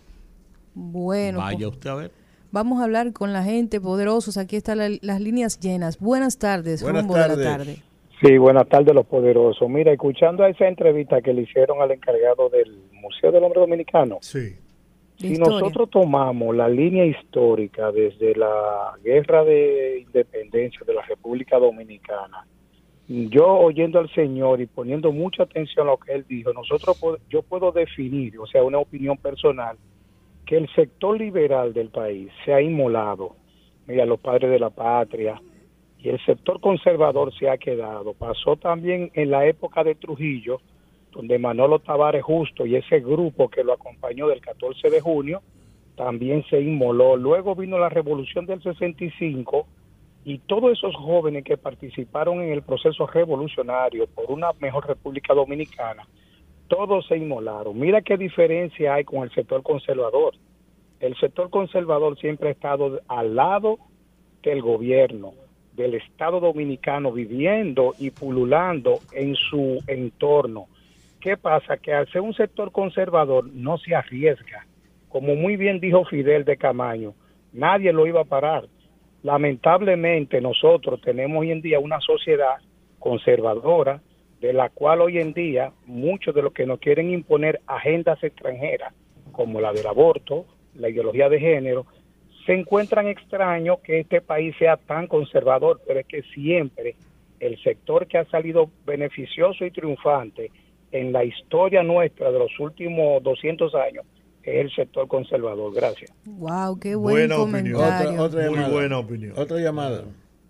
Bueno, 0.74 1.38
Vaya 1.38 1.68
pues, 1.68 1.78
usted 1.78 1.90
a 1.92 1.96
ver. 1.96 2.23
Vamos 2.54 2.80
a 2.80 2.86
hablar 2.86 3.12
con 3.12 3.34
la 3.34 3.44
gente 3.44 3.82
poderosos. 3.82 4.38
Aquí 4.38 4.56
están 4.56 4.78
la- 4.78 4.98
las 5.02 5.20
líneas 5.20 5.60
llenas. 5.60 6.00
Buenas 6.00 6.38
tardes, 6.38 6.82
Buenas 6.84 7.02
rumbo 7.02 7.16
de 7.16 7.22
tardes. 7.22 7.38
la 7.46 7.58
tarde. 7.58 7.76
Sí, 8.22 8.38
buenas 8.38 8.70
tardes, 8.70 8.94
los 8.96 9.06
poderosos. 9.06 9.68
Mira, 9.70 9.92
escuchando 9.92 10.44
a 10.44 10.50
esa 10.50 10.68
entrevista 10.68 11.22
que 11.22 11.34
le 11.34 11.42
hicieron 11.42 11.82
al 11.82 11.92
encargado 11.92 12.48
del 12.48 12.80
Museo 12.94 13.32
del 13.34 13.44
Hombre 13.44 13.60
Dominicano, 13.60 14.20
Sí. 14.22 14.56
Si 15.18 15.28
historia. 15.34 15.60
nosotros 15.60 15.90
tomamos 15.90 16.56
la 16.56 16.68
línea 16.70 17.06
histórica 17.06 17.92
desde 17.92 18.36
la 18.36 18.94
guerra 19.04 19.44
de 19.44 20.00
independencia 20.06 20.80
de 20.88 20.94
la 20.94 21.02
República 21.04 21.58
Dominicana, 21.60 22.46
yo 23.08 23.48
oyendo 23.48 24.00
al 24.00 24.10
señor 24.14 24.62
y 24.62 24.66
poniendo 24.66 25.12
mucha 25.12 25.44
atención 25.44 25.88
a 25.88 25.92
lo 25.92 25.98
que 25.98 26.14
él 26.14 26.26
dijo, 26.28 26.52
nosotros 26.54 26.98
yo 27.30 27.42
puedo 27.42 27.72
definir, 27.72 28.40
o 28.40 28.48
sea, 28.48 28.64
una 28.64 28.80
opinión 28.80 29.18
personal, 29.18 29.78
que 30.46 30.58
el 30.58 30.70
sector 30.76 31.20
liberal 31.20 31.74
del 31.74 31.90
país 31.90 32.32
se 32.44 32.54
ha 32.54 32.62
inmolado. 32.62 33.36
Mira, 33.88 34.06
los 34.06 34.20
padres 34.20 34.52
de 34.52 34.60
la 34.60 34.70
patria, 34.70 35.42
y 36.04 36.10
el 36.10 36.24
sector 36.26 36.60
conservador 36.60 37.34
se 37.34 37.50
ha 37.50 37.58
quedado. 37.58 38.14
Pasó 38.14 38.58
también 38.58 39.10
en 39.14 39.32
la 39.32 39.46
época 39.46 39.86
de 39.86 39.96
Trujillo, 39.96 40.60
donde 41.14 41.40
Manolo 41.40 41.80
Tavares 41.80 42.24
Justo 42.24 42.66
y 42.66 42.76
ese 42.76 43.00
grupo 43.00 43.50
que 43.50 43.64
lo 43.64 43.74
acompañó 43.74 44.28
del 44.28 44.42
14 44.42 44.90
de 44.90 45.00
junio 45.00 45.42
también 45.96 46.44
se 46.50 46.60
inmoló. 46.60 47.16
Luego 47.16 47.56
vino 47.56 47.78
la 47.78 47.88
revolución 47.88 48.46
del 48.46 48.62
65 48.62 49.66
y 50.26 50.40
todos 50.40 50.74
esos 50.74 50.94
jóvenes 50.96 51.46
que 51.46 51.56
participaron 51.56 52.42
en 52.42 52.52
el 52.52 52.64
proceso 52.64 53.08
revolucionario 53.08 54.08
por 54.08 54.30
una 54.30 54.52
mejor 54.60 54.88
República 54.88 55.34
Dominicana, 55.34 56.06
todos 56.74 57.06
se 57.06 57.18
inmolaron. 57.18 57.80
Mira 57.80 58.02
qué 58.02 58.18
diferencia 58.18 58.96
hay 58.96 59.04
con 59.04 59.22
el 59.22 59.32
sector 59.32 59.62
conservador. 59.62 60.34
El 61.00 61.16
sector 61.18 61.52
conservador 61.52 62.18
siempre 62.18 62.50
ha 62.50 62.52
estado 62.52 63.00
al 63.08 63.36
lado 63.36 63.78
del 64.42 64.62
gobierno, 64.64 65.34
del 65.74 65.94
Estado 65.94 66.40
dominicano 66.40 67.12
viviendo 67.12 67.94
y 68.00 68.10
pululando 68.10 69.00
en 69.12 69.36
su 69.36 69.84
entorno. 69.86 70.66
¿Qué 71.20 71.38
pasa? 71.38 71.78
Que 71.78 71.94
al 71.94 72.12
ser 72.12 72.22
un 72.22 72.34
sector 72.34 72.72
conservador 72.72 73.46
no 73.54 73.78
se 73.78 73.94
arriesga. 73.94 74.66
Como 75.10 75.36
muy 75.36 75.58
bien 75.58 75.80
dijo 75.80 76.06
Fidel 76.06 76.44
de 76.44 76.58
Camaño, 76.58 77.14
nadie 77.52 77.94
lo 77.94 78.08
iba 78.08 78.22
a 78.22 78.26
parar. 78.26 78.66
Lamentablemente 79.22 80.42
nosotros 80.42 81.00
tenemos 81.02 81.42
hoy 81.42 81.52
en 81.52 81.62
día 81.62 81.80
una 81.80 82.00
sociedad 82.02 82.56
conservadora 82.98 84.02
de 84.44 84.52
la 84.52 84.68
cual 84.68 85.00
hoy 85.00 85.20
en 85.20 85.32
día 85.32 85.72
muchos 85.86 86.36
de 86.36 86.42
los 86.42 86.52
que 86.52 86.66
nos 86.66 86.80
quieren 86.80 87.10
imponer 87.10 87.62
agendas 87.66 88.22
extranjeras, 88.22 88.94
como 89.32 89.62
la 89.62 89.72
del 89.72 89.88
aborto, 89.88 90.46
la 90.76 90.90
ideología 90.90 91.30
de 91.30 91.40
género, 91.40 91.86
se 92.46 92.52
encuentran 92.54 93.08
extraños 93.08 93.80
que 93.80 94.02
este 94.02 94.20
país 94.20 94.54
sea 94.60 94.76
tan 94.76 95.08
conservador, 95.08 95.80
pero 95.88 96.02
es 96.02 96.06
que 96.08 96.24
siempre 96.34 96.96
el 97.40 97.58
sector 97.64 98.06
que 98.06 98.18
ha 98.18 98.26
salido 98.26 98.70
beneficioso 98.86 99.64
y 99.66 99.72
triunfante 99.72 100.52
en 100.92 101.14
la 101.14 101.24
historia 101.24 101.82
nuestra 101.82 102.30
de 102.30 102.40
los 102.40 102.52
últimos 102.60 103.24
200 103.24 103.74
años 103.76 104.04
es 104.44 104.56
el 104.66 104.76
sector 104.76 105.08
conservador. 105.08 105.74
Gracias. 105.74 106.12
Wow, 106.26 106.78
qué 106.82 106.96
buen 106.96 107.16
Buena 107.30 107.38
opinión. 107.38 107.76
comentario. 107.80 108.12
Otra, 108.12 108.24
otra 108.24 108.42
Muy 108.42 108.56
llamada. 108.56 108.74
buena 108.74 109.00
opinión. 109.00 109.34
Otra 109.38 109.58
llamada. 109.60 110.04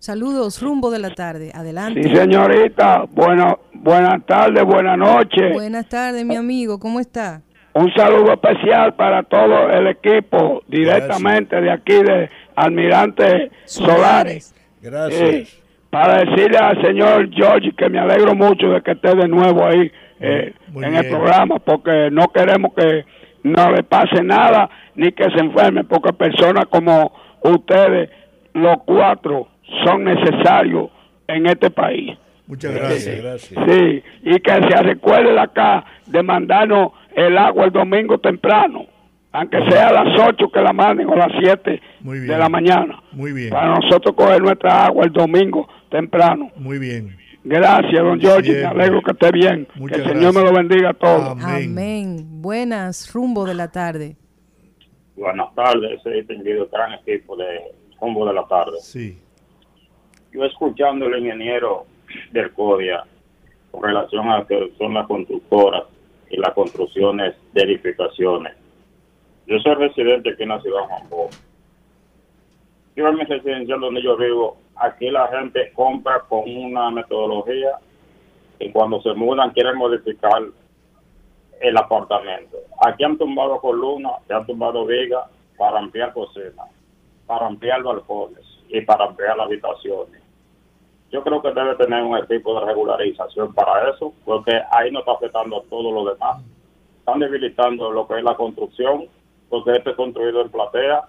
Saludos, 0.04 0.60
rumbo 0.60 0.90
de 0.90 0.98
la 0.98 1.14
tarde. 1.14 1.50
Adelante. 1.54 2.02
Sí, 2.02 2.14
señorita. 2.14 3.06
Bueno, 3.10 3.60
buenas 3.72 4.22
tardes, 4.26 4.62
buenas 4.62 4.98
noches. 4.98 5.54
Buenas 5.54 5.88
tardes, 5.88 6.26
mi 6.26 6.36
amigo. 6.36 6.78
¿Cómo 6.78 7.00
está? 7.00 7.40
Un 7.72 7.90
saludo 7.94 8.34
especial 8.34 8.92
para 8.96 9.22
todo 9.22 9.70
el 9.70 9.86
equipo, 9.86 10.62
directamente 10.68 11.58
de 11.58 11.70
aquí 11.70 11.94
de 12.02 12.28
Almirante 12.54 13.50
Solares. 13.64 14.54
Gracias. 14.82 15.22
Eh, 15.22 15.46
para 15.88 16.22
decirle 16.22 16.58
al 16.58 16.82
señor 16.82 17.30
George 17.32 17.72
que 17.74 17.88
me 17.88 17.98
alegro 17.98 18.34
mucho 18.34 18.68
de 18.68 18.82
que 18.82 18.90
esté 18.90 19.16
de 19.16 19.26
nuevo 19.26 19.64
ahí 19.64 19.90
eh, 20.20 20.52
en 20.82 20.96
el 20.96 21.08
programa, 21.08 21.60
porque 21.60 22.10
no 22.12 22.28
queremos 22.28 22.74
que 22.74 23.06
no 23.42 23.70
le 23.70 23.82
pase 23.84 24.22
nada 24.22 24.68
ni 24.96 25.12
que 25.12 25.24
se 25.30 25.40
enferme, 25.40 25.82
porque 25.84 26.12
personas 26.12 26.66
como 26.66 27.10
ustedes, 27.42 28.10
los 28.52 28.76
cuatro, 28.84 29.48
son 29.84 30.04
necesarios 30.04 30.90
en 31.26 31.46
este 31.46 31.70
país. 31.70 32.16
Muchas 32.46 32.74
Gracias. 32.74 33.40
Sí, 33.66 34.02
y 34.22 34.38
que 34.40 34.52
se 34.52 34.82
recuerde 34.82 35.38
acá 35.38 35.84
de 36.06 36.22
mandarnos 36.22 36.92
el 37.14 37.38
agua 37.38 37.64
el 37.64 37.70
domingo 37.72 38.18
temprano, 38.18 38.84
aunque 39.32 39.58
sea 39.70 39.88
a 39.88 40.04
las 40.04 40.20
8 40.20 40.50
que 40.52 40.60
la 40.60 40.72
manden 40.74 41.08
o 41.08 41.14
a 41.14 41.28
las 41.28 41.32
7 41.40 41.80
Muy 42.00 42.18
bien. 42.18 42.28
de 42.32 42.38
la 42.38 42.48
mañana, 42.50 43.02
Muy 43.12 43.32
bien. 43.32 43.50
para 43.50 43.74
nosotros 43.78 44.14
coger 44.14 44.42
nuestra 44.42 44.86
agua 44.86 45.04
el 45.06 45.12
domingo 45.12 45.66
temprano. 45.90 46.50
Muy 46.56 46.78
bien. 46.78 47.16
Gracias, 47.46 48.02
don 48.02 48.18
George, 48.20 48.52
me 48.52 48.64
alegro 48.64 49.02
que 49.02 49.10
esté 49.12 49.30
bien. 49.30 49.66
Muchas 49.74 49.98
que 49.98 50.04
el 50.04 50.12
Señor 50.14 50.34
me 50.34 50.40
lo 50.42 50.52
bendiga 50.52 50.90
a 50.90 50.94
todos. 50.94 51.38
Amén. 51.42 52.42
Buenas, 52.42 53.12
rumbo 53.12 53.44
de 53.46 53.54
la 53.54 53.70
tarde. 53.70 54.16
Buenas 55.16 55.54
tardes, 55.54 55.98
ese 56.00 56.10
distinguido 56.10 56.68
gran 56.72 56.92
equipo 56.94 57.36
de 57.36 57.44
Rumbo 58.00 58.26
de 58.26 58.34
la 58.34 58.44
Tarde. 58.48 58.72
Sí. 58.80 59.18
Yo 60.34 60.44
escuchando 60.44 61.06
al 61.06 61.16
ingeniero 61.16 61.86
del 62.32 62.52
CODIA 62.54 63.04
con 63.70 63.84
relación 63.84 64.28
a 64.28 64.44
que 64.44 64.72
son 64.76 64.92
las 64.92 65.06
constructoras 65.06 65.84
y 66.28 66.36
las 66.38 66.52
construcciones 66.54 67.36
de 67.52 67.62
edificaciones. 67.62 68.52
Yo 69.46 69.60
soy 69.60 69.74
residente 69.74 70.30
aquí 70.30 70.42
en 70.42 70.48
la 70.48 70.60
ciudad 70.60 70.80
de 70.80 70.86
Juan. 70.88 71.30
Yo 72.96 73.08
en 73.08 73.14
mi 73.14 73.22
residencial 73.22 73.78
donde 73.78 74.02
yo 74.02 74.16
vivo, 74.16 74.56
aquí 74.74 75.08
la 75.08 75.28
gente 75.28 75.70
compra 75.72 76.18
con 76.28 76.42
una 76.48 76.90
metodología 76.90 77.78
y 78.58 78.72
cuando 78.72 79.00
se 79.02 79.14
mudan 79.14 79.50
quieren 79.50 79.76
modificar 79.76 80.42
el 81.60 81.76
apartamento. 81.76 82.56
Aquí 82.84 83.04
han 83.04 83.16
tumbado 83.16 83.60
columnas, 83.60 84.14
se 84.26 84.34
han 84.34 84.44
tumbado 84.46 84.84
vigas 84.84 85.30
para 85.56 85.78
ampliar 85.78 86.12
cocinas, 86.12 86.68
para 87.24 87.46
ampliar 87.46 87.84
balcones 87.84 88.44
y 88.68 88.80
para 88.80 89.04
ampliar 89.04 89.40
habitaciones. 89.40 90.23
Yo 91.14 91.22
creo 91.22 91.40
que 91.40 91.52
debe 91.52 91.76
tener 91.76 92.02
un 92.02 92.16
equipo 92.18 92.58
de 92.58 92.66
regularización 92.66 93.54
para 93.54 93.88
eso, 93.90 94.12
porque 94.24 94.50
ahí 94.72 94.90
no 94.90 94.98
está 94.98 95.12
afectando 95.12 95.58
a 95.58 95.62
todo 95.70 95.92
lo 95.92 96.12
demás. 96.12 96.42
Están 96.98 97.20
debilitando 97.20 97.92
lo 97.92 98.08
que 98.08 98.18
es 98.18 98.24
la 98.24 98.34
construcción, 98.36 99.04
porque 99.48 99.76
esto 99.76 99.90
es 99.90 99.96
construido 99.96 100.40
en 100.42 100.50
platea 100.50 101.02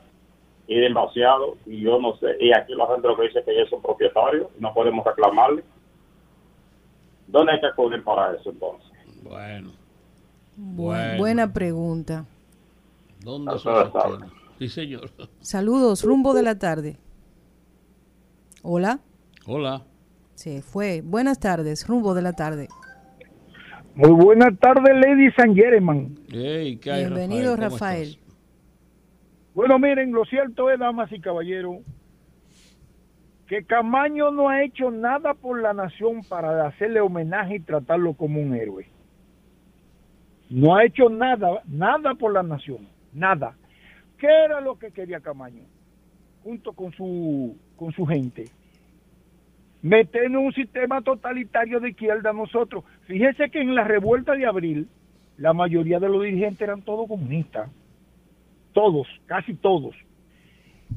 y 0.67 0.75
demasiado, 0.79 1.55
y 1.65 1.81
yo 1.81 1.99
no 1.99 2.15
sé, 2.17 2.37
y 2.39 2.53
aquí 2.53 2.75
la 2.75 2.85
gente 2.85 3.07
lo 3.07 3.15
que 3.17 3.23
dice 3.23 3.43
que 3.43 3.51
ellos 3.51 3.67
son 3.71 3.81
propietarios, 3.81 4.47
no 4.59 4.71
podemos 4.75 5.03
reclamarle. 5.03 5.63
¿Dónde 7.25 7.53
hay 7.53 7.59
que 7.61 7.65
acudir 7.67 8.03
para 8.03 8.35
eso 8.35 8.51
entonces? 8.51 8.87
Bueno, 9.23 9.69
Bu- 10.55 10.85
Bueno. 10.85 11.17
Buena 11.17 11.51
pregunta. 11.51 12.25
¿dónde 13.23 13.57
son? 13.57 13.91
Sí, 14.59 14.69
señor. 14.69 15.09
Saludos, 15.41 16.03
rumbo 16.03 16.35
de 16.35 16.43
la 16.43 16.59
tarde. 16.59 16.97
Hola. 18.61 18.99
Hola. 19.47 19.81
Se 20.35 20.61
fue. 20.61 21.01
Buenas 21.01 21.39
tardes, 21.39 21.87
rumbo 21.87 22.13
de 22.13 22.21
la 22.21 22.33
tarde. 22.33 22.67
Muy 23.95 24.11
buenas 24.11 24.57
tardes, 24.59 24.93
Lady 24.93 25.31
San 25.31 25.55
Jereman. 25.55 26.15
Hey, 26.29 26.77
¿qué 26.77 26.91
hay, 26.91 27.05
Bienvenido, 27.05 27.55
¿Cómo 27.55 27.69
Rafael. 27.69 28.09
estás? 28.09 28.25
Bueno, 29.53 29.79
miren, 29.79 30.11
lo 30.11 30.25
cierto 30.25 30.69
es, 30.69 30.77
damas 30.77 31.09
y 31.13 31.21
caballeros, 31.21 31.77
que 33.47 33.63
Camaño 33.63 34.31
no 34.31 34.49
ha 34.49 34.63
hecho 34.63 34.91
nada 34.91 35.33
por 35.33 35.61
la 35.61 35.73
nación 35.73 36.23
para 36.27 36.67
hacerle 36.67 36.99
homenaje 36.99 37.55
y 37.55 37.59
tratarlo 37.61 38.13
como 38.15 38.41
un 38.41 38.53
héroe. 38.53 38.85
No 40.49 40.75
ha 40.75 40.83
hecho 40.83 41.09
nada, 41.09 41.61
nada 41.65 42.15
por 42.15 42.33
la 42.33 42.43
nación, 42.43 42.89
nada. 43.13 43.55
¿Qué 44.17 44.27
era 44.27 44.59
lo 44.59 44.77
que 44.77 44.91
quería 44.91 45.21
Camaño? 45.21 45.63
Junto 46.43 46.73
con 46.73 46.91
su, 46.91 47.55
con 47.77 47.93
su 47.93 48.05
gente. 48.05 48.45
Meternos 49.85 50.41
en 50.41 50.47
un 50.47 50.53
sistema 50.53 51.01
totalitario 51.01 51.79
de 51.79 51.89
izquierda 51.89 52.33
nosotros. 52.33 52.83
Fíjese 53.07 53.49
que 53.49 53.61
en 53.61 53.75
la 53.75 53.83
revuelta 53.83 54.33
de 54.33 54.45
abril, 54.45 54.87
la 55.37 55.53
mayoría 55.53 55.99
de 55.99 56.09
los 56.09 56.23
dirigentes 56.23 56.61
eran 56.61 56.81
todos 56.81 57.07
comunistas 57.07 57.69
todos, 58.75 59.07
casi 59.25 59.55
todos. 59.55 59.95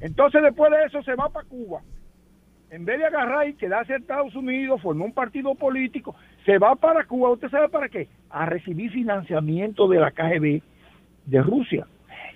Entonces 0.01 0.43
después 0.43 0.71
de 0.71 0.85
eso 0.85 1.03
se 1.03 1.15
va 1.15 1.31
para 1.31 1.49
Cuba. 1.49 1.81
En 2.71 2.85
vez 2.85 2.99
de 2.99 3.07
agarrar 3.07 3.49
y 3.49 3.55
quedarse 3.55 3.95
en 3.95 4.03
Estados 4.03 4.35
Unidos, 4.35 4.83
formó 4.83 5.07
un 5.07 5.15
partido 5.15 5.55
político, 5.55 6.15
se 6.45 6.59
va 6.59 6.75
para 6.75 7.05
Cuba. 7.05 7.31
¿Usted 7.31 7.49
sabe 7.49 7.71
para 7.71 7.89
qué? 7.89 8.09
A 8.29 8.45
recibir 8.45 8.91
financiamiento 8.91 9.89
de 9.89 10.01
la 10.01 10.11
KGB 10.11 10.61
de 11.25 11.41
Rusia. 11.41 11.87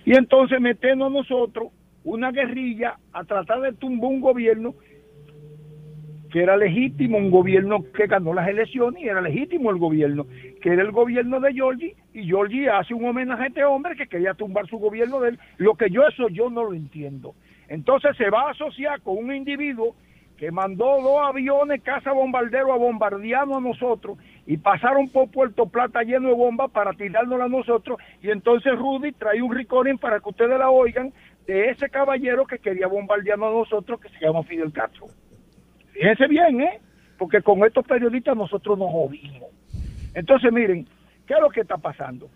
Y 0.05 0.17
entonces 0.17 0.59
meternos 0.59 1.11
nosotros 1.11 1.67
una 2.03 2.31
guerrilla 2.31 2.97
a 3.11 3.23
tratar 3.25 3.61
de 3.61 3.73
tumbar 3.73 4.09
un 4.09 4.21
gobierno 4.21 4.73
que 6.33 6.41
era 6.41 6.57
legítimo, 6.57 7.19
un 7.19 7.29
gobierno 7.29 7.85
que 7.95 8.07
ganó 8.07 8.33
las 8.33 8.47
elecciones 8.47 9.03
y 9.03 9.07
era 9.07 9.21
legítimo 9.21 9.69
el 9.69 9.77
gobierno, 9.77 10.25
que 10.63 10.69
era 10.69 10.81
el 10.81 10.91
gobierno 10.91 11.39
de 11.39 11.53
Giorgi, 11.53 11.93
y 12.11 12.23
Giorgi 12.23 12.65
hace 12.65 12.95
un 12.95 13.05
homenaje 13.05 13.43
a 13.43 13.47
este 13.49 13.63
hombre 13.63 13.95
que 13.95 14.07
quería 14.07 14.33
tumbar 14.33 14.65
su 14.65 14.79
gobierno 14.79 15.19
de 15.19 15.29
él. 15.29 15.39
Lo 15.57 15.75
que 15.75 15.91
yo 15.91 16.07
eso 16.07 16.29
yo 16.29 16.49
no 16.49 16.63
lo 16.63 16.73
entiendo. 16.73 17.35
Entonces 17.67 18.17
se 18.17 18.31
va 18.31 18.47
a 18.47 18.49
asociar 18.49 18.99
con 19.01 19.19
un 19.19 19.31
individuo 19.31 19.95
que 20.35 20.49
mandó 20.49 20.99
dos 21.03 21.21
aviones 21.21 21.83
casa 21.83 22.11
bombardero 22.11 22.73
a 22.73 22.77
bombardearnos 22.77 23.57
a 23.57 23.61
nosotros 23.61 24.17
y 24.47 24.57
pasaron 24.57 25.09
por 25.09 25.29
Puerto 25.29 25.67
Plata 25.67 26.01
lleno 26.01 26.29
de 26.29 26.33
bombas 26.33 26.71
para 26.71 26.93
tirárnosla 26.93 27.45
a 27.45 27.49
nosotros 27.49 27.99
y 28.23 28.31
entonces 28.31 28.75
Rudy 28.75 29.11
trae 29.11 29.39
un 29.39 29.53
recording 29.53 29.99
para 29.99 30.19
que 30.19 30.29
ustedes 30.29 30.57
la 30.57 30.71
oigan 30.71 31.13
de 31.45 31.69
ese 31.69 31.89
caballero 31.89 32.47
que 32.47 32.57
quería 32.57 32.87
bombardearnos 32.87 33.49
a 33.49 33.59
nosotros 33.59 34.01
que 34.01 34.09
se 34.09 34.25
llama 34.25 34.41
Fidel 34.41 34.73
Castro. 34.73 35.05
Fíjense 35.93 36.27
bien, 36.27 36.61
¿eh? 36.61 36.79
Porque 37.17 37.41
con 37.41 37.63
estos 37.63 37.85
periodistas 37.85 38.35
nosotros 38.35 38.77
nos 38.77 38.91
jodimos. 38.91 39.49
Entonces, 40.13 40.51
miren, 40.51 40.85
¿qué 41.25 41.33
es 41.33 41.39
lo 41.39 41.49
que 41.49 41.61
está 41.61 41.77
pasando? 41.77 42.29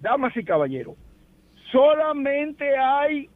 Damas 0.00 0.36
y 0.36 0.44
caballeros, 0.44 0.96
solamente 1.70 2.76
hay 2.76 3.28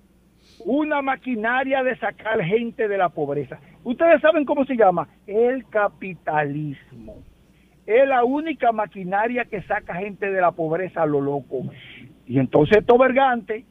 una 0.65 1.03
maquinaria 1.03 1.83
de 1.83 1.97
sacar 1.99 2.43
gente 2.43 2.89
de 2.89 2.99
la 2.99 3.09
pobreza. 3.09 3.59
Ustedes 3.85 4.21
saben 4.21 4.45
cómo 4.45 4.65
se 4.65 4.77
llama? 4.77 5.09
El 5.27 5.67
capitalismo. 5.69 7.23
Es 7.87 8.07
la 8.07 8.25
única 8.25 8.73
maquinaria 8.73 9.47
que 9.47 9.63
saca 9.63 9.95
gente 9.95 10.31
de 10.31 10.41
la 10.41 10.53
pobreza 10.53 11.03
a 11.03 11.07
lo 11.07 11.21
loco. 11.21 11.63
Y 12.27 12.39
entonces 12.39 12.79
estos 12.79 12.99
vergantes, 12.99 13.65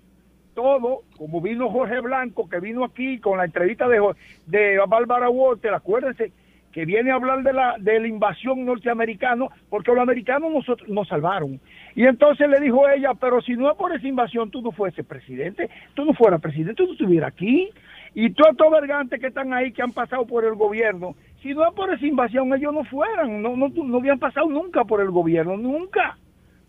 todo, 0.58 1.04
como 1.16 1.40
vino 1.40 1.70
Jorge 1.70 2.00
Blanco, 2.00 2.50
que 2.50 2.60
vino 2.60 2.84
aquí 2.84 3.20
con 3.20 3.38
la 3.38 3.46
entrevista 3.46 3.88
de, 3.88 4.02
de 4.48 4.80
Bárbara 4.88 5.30
Walter, 5.30 5.72
acuérdense, 5.72 6.32
que 6.72 6.84
viene 6.84 7.12
a 7.12 7.16
hablar 7.16 7.44
de 7.44 7.54
la, 7.54 7.76
de 7.78 8.00
la 8.00 8.08
invasión 8.08 8.66
norteamericana, 8.66 9.46
porque 9.70 9.92
los 9.92 10.00
americanos 10.00 10.52
nosotros, 10.52 10.90
nos 10.90 11.08
salvaron. 11.08 11.60
Y 11.94 12.08
entonces 12.08 12.50
le 12.50 12.60
dijo 12.60 12.90
ella, 12.90 13.12
pero 13.14 13.40
si 13.44 13.54
no 13.54 13.70
es 13.70 13.78
por 13.78 13.96
esa 13.96 14.08
invasión, 14.08 14.50
tú 14.50 14.64
no 14.64 14.72
fuese 14.72 15.04
presidente, 15.04 15.70
tú 15.94 16.06
no 16.06 16.14
fueras 16.16 16.42
presidente, 16.42 16.74
tú 16.74 16.88
no 16.88 16.94
estuvieras 16.94 17.34
aquí. 17.34 17.70
Y 18.16 18.32
todos 18.32 18.54
estos 18.54 18.72
vergantes 18.72 19.20
que 19.20 19.28
están 19.28 19.54
ahí, 19.54 19.72
que 19.72 19.84
han 19.84 19.92
pasado 19.92 20.26
por 20.26 20.44
el 20.44 20.56
gobierno, 20.56 21.14
si 21.44 21.54
no 21.54 21.68
es 21.68 21.74
por 21.76 21.94
esa 21.94 22.04
invasión, 22.04 22.52
ellos 22.52 22.74
no 22.74 22.84
fueran, 22.86 23.44
no, 23.44 23.56
no, 23.56 23.70
no 23.70 23.98
habían 24.00 24.18
pasado 24.18 24.50
nunca 24.50 24.86
por 24.86 25.02
el 25.02 25.12
gobierno, 25.12 25.56
nunca. 25.56 26.18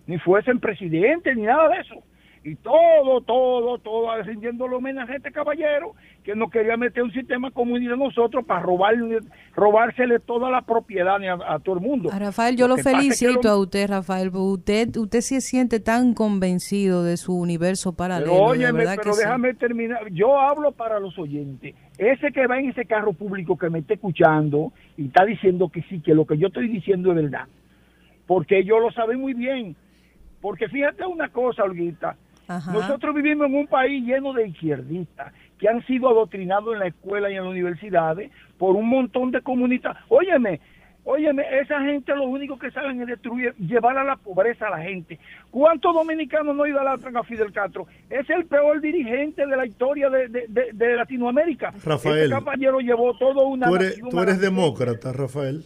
Ni 0.06 0.18
fuesen 0.18 0.60
presidentes, 0.60 1.34
ni 1.34 1.44
nada 1.44 1.70
de 1.70 1.80
eso. 1.80 2.02
Y 2.44 2.54
todo, 2.56 3.20
todo, 3.22 3.78
todo, 3.78 4.22
rindiendo 4.22 4.66
el 4.66 4.74
homenaje 4.74 5.14
a 5.14 5.16
este 5.16 5.32
caballero 5.32 5.94
que 6.24 6.34
nos 6.34 6.50
quería 6.50 6.76
meter 6.76 7.02
un 7.02 7.12
sistema 7.12 7.50
comunista 7.50 7.94
a 7.94 7.96
nosotros 7.96 8.44
para 8.44 8.60
robar, 8.60 8.94
robársele 9.54 10.18
toda 10.20 10.50
la 10.50 10.62
propiedad 10.62 11.16
a, 11.22 11.54
a 11.54 11.58
todo 11.58 11.76
el 11.76 11.80
mundo. 11.82 12.10
A 12.12 12.18
Rafael, 12.18 12.56
yo 12.56 12.68
lo, 12.68 12.76
felicito 12.76 13.40
lo- 13.42 13.50
a 13.50 13.58
usted, 13.58 13.88
Rafael, 13.88 14.30
usted, 14.32 14.96
usted 14.96 15.20
se 15.20 15.40
siente 15.40 15.80
tan 15.80 16.14
convencido 16.14 17.02
de 17.02 17.16
su 17.16 17.34
universo 17.34 17.92
paralelo. 17.94 18.32
Pero 18.32 18.44
óyeme, 18.44 18.84
pero 18.84 19.02
que 19.02 19.12
sí. 19.12 19.20
déjame 19.22 19.54
terminar. 19.54 20.08
Yo 20.12 20.38
hablo 20.38 20.72
para 20.72 21.00
los 21.00 21.18
oyentes. 21.18 21.74
Ese 21.98 22.30
que 22.32 22.46
va 22.46 22.58
en 22.60 22.70
ese 22.70 22.84
carro 22.84 23.12
público 23.12 23.58
que 23.58 23.68
me 23.70 23.80
está 23.80 23.94
escuchando 23.94 24.72
y 24.96 25.06
está 25.06 25.24
diciendo 25.24 25.68
que 25.68 25.82
sí, 25.82 26.00
que 26.00 26.14
lo 26.14 26.24
que 26.26 26.38
yo 26.38 26.48
estoy 26.48 26.68
diciendo 26.68 27.10
es 27.10 27.16
verdad. 27.16 27.46
Porque 28.26 28.64
yo 28.64 28.78
lo 28.78 28.90
sabe 28.92 29.16
muy 29.16 29.34
bien. 29.34 29.74
Porque 30.40 30.68
fíjate 30.68 31.04
una 31.06 31.30
cosa, 31.30 31.64
Olguita. 31.64 32.16
Ajá. 32.48 32.72
Nosotros 32.72 33.14
vivimos 33.14 33.46
en 33.46 33.54
un 33.54 33.66
país 33.66 34.02
lleno 34.04 34.32
de 34.32 34.48
izquierdistas 34.48 35.32
que 35.58 35.68
han 35.68 35.84
sido 35.86 36.08
adoctrinados 36.08 36.72
en 36.72 36.80
la 36.80 36.86
escuela 36.88 37.30
y 37.30 37.34
en 37.34 37.42
las 37.44 37.50
universidades 37.50 38.30
por 38.56 38.74
un 38.74 38.88
montón 38.88 39.30
de 39.30 39.42
comunistas. 39.42 39.96
Óyeme, 40.08 40.60
óyeme, 41.04 41.44
esa 41.60 41.80
gente 41.82 42.14
lo 42.14 42.24
único 42.24 42.58
que 42.58 42.70
saben 42.70 43.00
es 43.02 43.06
destruir, 43.06 43.54
llevar 43.56 43.98
a 43.98 44.04
la 44.04 44.16
pobreza 44.16 44.68
a 44.68 44.70
la 44.70 44.78
gente. 44.82 45.18
¿Cuántos 45.50 45.92
dominicanos 45.94 46.54
no 46.56 46.66
idolatran 46.66 47.16
a 47.16 47.22
Fidel 47.22 47.52
Castro? 47.52 47.86
Es 48.08 48.28
el 48.30 48.46
peor 48.46 48.80
dirigente 48.80 49.46
de 49.46 49.56
la 49.56 49.66
historia 49.66 50.08
de, 50.10 50.28
de- 50.28 50.46
de- 50.48 50.70
de 50.72 50.96
Latinoamérica. 50.96 51.72
Rafael, 51.84 52.18
Este 52.24 52.30
caballero 52.30 52.78
llevó 52.80 53.16
todo 53.18 53.46
una 53.48 53.66
Tú 53.68 53.76
eres, 53.76 53.98
tú 54.00 54.16
demócrata, 54.40 55.12
Rafael. 55.12 55.64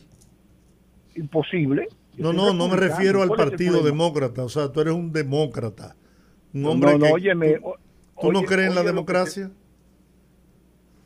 Imposible. 1.15 1.89
Yo 2.17 2.25
No, 2.25 2.33
no, 2.33 2.53
no 2.55 2.69
me 2.69 2.77
refiero 2.77 3.23
al 3.23 3.29
¿Cuál 3.29 3.41
es 3.41 3.45
el 3.47 3.51
partido 3.51 3.83
demócrata. 3.83 4.45
O 4.45 4.49
sea, 4.49 4.71
tú 4.73 4.81
eres 4.81 4.95
un 4.95 5.13
demócrata. 5.13 5.95
Un 6.55 6.63
No, 6.63 6.71
hombre 6.73 6.99
no, 6.99 7.07
que. 7.07 7.13
óyeme, 7.13 7.55
¿Tú, 7.59 7.75
tú 8.21 8.33
no 8.33 8.39
oye- 8.41 8.47
crees 8.49 8.69
en 8.69 8.75
la 8.75 8.83
democracia? 8.83 9.51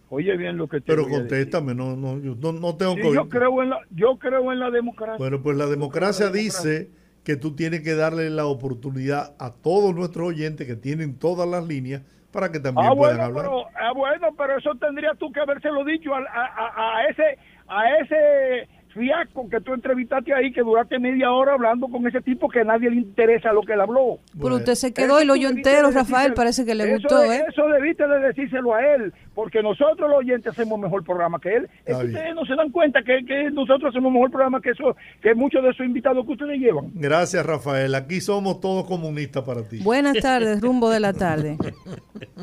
Oye 0.08 0.36
bien 0.36 0.56
lo 0.56 0.68
que 0.68 0.80
te 0.80 0.86
Pero 0.86 1.02
voy 1.02 1.12
a 1.14 1.16
decir. 1.16 1.30
contéstame, 1.30 1.74
no, 1.74 1.96
no, 1.96 2.18
yo 2.20 2.36
no, 2.36 2.52
no 2.52 2.76
tengo 2.76 2.94
Sí, 2.94 3.00
que 3.02 3.12
yo 3.14 3.28
creo 3.28 3.62
en 3.62 3.70
la 3.70 3.80
yo 3.90 4.18
creo 4.18 4.52
en 4.52 4.60
la 4.60 4.70
democracia. 4.70 5.16
Bueno, 5.18 5.42
pues 5.42 5.56
la 5.56 5.66
democracia 5.66 6.30
dice 6.30 6.90
que 7.24 7.34
tú 7.36 7.56
tienes 7.56 7.80
que 7.82 7.94
darle 7.96 8.30
la 8.30 8.46
oportunidad 8.46 9.34
a 9.40 9.52
todos 9.52 9.92
nuestros 9.96 10.28
oyentes 10.28 10.64
que 10.66 10.76
tienen 10.76 11.18
todas 11.18 11.48
las 11.48 11.66
líneas 11.66 12.02
para 12.30 12.52
que 12.52 12.60
también 12.60 12.86
ah, 12.86 12.94
puedan 12.94 13.16
bueno, 13.16 13.24
hablar. 13.24 13.44
pero, 13.46 13.64
ah, 13.80 13.92
bueno, 13.94 14.28
pero 14.38 14.58
eso 14.58 14.70
tendrías 14.78 15.18
tú 15.18 15.32
que 15.32 15.40
habérselo 15.40 15.84
dicho 15.84 16.14
al- 16.14 16.26
a, 16.28 16.44
a- 16.44 16.98
a 16.98 17.04
ese 17.08 17.38
a 17.66 17.98
ese 17.98 18.68
fiasco 18.96 19.48
que 19.48 19.60
tú 19.60 19.74
entrevistaste 19.74 20.32
ahí, 20.34 20.52
que 20.52 20.62
duraste 20.62 20.98
media 20.98 21.30
hora 21.32 21.52
hablando 21.54 21.86
con 21.88 22.06
ese 22.06 22.20
tipo 22.20 22.48
que 22.48 22.60
a 22.60 22.64
nadie 22.64 22.90
le 22.90 22.96
interesa 22.96 23.52
lo 23.52 23.62
que 23.62 23.74
él 23.74 23.80
habló. 23.80 24.18
Pero 24.40 24.56
usted 24.56 24.74
se 24.74 24.92
quedó 24.94 25.20
y 25.22 25.24
lo 25.26 25.34
oyó 25.34 25.48
entero, 25.48 25.90
Rafael, 25.90 26.34
parece 26.34 26.64
que 26.64 26.74
le 26.74 26.84
Eso 26.84 26.92
gustó, 26.94 27.18
de- 27.20 27.36
¿eh? 27.36 27.44
Eso 27.48 27.66
debiste 27.68 28.06
de 28.08 28.18
decírselo 28.20 28.74
a 28.74 28.80
él, 28.94 29.12
porque 29.34 29.62
nosotros 29.62 30.08
los 30.10 30.18
oyentes 30.18 30.46
hacemos 30.52 30.78
mejor 30.78 31.04
programa 31.04 31.38
que 31.38 31.54
él. 31.56 31.68
Es 31.84 31.96
que 31.96 32.06
ustedes 32.06 32.34
no 32.34 32.44
se 32.46 32.54
dan 32.56 32.70
cuenta 32.70 33.02
que, 33.02 33.24
que 33.26 33.50
nosotros 33.50 33.90
hacemos 33.90 34.12
mejor 34.12 34.30
programa 34.30 34.60
que 34.60 34.70
eso, 34.70 34.96
que 35.22 35.34
muchos 35.34 35.62
de 35.62 35.70
esos 35.70 35.84
invitados 35.86 36.24
que 36.26 36.32
ustedes 36.32 36.58
llevan. 36.58 36.90
Gracias, 36.94 37.44
Rafael. 37.44 37.94
Aquí 37.94 38.20
somos 38.20 38.60
todos 38.60 38.86
comunistas 38.86 39.42
para 39.44 39.68
ti. 39.68 39.80
Buenas 39.82 40.18
tardes, 40.20 40.60
rumbo 40.60 40.90
de 40.90 41.00
la 41.00 41.12
tarde. 41.12 41.56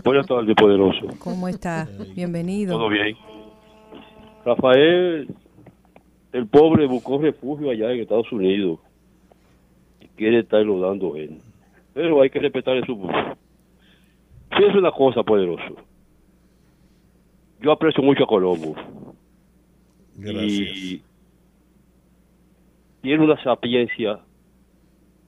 Buenas 0.04 0.28
tardes, 0.28 0.56
poderoso. 0.56 1.08
¿Cómo 1.20 1.48
está? 1.48 1.88
Bienvenido. 2.16 2.78
¿Todo 2.78 2.90
bien? 2.90 3.16
Rafael, 4.46 5.28
el 6.34 6.48
pobre 6.48 6.88
buscó 6.88 7.20
refugio 7.20 7.70
allá 7.70 7.92
en 7.92 8.02
Estados 8.02 8.32
Unidos 8.32 8.80
y 10.02 10.08
quiere 10.10 10.40
estarlo 10.40 10.80
dando 10.80 11.16
él. 11.16 11.38
Pero 11.94 12.22
hay 12.22 12.30
que 12.30 12.40
respetar 12.40 12.84
su... 12.86 12.96
Sí, 14.58 14.64
es 14.64 14.76
una 14.76 14.92
cosa, 14.92 15.24
poderoso. 15.24 15.76
Yo 17.62 17.72
aprecio 17.72 18.04
mucho 18.04 18.24
a 18.24 18.28
Colombo. 18.28 18.76
Y 20.18 21.02
tiene 23.02 23.24
una 23.24 23.42
sapiencia 23.44 24.20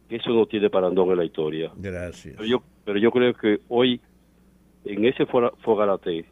que 0.09 0.15
eso 0.17 0.31
no 0.31 0.45
tiene 0.47 0.69
parandón 0.69 1.11
en 1.11 1.17
la 1.17 1.25
historia. 1.25 1.71
Gracias. 1.75 2.35
Pero 2.35 2.47
yo, 2.47 2.63
pero 2.83 2.99
yo 2.99 3.11
creo 3.11 3.33
que 3.33 3.59
hoy, 3.67 4.01
en 4.85 5.05
ese 5.05 5.25
fogarate, 5.25 6.25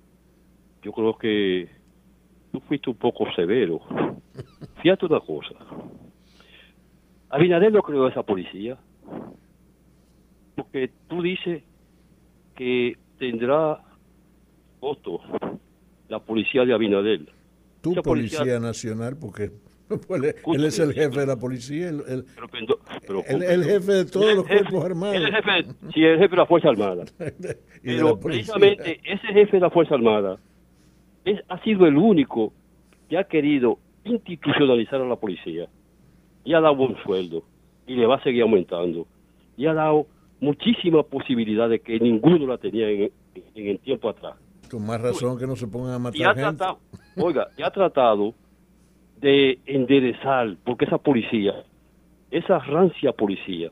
yo 0.82 0.92
creo 0.92 1.18
que 1.18 1.70
tú 2.52 2.60
fuiste 2.62 2.90
un 2.90 2.96
poco 2.96 3.26
severo. 3.36 3.82
Fíjate 4.84 5.06
una 5.08 5.20
cosa. 5.22 5.56
Abinader 7.30 7.72
no 7.72 7.82
creó 7.82 8.08
esa 8.08 8.22
policía. 8.22 8.78
Porque 10.56 10.92
tú 11.10 11.22
dices 11.22 11.64
que 12.56 12.96
tendrá 13.18 13.80
voto 14.80 15.20
la 16.10 16.20
policía 16.20 16.66
de 16.66 16.74
Abinader. 16.74 17.22
Tu 17.82 17.96
policía, 17.96 18.60
nacional, 18.60 19.18
porque 19.20 19.52
él, 20.10 20.24
es- 20.26 20.36
él 20.46 20.64
es 20.66 20.80
el 20.80 20.94
jefe 20.94 21.20
de 21.22 21.26
la 21.26 21.38
policía, 21.38 21.90
el, 21.90 22.04
el- 22.08 22.26
Pero, 22.36 22.48
pero- 23.08 23.24
él 23.28 23.44
es 23.44 23.50
el 23.50 23.64
jefe 23.64 23.92
de 23.94 24.06
todos 24.06 24.36
los 24.36 24.46
Jefe- 24.46 24.60
cuerpos 24.70 24.86
armados. 24.86 25.16
él 25.16 25.26
es 25.26 25.32
jefe, 25.34 25.64
sí, 25.94 26.04
el 26.04 26.20
jefe 26.20 26.30
de 26.30 26.38
la 26.38 26.46
Fuerza 26.46 26.70
Armada. 26.70 27.06
Pero 27.84 28.20
precisamente 28.20 29.00
ese 29.04 29.28
jefe 29.28 29.58
de 29.58 29.60
la 29.62 29.70
Fuerza 29.70 29.96
Armada 29.96 30.38
es, 31.26 31.42
ha 31.50 31.62
sido 31.64 31.86
el 31.88 31.98
único 31.98 32.54
que 33.10 33.18
ha 33.18 33.24
querido 33.26 33.80
institucionalizar 34.06 35.02
a 35.02 35.06
la 35.06 35.16
policía 35.16 35.68
y 36.44 36.54
ha 36.54 36.62
dado 36.62 36.76
buen 36.76 36.96
sueldo 37.04 37.44
y 37.88 37.96
le 37.96 38.06
va 38.06 38.16
a 38.16 38.24
seguir 38.24 38.44
aumentando 38.44 39.08
y 39.58 39.66
ha 39.68 39.74
dado 39.74 40.08
muchísimas 40.40 41.06
posibilidades 41.06 41.82
que 41.82 42.00
ninguno 42.00 42.48
la 42.48 42.58
tenía 42.58 42.90
en, 42.90 43.12
en 43.56 43.68
el 43.68 43.80
tiempo 43.80 44.10
atrás. 44.10 44.36
Con 44.70 44.86
más 44.86 45.00
razón 45.02 45.38
que 45.38 45.48
no 45.48 45.56
se 45.56 45.68
pongan 45.68 45.94
a 45.94 46.00
matar 46.00 46.20
Y 46.20 46.24
ha 46.24 46.34
gente. 46.34 46.42
tratado, 46.58 46.80
oiga, 47.18 47.48
y 47.58 47.62
ha 47.64 47.70
tratado 47.70 48.34
de 49.22 49.60
enderezar, 49.66 50.58
porque 50.66 50.86
esa 50.86 50.98
policía, 50.98 51.64
esa 52.32 52.60
rancia 52.60 53.14
policía, 53.14 53.72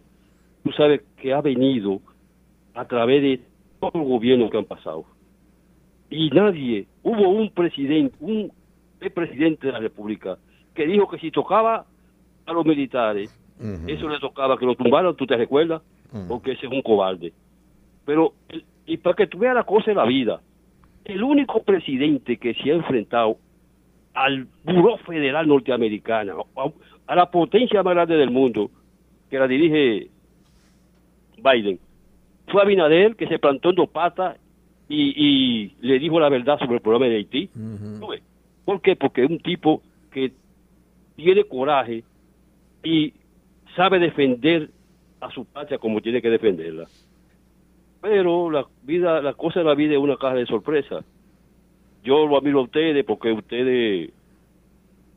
tú 0.63 0.71
sabes 0.71 1.01
que 1.17 1.33
ha 1.33 1.41
venido 1.41 1.99
a 2.73 2.85
través 2.85 3.21
de 3.21 3.41
todos 3.79 3.95
los 3.95 4.07
gobiernos 4.07 4.49
que 4.51 4.57
han 4.57 4.65
pasado. 4.65 5.05
Y 6.09 6.29
nadie, 6.29 6.87
hubo 7.03 7.29
un 7.29 7.49
presidente, 7.49 8.15
un 8.19 8.51
el 9.01 9.11
presidente 9.11 9.67
de 9.67 9.73
la 9.73 9.79
República, 9.79 10.37
que 10.73 10.85
dijo 10.87 11.07
que 11.09 11.17
si 11.17 11.31
tocaba 11.31 11.85
a 12.45 12.53
los 12.53 12.65
militares, 12.65 13.29
eso 13.87 14.09
le 14.09 14.19
tocaba 14.19 14.57
que 14.57 14.65
lo 14.65 14.75
tumbaran, 14.75 15.15
tú 15.15 15.27
te 15.27 15.37
recuerdas, 15.37 15.81
porque 16.27 16.53
ese 16.53 16.65
es 16.65 16.71
un 16.71 16.81
cobarde. 16.81 17.31
Pero, 18.05 18.33
y 18.85 18.97
para 18.97 19.15
que 19.15 19.27
tú 19.27 19.37
veas 19.39 19.55
la 19.55 19.63
cosa 19.63 19.91
de 19.91 19.95
la 19.95 20.05
vida, 20.05 20.41
el 21.05 21.23
único 21.23 21.61
presidente 21.63 22.37
que 22.37 22.53
se 22.55 22.71
ha 22.71 22.75
enfrentado 22.75 23.37
al 24.13 24.47
Buró 24.63 24.97
Federal 24.97 25.47
Norteamericano, 25.47 26.45
a, 26.55 26.71
a 27.07 27.15
la 27.15 27.29
potencia 27.29 27.83
más 27.83 27.93
grande 27.93 28.15
del 28.15 28.31
mundo, 28.31 28.69
que 29.29 29.39
la 29.39 29.47
dirige 29.47 30.09
Biden, 31.37 31.79
fue 32.47 32.61
Abinader, 32.61 33.15
que 33.15 33.27
se 33.27 33.39
plantó 33.39 33.69
en 33.69 33.75
dos 33.75 33.89
patas 33.89 34.37
y, 34.89 35.13
y 35.15 35.75
le 35.81 35.99
dijo 35.99 36.19
la 36.19 36.29
verdad 36.29 36.59
sobre 36.59 36.75
el 36.75 36.81
problema 36.81 37.05
de 37.05 37.15
Haití. 37.17 37.49
¿Tú 37.99 38.07
ves? 38.07 38.21
¿Por 38.65 38.81
qué? 38.81 38.95
Porque 38.95 39.23
es 39.23 39.29
un 39.29 39.39
tipo 39.39 39.81
que 40.11 40.31
tiene 41.15 41.43
coraje 41.45 42.03
y 42.83 43.13
sabe 43.75 43.99
defender 43.99 44.69
a 45.19 45.29
su 45.31 45.45
patria 45.45 45.77
como 45.77 46.01
tiene 46.01 46.21
que 46.21 46.29
defenderla. 46.29 46.87
Pero 48.01 48.49
la 48.49 48.65
vida, 48.83 49.21
la 49.21 49.33
cosa 49.33 49.59
de 49.59 49.65
la 49.65 49.75
vida 49.75 49.93
es 49.93 49.99
una 49.99 50.17
caja 50.17 50.35
de 50.35 50.45
sorpresa. 50.47 51.03
Yo 52.03 52.25
lo 52.25 52.37
admiro 52.37 52.59
a 52.59 52.63
ustedes 52.63 53.05
porque 53.05 53.31
ustedes 53.31 54.11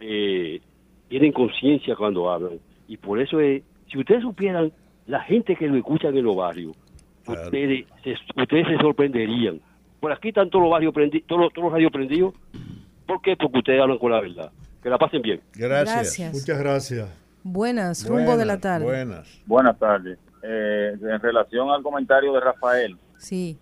eh, 0.00 0.60
tienen 1.08 1.32
conciencia 1.32 1.96
cuando 1.96 2.30
hablan. 2.30 2.60
Y 2.86 2.98
por 2.98 3.18
eso 3.18 3.40
es, 3.40 3.62
si 3.90 3.98
ustedes 3.98 4.22
supieran 4.22 4.70
la 5.06 5.20
gente 5.20 5.56
que 5.56 5.66
lo 5.66 5.76
escuchan 5.76 6.16
en 6.16 6.24
los 6.24 6.36
barrios, 6.36 6.76
ustedes, 7.26 7.86
se, 8.02 8.14
ustedes 8.36 8.66
se 8.68 8.76
sorprenderían. 8.76 9.60
Por 10.00 10.12
aquí 10.12 10.28
están 10.28 10.50
todos 10.50 10.64
los 10.64 10.70
barrios 10.70 10.92
prendidos, 10.92 11.26
todos, 11.26 11.52
todos 11.54 11.64
los 11.64 11.72
radios 11.72 11.90
prendidos. 11.90 12.34
¿Por 13.06 13.20
qué? 13.22 13.36
Porque 13.36 13.58
ustedes 13.58 13.80
hablan 13.80 13.98
con 13.98 14.12
la 14.12 14.20
verdad. 14.20 14.50
Que 14.82 14.88
la 14.90 14.98
pasen 14.98 15.22
bien. 15.22 15.40
Gracias. 15.54 15.94
Gracias. 15.96 16.32
Muchas 16.34 16.58
gracias. 16.58 17.08
Buenas, 17.42 18.06
rumbo 18.06 18.36
de 18.36 18.44
la 18.46 18.58
tarde. 18.58 18.84
Buenas. 18.86 19.28
Buenas 19.46 19.78
tardes. 19.78 20.18
Eh, 20.42 20.92
en 21.00 21.20
relación 21.20 21.70
al 21.70 21.82
comentario 21.82 22.32
de 22.32 22.40
Rafael, 22.40 22.96
Sí. 23.18 23.58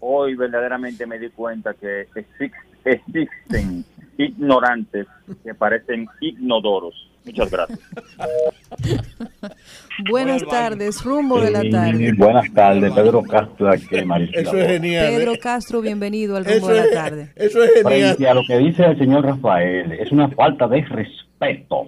hoy 0.00 0.34
verdaderamente 0.36 1.06
me 1.06 1.18
di 1.18 1.28
cuenta 1.30 1.74
que 1.74 2.08
exi- 2.14 2.52
existen 2.84 3.84
ignorantes 4.18 5.06
que 5.42 5.54
parecen 5.54 6.06
ignodoros. 6.20 6.94
Muchas 7.24 7.50
gracias. 7.50 7.78
Buenas 10.10 10.42
tardes, 10.44 11.04
rumbo 11.04 11.40
de 11.40 11.50
la 11.50 11.62
tarde. 11.70 12.12
Buenas 12.16 12.52
tardes, 12.52 12.92
Pedro 12.92 13.22
Castro 13.22 13.70
aquí, 13.70 14.04
Marisela. 14.04 14.40
Eso 14.42 14.56
es 14.58 14.66
genial. 14.66 15.06
¿eh? 15.06 15.16
Pedro 15.18 15.32
Castro, 15.40 15.80
bienvenido 15.80 16.36
al 16.36 16.44
rumbo 16.44 16.56
Eso 16.56 16.68
de 16.68 16.76
la 16.80 16.84
es- 16.86 16.92
tarde. 16.92 17.32
Eso 17.36 17.62
es 17.62 17.70
genial. 17.74 18.14
Frente 18.16 18.28
a 18.28 18.34
lo 18.34 18.42
que 18.46 18.58
dice 18.58 18.84
el 18.84 18.98
señor 18.98 19.24
Rafael, 19.24 19.92
es 19.92 20.10
una 20.12 20.28
falta 20.30 20.66
de 20.68 20.82
respeto. 20.82 21.84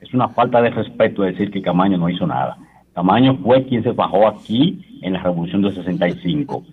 Es 0.00 0.12
una 0.14 0.28
falta 0.30 0.60
de 0.62 0.70
respeto 0.70 1.22
decir 1.22 1.50
que 1.50 1.62
Camaño 1.62 1.98
no 1.98 2.08
hizo 2.08 2.26
nada. 2.26 2.56
Camaño 2.94 3.36
fue 3.42 3.64
quien 3.66 3.82
se 3.82 3.90
bajó 3.92 4.26
aquí 4.26 4.84
en 5.02 5.12
la 5.12 5.22
Revolución 5.22 5.62
del 5.62 5.74
65. 5.74 6.64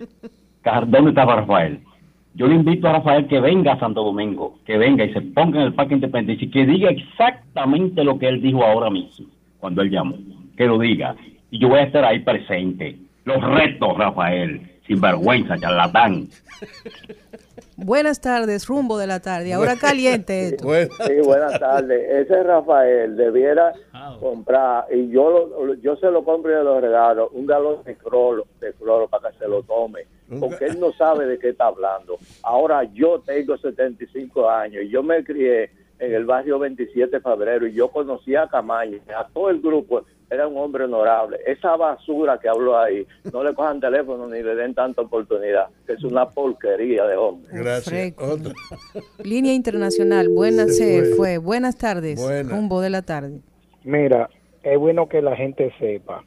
Car- 0.62 0.88
¿Dónde 0.90 1.10
estaba 1.12 1.36
Rafael? 1.38 1.80
Yo 2.36 2.48
le 2.48 2.56
invito 2.56 2.88
a 2.88 2.94
Rafael 2.94 3.28
que 3.28 3.40
venga 3.40 3.74
a 3.74 3.80
Santo 3.80 4.04
Domingo, 4.04 4.60
que 4.66 4.78
venga 4.78 5.06
y 5.06 5.14
se 5.14 5.22
ponga 5.22 5.60
en 5.62 5.68
el 5.68 5.74
Parque 5.74 5.94
Independencia 5.96 6.46
y 6.46 6.52
que 6.52 6.66
diga 6.66 6.90
exactamente 6.90 8.04
lo 8.04 8.20
que 8.20 8.28
él 8.28 8.42
dijo 8.42 8.64
ahora 8.64 8.90
mismo, 8.90 9.28
cuando 9.60 9.82
él 9.82 9.90
llamó. 9.90 10.18
Que 10.58 10.66
lo 10.66 10.78
diga. 10.78 11.16
Y 11.52 11.60
yo 11.60 11.70
voy 11.70 11.80
a 11.80 11.84
estar 11.84 12.04
ahí 12.04 12.20
presente. 12.20 12.98
Los 13.24 13.42
retos, 13.42 13.98
Rafael. 13.98 14.62
Sin 14.86 15.02
vergüenza, 15.02 15.58
charlatán. 15.58 16.28
Buenas 17.78 18.22
tardes, 18.22 18.68
rumbo 18.68 18.98
de 18.98 19.08
la 19.08 19.20
tarde. 19.20 19.54
Ahora 19.54 19.76
caliente 19.76 20.48
esto. 20.50 20.68
Sí, 21.08 21.14
buenas 21.26 21.60
tardes. 21.60 22.10
Ese 22.28 22.44
Rafael 22.44 23.18
debiera 23.18 23.74
comprar, 24.20 24.86
y 24.94 25.10
yo 25.10 25.50
lo- 25.66 25.74
yo 25.76 25.96
se 25.98 26.10
lo 26.12 26.24
compro 26.24 26.52
y 26.52 26.64
lo 26.64 26.80
regalo, 26.80 27.30
un 27.34 27.46
galón 27.46 27.78
de 27.84 27.96
cloro, 27.96 28.46
de 28.62 28.72
cloro 28.74 29.08
para 29.08 29.32
que 29.32 29.40
se 29.40 29.48
lo 29.48 29.64
tome, 29.64 30.02
porque 30.40 30.66
él 30.66 30.80
no 30.80 30.92
sabe 30.94 31.26
de 31.28 31.38
qué 31.40 31.50
está 31.50 31.68
hablando. 31.68 32.18
Ahora 32.44 32.84
yo 32.94 33.20
tengo 33.26 33.58
75 33.58 34.50
años 34.50 34.84
y 34.84 34.90
yo 34.90 35.04
me 35.04 35.24
crié 35.24 35.70
en 36.00 36.14
el 36.14 36.26
barrio 36.26 36.60
27 36.60 37.10
de 37.18 37.22
febrero 37.22 37.68
y 37.68 37.74
yo 37.74 37.88
conocí 37.90 38.36
a 38.36 38.48
Camaño, 38.48 39.00
a 39.18 39.28
todo 39.28 39.50
el 39.50 39.62
grupo, 39.62 40.04
era 40.30 40.48
un 40.48 40.58
hombre 40.58 40.86
honorable. 40.86 41.38
Esa 41.46 41.78
basura 41.78 42.38
que 42.40 42.50
habló 42.50 42.78
ahí, 42.78 43.06
no 43.32 43.44
le 43.44 43.54
cojan 43.54 43.80
teléfono 43.80 44.28
ni 44.28 44.42
le 44.42 44.56
den 44.56 44.74
tanta 44.74 45.04
oportunidad, 45.04 45.68
que 45.86 45.94
es 45.94 46.04
una 46.04 46.28
porquería 46.30 47.06
de 47.06 47.16
hombre. 47.16 47.48
Gracias. 47.54 48.14
Otra. 48.18 48.52
Línea 49.24 49.54
internacional, 49.54 50.28
buenas, 50.30 50.76
Se 50.76 51.02
fue. 51.04 51.16
fue. 51.16 51.38
Buenas 51.38 51.78
tardes, 51.78 52.22
Buenas. 52.22 52.52
rumbo 52.52 52.82
de 52.82 52.90
la 52.90 53.04
tarde. 53.04 53.40
Mira, 53.84 54.30
es 54.64 54.78
bueno 54.80 55.08
que 55.08 55.22
la 55.22 55.36
gente 55.36 55.72
sepa 55.80 56.24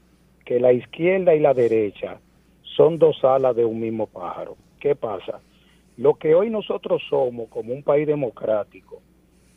que 0.46 0.60
la 0.60 0.72
izquierda 0.72 1.34
y 1.34 1.40
la 1.40 1.52
derecha 1.52 2.18
son 2.78 2.96
dos 2.96 3.24
alas 3.24 3.56
de 3.56 3.64
un 3.64 3.80
mismo 3.80 4.06
pájaro. 4.06 4.56
¿Qué 4.78 4.94
pasa? 4.94 5.40
Lo 5.96 6.14
que 6.14 6.36
hoy 6.36 6.48
nosotros 6.48 7.02
somos 7.10 7.48
como 7.48 7.74
un 7.74 7.82
país 7.82 8.06
democrático 8.06 9.02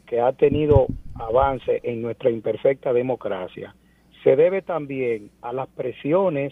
que 0.07 0.19
ha 0.19 0.33
tenido 0.33 0.87
avance 1.13 1.81
en 1.83 2.01
nuestra 2.01 2.31
imperfecta 2.31 2.91
democracia, 2.91 3.75
se 4.23 4.35
debe 4.35 4.63
también 4.63 5.29
a 5.43 5.53
las 5.53 5.67
presiones 5.67 6.51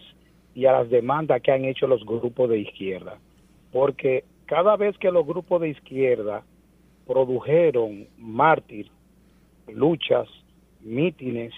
y 0.53 0.67
a 0.67 0.73
las 0.73 0.89
demandas 0.91 1.41
que 1.41 1.51
han 1.51 1.65
hecho 1.65 1.87
los 1.87 2.05
grupos 2.05 2.51
de 2.51 2.59
izquierda. 2.59 3.17
Porque 3.71 4.23
cada 4.45 4.77
vez 4.77 4.95
que 4.99 5.11
los 5.11 5.25
grupos 5.25 5.61
de 5.61 5.69
izquierda 5.69 6.43
produjeron 7.07 8.05
mártir, 8.19 8.91
luchas, 9.67 10.27
mítines, 10.81 11.51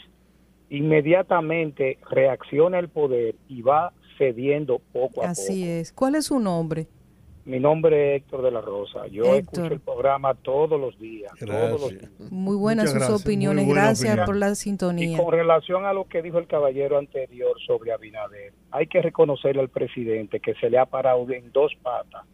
inmediatamente 0.70 1.98
reacciona 2.10 2.80
el 2.80 2.88
poder 2.88 3.36
y 3.50 3.62
va 3.62 3.92
cediendo 4.22 4.80
poco 4.94 5.24
a 5.24 5.30
Así 5.30 5.68
es. 5.68 5.92
¿Cuál 5.92 6.14
es 6.16 6.26
su 6.26 6.40
nombre? 6.40 6.84
poco. 6.86 6.96
Mi 7.44 7.60
nombre 7.60 8.16
es 8.16 8.22
Héctor 8.22 8.44
de 8.44 8.52
la 8.52 8.62
Rosa. 8.62 9.08
Yo 9.08 9.24
Héctor. 9.24 9.38
escucho 9.66 9.74
el 9.74 9.80
programa 9.80 10.36
todos 10.36 10.80
los 10.80 10.98
días. 11.00 11.32
Todos 11.40 11.82
los 11.82 11.90
días. 11.90 12.12
Muy 12.30 12.56
buenas 12.56 12.86
Muchas 12.86 12.92
sus 13.02 13.08
gracias, 13.10 13.26
opiniones. 13.26 13.66
muy 13.66 13.74
buena 13.74 13.88
Gracias 13.88 14.10
opinión. 14.12 14.26
por 14.28 14.36
la 14.36 14.52
Y 14.52 14.56
sintonía. 14.56 15.18
con 15.18 15.32
relación 15.34 15.86
a 15.86 15.94
lo 15.94 16.06
que 16.08 16.22
dijo 16.22 16.38
el 16.38 16.46
caballero 16.46 17.00
anterior 17.00 17.54
sobre 17.66 17.94
Abinader, 17.94 18.54
hay 18.70 18.86
que 18.86 19.02
reconocerle 19.02 19.60
al 19.64 19.70
presidente 19.70 20.40
que 20.40 20.54
se 20.54 20.70
le 20.70 20.78
ha 20.78 20.86
parado 20.86 21.28
en 21.32 21.52
dos 21.52 21.72
patas 21.82 22.26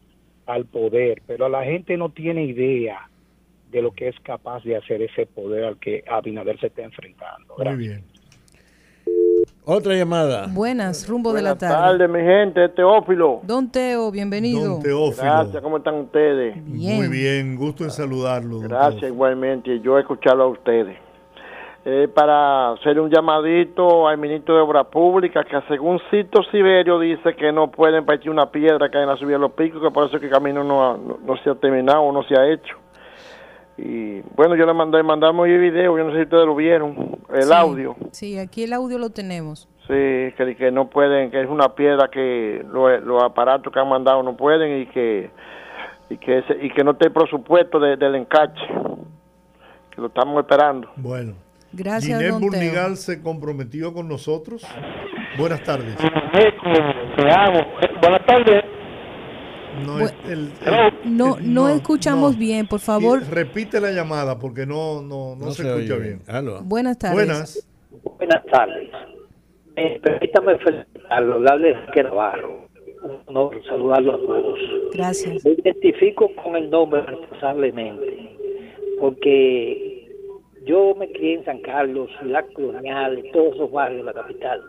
al 0.45 0.65
poder, 0.65 1.21
pero 1.25 1.47
la 1.47 1.63
gente 1.63 1.95
no 1.95 2.09
tiene 2.09 2.43
idea 2.43 3.09
de 3.71 3.81
lo 3.81 3.91
que 3.93 4.09
es 4.09 4.19
capaz 4.23 4.61
de 4.65 4.75
hacer 4.75 5.01
ese 5.01 5.25
poder 5.25 5.63
al 5.63 5.79
que 5.79 6.03
Abinader 6.09 6.59
se 6.59 6.67
está 6.67 6.83
enfrentando. 6.83 7.55
Muy 7.57 7.75
bien. 7.77 8.03
Otra 9.69 9.93
llamada. 9.95 10.47
Buenas, 10.49 11.09
rumbo 11.09 11.33
de 11.33 11.41
la 11.41 11.53
Buenas 11.55 11.59
tarde. 11.59 11.97
tardes, 11.99 12.09
mi 12.09 12.21
gente, 12.21 12.69
Teófilo. 12.69 13.41
Don 13.43 13.69
Teo, 13.69 14.09
bienvenido. 14.11 14.75
Don 14.75 14.81
Teófilo. 14.81 15.23
Gracias, 15.23 15.61
¿cómo 15.61 15.77
están 15.77 15.95
ustedes? 15.95 16.55
Muy 16.65 17.09
bien, 17.09 17.57
gusto 17.57 17.83
en 17.83 17.91
saludarlo. 17.91 18.59
Gracias 18.59 19.03
igualmente, 19.11 19.81
yo 19.81 19.99
escucharlo 19.99 20.45
a 20.45 20.47
ustedes. 20.47 20.97
Eh, 21.83 22.07
para 22.13 22.71
hacer 22.71 22.97
un 22.99 23.09
llamadito 23.09 24.07
al 24.07 24.17
ministro 24.17 24.55
de 24.55 24.61
Obras 24.61 24.87
Públicas, 24.87 25.45
que 25.45 25.57
según 25.67 25.99
Cito 26.11 26.43
Siberio 26.51 26.97
dice 26.99 27.35
que 27.35 27.51
no 27.51 27.69
pueden 27.69 28.05
partir 28.05 28.29
una 28.31 28.49
piedra 28.49 28.89
que 28.89 28.97
hay 28.97 29.03
en 29.03 29.09
la 29.09 29.17
subida 29.17 29.33
de 29.35 29.39
los 29.41 29.51
picos, 29.51 29.81
que 29.81 29.91
por 29.91 30.05
eso 30.05 30.15
es 30.15 30.21
que 30.21 30.27
el 30.27 30.33
camino 30.33 30.63
no, 30.63 30.85
ha- 30.91 30.97
no, 30.97 31.17
no 31.25 31.37
se 31.43 31.49
ha 31.49 31.55
terminado 31.55 32.01
o 32.03 32.11
no 32.13 32.23
se 32.23 32.37
ha 32.39 32.45
hecho. 32.49 32.75
Y 33.77 34.21
bueno, 34.35 34.55
yo 34.55 34.65
le 34.65 34.73
mandé, 34.73 35.03
mandamos 35.03 35.47
el 35.47 35.59
video, 35.59 35.97
yo 35.97 36.03
no 36.03 36.09
sé 36.11 36.17
si 36.17 36.23
ustedes 36.23 36.45
lo 36.45 36.55
vieron, 36.55 37.17
el 37.33 37.43
Sí, 37.43 37.53
audio. 37.53 37.95
Sí, 38.11 38.37
aquí 38.39 38.63
el 38.63 38.73
audio 38.73 38.97
lo 38.97 39.11
tenemos. 39.11 39.67
Sí, 39.87 39.93
que, 40.35 40.55
que 40.57 40.71
no 40.71 40.89
pueden, 40.89 41.29
que 41.31 41.41
es 41.41 41.47
una 41.49 41.75
piedra 41.75 42.09
que 42.09 42.65
lo- 42.71 42.99
los 42.99 43.23
aparatos 43.23 43.71
que 43.71 43.79
han 43.79 43.87
mandado 43.87 44.23
no 44.23 44.35
pueden 44.35 44.81
y 44.81 44.85
que 44.87 45.29
y 46.09 46.17
que 46.17 46.37
ese- 46.39 46.57
y 46.61 46.69
que 46.71 46.83
no 46.83 46.91
esté 46.91 47.07
el 47.07 47.13
presupuesto 47.13 47.79
de- 47.79 47.97
del 47.97 48.15
encache, 48.15 48.61
que 49.91 50.01
lo 50.01 50.07
estamos 50.07 50.39
esperando. 50.39 50.89
Bueno. 50.95 51.33
Gracias, 51.73 52.17
Ginés. 52.19 52.39
Burnigal 52.39 52.95
se 52.97 53.21
comprometió 53.21 53.93
con 53.93 54.07
nosotros. 54.07 54.65
Buenas 55.37 55.61
tardes. 55.63 55.95
Buenas 58.01 58.25
tardes. 58.25 58.63
No, 59.85 59.99
es- 59.99 60.13
el- 60.27 60.49
No, 61.05 61.37
el- 61.37 61.53
no 61.53 61.69
escuchamos 61.69 62.37
bien, 62.37 62.67
por 62.67 62.79
favor. 62.79 63.21
Y 63.21 63.25
repite 63.31 63.79
la 63.79 63.91
llamada 63.91 64.37
porque 64.39 64.65
no, 64.65 65.01
no, 65.01 65.35
no, 65.35 65.45
No 65.45 65.51
se, 65.51 65.63
se 65.63 65.69
escucha 65.69 65.93
oye 65.95 66.03
bien. 66.03 66.21
bien. 66.27 66.59
Buenas 66.63 66.97
tardes. 66.97 67.15
Buenas. 67.17 67.67
Buenas 68.17 68.45
tardes. 68.45 68.89
Eh, 69.75 69.99
permítame 70.01 70.57
felicitarlo, 70.59 71.39
de 71.39 71.69
Enrique 71.71 72.03
Navarro. 72.03 72.67
Un 73.03 73.19
honor 73.27 73.61
saludarlo 73.67 74.15
a 74.15 74.17
todos. 74.17 74.59
Gracias. 74.93 75.45
Me 75.45 75.51
identifico 75.51 76.31
con 76.43 76.55
el 76.55 76.69
nombre 76.69 77.01
responsablemente, 77.03 78.35
porque 78.99 80.09
yo 80.65 80.95
me 80.95 81.09
crié 81.11 81.35
en 81.35 81.45
San 81.45 81.59
Carlos, 81.61 82.09
la 82.23 82.43
colonial, 82.47 83.19
en 83.19 83.31
todos 83.31 83.55
esos 83.55 83.71
barrios 83.71 83.99
de 83.99 84.05
la 84.05 84.13
capital, 84.13 84.61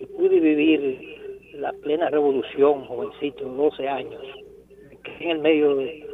y 0.00 0.06
pude 0.06 0.38
vivir 0.40 1.00
la 1.54 1.72
plena 1.72 2.08
revolución, 2.08 2.84
jovencito, 2.86 3.44
de 3.44 3.56
12 3.56 3.88
años. 3.88 4.22
Crié 5.02 5.30
en 5.30 5.36
el 5.36 5.38
medio 5.38 5.76
de, 5.76 6.06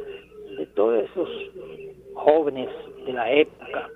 de 0.57 0.65
todos 0.67 1.03
esos 1.03 1.29
jóvenes 2.13 2.69
de 3.05 3.13
la 3.13 3.31
época. 3.31 3.87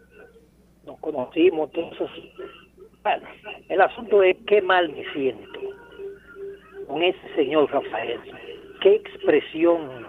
Nos 0.86 1.00
conocimos, 1.00 1.72
todos 1.72 1.94
esos... 1.94 2.12
Bueno, 3.04 3.28
el 3.70 3.82
asunto 3.82 4.24
es 4.24 4.38
qué 4.48 4.62
mal 4.62 4.90
me 4.90 5.04
siento 5.14 5.60
con 6.88 7.02
ese 7.02 7.36
señor 7.36 7.72
Rafael. 7.72 8.20
Qué 8.82 8.96
expresión 8.96 10.06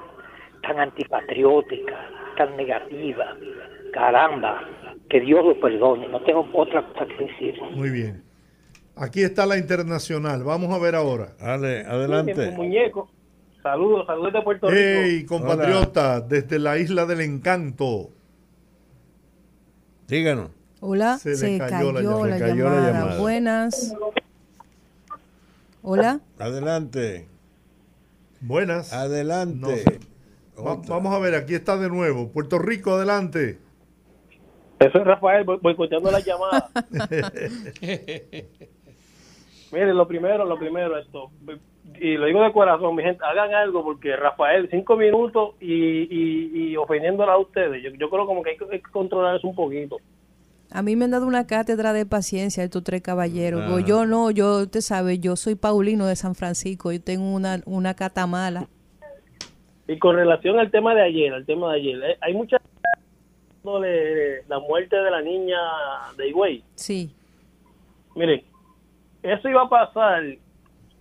tan 0.63 0.79
antipatriótica, 0.79 2.11
tan 2.37 2.57
negativa. 2.57 3.37
Caramba, 3.93 4.69
que 5.09 5.21
Dios 5.21 5.45
lo 5.45 5.59
perdone. 5.61 6.09
No 6.09 6.21
tengo 6.23 6.49
otra 6.53 6.87
cosa 6.89 7.07
que 7.07 7.25
decir. 7.25 7.61
Muy 7.75 7.91
bien. 7.91 8.23
Aquí 8.97 9.23
está 9.23 9.47
la 9.47 9.57
internacional. 9.59 10.45
Vamos 10.45 10.73
a 10.73 10.79
ver 10.79 10.95
ahora. 10.95 11.29
Dale, 11.41 11.85
Mi 12.25 12.51
muñeco. 12.51 13.09
Saludos, 13.65 14.07
saludos 14.07 14.33
de 14.35 14.43
Puerto 14.43 14.69
Rico. 14.69 14.79
Hey, 14.79 15.25
compatriota, 15.25 16.21
desde 16.21 16.59
la 16.59 16.77
isla 16.79 17.07
del 17.07 17.23
encanto. 17.23 18.11
Díganos. 20.07 20.51
Hola, 20.81 21.17
Se 21.17 21.35
se, 21.35 21.57
cayó, 21.57 21.71
cayó 21.71 21.93
la 21.93 22.01
la, 22.03 22.03
llamada. 22.03 22.39
Cayó 22.39 22.65
la 22.69 22.91
llamada. 22.93 23.21
Buenas. 23.21 23.95
Hola. 25.83 26.21
Adelante. 26.39 27.27
Buenas. 28.43 28.93
Adelante. 28.93 29.59
No 29.59 29.69
sé. 29.69 29.99
Va- 30.63 30.77
vamos 30.87 31.15
a 31.15 31.19
ver, 31.19 31.35
aquí 31.35 31.55
está 31.55 31.79
de 31.79 31.89
nuevo. 31.89 32.29
Puerto 32.29 32.59
Rico, 32.59 32.93
adelante. 32.93 33.59
Eso 34.79 34.99
es 34.99 35.05
Rafael, 35.05 35.45
voy 35.45 35.57
boicoteando 35.63 36.11
la 36.11 36.21
llamada. 36.21 36.71
Mire, 39.73 39.95
lo 39.95 40.07
primero, 40.07 40.45
lo 40.45 40.59
primero, 40.59 40.99
esto, 40.99 41.31
y 42.01 42.17
lo 42.17 42.27
digo 42.27 42.43
de 42.43 42.53
corazón, 42.53 42.95
mi 42.97 43.03
gente, 43.03 43.25
hagan 43.25 43.55
algo 43.55 43.83
porque 43.85 44.17
Rafael, 44.17 44.69
cinco 44.71 44.97
minutos 44.97 45.55
y, 45.61 45.73
y, 45.73 46.71
y 46.71 46.77
ofendiéndola 46.77 47.35
a 47.35 47.39
ustedes, 47.39 47.83
yo, 47.83 47.91
yo 47.91 48.11
creo 48.11 48.27
como 48.27 48.43
que 48.43 48.51
hay 48.51 48.57
que, 48.57 48.65
hay 48.71 48.81
que 48.81 48.91
controlar 48.91 49.37
eso 49.37 49.49
un 49.49 49.55
poquito. 49.55 49.99
A 50.71 50.83
mí 50.83 50.97
me 50.97 51.05
han 51.05 51.13
dado 51.13 51.27
una 51.27 51.47
cátedra 51.47 51.93
de 51.93 52.05
paciencia 52.05 52.65
estos 52.65 52.83
tres 52.83 53.01
caballeros. 53.01 53.63
Ah. 53.65 53.81
Yo 53.87 54.07
no, 54.07 54.33
yo, 54.33 54.63
usted 54.63 54.81
sabe, 54.81 55.21
yo 55.21 55.37
soy 55.37 55.55
Paulino 55.55 56.07
de 56.07 56.17
San 56.17 56.35
Francisco. 56.35 56.91
Yo 56.91 57.01
tengo 57.01 57.33
una, 57.33 57.61
una 57.65 57.95
cata 57.95 58.27
mala. 58.27 58.67
Y 59.87 59.99
con 59.99 60.17
relación 60.17 60.59
al 60.59 60.73
tema 60.73 60.95
de 60.95 61.03
ayer, 61.03 61.33
al 61.33 61.47
tema 61.47 61.73
de 61.73 61.81
ayer, 61.81 62.03
eh, 62.03 62.17
hay 62.21 62.35
mucha 62.35 62.57
la 64.49 64.59
muerte 64.59 64.97
de 64.97 65.11
la 65.11 65.23
niña 65.23 65.57
de 66.17 66.29
Higüey. 66.29 66.63
Sí. 66.75 67.15
Miren, 68.15 68.43
eso 69.23 69.49
iba 69.49 69.63
a 69.63 69.69
pasar 69.69 70.23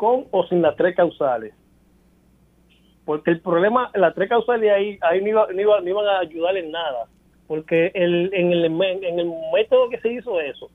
con 0.04 0.26
o 0.32 0.46
sin 0.48 0.62
las 0.62 0.76
tres 0.76 0.96
causales. 0.96 1.54
Porque 3.06 3.32
el 3.32 3.40
problema, 3.42 3.90
las 3.94 4.14
tres 4.16 4.28
causales 4.30 4.70
ahí, 4.72 4.98
ahí 5.02 5.22
no, 5.22 5.28
iba- 5.30 5.48
no, 5.54 5.62
iba- 5.62 5.82
no 5.82 5.90
iban 5.90 6.08
a 6.08 6.20
ayudar 6.20 6.58
en 6.58 6.72
nada. 6.72 7.06
Porque 7.48 7.92
el, 7.94 8.30
en, 8.34 8.52
el, 8.52 8.66
en 8.66 9.20
el 9.20 9.32
método 9.54 9.90
que 9.90 10.00
se 10.00 10.12
hizo 10.14 10.40
eso, 10.42 10.70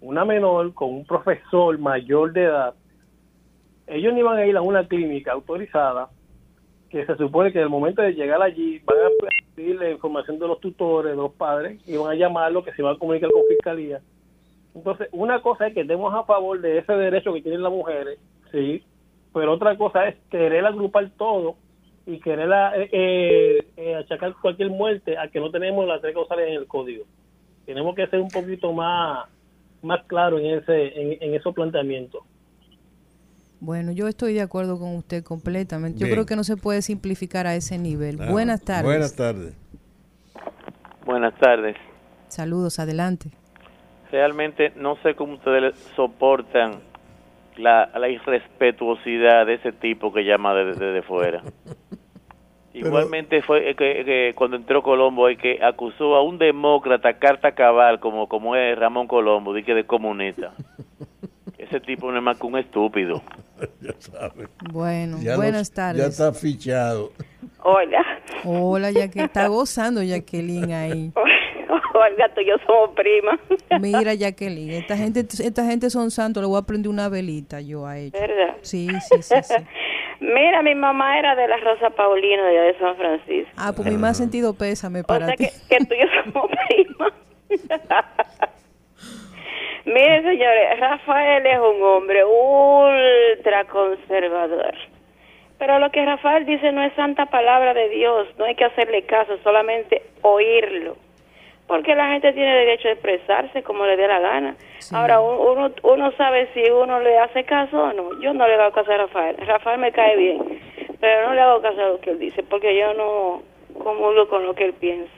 una 0.00 0.24
menor 0.24 0.72
con 0.74 0.90
un 0.94 1.04
profesor 1.04 1.78
mayor 1.78 2.32
de 2.32 2.44
edad, 2.44 2.74
ellos 3.86 4.12
no 4.12 4.18
iban 4.20 4.38
a 4.38 4.46
ir 4.46 4.56
a 4.56 4.62
una 4.62 4.86
clínica 4.86 5.32
autorizada 5.32 6.08
que 6.90 7.04
se 7.06 7.16
supone 7.16 7.52
que 7.52 7.58
en 7.58 7.64
el 7.64 7.70
momento 7.70 8.02
de 8.02 8.12
llegar 8.14 8.40
allí 8.42 8.80
van 8.84 8.98
a 8.98 9.08
pedir 9.54 9.76
la 9.76 9.90
información 9.90 10.38
de 10.38 10.46
los 10.48 10.60
tutores, 10.60 11.12
de 11.12 11.16
los 11.16 11.32
padres, 11.32 11.80
y 11.88 11.96
van 11.96 12.10
a 12.12 12.14
llamarlo, 12.14 12.64
que 12.64 12.72
se 12.72 12.82
van 12.82 12.96
a 12.96 12.98
comunicar 12.98 13.30
con 13.30 13.42
fiscalía. 13.48 14.00
Entonces, 14.74 15.08
una 15.12 15.40
cosa 15.42 15.66
es 15.66 15.74
que 15.74 15.80
estemos 15.80 16.12
a 16.14 16.24
favor 16.24 16.60
de 16.60 16.78
ese 16.78 16.92
derecho 16.92 17.32
que 17.32 17.42
tienen 17.42 17.62
las 17.62 17.72
mujeres, 17.72 18.18
sí, 18.52 18.82
pero 19.32 19.52
otra 19.52 19.76
cosa 19.76 20.08
es 20.08 20.16
querer 20.30 20.64
agrupar 20.64 21.10
todo 21.16 21.56
y 22.06 22.20
querer 22.20 22.48
eh, 22.76 22.88
eh, 22.92 23.66
eh, 23.76 23.94
achacar 23.96 24.34
cualquier 24.40 24.70
muerte 24.70 25.18
a 25.18 25.28
que 25.28 25.40
no 25.40 25.50
tenemos 25.50 25.86
las 25.86 26.00
tres 26.00 26.14
causales 26.14 26.48
en 26.48 26.54
el 26.54 26.66
código. 26.66 27.04
Tenemos 27.64 27.94
que 27.94 28.06
ser 28.06 28.20
un 28.20 28.28
poquito 28.28 28.72
más 28.72 29.28
más 29.82 30.04
claro 30.06 30.38
en 30.38 30.58
ese 30.58 31.00
en, 31.00 31.22
en 31.22 31.34
esos 31.34 31.54
planteamientos. 31.54 32.22
Bueno, 33.58 33.92
yo 33.92 34.06
estoy 34.06 34.34
de 34.34 34.42
acuerdo 34.42 34.78
con 34.78 34.94
usted 34.96 35.24
completamente. 35.24 35.98
Yo 35.98 36.06
Bien. 36.06 36.14
creo 36.14 36.26
que 36.26 36.36
no 36.36 36.44
se 36.44 36.56
puede 36.56 36.82
simplificar 36.82 37.46
a 37.46 37.54
ese 37.54 37.78
nivel. 37.78 38.18
Ah, 38.20 38.30
Buenas 38.30 38.62
tardes. 38.62 38.84
Buenas 38.84 39.16
tardes. 39.16 39.56
Buenas 41.04 41.34
tardes. 41.38 41.76
Saludos, 42.28 42.78
adelante. 42.78 43.30
Realmente 44.10 44.72
no 44.76 44.96
sé 45.02 45.14
cómo 45.14 45.34
ustedes 45.34 45.74
soportan 45.96 46.80
la, 47.56 47.90
la 47.98 48.08
irrespetuosidad 48.08 49.46
de 49.46 49.54
ese 49.54 49.72
tipo 49.72 50.12
que 50.12 50.24
llama 50.24 50.54
desde 50.54 50.92
de, 50.92 51.02
fuera. 51.02 51.42
Igualmente 52.74 53.40
fue 53.42 53.70
eh, 53.70 53.74
que, 53.74 54.04
que 54.04 54.32
cuando 54.34 54.56
entró 54.56 54.82
Colombo 54.82 55.30
y 55.30 55.36
que 55.38 55.58
acusó 55.64 56.14
a 56.14 56.22
un 56.22 56.36
demócrata 56.36 57.14
carta 57.18 57.52
cabal 57.52 58.00
como 58.00 58.28
como 58.28 58.54
es 58.54 58.78
Ramón 58.78 59.06
Colombo, 59.06 59.54
de 59.54 59.62
que 59.64 59.74
de 59.74 59.84
comunista. 59.84 60.52
Ese 61.58 61.80
tipo 61.80 62.12
no 62.12 62.18
es 62.18 62.22
más 62.22 62.38
que 62.38 62.46
un 62.46 62.58
estúpido. 62.58 63.22
ya 63.80 63.92
sabe. 63.98 64.48
Bueno, 64.70 65.16
Ya 65.22 65.36
buenas 65.36 65.60
los- 65.62 65.72
tardes. 65.72 66.02
Ya 66.02 66.08
está 66.08 66.32
fichado. 66.34 67.12
Hola. 67.62 68.04
Hola, 68.44 68.90
ya 68.90 69.08
que 69.10 69.22
está 69.24 69.48
gozando 69.48 70.02
Jacqueline 70.02 70.72
ahí. 70.72 71.12
Olga, 71.98 72.28
tú 72.34 72.40
y 72.40 72.46
yo 72.46 72.54
somos 72.66 72.90
primas. 72.94 73.38
Mira, 73.80 74.14
Jacqueline, 74.14 74.72
esta 74.74 74.96
gente, 74.96 75.20
esta 75.20 75.64
gente 75.64 75.90
son 75.90 76.10
santos, 76.10 76.42
le 76.42 76.48
voy 76.48 76.58
a 76.58 76.62
prender 76.66 76.90
una 76.90 77.08
velita 77.08 77.60
yo 77.60 77.86
a 77.86 77.98
ella. 77.98 78.18
¿Verdad? 78.18 78.56
Sí, 78.62 78.88
sí, 79.00 79.22
sí, 79.22 79.42
sí. 79.42 79.54
Mira, 80.20 80.62
mi 80.62 80.74
mamá 80.74 81.18
era 81.18 81.34
de 81.36 81.46
la 81.46 81.56
Rosa 81.58 81.90
Paulino, 81.90 82.42
de 82.44 82.48
allá 82.50 82.62
de 82.62 82.78
San 82.78 82.96
Francisco. 82.96 83.50
Ah, 83.56 83.72
pues 83.76 83.86
mi 83.88 83.96
más 83.98 84.16
sentido 84.16 84.54
pésame 84.54 85.00
O 85.00 85.04
para 85.04 85.26
sea 85.26 85.36
ti. 85.36 85.46
que, 85.68 85.78
que 85.78 85.84
tú 85.84 85.94
y 85.94 85.98
yo 85.98 86.06
somos 86.32 86.50
primas. 86.68 87.12
Mire, 89.84 90.22
señores, 90.22 90.80
Rafael 90.80 91.46
es 91.46 91.58
un 91.58 91.82
hombre 91.82 92.24
ultra 92.24 93.64
conservador. 93.66 94.74
Pero 95.58 95.78
lo 95.78 95.90
que 95.90 96.04
Rafael 96.04 96.44
dice 96.44 96.72
no 96.72 96.82
es 96.82 96.92
santa 96.94 97.26
palabra 97.26 97.72
de 97.72 97.88
Dios, 97.90 98.26
no 98.38 98.44
hay 98.46 98.54
que 98.56 98.64
hacerle 98.64 99.02
caso, 99.02 99.38
solamente 99.44 100.02
oírlo. 100.22 100.96
Porque 101.66 101.94
la 101.96 102.12
gente 102.12 102.32
tiene 102.32 102.54
derecho 102.54 102.86
a 102.88 102.92
expresarse 102.92 103.62
como 103.64 103.84
le 103.86 103.96
dé 103.96 104.06
la 104.06 104.20
gana. 104.20 104.56
Ahora, 104.92 105.20
un- 105.20 105.58
uno, 105.58 105.72
uno 105.82 106.12
sabe 106.16 106.48
si 106.54 106.62
uno 106.70 107.00
le 107.00 107.18
hace 107.18 107.44
caso 107.44 107.76
o 107.82 107.92
no. 107.92 108.20
Yo 108.22 108.32
no 108.34 108.46
le 108.46 108.54
hago 108.54 108.72
caso 108.72 108.92
a 108.92 108.96
Rafael. 108.98 109.36
Rafael 109.38 109.80
me 109.80 109.90
cae 109.90 110.16
bien, 110.16 110.38
pero 111.00 111.28
no 111.28 111.34
le 111.34 111.40
hago 111.40 111.60
caso 111.62 111.80
a 111.80 111.88
lo 111.88 112.00
que 112.00 112.10
él 112.10 112.18
dice, 112.20 112.44
porque 112.44 112.78
yo 112.78 112.94
no 112.94 113.42
comulgo 113.82 114.28
con 114.28 114.46
lo 114.46 114.54
que 114.54 114.66
él 114.66 114.74
piensa. 114.74 115.10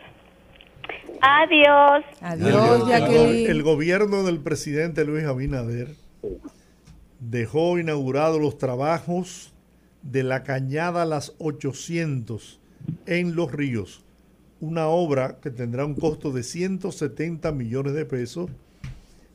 Adiós. 1.20 2.04
Adiós, 2.22 2.90
El, 2.92 3.06
go- 3.06 3.50
el 3.50 3.62
gobierno 3.62 4.22
del 4.22 4.40
presidente 4.40 5.04
Luis 5.04 5.24
Abinader 5.26 5.88
dejó 7.20 7.78
inaugurados 7.78 8.40
los 8.40 8.56
trabajos 8.58 9.52
de 10.02 10.22
la 10.22 10.44
cañada 10.44 11.04
Las 11.04 11.34
800 11.40 12.60
en 13.06 13.34
Los 13.34 13.52
Ríos, 13.52 14.04
una 14.60 14.88
obra 14.88 15.36
que 15.42 15.50
tendrá 15.50 15.84
un 15.84 15.94
costo 15.94 16.32
de 16.32 16.42
170 16.42 17.52
millones 17.52 17.94
de 17.94 18.04
pesos 18.04 18.50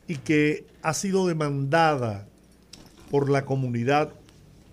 y 0.08 0.16
que 0.18 0.66
ha 0.82 0.94
sido 0.94 1.28
demandada 1.28 2.26
por 3.10 3.30
la 3.30 3.46
comunidad 3.46 4.10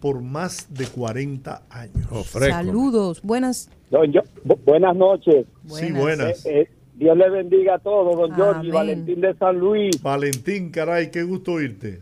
por 0.00 0.22
más 0.22 0.68
de 0.70 0.86
40 0.86 1.62
años. 1.70 2.26
Saludos, 2.30 3.20
buenas. 3.22 3.68
Don 3.90 4.10
Yo- 4.12 4.22
bu- 4.44 4.58
buenas 4.64 4.96
noches. 4.96 5.46
Sí, 5.68 5.92
buenas. 5.92 6.44
Eh, 6.46 6.62
eh, 6.62 6.70
Dios 6.96 7.16
le 7.16 7.30
bendiga 7.30 7.74
a 7.74 7.78
todos, 7.78 8.16
don 8.16 8.34
Giorgi, 8.34 8.60
Amén. 8.70 8.72
Valentín 8.72 9.20
de 9.20 9.34
San 9.34 9.58
Luis. 9.58 10.02
Valentín, 10.02 10.70
caray, 10.70 11.10
qué 11.10 11.22
gusto 11.22 11.52
oírte. 11.52 12.00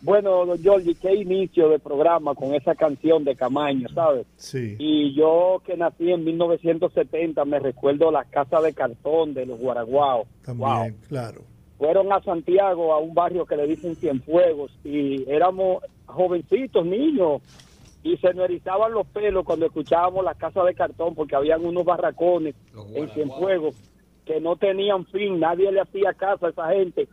Bueno, 0.00 0.46
don 0.46 0.58
Giorgi, 0.58 0.94
qué 0.94 1.14
inicio 1.14 1.68
de 1.68 1.78
programa 1.80 2.34
con 2.34 2.54
esa 2.54 2.74
canción 2.74 3.24
de 3.24 3.34
Camaño, 3.34 3.88
¿sabes? 3.88 4.26
Sí. 4.36 4.76
Y 4.78 5.14
yo 5.14 5.60
que 5.64 5.76
nací 5.76 6.12
en 6.12 6.24
1970 6.24 7.44
me 7.44 7.58
recuerdo 7.58 8.10
las 8.10 8.26
casas 8.28 8.62
de 8.62 8.72
cartón 8.72 9.34
de 9.34 9.46
los 9.46 9.58
Guaraguao. 9.58 10.26
También, 10.44 10.96
claro. 11.08 11.42
Fueron 11.78 12.12
a 12.12 12.22
Santiago, 12.22 12.92
a 12.92 12.98
un 12.98 13.14
barrio 13.14 13.44
que 13.44 13.56
le 13.56 13.66
dicen 13.66 13.96
Cienfuegos, 13.96 14.72
y 14.84 15.28
éramos 15.30 15.82
jovencitos, 16.06 16.84
niños, 16.84 17.42
y 18.02 18.16
se 18.16 18.32
nos 18.34 18.46
erizaban 18.46 18.92
los 18.92 19.06
pelos 19.08 19.44
cuando 19.44 19.66
escuchábamos 19.66 20.24
las 20.24 20.36
casas 20.36 20.64
de 20.66 20.74
cartón, 20.74 21.14
porque 21.14 21.36
habían 21.36 21.64
unos 21.64 21.84
barracones 21.84 22.54
en 22.94 23.08
Cienfuegos 23.10 23.76
que 24.24 24.40
no 24.40 24.56
tenían 24.56 25.06
fin, 25.06 25.40
nadie 25.40 25.72
le 25.72 25.80
hacía 25.80 26.12
caso 26.12 26.46
a 26.46 26.50
esa 26.50 26.68
gente, 26.68 27.08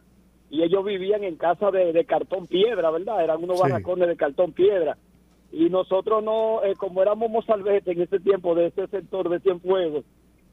y 0.49 0.63
ellos 0.63 0.85
vivían 0.85 1.23
en 1.23 1.35
casa 1.35 1.72
de, 1.72 1.91
de 1.93 2.05
cartón 2.05 2.47
piedra, 2.47 2.91
¿verdad? 2.91 3.23
Eran 3.23 3.43
unos 3.43 3.57
Sí. 3.57 3.63
barracones 3.63 4.07
de 4.07 4.15
cartón 4.15 4.51
piedra. 4.53 4.97
Y 5.51 5.69
nosotros 5.69 6.23
no, 6.23 6.63
eh, 6.63 6.76
como 6.76 7.01
éramos 7.01 7.30
mozalbetes 7.31 7.95
en 7.95 8.01
ese 8.03 8.19
tiempo 8.19 8.55
de 8.55 8.67
ese 8.67 8.88
sector 8.88 9.30
de 9.30 9.39
Cienfuegos, 9.39 10.03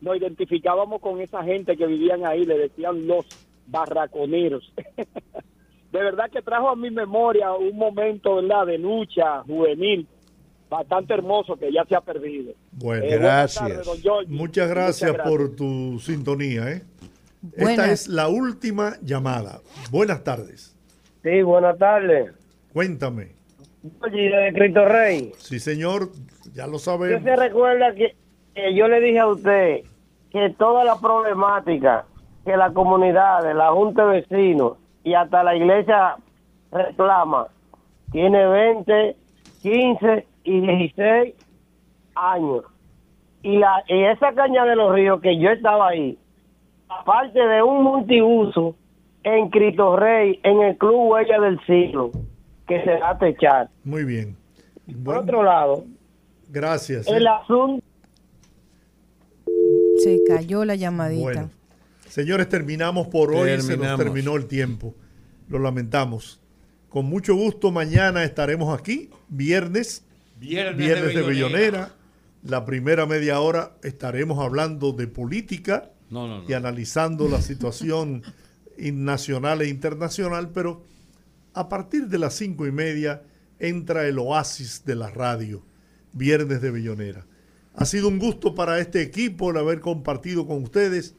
nos 0.00 0.16
identificábamos 0.16 1.00
con 1.00 1.20
esa 1.20 1.42
gente 1.44 1.76
que 1.76 1.86
vivían 1.86 2.24
ahí, 2.26 2.44
le 2.44 2.58
decían 2.58 3.06
los 3.06 3.26
barraconeros. 3.66 4.72
de 5.92 5.98
verdad 5.98 6.30
que 6.30 6.42
trajo 6.42 6.68
a 6.70 6.76
mi 6.76 6.90
memoria 6.90 7.52
un 7.52 7.76
momento, 7.76 8.36
¿verdad?, 8.36 8.66
de 8.66 8.78
lucha 8.78 9.42
juvenil 9.42 10.06
bastante 10.70 11.12
hermoso 11.12 11.56
que 11.56 11.70
ya 11.70 11.84
se 11.84 11.94
ha 11.94 12.00
perdido. 12.00 12.54
Bueno, 12.72 13.04
Eh, 13.04 13.18
tardes, 13.18 14.02
Giorgi. 14.02 14.32
Muchas 14.32 14.70
gracias 14.70 15.14
por 15.18 15.54
tu 15.54 15.98
sintonía. 15.98 16.70
¿eh? 16.70 16.82
Esta 17.56 17.90
es 17.90 18.08
la 18.08 18.28
última 18.28 18.94
llamada. 19.02 19.60
Buenas 19.90 20.22
tardes. 20.22 20.76
Sí, 21.22 21.42
buenas 21.42 21.78
tardes. 21.78 22.32
Cuéntame. 22.72 23.32
Oye, 24.00 24.30
de 24.30 24.52
Cristo 24.52 24.84
Rey. 24.84 25.32
Sí, 25.38 25.58
señor, 25.58 26.10
ya 26.54 26.66
lo 26.66 26.76
¿Usted 26.76 26.92
sabemos. 26.92 27.22
se 27.24 27.36
recuerda 27.36 27.94
que, 27.94 28.14
que 28.54 28.74
yo 28.74 28.86
le 28.88 29.00
dije 29.00 29.18
a 29.18 29.26
usted 29.26 29.80
que 30.30 30.50
toda 30.58 30.84
la 30.84 30.98
problemática 30.98 32.06
que 32.44 32.56
la 32.56 32.72
comunidad, 32.72 33.42
de 33.42 33.54
la 33.54 33.70
Junta 33.70 34.06
de 34.06 34.20
Vecinos 34.20 34.78
y 35.04 35.14
hasta 35.14 35.42
la 35.44 35.54
iglesia 35.54 36.16
reclama 36.70 37.48
tiene 38.10 38.46
20, 38.46 39.16
15 39.62 40.26
y 40.44 40.60
16 40.60 41.34
años? 42.14 42.64
Y, 43.42 43.58
la, 43.58 43.82
y 43.88 44.04
esa 44.04 44.32
caña 44.32 44.64
de 44.64 44.76
los 44.76 44.94
ríos 44.94 45.20
que 45.20 45.38
yo 45.38 45.50
estaba 45.50 45.88
ahí, 45.88 46.18
aparte 47.00 47.38
de 47.38 47.62
un 47.62 47.82
multiuso 47.84 48.76
en 49.24 49.50
Cristo 49.50 49.96
Rey, 49.96 50.40
en 50.42 50.60
el 50.62 50.76
Club 50.78 51.10
Huella 51.12 51.40
del 51.40 51.58
Siglo, 51.66 52.10
que 52.66 52.82
se 52.84 52.98
va 52.98 53.10
a 53.10 53.18
techar. 53.18 53.70
Muy 53.84 54.04
bien. 54.04 54.36
Por 55.04 55.18
otro 55.18 55.42
lado, 55.42 55.84
Gracias. 56.48 57.06
¿eh? 57.06 57.16
el 57.16 57.26
asunto 57.26 57.82
Se 60.02 60.20
cayó 60.26 60.64
la 60.64 60.74
llamadita. 60.74 61.22
Bueno, 61.22 61.50
señores, 62.08 62.48
terminamos 62.48 63.06
por 63.08 63.32
hoy. 63.32 63.48
Se 63.50 63.56
nos 63.56 63.66
Terminamos. 63.68 63.98
terminó 64.04 64.36
el 64.36 64.46
tiempo. 64.46 64.94
Lo 65.48 65.58
lamentamos. 65.58 66.40
Con 66.88 67.06
mucho 67.06 67.34
gusto, 67.34 67.70
mañana 67.70 68.24
estaremos 68.24 68.76
aquí, 68.78 69.08
viernes, 69.28 70.04
Viernes 70.38 71.14
de 71.14 71.20
de. 71.20 71.22
Bellonera. 71.22 71.90
La 72.42 72.64
primera 72.64 73.06
media 73.06 73.38
hora 73.40 73.72
estaremos 73.84 74.40
hablando 74.40 74.92
de 74.92 75.06
política 75.06 75.90
No, 76.12 76.28
no, 76.28 76.42
no. 76.42 76.48
y 76.48 76.52
analizando 76.52 77.28
la 77.28 77.40
situación 77.40 78.22
nacional 78.78 79.62
e 79.62 79.68
internacional, 79.68 80.50
pero 80.50 80.84
a 81.54 81.68
partir 81.68 82.08
de 82.08 82.18
las 82.18 82.34
cinco 82.34 82.66
y 82.66 82.72
media 82.72 83.22
entra 83.58 84.06
el 84.06 84.18
oasis 84.18 84.84
de 84.84 84.94
la 84.94 85.10
radio, 85.10 85.62
Viernes 86.12 86.60
de 86.60 86.70
Bellonera. 86.70 87.26
Ha 87.74 87.86
sido 87.86 88.08
un 88.08 88.18
gusto 88.18 88.54
para 88.54 88.78
este 88.78 89.00
equipo 89.00 89.50
el 89.50 89.56
haber 89.56 89.80
compartido 89.80 90.46
con 90.46 90.62
ustedes, 90.62 91.14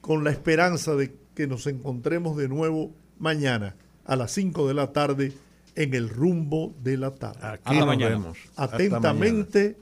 con 0.00 0.24
la 0.24 0.30
esperanza 0.30 0.94
de 0.94 1.14
que 1.34 1.46
nos 1.46 1.66
encontremos 1.66 2.36
de 2.36 2.48
nuevo 2.48 2.94
mañana 3.18 3.76
a 4.04 4.16
las 4.16 4.32
5 4.32 4.68
de 4.68 4.74
la 4.74 4.92
tarde 4.92 5.32
en 5.74 5.94
el 5.94 6.08
rumbo 6.08 6.74
de 6.82 6.96
la 6.96 7.10
tarde. 7.10 7.40
Aquí 7.42 7.76
nos 7.76 7.86
mañana. 7.86 8.10
vemos. 8.16 8.38
Hasta 8.56 8.76
Atentamente, 8.76 9.76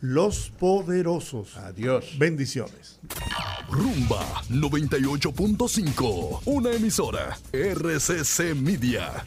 los 0.00 0.50
poderosos. 0.58 1.56
Adiós. 1.56 2.18
Bendiciones. 2.18 2.98
Rumba 3.68 4.42
98.5, 4.50 6.42
una 6.46 6.72
emisora 6.72 7.38
RCC 7.52 8.54
Media. 8.54 9.24